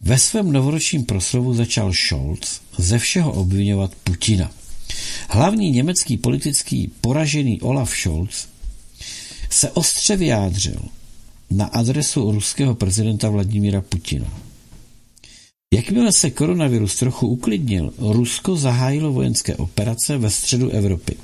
Ve 0.00 0.18
svém 0.18 0.52
novoročním 0.52 1.04
proslovu 1.04 1.54
začal 1.54 1.92
Scholz 1.92 2.60
ze 2.78 2.98
všeho 2.98 3.32
obvinovat 3.32 3.94
Putina. 4.04 4.50
Hlavní 5.28 5.70
německý 5.70 6.16
politický 6.16 6.90
poražený 7.00 7.60
Olaf 7.60 7.96
Scholz 7.96 8.48
se 9.50 9.70
ostře 9.70 10.16
vyjádřil 10.16 10.80
na 11.50 11.64
adresu 11.64 12.32
ruského 12.32 12.74
prezidenta 12.74 13.30
Vladimíra 13.30 13.80
Putina. 13.80 14.26
Jakmile 15.74 16.12
se 16.12 16.30
koronavirus 16.30 16.96
trochu 16.96 17.26
uklidnil, 17.26 17.92
Rusko 17.98 18.56
zahájilo 18.56 19.12
vojenské 19.12 19.56
operace 19.56 20.18
ve 20.18 20.30
středu 20.30 20.70
Evropy. 20.70 21.16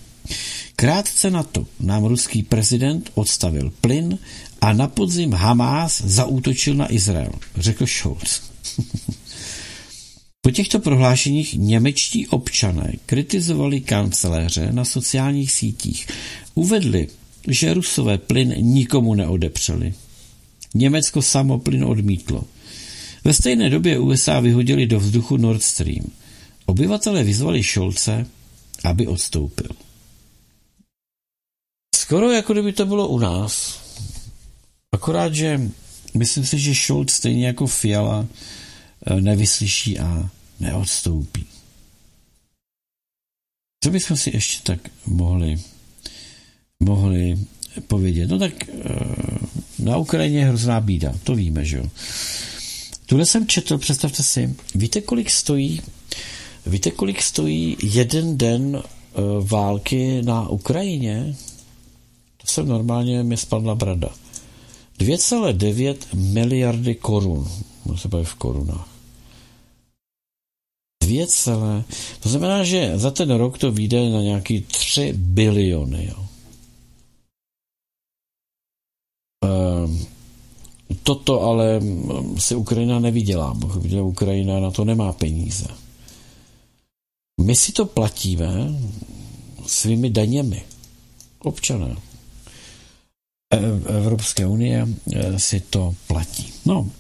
Krátce 0.77 1.31
na 1.31 1.43
to 1.43 1.67
nám 1.81 2.05
ruský 2.05 2.43
prezident 2.43 3.11
odstavil 3.15 3.73
plyn 3.81 4.19
a 4.61 4.73
na 4.73 4.89
podzim 4.89 5.33
Hamás 5.33 6.03
zaútočil 6.05 6.75
na 6.75 6.93
Izrael, 6.93 7.33
řekl 7.57 7.87
Scholz. 7.87 8.43
po 10.41 10.51
těchto 10.51 10.79
prohlášeních 10.79 11.55
němečtí 11.55 12.27
občané 12.27 12.93
kritizovali 13.07 13.81
kanceláře 13.81 14.69
na 14.73 14.85
sociálních 14.85 15.53
sítích. 15.53 16.07
Uvedli, 16.55 17.09
že 17.49 17.75
rusové 17.75 18.19
plyn 18.19 18.55
nikomu 18.59 19.15
neodepřeli. 19.15 19.95
Německo 20.79 21.23
samo 21.23 21.59
plyn 21.59 21.85
odmítlo. 21.85 22.45
Ve 23.25 23.35
stejné 23.35 23.71
době 23.71 23.99
USA 23.99 24.41
vyhodili 24.41 24.87
do 24.87 25.01
vzduchu 25.01 25.37
Nord 25.37 25.63
Stream. 25.63 26.11
Obyvatelé 26.67 27.25
vyzvali 27.25 27.63
Šolce, 27.63 28.27
aby 28.85 29.07
odstoupil. 29.07 29.69
Skoro 31.97 32.31
jako 32.31 32.53
kdyby 32.53 32.73
to 32.73 32.87
bylo 32.87 33.09
u 33.09 33.19
nás. 33.19 33.81
Akorát, 34.93 35.35
že 35.35 35.61
myslím 36.15 36.47
si, 36.47 36.59
že 36.59 36.75
Scholz 36.75 37.13
stejně 37.13 37.47
jako 37.47 37.67
Fiala 37.67 38.27
eh, 39.07 39.21
nevyslyší 39.21 39.99
a 39.99 40.31
neodstoupí. 40.61 41.47
Co 43.85 43.91
bychom 43.91 44.17
si 44.17 44.31
ještě 44.35 44.63
tak 44.63 44.81
mohli, 45.07 45.61
mohli 46.81 47.39
povědět? 47.87 48.31
No 48.31 48.39
tak 48.39 48.69
eh, 48.69 49.47
na 49.87 49.97
Ukrajině 49.97 50.39
je 50.39 50.45
hrozná 50.45 50.81
bída, 50.81 51.13
to 51.25 51.35
víme, 51.35 51.65
že 51.65 51.77
jo. 51.77 51.85
Tuhle 53.07 53.27
jsem 53.27 53.47
četl, 53.47 53.79
představte 53.79 54.23
si, 54.23 54.55
víte, 54.75 55.01
kolik 55.01 55.31
stojí, 55.31 55.81
víte, 56.67 56.91
kolik 56.91 57.23
stojí 57.23 57.77
jeden 57.83 58.39
den 58.39 58.83
eh, 58.83 59.21
války 59.41 60.23
na 60.23 60.49
Ukrajině? 60.49 61.37
To 62.37 62.47
jsem 62.47 62.69
normálně, 62.69 63.23
mi 63.23 63.37
spadla 63.37 63.75
brada. 63.75 64.09
2,9 64.99 65.97
miliardy 66.15 66.95
korun. 66.95 67.49
Můžu 67.85 67.99
se 67.99 68.09
bavit 68.09 68.29
v 68.29 68.35
korunách. 68.35 68.89
2, 71.05 71.27
to 72.21 72.29
znamená, 72.29 72.65
že 72.65 72.99
za 72.99 73.11
ten 73.11 73.31
rok 73.31 73.59
to 73.59 73.73
vyjde 73.73 74.11
na 74.11 74.23
nějaký 74.23 74.61
3 74.61 75.13
biliony. 75.17 76.07
Jo. 76.07 76.26
Toto 81.03 81.43
ale 81.43 81.81
si 82.39 82.55
Ukrajina 82.55 82.99
nevydělá, 82.99 83.55
protože 83.55 84.03
Ukrajina 84.03 84.61
na 84.61 84.71
to 84.71 84.85
nemá 84.85 85.13
peníze. 85.13 85.67
My 87.41 87.57
si 87.57 87.73
to 87.73 87.87
platíme 87.87 88.75
svými 89.67 90.11
daněmi. 90.11 90.63
Občané. 91.39 91.97
Evropské 93.87 94.47
unie 94.47 94.89
eh, 95.15 95.39
si 95.39 95.61
to 95.61 95.95
platí. 96.07 96.53
No, 96.67 96.91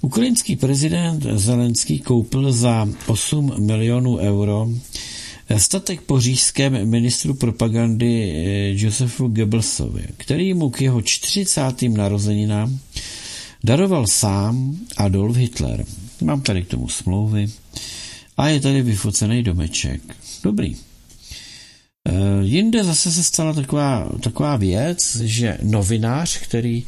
ukrajinský 0.00 0.56
prezident 0.56 1.22
Zelenský 1.34 2.00
koupil 2.00 2.52
za 2.52 2.88
8 3.06 3.54
milionů 3.66 4.16
euro 4.16 4.68
statek 5.56 6.00
po 6.00 6.20
říšském 6.20 6.90
ministru 6.90 7.34
propagandy 7.34 8.32
eh, 8.32 8.84
Josefu 8.84 9.28
Goebbelsovi, 9.28 10.04
který 10.16 10.54
mu 10.54 10.70
k 10.70 10.80
jeho 10.80 11.02
40. 11.02 11.82
narozeninám 11.82 12.78
daroval 13.64 14.06
sám 14.06 14.76
Adolf 14.96 15.36
Hitler. 15.36 15.84
Mám 16.20 16.40
tady 16.40 16.62
k 16.62 16.68
tomu 16.68 16.88
smlouvy 16.88 17.46
a 18.36 18.48
je 18.48 18.60
tady 18.60 18.82
vyfocený 18.82 19.42
domeček. 19.42 20.02
Dobrý. 20.42 20.76
Eh, 22.08 22.12
jinde 22.42 22.84
zase 22.84 23.12
se 23.12 23.22
stala 23.22 23.52
taková, 23.52 24.08
taková 24.20 24.56
věc, 24.56 25.16
že 25.16 25.58
novinář, 25.62 26.38
který, 26.38 26.84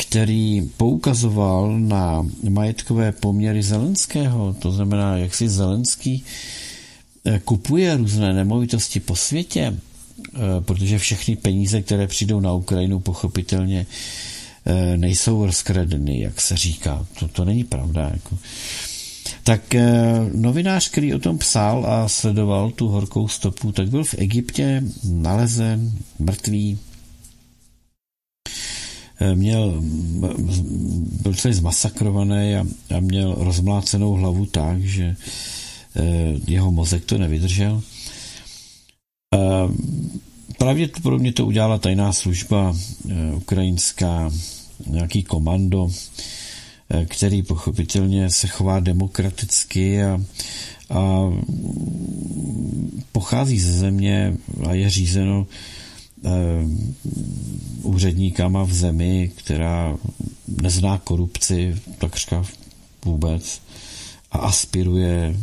který 0.00 0.70
poukazoval 0.76 1.80
na 1.80 2.26
majetkové 2.48 3.12
poměry 3.12 3.62
Zelenského, 3.62 4.56
to 4.58 4.72
znamená, 4.72 5.16
jak 5.16 5.34
si 5.34 5.48
Zelenský 5.48 6.24
eh, 6.26 6.69
kupuje 7.44 7.96
různé 7.96 8.32
nemovitosti 8.32 9.00
po 9.00 9.16
světě, 9.16 9.76
eh, 10.34 10.38
protože 10.60 10.98
všechny 10.98 11.36
peníze, 11.36 11.82
které 11.82 12.06
přijdou 12.06 12.40
na 12.40 12.52
Ukrajinu, 12.52 13.00
pochopitelně 13.00 13.86
nejsou 14.96 15.46
rozkradeny, 15.46 16.20
jak 16.20 16.40
se 16.40 16.56
říká. 16.56 17.06
To, 17.18 17.28
to 17.28 17.44
není 17.44 17.64
pravda. 17.64 18.10
Jako 18.12 18.38
tak 19.44 19.74
eh, 19.74 20.30
novinář, 20.34 20.88
který 20.88 21.14
o 21.14 21.18
tom 21.18 21.38
psal 21.38 21.86
a 21.86 22.08
sledoval 22.08 22.70
tu 22.70 22.88
horkou 22.88 23.28
stopu, 23.28 23.72
tak 23.72 23.88
byl 23.88 24.04
v 24.04 24.14
Egyptě 24.18 24.82
nalezen 25.04 25.92
mrtvý, 26.18 26.78
eh, 29.20 29.34
měl, 29.34 29.82
byl 31.22 31.34
celý 31.34 31.54
zmasakrovaný 31.54 32.56
a, 32.56 32.64
a 32.96 33.00
měl 33.00 33.34
rozmlácenou 33.38 34.14
hlavu 34.14 34.46
tak, 34.46 34.82
že 34.82 35.04
eh, 35.04 35.59
jeho 36.46 36.72
mozek 36.72 37.04
to 37.04 37.18
nevydržel. 37.18 37.82
Pravděpodobně 40.58 41.32
to 41.32 41.46
udělala 41.46 41.78
tajná 41.78 42.12
služba 42.12 42.76
ukrajinská, 43.36 44.30
nějaký 44.86 45.22
komando, 45.22 45.90
který 47.08 47.42
pochopitelně 47.42 48.30
se 48.30 48.48
chová 48.48 48.80
demokraticky 48.80 50.02
a, 50.02 50.20
a 50.90 51.30
pochází 53.12 53.60
ze 53.60 53.72
země 53.72 54.36
a 54.68 54.74
je 54.74 54.90
řízeno 54.90 55.46
úředníkama 57.82 58.64
v 58.64 58.72
zemi, 58.72 59.30
která 59.34 59.96
nezná 60.62 60.98
korupci 60.98 61.76
takřka 61.98 62.44
vůbec 63.04 63.62
a 64.32 64.38
aspiruje, 64.38 65.36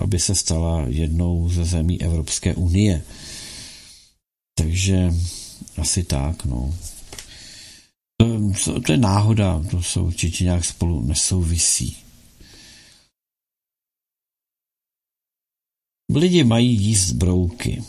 aby 0.00 0.18
se 0.18 0.34
stala 0.34 0.84
jednou 0.88 1.48
ze 1.48 1.64
zemí 1.64 2.02
Evropské 2.02 2.54
unie. 2.54 3.02
Takže 4.54 5.10
asi 5.76 6.04
tak, 6.04 6.44
no. 6.44 6.74
To, 8.64 8.80
to 8.80 8.92
je 8.92 8.98
náhoda, 8.98 9.62
to 9.70 9.82
se 9.82 10.00
určitě 10.00 10.44
nějak 10.44 10.64
spolu 10.64 11.00
nesouvisí. 11.00 11.96
Lidi 16.14 16.44
mají 16.44 16.76
jíst 16.76 17.12
brouky. 17.12 17.84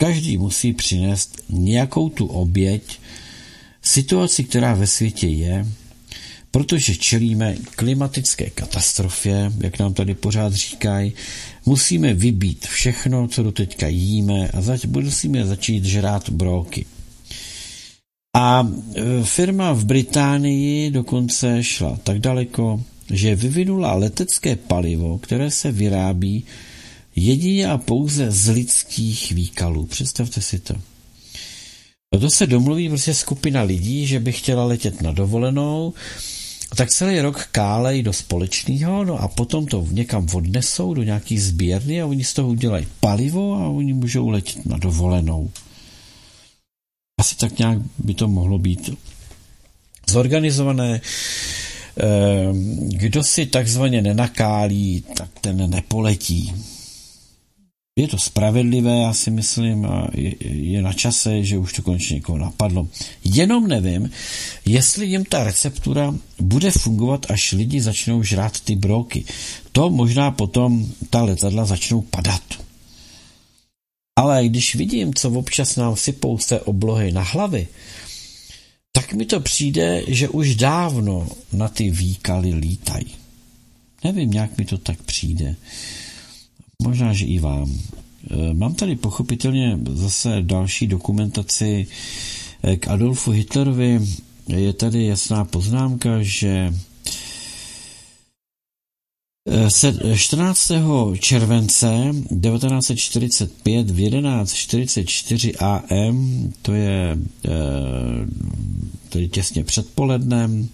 Každý 0.00 0.38
musí 0.38 0.72
přinést 0.72 1.44
nějakou 1.48 2.08
tu 2.08 2.26
oběť 2.26 3.00
situaci, 3.82 4.44
která 4.44 4.74
ve 4.74 4.86
světě 4.86 5.28
je, 5.28 5.66
protože 6.52 6.96
čelíme 6.96 7.56
klimatické 7.76 8.50
katastrofě, 8.50 9.52
jak 9.60 9.78
nám 9.78 9.94
tady 9.94 10.14
pořád 10.14 10.52
říkají, 10.52 11.12
musíme 11.66 12.14
vybít 12.14 12.66
všechno, 12.66 13.28
co 13.28 13.42
do 13.42 13.52
teďka 13.52 13.88
jíme 13.88 14.48
a 14.48 14.60
zač- 14.60 14.84
musíme 14.84 15.46
začít 15.46 15.84
žrát 15.84 16.30
brouky. 16.30 16.86
A 18.36 18.68
e, 18.94 19.24
firma 19.24 19.72
v 19.72 19.84
Británii 19.84 20.90
dokonce 20.90 21.62
šla 21.64 21.98
tak 22.02 22.18
daleko, 22.18 22.82
že 23.10 23.36
vyvinula 23.36 23.94
letecké 23.94 24.56
palivo, 24.56 25.18
které 25.18 25.50
se 25.50 25.72
vyrábí 25.72 26.44
jedině 27.16 27.66
a 27.66 27.78
pouze 27.78 28.30
z 28.30 28.48
lidských 28.48 29.32
výkalů. 29.32 29.86
Představte 29.86 30.40
si 30.40 30.58
to. 30.58 30.74
No 32.14 32.20
to 32.20 32.30
se 32.30 32.46
domluví 32.46 32.88
prostě 32.88 33.14
skupina 33.14 33.62
lidí, 33.62 34.06
že 34.06 34.20
by 34.20 34.32
chtěla 34.32 34.64
letět 34.64 35.02
na 35.02 35.12
dovolenou, 35.12 35.94
tak 36.76 36.90
celý 36.90 37.20
rok 37.20 37.48
kálej 37.52 38.02
do 38.02 38.12
společného, 38.12 39.04
no 39.04 39.20
a 39.20 39.28
potom 39.28 39.66
to 39.66 39.86
někam 39.90 40.26
odnesou 40.34 40.94
do 40.94 41.02
nějaký 41.02 41.38
sběrny 41.38 42.02
a 42.02 42.06
oni 42.06 42.24
z 42.24 42.32
toho 42.32 42.48
udělají 42.48 42.86
palivo 43.00 43.54
a 43.54 43.68
oni 43.68 43.92
můžou 43.92 44.28
letět 44.28 44.66
na 44.66 44.78
dovolenou. 44.78 45.50
Asi 47.20 47.36
tak 47.36 47.58
nějak 47.58 47.78
by 47.98 48.14
to 48.14 48.28
mohlo 48.28 48.58
být 48.58 48.90
zorganizované. 50.10 51.00
Ehm, 51.96 52.88
kdo 52.88 53.24
si 53.24 53.46
takzvaně 53.46 54.02
nenakálí, 54.02 55.04
tak 55.16 55.28
ten 55.40 55.70
nepoletí. 55.70 56.52
Je 57.96 58.08
to 58.08 58.18
spravedlivé, 58.18 58.98
já 58.98 59.12
si 59.12 59.30
myslím, 59.30 59.86
a 59.86 60.08
je, 60.14 60.82
na 60.82 60.92
čase, 60.92 61.44
že 61.44 61.58
už 61.58 61.72
to 61.72 61.82
konečně 61.82 62.14
někoho 62.14 62.38
napadlo. 62.38 62.88
Jenom 63.24 63.68
nevím, 63.68 64.10
jestli 64.64 65.06
jim 65.06 65.24
ta 65.24 65.44
receptura 65.44 66.14
bude 66.38 66.70
fungovat, 66.70 67.26
až 67.30 67.52
lidi 67.52 67.80
začnou 67.80 68.22
žrát 68.22 68.60
ty 68.60 68.76
broky. 68.76 69.24
To 69.72 69.90
možná 69.90 70.30
potom 70.30 70.92
ta 71.10 71.22
letadla 71.22 71.64
začnou 71.64 72.00
padat. 72.00 72.42
Ale 74.16 74.48
když 74.48 74.74
vidím, 74.74 75.14
co 75.14 75.30
občas 75.30 75.76
nám 75.76 75.96
sypou 75.96 76.38
z 76.38 76.46
té 76.46 76.60
oblohy 76.60 77.12
na 77.12 77.22
hlavy, 77.22 77.68
tak 78.92 79.12
mi 79.12 79.26
to 79.26 79.40
přijde, 79.40 80.04
že 80.08 80.28
už 80.28 80.54
dávno 80.54 81.28
na 81.52 81.68
ty 81.68 81.90
výkaly 81.90 82.54
lítají. 82.54 83.06
Nevím, 84.04 84.30
nějak 84.30 84.58
mi 84.58 84.64
to 84.64 84.78
tak 84.78 85.02
přijde. 85.02 85.56
Možná, 86.82 87.12
že 87.12 87.24
i 87.26 87.38
vám. 87.38 87.78
E, 88.30 88.54
mám 88.54 88.74
tady 88.74 88.96
pochopitelně 88.96 89.78
zase 89.90 90.38
další 90.42 90.86
dokumentaci 90.86 91.86
e, 92.62 92.76
k 92.76 92.88
Adolfu 92.88 93.30
Hitlerovi. 93.30 94.00
Je 94.48 94.72
tady 94.72 95.06
jasná 95.06 95.44
poznámka, 95.44 96.22
že 96.22 96.74
14. 100.16 100.72
července 101.20 102.12
1945 102.12 103.90
v 103.90 103.96
11.44 103.98 105.52
am, 106.04 106.52
to 106.62 106.72
je 106.72 107.18
tedy 109.08 109.28
těsně 109.28 109.64
před 109.64 109.88
polednem, 109.94 110.68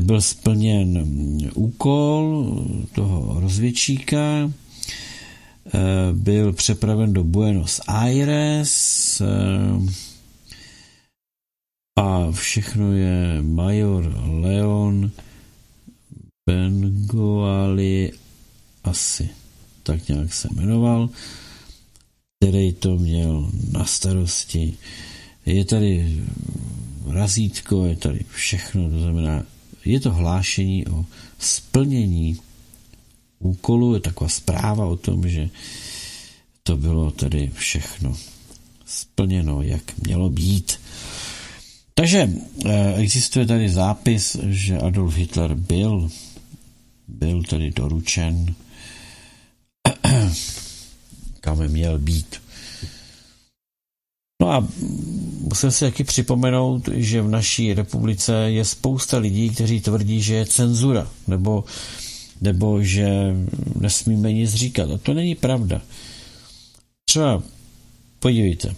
byl 0.00 0.20
splněn 0.20 1.08
úkol 1.54 2.46
toho 2.94 3.40
rozvědčíka, 3.40 4.52
byl 6.12 6.52
přepraven 6.52 7.12
do 7.12 7.24
Buenos 7.24 7.80
Aires 7.86 9.20
eh, 9.20 9.26
a 11.98 12.32
všechno 12.32 12.92
je 12.92 13.42
major 13.42 14.14
Leon 14.26 15.10
Bengoali 16.50 18.12
asi 18.84 19.30
tak 19.82 20.08
nějak 20.08 20.34
se 20.34 20.48
jmenoval, 20.54 21.10
který 22.38 22.72
to 22.72 22.96
měl 22.96 23.50
na 23.72 23.84
starosti. 23.84 24.76
Je 25.46 25.64
tady 25.64 26.22
razítko, 27.06 27.86
je 27.86 27.96
tady 27.96 28.24
všechno, 28.30 28.90
to 28.90 29.00
znamená, 29.00 29.42
je 29.84 30.00
to 30.00 30.10
hlášení 30.10 30.86
o 30.86 31.04
splnění 31.38 32.38
úkolu, 33.40 33.94
je 33.94 34.00
taková 34.00 34.30
zpráva 34.30 34.86
o 34.86 34.96
tom, 34.96 35.28
že 35.28 35.48
to 36.62 36.76
bylo 36.76 37.10
tedy 37.10 37.50
všechno 37.54 38.16
splněno, 38.86 39.62
jak 39.62 39.98
mělo 39.98 40.30
být. 40.30 40.80
Takže 41.94 42.30
eh, 42.66 42.94
existuje 42.94 43.46
tady 43.46 43.70
zápis, 43.70 44.36
že 44.48 44.78
Adolf 44.78 45.14
Hitler 45.16 45.54
byl 45.54 46.10
byl 47.10 47.42
tedy 47.42 47.70
doručen, 47.70 48.54
kam 51.40 51.58
měl 51.68 51.98
být. 51.98 52.36
No 54.42 54.50
a 54.52 54.68
musím 55.40 55.70
si 55.70 55.84
taky 55.84 56.04
připomenout, 56.04 56.88
že 56.94 57.22
v 57.22 57.28
naší 57.28 57.74
republice 57.74 58.34
je 58.34 58.64
spousta 58.64 59.18
lidí, 59.18 59.50
kteří 59.50 59.80
tvrdí, 59.80 60.22
že 60.22 60.34
je 60.34 60.46
cenzura, 60.46 61.10
nebo, 61.26 61.64
nebo 62.40 62.82
že 62.82 63.36
nesmíme 63.80 64.32
nic 64.32 64.54
říkat. 64.54 64.90
A 64.90 64.98
to 64.98 65.14
není 65.14 65.34
pravda. 65.34 65.82
Třeba 67.04 67.42
podívejte, 68.18 68.74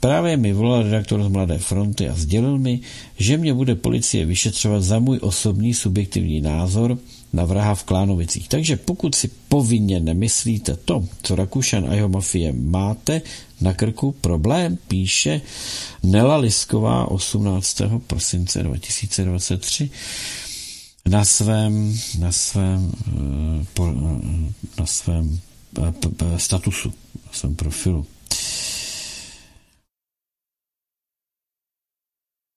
Právě 0.00 0.36
mi 0.36 0.52
volal 0.52 0.82
redaktor 0.82 1.22
z 1.22 1.28
Mladé 1.28 1.58
fronty 1.58 2.08
a 2.08 2.14
sdělil 2.14 2.58
mi, 2.58 2.80
že 3.18 3.36
mě 3.36 3.54
bude 3.54 3.74
policie 3.74 4.26
vyšetřovat 4.26 4.82
za 4.82 4.98
můj 4.98 5.18
osobní 5.22 5.74
subjektivní 5.74 6.40
názor 6.40 6.98
na 7.32 7.44
vraha 7.44 7.74
v 7.74 7.84
Klánovicích. 7.84 8.48
Takže 8.48 8.76
pokud 8.76 9.14
si 9.14 9.30
povinně 9.48 10.00
nemyslíte 10.00 10.76
to, 10.84 11.04
co 11.22 11.36
Rakušan 11.36 11.90
a 11.90 11.94
jeho 11.94 12.08
mafie 12.08 12.52
máte 12.52 13.22
na 13.60 13.74
krku 13.74 14.12
problém, 14.12 14.78
píše 14.88 15.40
Nela 16.02 16.36
Lisková 16.36 17.10
18. 17.10 17.82
prosince 18.06 18.62
2023 18.62 19.90
na 21.08 21.24
svém, 21.24 21.98
na 22.18 22.32
svém, 22.32 22.92
eh, 23.78 23.90
na 24.78 24.86
svém 24.86 25.40
eh, 25.82 26.38
statusu, 26.38 26.88
na 27.26 27.32
svém 27.32 27.54
profilu. 27.54 28.06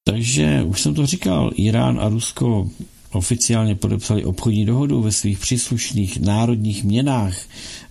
Takže 0.03 0.63
už 0.63 0.81
jsem 0.81 0.93
to 0.93 1.05
říkal, 1.05 1.51
Irán 1.55 1.99
a 1.99 2.09
Rusko 2.09 2.69
oficiálně 3.11 3.75
podepsali 3.75 4.25
obchodní 4.25 4.65
dohodu 4.65 5.01
ve 5.01 5.11
svých 5.11 5.39
příslušných 5.39 6.19
národních 6.19 6.83
měnách 6.83 7.37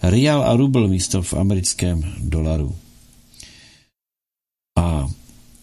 rial 0.03 0.43
a 0.43 0.57
rubl 0.57 0.89
místo 0.89 1.23
v 1.23 1.35
americkém 1.35 2.12
dolaru. 2.19 2.77
A 4.78 5.09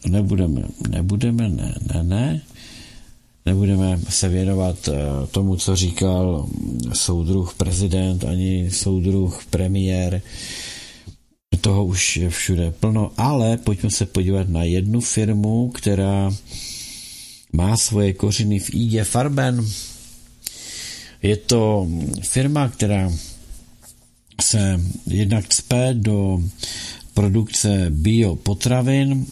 nebudeme, 0.08 0.62
nebudeme, 0.90 1.50
ne, 1.50 1.76
ne, 1.94 2.04
ne, 2.04 2.42
nebudeme 3.48 4.00
se 4.10 4.30
věnovat 4.30 4.88
eh, 4.88 4.94
tomu, 5.32 5.56
co 5.56 5.76
říkal 5.76 6.50
soudruh 6.94 7.54
prezident, 7.54 8.24
ani 8.24 8.72
soudruh 8.72 9.46
premiér, 9.50 10.22
toho 11.62 11.86
už 11.86 12.18
je 12.18 12.30
všude 12.30 12.72
plno, 12.72 13.12
ale 13.18 13.58
pojďme 13.58 13.92
se 13.92 14.06
podívat 14.06 14.50
na 14.50 14.64
jednu 14.64 15.02
firmu, 15.02 15.70
která 15.70 16.32
má 17.54 17.78
svoje 17.78 18.14
kořeny 18.14 18.60
v 18.60 18.70
IG 18.74 19.04
Farben. 19.04 19.66
Je 21.24 21.38
to 21.38 21.88
firma, 22.22 22.70
která 22.70 23.12
se 24.42 24.82
jednak 25.08 25.48
cpe 25.48 25.94
do 25.94 26.44
produkce 27.14 27.86
biopotravin, 27.90 29.26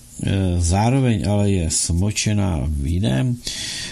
zároveň 0.58 1.30
ale 1.30 1.52
je 1.52 1.72
smočená 1.72 2.64
v 2.68 2.88
jiném 2.88 3.38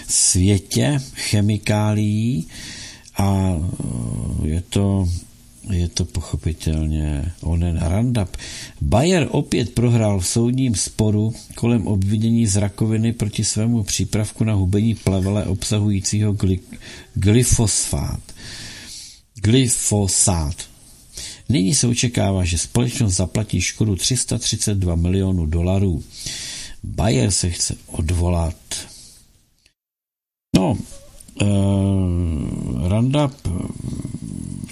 světě 0.08 1.00
chemikálií 1.14 2.46
a 3.18 3.56
je 4.44 4.62
to 4.68 5.08
je 5.70 5.88
to 5.88 6.04
pochopitelně 6.04 7.32
onen 7.40 7.78
Randap. 7.82 8.36
Bayer 8.80 9.28
opět 9.30 9.74
prohrál 9.74 10.20
v 10.20 10.26
soudním 10.26 10.74
sporu 10.74 11.34
kolem 11.54 11.86
obvinění 11.86 12.46
z 12.46 12.56
rakoviny 12.56 13.12
proti 13.12 13.44
svému 13.44 13.82
přípravku 13.82 14.44
na 14.44 14.54
hubení 14.54 14.94
plevele 14.94 15.44
obsahujícího 15.44 16.32
gly, 16.32 16.60
glyfosfát. 17.14 18.20
Glyfosát. 19.34 20.73
Nyní 21.48 21.74
se 21.74 21.86
očekává, 21.86 22.44
že 22.44 22.58
společnost 22.58 23.14
zaplatí 23.14 23.60
škodu 23.60 23.96
332 23.96 24.94
milionů 24.94 25.46
dolarů. 25.46 26.04
Bayer 26.82 27.30
se 27.30 27.50
chce 27.50 27.76
odvolat. 27.86 28.56
No, 30.56 30.78
uh, 31.42 32.88
Roundup 32.88 33.48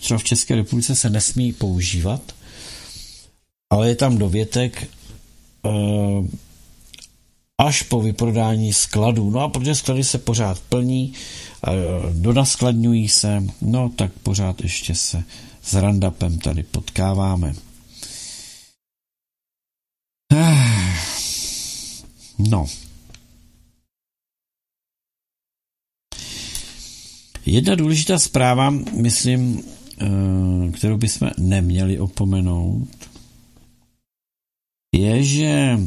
třeba 0.00 0.18
v 0.18 0.24
České 0.24 0.54
republice 0.54 0.96
se 0.96 1.10
nesmí 1.10 1.52
používat, 1.52 2.34
ale 3.72 3.88
je 3.88 3.96
tam 3.96 4.18
dovětek 4.18 4.88
uh, 5.62 6.26
až 7.60 7.82
po 7.82 8.00
vyprodání 8.00 8.72
skladů. 8.72 9.30
No 9.30 9.40
a 9.40 9.48
protože 9.48 9.74
sklady 9.74 10.04
se 10.04 10.18
pořád 10.18 10.60
plní, 10.60 11.12
uh, 11.68 11.74
donaskladňují 12.12 13.08
se, 13.08 13.44
no 13.60 13.92
tak 13.96 14.12
pořád 14.12 14.62
ještě 14.62 14.94
se 14.94 15.24
s 15.62 15.74
Randapem 15.74 16.38
tady 16.38 16.62
potkáváme. 16.62 17.54
No. 22.38 22.66
Jedna 27.46 27.74
důležitá 27.74 28.18
zpráva, 28.18 28.70
myslím, 29.02 29.62
Eh, 30.02 30.72
kterou 30.72 30.96
bychom 30.96 31.30
neměli 31.38 31.98
opomenout, 31.98 32.88
je, 34.94 35.22
že 35.22 35.78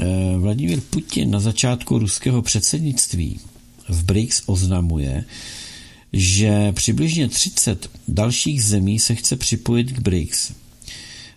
eh, 0.00 0.36
Vladimír 0.38 0.80
Putin 0.80 1.30
na 1.30 1.40
začátku 1.40 1.98
ruského 1.98 2.42
předsednictví 2.42 3.40
v 3.88 4.04
BRICS 4.04 4.42
oznamuje, 4.46 5.24
že 6.16 6.72
přibližně 6.72 7.28
30 7.28 7.90
dalších 8.08 8.64
zemí 8.64 8.98
se 8.98 9.14
chce 9.14 9.36
připojit 9.36 9.92
k 9.92 9.98
BRICS. 9.98 10.52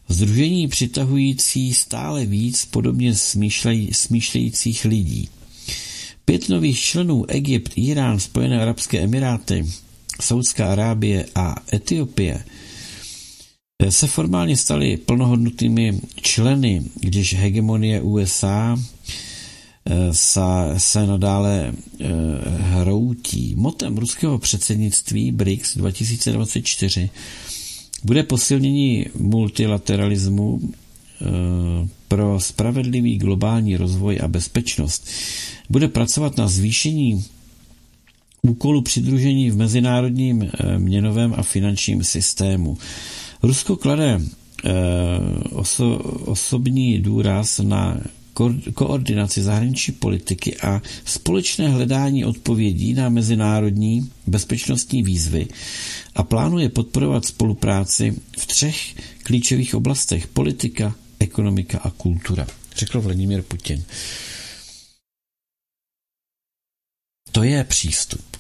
Združení 0.08 0.68
přitahující 0.68 1.74
stále 1.74 2.26
víc 2.26 2.66
podobně 2.66 3.16
smýšlej, 3.16 3.90
smýšlejících 3.92 4.86
lidí. 4.86 5.30
Pět 6.26 6.50
nových 6.50 6.80
členů 6.80 7.26
Egypt, 7.26 7.72
Irán, 7.76 8.20
Spojené 8.20 8.62
arabské 8.62 9.00
emiráty, 9.00 9.66
Saudská 10.22 10.72
Arábie 10.72 11.26
a 11.36 11.56
Etiopie 11.74 12.44
se 13.90 14.08
formálně 14.08 14.58
staly 14.58 14.98
plnohodnotnými 14.98 16.00
členy, 16.22 16.84
když 16.96 17.34
hegemonie 17.34 18.02
USA 18.02 18.80
eh, 19.86 20.14
se 20.78 21.08
nadále 21.08 21.74
eh, 22.00 22.06
hroutí. 22.60 23.54
Motem 23.58 23.98
ruského 23.98 24.40
předsednictví 24.40 25.32
BRICS 25.32 25.78
2024 25.78 27.10
bude 28.04 28.24
posilnění 28.24 29.06
multilateralismu 29.16 30.60
pro 32.08 32.40
spravedlivý 32.40 33.18
globální 33.18 33.78
rozvoj 33.78 34.20
a 34.24 34.28
bezpečnost 34.28 35.08
bude 35.70 35.88
pracovat 35.88 36.38
na 36.38 36.48
zvýšení 36.48 37.26
úkolu 38.42 38.82
přidružení 38.82 39.52
v 39.52 39.58
mezinárodním 39.58 40.42
eh, 40.44 40.80
měnovém 40.80 41.34
a 41.38 41.44
finančním 41.44 42.04
systému. 42.04 42.78
Rusko 43.44 43.76
klade 43.76 44.22
eh, 44.66 44.72
oso, 45.52 45.98
osobní 46.26 47.00
důraz 47.00 47.60
na 47.60 47.98
koordinaci 48.74 49.42
zahraniční 49.42 49.94
politiky 49.94 50.58
a 50.58 50.82
společné 51.06 51.70
hledání 51.70 52.26
odpovědí 52.26 52.94
na 52.94 53.10
mezinárodní 53.10 54.12
bezpečnostní 54.28 55.04
výzvy 55.04 55.48
a 56.16 56.24
plánuje 56.24 56.70
podporovat 56.70 57.26
spolupráci 57.26 58.16
v 58.40 58.46
třech 58.46 58.96
klíčových 59.24 59.76
oblastech 59.76 60.28
politika, 60.28 60.96
ekonomika 61.20 61.78
a 61.78 61.90
kultura, 61.90 62.48
řekl 62.76 63.02
Vladimír 63.02 63.42
Putin. 63.42 63.84
To 67.32 67.44
je 67.44 67.64
přístup. 67.64 68.38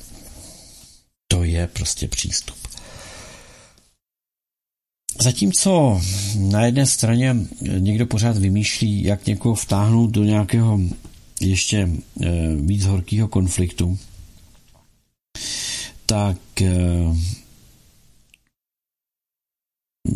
To 1.27 1.43
je 1.43 1.67
prostě 1.67 2.07
přístup. 2.07 2.58
Zatímco 5.21 6.01
na 6.37 6.65
jedné 6.65 6.85
straně 6.85 7.35
někdo 7.61 8.05
pořád 8.05 8.37
vymýšlí, 8.37 9.03
jak 9.03 9.25
někoho 9.25 9.55
vtáhnout 9.55 10.11
do 10.11 10.23
nějakého 10.23 10.79
ještě 11.41 11.89
eh, 12.21 12.55
víc 12.55 12.85
horkého 12.85 13.27
konfliktu, 13.27 13.97
tak 16.05 16.61
eh, 16.61 17.15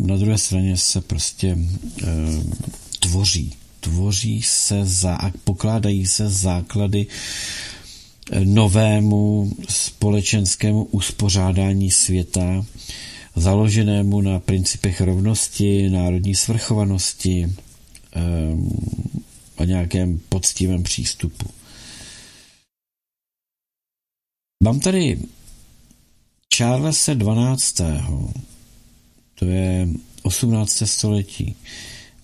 na 0.06 0.16
druhé 0.16 0.38
straně 0.38 0.76
se 0.76 1.00
prostě 1.00 1.58
eh, 2.02 2.06
tvoří. 3.00 3.52
Tvoří 3.80 4.42
se, 4.42 4.84
za, 4.84 5.18
pokládají 5.44 6.06
se 6.06 6.28
základy 6.28 7.06
novému 8.44 9.52
společenskému 9.68 10.84
uspořádání 10.84 11.90
světa, 11.90 12.66
založenému 13.36 14.20
na 14.20 14.40
principech 14.40 15.00
rovnosti, 15.00 15.90
národní 15.90 16.34
svrchovanosti 16.34 17.52
ehm, 18.12 18.70
a 19.58 19.64
nějakém 19.64 20.20
poctivém 20.28 20.82
přístupu. 20.82 21.46
Mám 24.64 24.80
tady 24.80 25.18
Charlesa 26.56 27.14
12. 27.14 27.80
To 29.34 29.44
je 29.44 29.88
18. 30.22 30.82
století. 30.84 31.56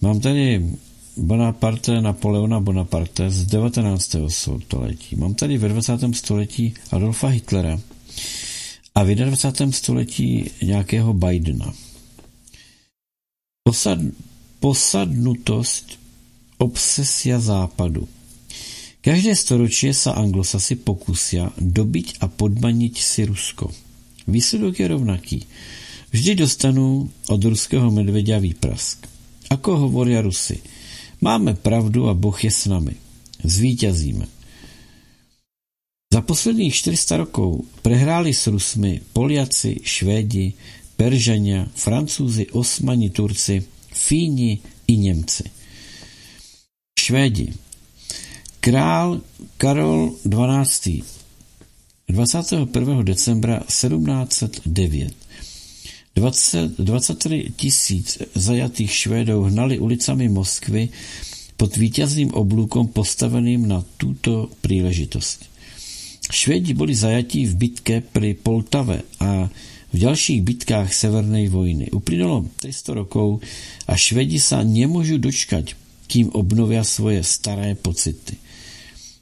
Mám 0.01 0.21
tady 0.21 0.71
Bonaparte, 1.17 2.01
Napoleona 2.01 2.61
Bonaparte 2.61 3.31
z 3.31 3.47
19. 3.47 4.17
století. 4.29 5.17
Mám 5.17 5.35
tady 5.35 5.59
ve 5.59 5.69
20. 5.69 5.93
století 6.15 6.75
Adolfa 6.91 7.29
Hitlera 7.29 7.81
a 9.01 9.05
v 9.05 9.17
21. 9.17 9.73
století 9.73 10.51
nějakého 10.61 11.17
Bidena. 11.17 11.73
Posad, 13.65 13.99
posadnutost 14.61 15.97
obsesia 16.61 17.41
západu. 17.41 18.05
Každé 19.01 19.33
storočí 19.33 19.97
sa 19.97 20.13
anglosasi 20.21 20.77
pokusia 20.77 21.49
dobiť 21.57 22.21
a 22.21 22.29
podmaniť 22.29 22.95
si 23.01 23.25
Rusko. 23.25 23.73
Výsledok 24.29 24.77
je 24.77 24.87
rovnaký. 24.93 25.39
Vždy 26.13 26.45
dostanú 26.45 27.09
od 27.33 27.41
ruského 27.41 27.89
medvedia 27.89 28.37
výprask. 28.37 29.01
Ako 29.49 29.89
hovoria 29.89 30.21
Rusy– 30.21 30.61
Máme 31.21 31.53
pravdu 31.53 32.09
a 32.09 32.17
Boh 32.17 32.33
je 32.33 32.49
s 32.49 32.65
nami. 32.65 32.97
Zvíťazíme. 33.45 34.40
Za 36.15 36.21
posledních 36.21 36.75
400 36.75 37.17
rokov 37.17 37.61
prehráli 37.83 38.35
s 38.35 38.47
Rusmi 38.47 39.01
Poliaci, 39.13 39.81
Švédi, 39.83 40.53
Peržania, 40.97 41.67
Francúzi, 41.75 42.51
Osmani, 42.51 43.11
Turci, 43.11 43.63
Fíni 43.93 44.59
i 44.87 44.97
Němci. 44.97 45.45
Švédi. 47.01 47.53
Král 48.61 49.21
Karol 49.57 50.13
XII. 50.27 51.03
21. 52.09 53.03
decembra 53.03 53.61
1709 53.61 55.15
20, 56.15 56.79
23 56.79 57.53
tisíc 57.57 58.19
zajatých 58.35 58.93
Švédov 58.93 59.45
hnali 59.45 59.79
ulicami 59.79 60.29
Moskvy 60.29 60.89
pod 61.57 61.77
vítězným 61.77 62.35
oblúkom 62.35 62.89
postaveným 62.89 63.69
na 63.69 63.85
tuto 63.97 64.51
příležitost. 64.61 65.50
Švédi 66.31 66.73
byli 66.79 66.95
zajatí 66.95 67.47
v 67.51 67.55
bitke 67.59 67.95
pri 68.01 68.39
Poltave 68.39 69.03
a 69.19 69.51
v 69.91 69.97
ďalších 69.99 70.41
bitkách 70.47 70.89
Severnej 70.95 71.51
vojny. 71.51 71.91
Uplynulo 71.91 72.47
300 72.63 73.03
rokov 73.03 73.43
a 73.91 73.99
Švedi 73.99 74.39
sa 74.39 74.63
nemôžu 74.63 75.19
dočkať, 75.19 75.75
kým 76.07 76.31
obnovia 76.31 76.87
svoje 76.87 77.27
staré 77.27 77.75
pocity. 77.75 78.39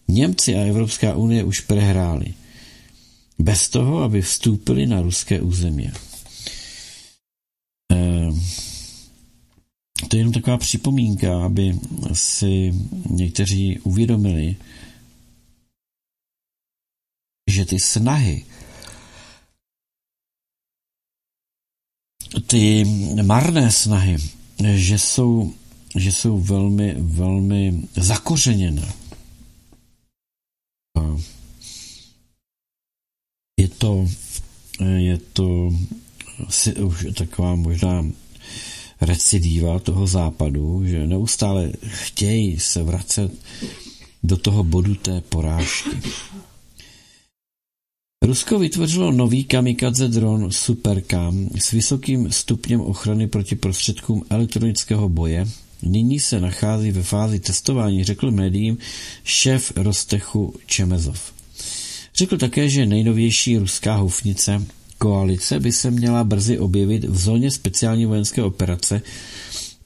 Němci 0.09 0.57
a 0.57 0.69
Evropská 0.69 1.17
unie 1.17 1.45
už 1.45 1.65
prehráli. 1.65 2.37
Bez 3.41 3.69
toho, 3.69 4.05
aby 4.05 4.21
vstúpili 4.21 4.85
na 4.85 5.01
ruské 5.01 5.41
území. 5.41 5.89
To 10.09 10.17
je 10.17 10.21
jenom 10.21 10.33
taková 10.33 10.57
připomínka, 10.57 11.45
aby 11.45 11.75
si 12.13 12.75
někteří 13.11 13.79
uvědomili, 13.83 14.57
že 17.49 17.65
ty 17.65 17.81
snahy, 17.81 18.45
ty 22.47 22.85
marné 23.23 23.73
snahy, 23.73 24.17
že 24.75 24.99
jsou, 24.99 25.55
že 25.97 26.13
jsou 26.13 26.41
velmi, 26.41 26.95
velmi 26.99 27.89
zakořeněné. 27.97 28.93
Je 33.61 33.69
to, 33.69 34.07
je 34.97 35.19
to 35.19 35.71
už 36.85 37.07
taková 37.17 37.55
možná 37.55 38.05
recidiva 39.01 39.79
toho 39.79 40.07
západu, 40.07 40.87
že 40.87 41.07
neustále 41.07 41.73
chtějí 41.87 42.61
se 42.61 42.83
vracet 42.83 43.33
do 44.23 44.37
toho 44.37 44.65
bodu 44.65 44.95
té 44.95 45.21
porážky. 45.21 45.91
Rusko 48.23 48.59
vytvořilo 48.59 49.13
nový 49.13 49.45
kamikadze 49.45 50.09
dron 50.09 50.53
Supercam 50.53 51.49
s 51.59 51.71
vysokým 51.71 52.33
stupněm 52.33 52.81
ochrany 52.81 53.27
proti 53.27 53.57
prostředkům 53.57 54.23
elektronického 54.31 55.09
boje. 55.09 55.49
Nyní 55.83 56.21
se 56.21 56.41
nachází 56.41 56.91
ve 56.91 57.03
fázi 57.03 57.41
testování, 57.41 58.05
řekl 58.05 58.31
médiím 58.31 58.79
šéf 59.25 59.73
Rostechu 59.77 60.55
Čemezov. 60.67 61.33
Řekl 62.15 62.39
také, 62.39 62.69
že 62.69 62.87
nejnovější 62.87 63.59
ruská 63.59 63.95
houfnice 63.97 64.67
Koalice 64.99 65.61
by 65.61 65.73
se 65.73 65.91
měla 65.91 66.25
brzy 66.25 66.59
objevit 66.59 67.05
v 67.05 67.19
zóně 67.19 67.51
speciální 67.51 68.07
vojenské 68.07 68.43
operace, 68.43 69.03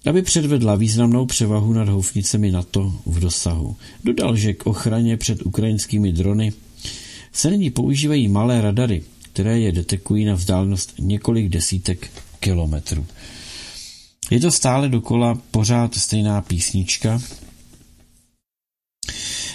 aby 0.06 0.22
předvedla 0.22 0.74
významnou 0.74 1.26
převahu 1.26 1.72
nad 1.72 1.88
houfnicemi 1.88 2.50
NATO 2.50 2.92
v 3.06 3.20
dosahu. 3.20 3.76
Dodal, 4.04 4.36
že 4.36 4.54
k 4.54 4.66
ochraně 4.66 5.16
před 5.16 5.46
ukrajinskými 5.46 6.12
drony 6.12 6.52
se 7.32 7.50
nyní 7.50 7.70
používají 7.70 8.28
malé 8.28 8.60
radary, 8.60 9.02
které 9.32 9.60
je 9.60 9.72
detekují 9.72 10.24
na 10.24 10.34
vzdálenost 10.34 10.94
několik 10.98 11.48
desítek 11.48 12.10
kilometrů. 12.40 13.06
Je 14.30 14.40
to 14.40 14.50
stále 14.50 14.88
dokola 14.88 15.38
pořád 15.50 15.94
stejná 15.94 16.40
písnička, 16.42 17.22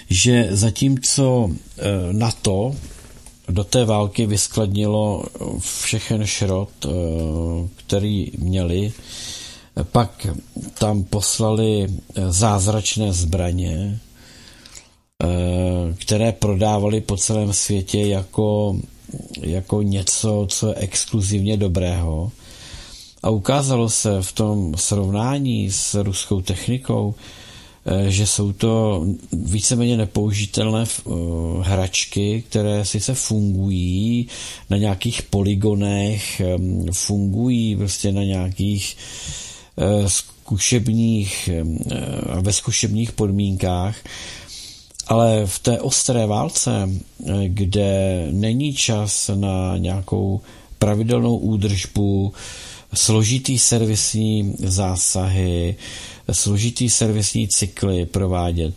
že 0.10 0.48
zatímco 0.52 1.52
e, 1.52 2.14
NATO 2.14 2.76
do 3.50 3.64
té 3.64 3.86
války 3.86 4.26
vyskladnilo 4.26 5.24
všechen 5.60 6.26
šrot, 6.26 6.70
eh, 6.86 6.90
který 7.76 8.32
měli. 8.38 8.94
Pak 9.92 10.28
tam 10.80 11.04
poslali 11.04 11.88
eh, 11.88 12.32
zázračné 12.32 13.14
zbraně, 13.14 14.00
které 15.96 16.32
prodávali 16.32 17.02
po 17.02 17.18
celém 17.18 17.54
světě 17.54 18.00
jako, 18.00 18.78
jako 19.42 19.82
něco, 19.82 20.48
co 20.50 20.68
je 20.68 20.76
exkluzivně 20.76 21.58
dobrého. 21.58 22.32
A 23.24 23.30
ukázalo 23.30 23.90
se 23.90 24.22
v 24.22 24.32
tom 24.32 24.78
srovnání 24.78 25.72
s 25.72 25.96
ruskou 26.04 26.42
technikou, 26.42 27.16
Eh, 27.90 28.12
že 28.12 28.28
jsou 28.28 28.54
to 28.54 29.06
víceméně 29.32 29.98
nepoužitelné 29.98 30.84
eh, 30.84 31.12
hračky, 31.62 32.44
které 32.50 32.86
sice 32.86 33.14
fungují 33.14 34.28
na 34.70 34.78
nějakých 34.78 35.22
poligonech, 35.22 36.42
fungují 36.92 37.76
prostě 37.76 38.12
na 38.12 38.24
nějakých 38.24 38.98
eh, 39.78 40.10
zkušebních, 40.10 41.50
ve 42.42 42.54
zkušebních 42.54 43.12
podmínkách, 43.12 43.96
ale 45.08 45.46
v 45.46 45.60
té 45.60 45.82
ostré 45.82 46.26
válce, 46.26 46.90
kde 47.48 48.28
není 48.32 48.74
čas 48.74 49.30
na 49.36 49.78
nějakou 49.78 50.42
pravidelnou 50.80 51.38
údržbu, 51.38 52.34
složitý 52.94 53.60
servisní 53.60 54.56
zásahy, 54.60 55.76
složitý 56.32 56.90
servisní 56.90 57.48
cykly 57.48 58.06
provádět, 58.06 58.74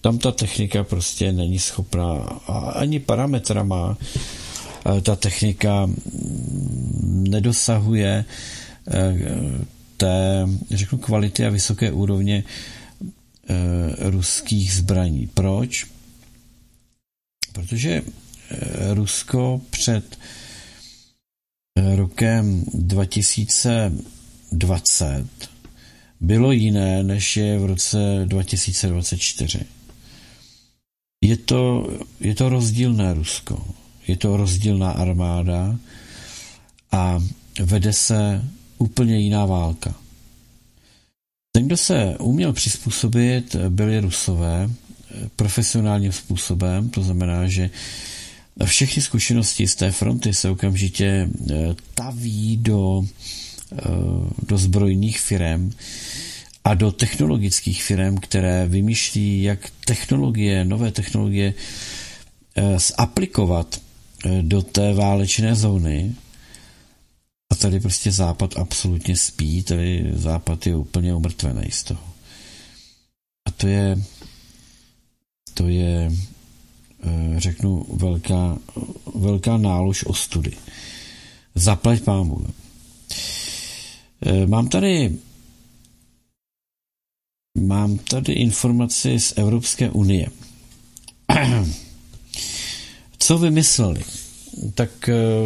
tam 0.00 0.18
ta 0.18 0.32
technika 0.32 0.84
prostě 0.84 1.32
není 1.32 1.58
schopná. 1.58 2.14
Ani 2.74 3.00
parametrama 3.00 3.96
ta 5.02 5.16
technika 5.16 5.90
nedosahuje 7.02 8.24
eh, 8.90 9.14
té, 9.96 10.46
řeknu, 10.70 10.98
kvality 10.98 11.46
a 11.46 11.50
vysoké 11.50 11.92
úrovně 11.92 12.44
eh, 12.46 12.79
ruských 13.98 14.74
zbraní. 14.74 15.26
Proč? 15.26 15.86
Protože 17.52 18.02
eh, 18.50 18.94
Rusko 18.94 19.60
před 19.70 20.18
rokem 21.96 22.64
2020 22.74 25.26
bylo 26.20 26.52
jiné, 26.52 27.02
než 27.02 27.36
je 27.36 27.58
v 27.58 27.64
roce 27.64 27.98
2024. 28.24 29.60
Je 31.24 31.36
to, 31.36 31.90
je 32.20 32.34
to 32.34 32.48
rozdílné 32.48 33.14
Rusko. 33.14 33.64
Je 34.06 34.16
to 34.16 34.36
rozdílná 34.36 34.90
armáda 34.90 35.76
a 36.92 37.20
vede 37.60 37.92
se 37.92 38.44
úplně 38.78 39.18
jiná 39.18 39.46
válka. 39.46 39.94
Ten, 41.52 41.66
kdo 41.66 41.76
se 41.76 42.16
uměl 42.18 42.52
přizpůsobit, 42.52 43.56
byli 43.68 44.00
Rusové 44.00 44.70
profesionálním 45.36 46.12
způsobem, 46.12 46.88
to 46.90 47.02
znamená, 47.02 47.48
že 47.48 47.70
všechny 48.64 49.02
zkušenosti 49.02 49.68
z 49.68 49.74
té 49.74 49.90
fronty 49.90 50.34
se 50.34 50.50
okamžitě 50.50 51.28
eh, 51.50 51.54
taví 51.94 52.56
do, 52.56 53.02
eh, 53.72 53.78
do 54.48 54.58
zbrojních 54.58 55.20
firm 55.20 55.72
a 56.64 56.74
do 56.74 56.92
technologických 56.92 57.82
firm, 57.82 58.16
které 58.16 58.66
vymýšlí, 58.66 59.42
jak 59.42 59.70
technologie, 59.84 60.64
nové 60.64 60.92
technologie 60.92 61.54
eh, 62.56 62.78
zaplikovat 62.98 63.80
do 64.42 64.62
té 64.62 64.94
válečné 64.94 65.54
zóny. 65.54 66.14
Tady 67.60 67.80
prostě 67.80 68.12
Západ 68.12 68.56
absolutně 68.56 69.16
spí, 69.16 69.62
tady 69.62 70.10
Západ 70.14 70.66
je 70.66 70.76
úplně 70.76 71.14
umrtvený 71.14 71.70
z 71.70 71.82
toho. 71.82 72.00
A 73.48 73.50
to 73.50 73.66
je, 73.66 74.02
to 75.54 75.68
je, 75.68 76.12
eh, 77.02 77.40
řeknu, 77.40 77.86
velká, 77.92 78.58
velká 79.14 79.56
nálož 79.56 80.04
ostudy. 80.04 80.52
Zaplať 81.54 82.02
pámu. 82.02 82.46
Eh, 84.26 84.46
mám 84.46 84.68
tady 84.68 85.18
mám 87.58 87.98
tady 87.98 88.32
informaci 88.32 89.20
z 89.20 89.32
Evropské 89.36 89.90
unie. 89.90 90.26
Co 93.18 93.38
vymysleli? 93.38 94.04
Tak 94.74 94.90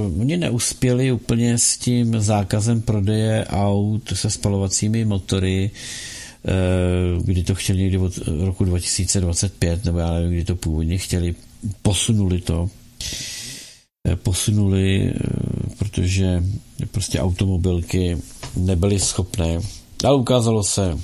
uh, 0.07 0.21
oni 0.21 0.37
neuspěli 0.37 1.13
úplně 1.13 1.59
s 1.59 1.79
tím 1.79 2.21
zákazem 2.21 2.83
prodeje 2.83 3.47
aut 3.49 4.13
se 4.15 4.31
spalovacími 4.31 5.05
motory, 5.05 5.71
uh, 7.19 7.23
kdy 7.23 7.43
to 7.43 7.55
chtěli 7.55 7.79
někdy 7.79 7.99
od 7.99 8.19
roku 8.27 8.65
2025, 8.65 9.85
nebo 9.85 9.99
já 9.99 10.11
nevím, 10.13 10.31
kdy 10.33 10.45
to 10.45 10.57
původně 10.57 10.99
chtěli, 10.99 11.35
posunuli 11.83 12.41
to, 12.41 12.63
uh, 12.63 12.69
posunuli, 14.17 15.13
protože 15.79 16.45
prostě 16.91 17.21
automobilky 17.21 18.19
nebyly 18.57 19.01
schopné, 19.01 19.59
ale 20.05 20.17
ukázalo 20.17 20.65
se, 20.65 20.99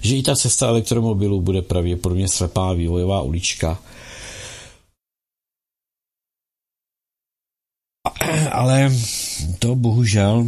že 0.00 0.16
i 0.16 0.22
ta 0.22 0.34
cesta 0.34 0.66
elektromobilů 0.66 1.40
bude 1.40 1.62
pravděpodobně 1.62 2.28
slepá 2.28 2.72
vývojová 2.72 3.22
ulička, 3.22 3.78
ale 8.54 8.92
to 9.58 9.74
bohužel 9.74 10.46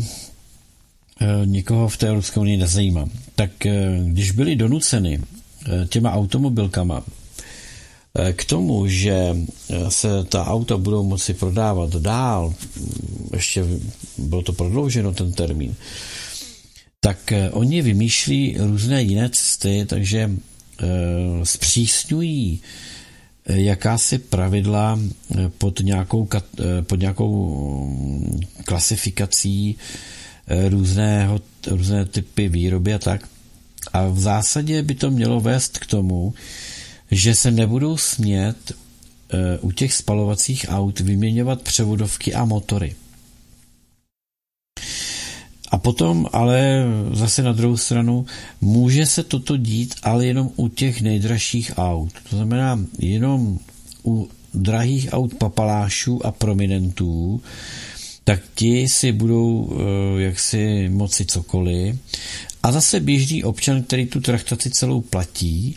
eh, 1.21 1.27
nikoho 1.47 1.89
v 1.89 1.97
té 1.97 2.09
Evropské 2.09 2.41
unii 2.41 2.57
nezajímá. 2.57 3.09
Tak 3.35 3.67
eh, 3.67 4.01
když 4.07 4.31
byli 4.31 4.57
donuceni 4.57 5.19
eh, 5.19 5.87
těma 5.87 6.13
automobilkama 6.13 7.03
k 8.33 8.45
tomu, 8.45 8.89
že 8.89 9.37
se 9.89 10.25
ta 10.25 10.47
auta 10.47 10.77
budou 10.77 11.05
moci 11.05 11.35
prodávat 11.35 11.97
dál, 11.97 12.55
ještě 13.33 13.65
bylo 14.19 14.43
to 14.43 14.53
prodlouženo 14.53 15.13
ten 15.13 15.33
termín, 15.33 15.75
tak 17.01 17.33
oni 17.53 17.83
vymýšlí 17.83 18.57
různé 18.59 19.03
jiné 19.03 19.31
cesty, 19.31 19.85
takže 19.89 20.31
zpřísňují 21.43 22.61
jakási 23.47 24.19
pravidla 24.19 24.99
eh, 24.99 25.49
pod 25.59 25.81
nějakou, 25.81 26.29
eh, 26.35 26.83
pod 26.83 27.01
nějakou 27.01 27.51
mm, 27.85 28.41
klasifikací 28.65 29.77
eh, 30.47 30.69
různého, 30.69 31.41
různé 31.67 32.05
typy 32.05 32.49
výroby 32.49 32.95
a 32.95 32.99
tak. 32.99 33.29
A 33.93 34.09
v 34.09 34.19
zásadě 34.19 34.83
by 34.83 34.95
to 34.95 35.11
mělo 35.11 35.41
vést 35.41 35.79
k 35.79 35.87
tomu, 35.87 36.35
že 37.11 37.35
se 37.35 37.51
nebudou 37.51 37.97
smět 37.97 38.73
u 39.61 39.73
těch 39.73 39.93
spalovacích 39.93 40.67
aut 40.69 41.01
vyměňovat 41.01 41.63
převodovky 41.63 42.35
a 42.35 42.45
motory. 42.45 42.95
A 45.69 45.79
potom 45.79 46.27
ale 46.33 46.85
zase 47.13 47.43
na 47.43 47.53
druhou 47.53 47.77
stranu 47.77 48.27
může 48.61 49.07
se 49.07 49.23
toto 49.23 49.57
dít, 49.57 49.95
ale 50.03 50.27
jenom 50.27 50.51
u 50.57 50.69
těch 50.69 51.03
nejdražších 51.03 51.73
aut. 51.77 52.13
To 52.31 52.37
znamená 52.37 52.81
jenom 52.99 53.59
u 54.05 54.29
drahých 54.55 55.09
aut 55.13 55.35
papalášů 55.35 56.27
a 56.27 56.33
prominentů, 56.33 57.43
tak 58.25 58.41
ti 58.55 58.89
si 58.89 59.13
budou 59.13 59.73
eh, 59.73 60.23
jaksi 60.23 60.89
moci 60.89 61.27
cokoliv. 61.27 61.97
A 62.63 62.73
zase 62.73 63.01
běžný 63.01 63.45
občan, 63.45 63.83
který 63.83 64.07
tu 64.07 64.21
traktaci 64.21 64.71
celou 64.71 65.01
platí, 65.01 65.77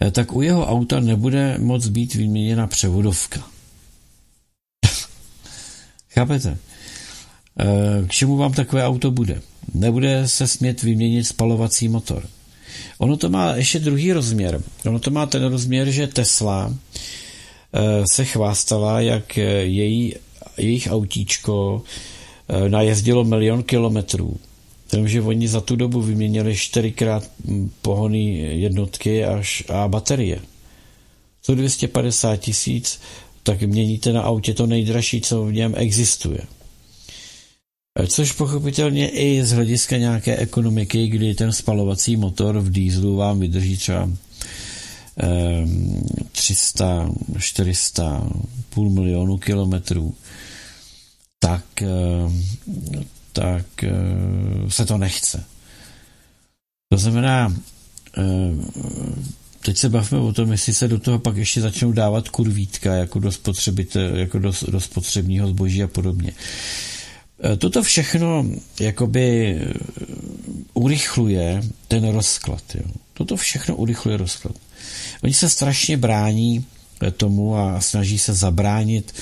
eh, 0.00 0.10
tak 0.10 0.36
u 0.36 0.42
jeho 0.42 0.66
auta 0.66 1.00
nebude 1.00 1.58
moc 1.58 1.88
být 1.88 2.14
vyměněna 2.14 2.66
převodovka. 2.66 3.40
Chápete? 6.08 6.58
Eh, 7.58 8.06
k 8.06 8.10
čemu 8.10 8.36
vám 8.36 8.52
takové 8.52 8.86
auto 8.86 9.10
bude? 9.10 9.40
Nebude 9.74 10.28
se 10.28 10.46
smět 10.46 10.82
vyměnit 10.82 11.24
spalovací 11.24 11.88
motor. 11.88 12.28
Ono 12.98 13.16
to 13.16 13.28
má 13.28 13.52
ještě 13.54 13.78
druhý 13.78 14.12
rozměr. 14.12 14.62
Ono 14.86 14.98
to 14.98 15.10
má 15.10 15.26
ten 15.26 15.44
rozměr, 15.44 15.90
že 15.90 16.06
Tesla 16.06 16.74
eh, 16.74 18.04
se 18.12 18.24
chvástala, 18.24 19.00
jak 19.00 19.36
její, 19.36 20.14
jejich 20.56 20.88
autíčko 20.90 21.82
eh, 22.48 22.68
najezdilo 22.68 23.24
milion 23.24 23.62
kilometrů. 23.62 24.36
Takže 24.88 25.22
oni 25.22 25.48
za 25.48 25.60
tu 25.60 25.76
dobu 25.76 26.02
vyměnili 26.02 26.56
čtyřikrát 26.56 27.30
pohony 27.82 28.36
jednotky 28.36 29.24
až 29.24 29.64
a 29.68 29.88
baterie. 29.88 30.40
250 31.54 32.36
tisíc, 32.36 33.00
tak 33.42 33.62
měníte 33.62 34.12
na 34.12 34.22
autě 34.22 34.54
to 34.54 34.66
nejdražší, 34.66 35.20
co 35.20 35.44
v 35.44 35.52
něm 35.52 35.74
existuje. 35.76 36.38
Což 38.08 38.32
pochopitelně 38.32 39.08
i 39.08 39.44
z 39.44 39.52
hlediska 39.52 39.96
nějaké 39.96 40.36
ekonomiky, 40.36 41.08
kdy 41.08 41.34
ten 41.34 41.52
spalovací 41.52 42.16
motor 42.16 42.58
v 42.58 42.70
dýzlu 42.70 43.16
vám 43.16 43.40
vydrží 43.40 43.76
třeba 43.76 44.10
300, 46.32 47.10
400, 47.38 48.28
půl 48.70 48.90
milionu 48.90 49.38
kilometrů, 49.38 50.14
tak, 51.38 51.64
tak 53.32 53.66
se 54.68 54.86
to 54.86 54.98
nechce. 54.98 55.44
To 56.88 56.98
znamená, 56.98 57.56
teď 59.60 59.76
se 59.76 59.88
bavíme 59.88 60.22
o 60.22 60.32
tom, 60.32 60.52
jestli 60.52 60.74
se 60.74 60.88
do 60.88 60.98
toho 60.98 61.18
pak 61.18 61.36
ještě 61.36 61.60
začnou 61.60 61.92
dávat 61.92 62.28
kurvítka 62.28 62.94
jako 62.94 63.18
do, 63.18 63.30
jako 64.14 64.38
do, 64.38 64.52
do 64.68 64.80
spotřebního 64.80 65.48
zboží 65.48 65.82
a 65.82 65.88
podobně. 65.88 66.32
Eh, 66.32 66.95
toto 67.58 67.82
všechno 67.82 68.44
jakoby 68.80 69.56
eh, 69.60 69.72
urychluje 70.74 71.62
ten 71.88 72.08
rozklad. 72.08 72.62
Jo. 72.74 72.90
Toto 73.14 73.36
všechno 73.36 73.76
urychluje 73.76 74.16
rozklad. 74.16 74.56
Oni 75.22 75.34
se 75.34 75.48
strašně 75.48 75.96
brání 75.96 76.64
eh, 77.02 77.10
tomu 77.10 77.56
a 77.56 77.80
snaží 77.80 78.18
se 78.18 78.34
zabránit 78.34 79.14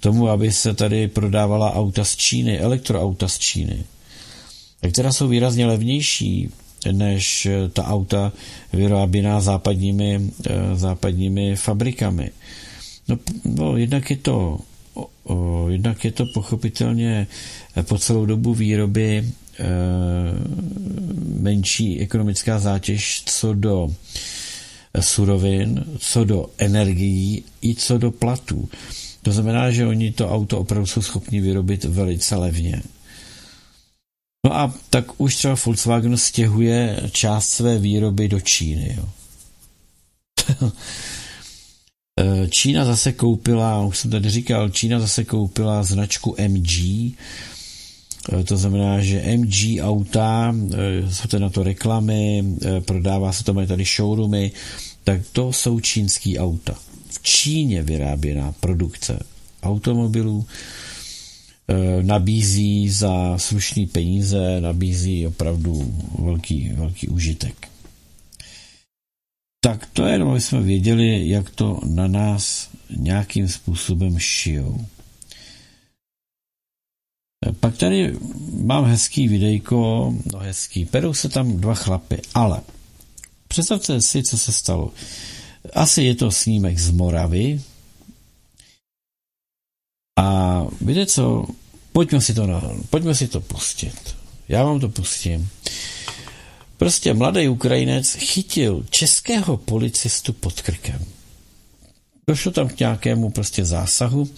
tomu, 0.00 0.28
aby 0.28 0.52
se 0.52 0.74
tady 0.74 1.08
prodávala 1.08 1.74
auta 1.74 2.04
z 2.04 2.16
Číny, 2.16 2.58
elektroauta 2.58 3.28
z 3.28 3.38
Číny. 3.38 3.84
která 4.92 5.12
jsou 5.12 5.28
výrazně 5.28 5.66
levnější 5.66 6.50
než 6.92 7.48
ta 7.72 7.84
auta 7.86 8.32
vyráběná 8.72 9.40
západními, 9.40 10.30
západními 10.74 11.56
fabrikami. 11.56 12.30
No, 13.08 13.18
no 13.44 13.76
jednak 13.76 14.10
je 14.10 14.16
to 14.16 14.58
jednak 15.68 16.04
je 16.04 16.12
to 16.12 16.26
pochopitelně 16.26 17.26
po 17.82 17.98
celou 17.98 18.26
dobu 18.26 18.54
výroby 18.54 19.18
e, 19.18 19.64
menší 21.40 22.00
ekonomická 22.00 22.58
zátěž 22.58 23.22
co 23.26 23.54
do 23.54 23.94
surovin, 25.00 25.84
co 25.98 26.24
do 26.24 26.46
energií 26.58 27.44
i 27.62 27.74
co 27.74 27.98
do 27.98 28.10
platů. 28.10 28.68
To 29.22 29.32
znamená, 29.32 29.70
že 29.70 29.86
oni 29.86 30.12
to 30.12 30.30
auto 30.30 30.58
opravdu 30.58 30.86
jsou 30.86 31.02
schopni 31.02 31.40
vyrobit 31.40 31.84
velice 31.84 32.36
levně. 32.36 32.82
No 34.46 34.56
a 34.56 34.74
tak 34.90 35.20
už 35.20 35.36
třeba 35.36 35.56
Volkswagen 35.64 36.16
stěhuje 36.16 37.00
část 37.12 37.48
své 37.48 37.78
výroby 37.78 38.28
do 38.28 38.40
Číny. 38.40 38.98
Jo. 38.98 39.08
Eh, 42.20 42.48
Čína 42.48 42.84
zase 42.84 43.12
koupila, 43.12 43.84
už 43.84 43.98
jsem 43.98 44.10
tady 44.10 44.30
říkal, 44.30 44.68
Čína 44.68 45.00
zase 45.00 45.24
koupila 45.24 45.82
značku 45.82 46.34
MG, 46.38 47.14
eh, 48.32 48.44
to 48.44 48.56
znamená, 48.56 49.00
že 49.00 49.20
MG 49.20 49.80
auta, 49.82 50.54
eh, 50.72 51.12
jsou 51.12 51.28
to 51.28 51.38
na 51.38 51.50
to 51.50 51.62
reklamy, 51.62 52.44
prodává 52.84 53.32
se 53.32 53.44
to, 53.44 53.54
mají 53.54 53.66
tady 53.66 53.84
showroomy, 53.84 54.52
tak 55.04 55.20
to 55.32 55.52
jsou 55.52 55.80
čínský 55.80 56.38
auta. 56.38 56.74
V 57.10 57.22
Číně 57.22 57.82
vyráběná 57.82 58.52
produkce 58.60 59.18
automobilů 59.62 60.46
nabízí 62.02 62.90
za 62.90 63.38
slušný 63.38 63.86
peníze, 63.86 64.60
nabízí 64.60 65.26
opravdu 65.26 65.94
velký, 66.18 66.72
velký 66.74 67.08
užitek. 67.08 67.68
Tak 69.60 69.86
to 69.86 70.06
je 70.06 70.12
jenom, 70.12 70.30
aby 70.30 70.40
jsme 70.40 70.60
věděli, 70.60 71.28
jak 71.28 71.50
to 71.50 71.80
na 71.86 72.08
nás 72.08 72.70
nějakým 72.96 73.48
způsobem 73.48 74.18
šijou. 74.18 74.86
Pak 77.60 77.76
tady 77.76 78.18
mám 78.62 78.84
hezký 78.84 79.28
videjko, 79.28 80.14
no 80.32 80.38
hezký, 80.38 80.84
perou 80.84 81.14
se 81.14 81.28
tam 81.28 81.56
dva 81.56 81.74
chlapy, 81.74 82.22
ale 82.34 82.60
představte 83.48 84.00
si, 84.00 84.22
co 84.22 84.38
se 84.38 84.52
stalo. 84.52 84.92
Asi 85.74 86.02
je 86.02 86.14
to 86.14 86.30
snímek 86.30 86.78
z 86.78 86.90
Moravy 86.90 87.60
a 90.18 90.66
víte 90.80 91.06
co, 91.06 91.46
pojďme 91.92 92.20
si 92.20 92.34
to, 92.34 92.46
na, 92.46 92.62
pojďme 92.90 93.14
si 93.14 93.28
to 93.28 93.40
pustit. 93.40 94.16
Já 94.48 94.64
vám 94.64 94.80
to 94.80 94.88
pustím. 94.88 95.48
Prostě 96.80 97.14
mladý 97.14 97.48
Ukrajinec 97.48 98.12
chytil 98.12 98.84
českého 98.90 99.56
policistu 99.56 100.32
pod 100.32 100.62
krkem. 100.62 101.04
Došlo 102.28 102.52
tam 102.52 102.68
k 102.68 102.80
nějakému 102.80 103.30
prostě 103.30 103.64
zásahu, 103.64 104.28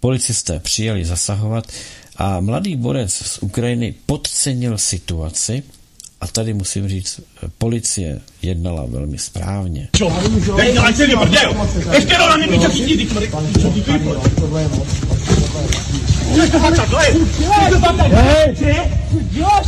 policisté 0.00 0.58
přijeli 0.60 1.04
zasahovat 1.04 1.72
a 2.16 2.40
mladý 2.40 2.76
borec 2.76 3.12
z 3.14 3.38
Ukrajiny 3.38 3.94
podcenil 4.06 4.78
situaci 4.78 5.62
a 6.20 6.26
tady 6.26 6.54
musím 6.54 6.88
říct, 6.88 7.20
policie 7.58 8.20
jednala 8.42 8.86
velmi 8.86 9.18
správně. 9.18 9.88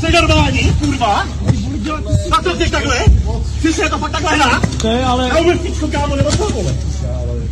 Jsi 0.01 0.13
normální, 0.13 0.73
kurva? 0.79 1.27
Na 2.31 2.43
co 2.43 2.57
jsi 2.57 2.71
takhle? 2.71 2.97
Ty 3.63 3.73
se 3.73 3.89
to 3.89 3.99
fakt 3.99 4.13
takhle 4.13 4.37
hrát? 4.37 4.77
To 4.83 4.89
je 4.89 5.05
ale... 5.05 5.29
Já 5.29 5.39
vůbec 5.39 5.61
píčko, 5.61 5.89
kámo, 5.89 6.17
nebo 6.17 6.31
co, 6.31 6.51
vole? 6.51 6.75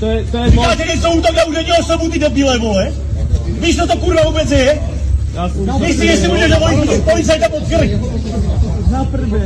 To 0.00 0.06
je, 0.06 0.24
to 0.24 0.38
je 0.38 0.50
Říkáte, 0.50 0.86
že 0.86 1.02
jsou 1.02 1.12
útok 1.12 1.36
na 1.36 1.44
úřední 1.44 1.72
osobu, 1.80 2.08
ty 2.08 2.18
debíle, 2.18 2.58
vole? 2.58 2.92
Víš, 3.46 3.76
co 3.76 3.86
to 3.86 3.96
kurva 3.96 4.22
vůbec 4.22 4.50
je? 4.50 4.80
Myslíš, 5.78 6.10
že 6.10 6.16
si 6.16 6.28
můžeš 6.28 6.50
dovolit 6.50 6.80
chytit 6.80 7.04
policajta 7.04 7.48
pod 7.48 7.62
krk? 7.68 7.90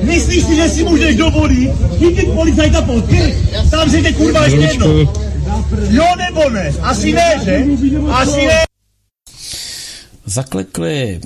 Myslíš 0.03 0.45
si, 0.45 0.57
že 0.57 0.69
si 0.69 0.85
můžeš 0.85 1.17
dovolit 1.17 1.71
chytit 1.99 2.35
policajta 2.35 2.83
pod 2.83 3.05
krk? 3.07 3.35
Tam 3.71 3.91
si 3.91 4.03
ty 4.03 4.13
kurva 4.13 4.45
ještě 4.45 4.61
jedno. 4.61 4.87
Jo 5.91 6.05
nebo 6.19 6.51
ne? 6.51 6.73
Asi 6.83 7.13
ne, 7.13 7.41
že? 7.45 7.65
Asi 8.11 8.47
ne. 8.47 8.63
Zaklekli 10.27 11.21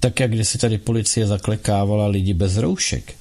tak 0.00 0.20
jak 0.20 0.30
kdysi 0.30 0.58
tady 0.58 0.78
policie 0.78 1.26
zaklekávala 1.26 2.06
lidi 2.06 2.34
bez 2.34 2.56
roušek, 2.56 3.14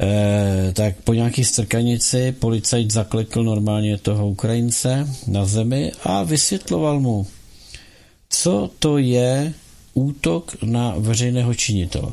eh, 0.00 0.72
tak 0.72 0.96
po 1.04 1.14
nějaký 1.14 1.44
strkanici 1.44 2.32
policajt 2.32 2.90
zaklekl 2.90 3.44
normálně 3.44 3.98
toho 3.98 4.28
Ukrajince 4.28 5.08
na 5.26 5.44
zemi 5.44 5.92
a 6.04 6.22
vysvětloval 6.22 7.00
mu, 7.00 7.26
co 8.28 8.70
to 8.78 8.98
je 8.98 9.54
útok 9.94 10.62
na 10.62 10.94
veřejného 10.98 11.54
činitele. 11.54 12.12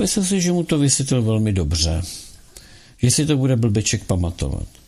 Myslím 0.00 0.24
si, 0.24 0.40
že 0.40 0.52
mu 0.52 0.64
to 0.64 0.78
vysvětlil 0.78 1.22
velmi 1.22 1.52
dobře, 1.52 2.02
že 3.02 3.10
si 3.10 3.26
to 3.26 3.36
bude 3.36 3.56
blbeček 3.56 4.04
pamatovat. 4.04 4.81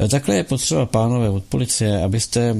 Eh, 0.00 0.08
takhle 0.08 0.36
je 0.36 0.44
potřeba, 0.44 0.86
pánové, 0.86 1.30
od 1.30 1.44
policie, 1.44 2.02
abyste 2.02 2.40
e, 2.40 2.56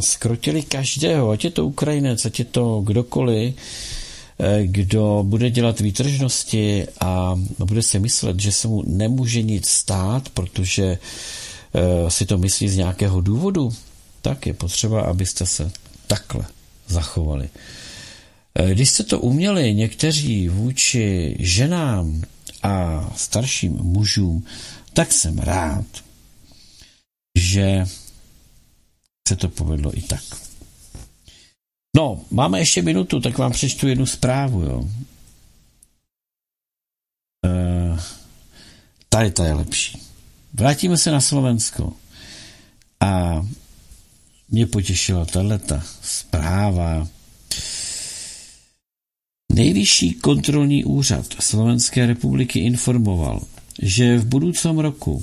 skrotili 0.00 0.62
každého, 0.62 1.30
ať 1.30 1.44
je 1.44 1.50
to 1.50 1.66
Ukrajinec, 1.66 2.24
ať 2.24 2.38
je 2.38 2.44
to 2.44 2.80
kdokoliv, 2.80 3.54
e, 3.54 4.66
kdo 4.66 5.24
bude 5.26 5.50
dělat 5.50 5.80
výtržnosti 5.80 6.86
a 7.00 7.34
bude 7.58 7.82
si 7.82 7.98
myslet, 7.98 8.40
že 8.40 8.52
se 8.52 8.68
mu 8.68 8.82
nemůže 8.86 9.42
nic 9.42 9.68
stát, 9.68 10.28
protože 10.28 10.84
e, 10.84 10.98
si 12.10 12.26
to 12.26 12.38
myslí 12.38 12.68
z 12.68 12.76
nějakého 12.76 13.20
důvodu, 13.20 13.72
tak 14.22 14.46
je 14.46 14.54
potřeba, 14.54 15.02
abyste 15.02 15.46
se 15.46 15.70
takhle 16.06 16.44
zachovali. 16.86 17.48
Když 18.72 18.90
jste 18.90 19.02
to 19.02 19.20
uměli 19.20 19.74
někteří 19.74 20.48
vůči 20.48 21.36
ženám 21.38 22.22
a 22.62 23.04
starším 23.16 23.72
mužům, 23.72 24.44
tak 24.92 25.12
jsem 25.12 25.38
rád, 25.38 25.84
že 27.38 27.84
se 29.28 29.36
to 29.36 29.48
povedlo 29.48 29.98
i 29.98 30.02
tak. 30.02 30.22
No, 31.96 32.24
máme 32.30 32.58
ještě 32.58 32.82
minutu, 32.82 33.20
tak 33.20 33.38
vám 33.38 33.52
přečtu 33.52 33.88
jednu 33.88 34.06
zprávu, 34.06 34.62
jo. 34.62 34.88
E, 37.46 37.98
tady 39.08 39.30
ta 39.30 39.46
je 39.46 39.52
lepší. 39.52 40.02
Vrátíme 40.54 40.96
se 40.96 41.10
na 41.10 41.20
Slovensko. 41.20 41.92
A 43.00 43.42
mě 44.48 44.66
potěšila 44.66 45.24
tato 45.24 45.80
zpráva. 46.02 47.08
Nejvyšší 49.52 50.14
kontrolní 50.14 50.84
úřad 50.84 51.26
Slovenské 51.40 52.06
republiky 52.06 52.58
informoval, 52.58 53.42
že 53.78 54.20
v 54.20 54.24
budoucím 54.26 54.78
roku 54.82 55.22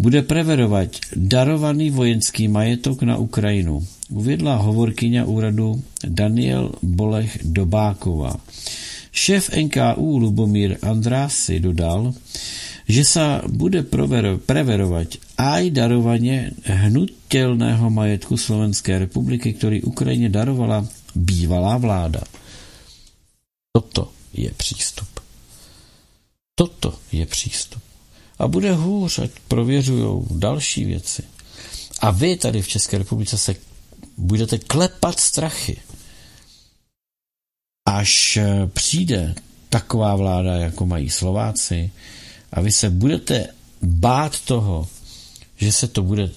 bude 0.00 0.24
preverovať 0.24 1.14
darovaný 1.14 1.92
vojenský 1.92 2.48
majetok 2.48 3.04
na 3.04 3.20
Ukrajinu, 3.20 3.84
uviedla 4.10 4.58
hovorkyňa 4.64 5.28
úradu 5.28 5.78
Daniel 6.02 6.74
Bolech 6.80 7.44
Dobáková. 7.44 8.38
Šéf 9.10 9.50
NKU 9.50 10.22
Lubomír 10.22 10.78
Andrási 10.86 11.58
dodal, 11.58 12.14
že 12.90 13.02
sa 13.06 13.42
bude 13.46 13.86
preverovať 14.42 15.38
aj 15.38 15.62
darovanie 15.74 16.54
hnutelného 16.66 17.86
majetku 17.86 18.34
Slovenskej 18.34 19.06
republiky, 19.06 19.54
ktorý 19.54 19.86
Ukrajine 19.86 20.26
darovala 20.30 20.82
bývalá 21.14 21.78
vláda. 21.78 22.22
Toto 23.70 24.10
je 24.34 24.50
přístup. 24.54 25.09
Toto 26.60 26.98
je 27.12 27.26
přístup 27.26 27.82
a 28.38 28.48
bude 28.48 28.72
hůř, 28.72 29.18
ať 29.18 29.30
prověřují 29.48 30.22
další 30.30 30.84
věci. 30.84 31.22
A 32.00 32.10
vy 32.10 32.36
tady 32.36 32.62
v 32.62 32.68
České 32.68 32.98
republice 32.98 33.38
se 33.38 33.56
budete 34.16 34.58
klepat 34.58 35.20
strachy. 35.20 35.76
Až 37.88 38.36
eh, 38.36 38.66
přijde 38.66 39.34
taková 39.68 40.16
vláda, 40.16 40.56
jako 40.56 40.86
mají 40.86 41.10
Slováci, 41.10 41.90
a 42.52 42.60
vy 42.60 42.72
se 42.72 42.90
budete 42.90 43.46
bát 43.82 44.40
toho, 44.40 44.88
že 45.56 45.72
se 45.72 45.88
to 45.88 46.02
bude 46.02 46.30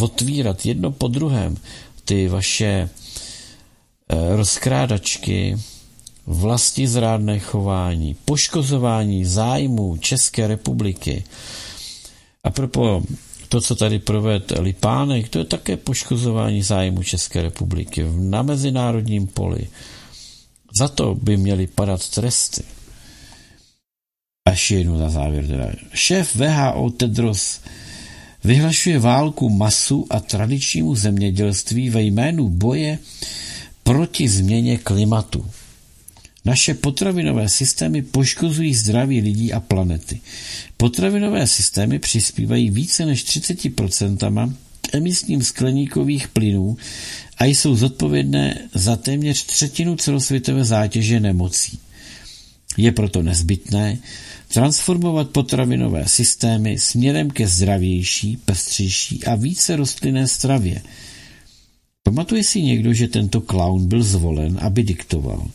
otvírat 0.00 0.66
jedno 0.66 0.92
po 0.92 1.08
druhém, 1.08 1.56
ty 2.04 2.28
vaše 2.28 2.88
eh, 4.08 4.36
rozkrádačky, 4.36 5.58
vlasti 6.26 6.86
zrádné 6.88 7.38
chování, 7.38 8.16
poškozování 8.24 9.24
zájmů 9.24 9.96
České 9.96 10.46
republiky. 10.46 11.24
A 12.44 12.50
propo 12.50 13.02
to, 13.48 13.60
co 13.60 13.74
tady 13.76 13.98
proved 13.98 14.52
Lipánek, 14.58 15.28
to 15.28 15.38
je 15.38 15.44
také 15.44 15.76
poškozování 15.76 16.62
zájmu 16.62 17.02
České 17.02 17.42
republiky 17.42 18.04
na 18.16 18.42
mezinárodním 18.42 19.26
poli. 19.26 19.68
Za 20.78 20.88
to 20.88 21.14
by 21.14 21.36
měly 21.36 21.66
padat 21.66 22.08
tresty. 22.08 22.62
A 24.46 24.50
ještě 24.50 24.74
jednu 24.74 24.98
na 24.98 25.08
závěr 25.10 25.46
teda. 25.46 25.66
Šéf 25.94 26.36
VHO 26.36 26.90
Tedros 26.90 27.60
vyhlašuje 28.44 28.98
válku 28.98 29.50
masu 29.50 30.06
a 30.10 30.20
tradičnímu 30.20 30.94
zemědělství 30.94 31.90
ve 31.90 32.02
jménu 32.02 32.48
boje 32.48 32.98
proti 33.82 34.28
změně 34.28 34.78
klimatu. 34.78 35.46
Naše 36.46 36.74
potravinové 36.74 37.48
systémy 37.48 38.02
poškozují 38.02 38.74
zdraví 38.74 39.20
lidí 39.20 39.52
a 39.52 39.60
planety. 39.60 40.20
Potravinové 40.76 41.46
systémy 41.46 41.98
přispívají 41.98 42.70
více 42.70 43.06
než 43.06 43.24
30% 43.24 44.52
k 44.80 44.94
emisním 44.94 45.42
skleníkových 45.42 46.28
plynů 46.28 46.76
a 47.38 47.44
jsou 47.44 47.76
zodpovědné 47.76 48.58
za 48.74 48.96
téměř 48.96 49.44
třetinu 49.44 49.96
celosvětové 49.96 50.64
zátěže 50.64 51.20
nemocí. 51.20 51.78
Je 52.76 52.92
proto 52.92 53.22
nezbytné 53.22 53.98
transformovat 54.48 55.30
potravinové 55.30 56.08
systémy 56.08 56.78
směrem 56.78 57.30
ke 57.30 57.46
zdravější, 57.48 58.36
pestřejší 58.36 59.24
a 59.24 59.34
více 59.34 59.76
rostlinné 59.76 60.28
stravě. 60.28 60.82
Pamatuje 62.02 62.44
si 62.44 62.62
někdo, 62.62 62.92
že 62.92 63.08
tento 63.08 63.40
klaun 63.40 63.88
byl 63.88 64.02
zvolen, 64.02 64.58
aby 64.60 64.82
diktoval, 64.82 65.46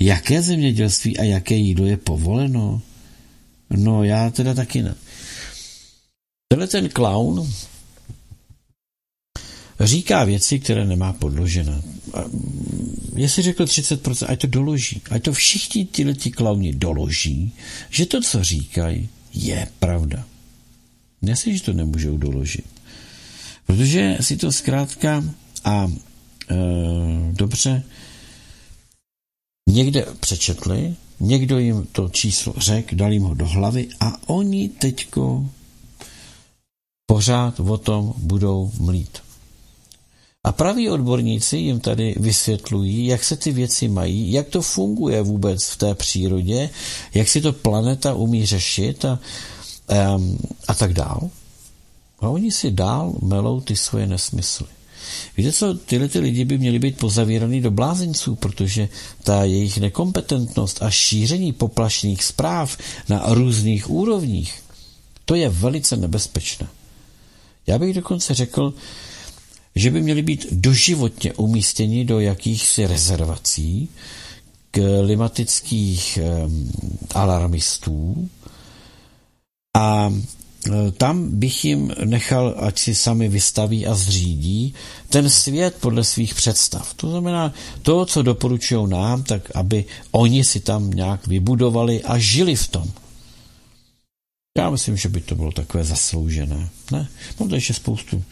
jaké 0.00 0.42
zemědělství 0.42 1.18
a 1.18 1.22
jaké 1.22 1.54
jídlo 1.54 1.86
je 1.86 1.96
povoleno? 1.96 2.82
No, 3.70 4.04
já 4.04 4.30
teda 4.30 4.54
taky 4.54 4.82
ne. 4.82 4.94
Tenhle 6.48 6.66
ten 6.66 6.88
klaun 6.88 7.52
říká 9.80 10.24
věci, 10.24 10.60
které 10.60 10.84
nemá 10.84 11.12
podložené. 11.12 11.82
Jestli 13.16 13.42
řekl 13.42 13.64
30%, 13.64 14.26
ať 14.28 14.40
to 14.40 14.46
doloží. 14.46 15.02
Ať 15.10 15.22
to 15.22 15.32
všichni 15.32 15.84
tyhle 15.84 16.14
ti 16.14 16.30
klauni 16.30 16.72
doloží, 16.72 17.52
že 17.90 18.06
to, 18.06 18.20
co 18.20 18.44
říkají, 18.44 19.08
je 19.34 19.68
pravda. 19.78 20.24
Jestli, 21.22 21.56
že 21.56 21.62
to 21.62 21.72
nemůžou 21.72 22.16
doložit. 22.16 22.64
Protože 23.66 24.18
si 24.20 24.36
to 24.36 24.52
zkrátka 24.52 25.24
a 25.64 25.92
e, 26.50 26.54
dobře 27.32 27.82
někde 29.68 30.06
přečetli, 30.20 30.94
někdo 31.20 31.58
jim 31.58 31.86
to 31.92 32.08
číslo 32.08 32.54
řekl, 32.56 32.96
dal 32.96 33.12
jim 33.12 33.22
ho 33.22 33.34
do 33.34 33.46
hlavy 33.46 33.88
a 34.00 34.28
oni 34.28 34.68
teďko 34.68 35.46
pořád 37.06 37.60
o 37.60 37.78
tom 37.78 38.14
budou 38.16 38.70
mlít. 38.80 39.18
A 40.44 40.52
praví 40.52 40.90
odborníci 40.90 41.56
jim 41.56 41.80
tady 41.80 42.14
vysvětlují, 42.20 43.06
jak 43.06 43.24
se 43.24 43.36
ty 43.36 43.52
věci 43.52 43.88
mají, 43.88 44.32
jak 44.32 44.48
to 44.48 44.62
funguje 44.62 45.22
vůbec 45.22 45.64
v 45.68 45.76
té 45.76 45.94
přírodě, 45.94 46.70
jak 47.14 47.28
si 47.28 47.40
to 47.40 47.52
planeta 47.52 48.14
umí 48.14 48.46
řešit 48.46 49.04
a, 49.04 49.18
um, 50.16 50.38
a 50.68 50.74
tak 50.74 50.92
dál. 50.92 51.30
A 52.20 52.28
oni 52.28 52.52
si 52.52 52.70
dál 52.70 53.12
melou 53.22 53.60
ty 53.60 53.76
svoje 53.76 54.06
nesmysly. 54.06 54.66
Víte 55.36 55.52
co, 55.52 55.74
tyhle 55.74 56.08
ty 56.08 56.18
lidi 56.18 56.44
by 56.44 56.58
měli 56.58 56.78
být 56.78 56.98
pozavíraný 56.98 57.60
do 57.60 57.70
blázenců, 57.70 58.34
protože 58.34 58.88
ta 59.24 59.44
jejich 59.44 59.78
nekompetentnost 59.78 60.82
a 60.82 60.90
šíření 60.90 61.52
poplašných 61.52 62.24
zpráv 62.24 62.76
na 63.08 63.22
různých 63.26 63.90
úrovních, 63.90 64.62
to 65.24 65.34
je 65.34 65.48
velice 65.48 65.96
nebezpečné. 65.96 66.68
Já 67.66 67.78
bych 67.78 67.94
dokonce 67.94 68.34
řekl, 68.34 68.74
že 69.74 69.90
by 69.90 70.02
měli 70.02 70.22
být 70.22 70.46
doživotně 70.50 71.32
umístěni 71.32 72.04
do 72.04 72.20
jakýchsi 72.20 72.86
rezervací 72.86 73.88
klimatických 74.70 76.18
alarmistů 77.14 78.28
a 79.76 80.12
tam 80.96 81.38
bych 81.38 81.64
jim 81.64 81.94
nechal, 82.04 82.54
ať 82.58 82.78
si 82.78 82.94
sami 82.94 83.28
vystaví 83.28 83.86
a 83.86 83.94
zřídí 83.94 84.74
ten 85.08 85.30
svět 85.30 85.76
podle 85.80 86.04
svých 86.04 86.34
představ. 86.34 86.94
To 86.94 87.10
znamená, 87.10 87.54
to, 87.82 88.06
co 88.06 88.22
doporučují 88.22 88.90
nám, 88.90 89.22
tak 89.22 89.50
aby 89.54 89.84
oni 90.10 90.44
si 90.44 90.60
tam 90.60 90.90
nějak 90.90 91.26
vybudovali 91.26 92.02
a 92.02 92.18
žili 92.18 92.56
v 92.56 92.68
tom. 92.68 92.90
Já 94.58 94.70
myslím, 94.70 94.96
že 94.96 95.08
by 95.08 95.20
to 95.20 95.34
bylo 95.34 95.52
takové 95.52 95.84
zasloužené. 95.84 96.68
Ne? 96.92 97.08
Mám 97.40 97.54
ještě 97.54 97.74
spoustu 97.74 98.24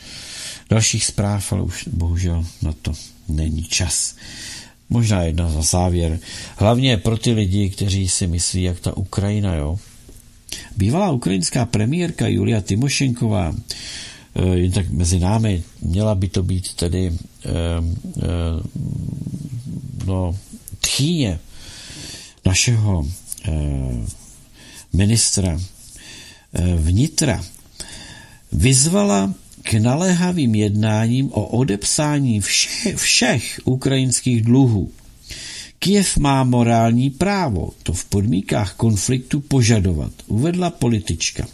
dalších 0.70 1.04
zpráv, 1.04 1.52
ale 1.52 1.62
už 1.62 1.88
bohužel 1.92 2.46
na 2.62 2.72
to 2.82 2.92
není 3.28 3.64
čas. 3.64 4.14
Možná 4.90 5.22
jedna 5.22 5.50
za 5.50 5.62
závěr. 5.62 6.18
Hlavně 6.56 6.96
pro 6.96 7.18
ty 7.18 7.32
lidi, 7.32 7.70
kteří 7.70 8.08
si 8.08 8.26
myslí, 8.26 8.62
jak 8.62 8.80
ta 8.80 8.96
Ukrajina, 8.96 9.54
jo. 9.54 9.78
Bývalá 10.76 11.10
ukrajinská 11.10 11.66
premiérka 11.66 12.28
Julia 12.28 12.60
Timošenková, 12.60 13.54
eh, 13.54 14.56
jen 14.56 14.72
tak 14.72 14.90
mezi 14.90 15.18
námi, 15.18 15.62
měla 15.82 16.14
by 16.14 16.28
to 16.28 16.42
být 16.42 16.74
tedy 16.74 17.12
eh, 17.12 17.50
eh, 18.22 18.62
no, 20.06 20.36
tchýně 20.80 21.38
našeho 22.44 23.06
ministra 24.92 25.60
vnitra, 26.76 27.44
vyzvala 28.52 29.34
k 29.62 29.74
naléhavým 29.74 30.54
jednáním 30.54 31.30
o 31.32 31.46
odepsání 31.46 32.40
všech, 32.40 32.96
všech 32.96 33.60
ukrajinských 33.64 34.42
dluhů. 34.42 34.90
Kiev 35.82 36.16
má 36.16 36.44
morální 36.44 37.10
právo 37.10 37.70
to 37.82 37.92
v 37.92 38.04
podmínkách 38.04 38.74
konfliktu 38.74 39.40
požadovat, 39.40 40.12
uvedla 40.26 40.70
politička. 40.70 41.46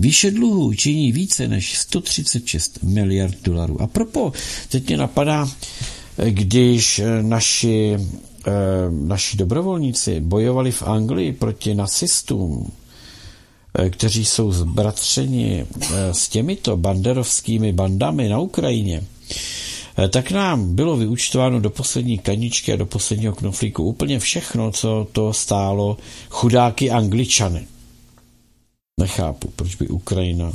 Výše 0.00 0.30
dluhů 0.30 0.74
činí 0.74 1.12
více 1.12 1.48
než 1.48 1.78
136 1.78 2.82
miliard 2.82 3.36
dolarů. 3.42 3.82
A 3.82 3.86
propo, 3.86 4.32
teď 4.68 4.86
mě 4.86 4.96
napadá, 4.96 5.50
když 6.30 7.00
naši, 7.22 7.96
eh, 8.46 8.50
naši 8.90 9.36
dobrovolníci 9.36 10.20
bojovali 10.20 10.72
v 10.72 10.82
Anglii 10.82 11.32
proti 11.32 11.74
nacistům, 11.74 12.72
Eh, 13.78 13.90
kteří 13.90 14.24
jsou 14.24 14.52
zbratřeni 14.52 15.66
eh, 15.80 16.14
s 16.14 16.28
těmito 16.28 16.76
banderovskými 16.76 17.72
bandami 17.72 18.28
na 18.28 18.38
Ukrajině, 18.38 19.02
tak 20.10 20.30
nám 20.30 20.74
bylo 20.74 20.96
vyučtováno 20.96 21.60
do 21.60 21.70
poslední 21.70 22.18
kaničky 22.18 22.72
a 22.72 22.76
do 22.76 22.86
posledního 22.86 23.34
knoflíku 23.34 23.84
úplně 23.84 24.18
všechno, 24.18 24.70
co 24.70 25.06
to 25.12 25.32
stálo 25.32 25.96
chudáky 26.30 26.90
angličany. 26.90 27.66
Nechápu, 29.00 29.48
proč 29.56 29.74
by 29.74 29.88
Ukrajina 29.88 30.52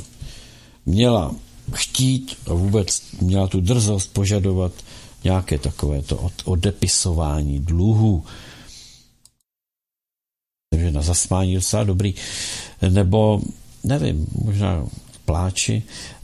měla 0.86 1.34
chtít 1.72 2.36
a 2.46 2.54
vůbec 2.54 3.02
měla 3.20 3.46
tu 3.46 3.60
drzost 3.60 4.12
požadovat 4.12 4.72
nějaké 5.24 5.58
takovéto 5.58 6.30
odepisování 6.44 7.60
dluhů. 7.60 8.24
Takže 10.70 10.90
na 10.90 11.02
zasmání 11.02 11.54
docela 11.54 11.84
dobrý 11.84 12.14
nebo 12.88 13.40
nevím, 13.84 14.26
možná 14.44 14.86
pláči. 15.24 15.82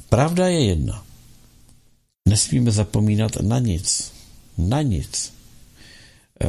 Pravda 0.08 0.48
je 0.48 0.64
jedna. 0.64 1.05
Nesmíme 2.26 2.70
zapomínat 2.70 3.36
na 3.40 3.58
nic. 3.58 4.12
Na 4.58 4.82
nic. 4.82 5.32
E, 6.40 6.48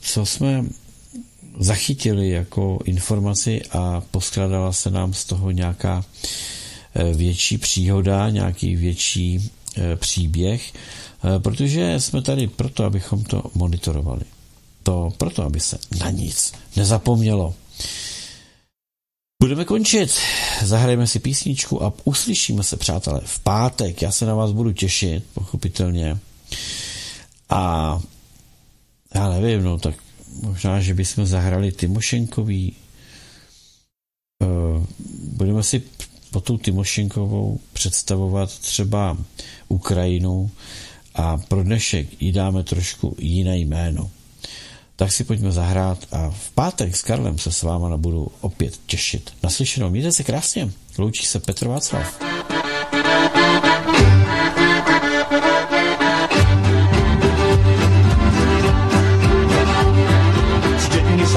co 0.00 0.26
jsme 0.26 0.64
zachytili 1.58 2.30
jako 2.30 2.78
informaci 2.84 3.62
a 3.70 4.00
poskládala 4.10 4.72
se 4.72 4.90
nám 4.90 5.14
z 5.14 5.24
toho 5.24 5.50
nějaká 5.50 6.04
e, 6.94 7.12
větší 7.14 7.58
příhoda, 7.58 8.30
nějaký 8.30 8.76
větší 8.76 9.50
e, 9.76 9.96
příběh, 9.96 10.72
protože 11.38 12.00
jsme 12.00 12.22
tady 12.22 12.46
proto, 12.46 12.84
abychom 12.84 13.24
to 13.24 13.42
monitorovali. 13.54 14.22
To 14.82 15.12
proto, 15.18 15.42
aby 15.42 15.60
se 15.60 15.78
na 16.00 16.10
nic 16.10 16.52
nezapomnělo. 16.76 17.54
Budeme 19.42 19.64
končit. 19.64 20.10
Zahrajeme 20.64 21.06
si 21.06 21.18
písničku 21.18 21.82
a 21.84 21.92
uslyšíme 22.04 22.62
se, 22.62 22.76
přátelé, 22.76 23.20
v 23.24 23.38
pátek. 23.40 24.02
Já 24.02 24.10
se 24.10 24.26
na 24.26 24.34
vás 24.34 24.52
budu 24.52 24.72
těšit, 24.72 25.24
pochopitelně. 25.34 26.18
A 27.50 28.00
já 29.14 29.28
nevím, 29.30 29.62
no 29.62 29.78
tak 29.78 29.94
možná, 30.42 30.80
že 30.80 30.94
bychom 30.94 31.26
zahrali 31.26 31.72
Timošenkový. 31.72 32.76
Eh, 34.42 34.86
budeme 35.36 35.62
si 35.62 35.82
po 36.30 36.40
tou 36.40 36.58
Timošenkovou 36.58 37.60
představovat 37.72 38.58
třeba 38.58 39.16
Ukrajinu 39.68 40.50
a 41.14 41.36
pro 41.38 41.62
dnešek 41.62 42.22
jí 42.22 42.32
dáme 42.32 42.64
trošku 42.64 43.16
jiné 43.18 43.58
jméno 43.58 44.10
tak 44.98 45.12
si 45.14 45.24
pojďme 45.24 45.52
zahrát 45.52 45.98
a 46.12 46.30
v 46.30 46.50
pátek 46.50 46.96
s 46.96 47.02
Karlem 47.02 47.38
se 47.38 47.52
s 47.52 47.62
váma 47.62 47.96
budu 47.96 48.28
opět 48.40 48.74
těšit. 48.86 49.30
Naslyšenou, 49.42 49.90
mějte 49.90 50.12
se 50.12 50.24
krásně. 50.24 50.70
Loučí 50.98 51.26
se 51.26 51.40
Petr 51.40 51.68
Václav. 51.68 52.18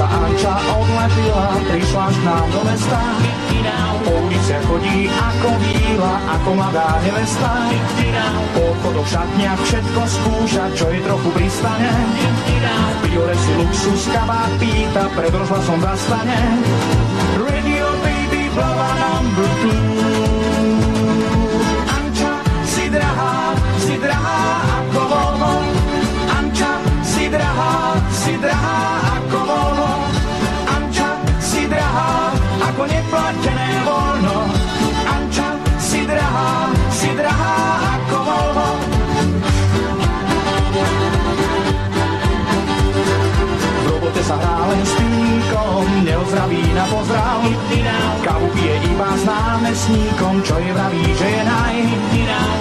Anča 0.02 0.58
odletila, 0.74 1.60
prišla 1.70 2.12
k 2.12 2.24
nám 2.24 2.52
do 2.52 2.64
mesta. 2.64 3.00
Ulice 4.42 4.58
chodí 4.66 5.06
ako 5.06 5.54
víla, 5.54 6.18
ako 6.34 6.50
mladá 6.58 6.98
nevesta. 7.06 7.62
Po 8.50 8.74
chodoch 8.82 9.06
šatniach 9.06 9.54
všetko 9.62 10.02
skúša, 10.02 10.66
čo 10.74 10.90
je 10.90 10.98
trochu 10.98 11.30
pristane. 11.30 11.86
V 11.86 13.06
biore 13.06 13.38
si 13.38 13.54
luxus 13.54 14.10
kabát 14.10 14.50
pýta, 14.58 15.06
pred 15.14 15.30
rozhlasom 15.30 15.78
zastane. 15.78 16.58
Radio 17.38 17.86
baby, 18.02 18.50
blava 18.50 18.90
number 18.98 19.46
two. 19.62 19.78
Anča, 21.86 22.32
si 22.66 22.90
drahá, 22.90 23.54
si 23.78 23.94
drahá 23.94 24.38
ako 24.82 25.02
volno. 25.06 25.54
Anča, 26.34 26.72
si 27.06 27.30
drahá, 27.30 27.94
si 28.10 28.34
drahá 28.42 28.78
ako 29.22 29.38
volno. 29.38 29.90
Anča, 30.66 31.14
si 31.38 31.62
drahá 31.70 32.34
ako 32.58 32.82
neplatené 32.90 33.51
píkom, 46.32 46.48
neozdraví 46.48 46.74
na 46.74 46.84
pozdrav. 46.88 47.40
Kávu 48.24 48.48
pije 48.56 48.76
iba 48.88 49.10
s 49.16 49.22
námestníkom, 49.24 50.42
čo 50.42 50.56
je 50.58 50.72
vraví, 50.72 51.04
že 51.18 51.28
je 51.28 51.42
naj. 51.44 51.76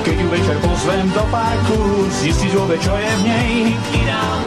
Keď 0.03 0.15
ju 0.19 0.27
večer 0.29 0.57
pozvem 0.59 1.07
do 1.15 1.23
parku, 1.31 1.79
zistiť 2.11 2.51
vôbec, 2.57 2.79
čo 2.83 2.95
je 2.97 3.11
v 3.15 3.23
nej. 3.23 3.53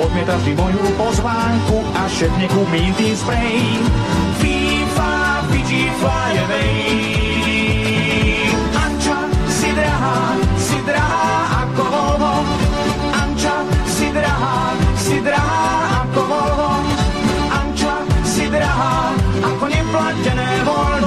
Odmieta 0.01 0.37
vždy 0.37 0.53
moju 0.59 0.83
pozvánku 0.99 1.77
a 1.95 2.03
šepne 2.11 2.47
kúpim 2.51 2.93
tým 2.99 3.15
spray. 3.17 3.81
FIFA, 4.43 5.13
Fiji, 5.49 5.89
fly 6.01 6.33
away. 6.45 7.04
dinner 20.23 20.43
ever. 20.43 21.04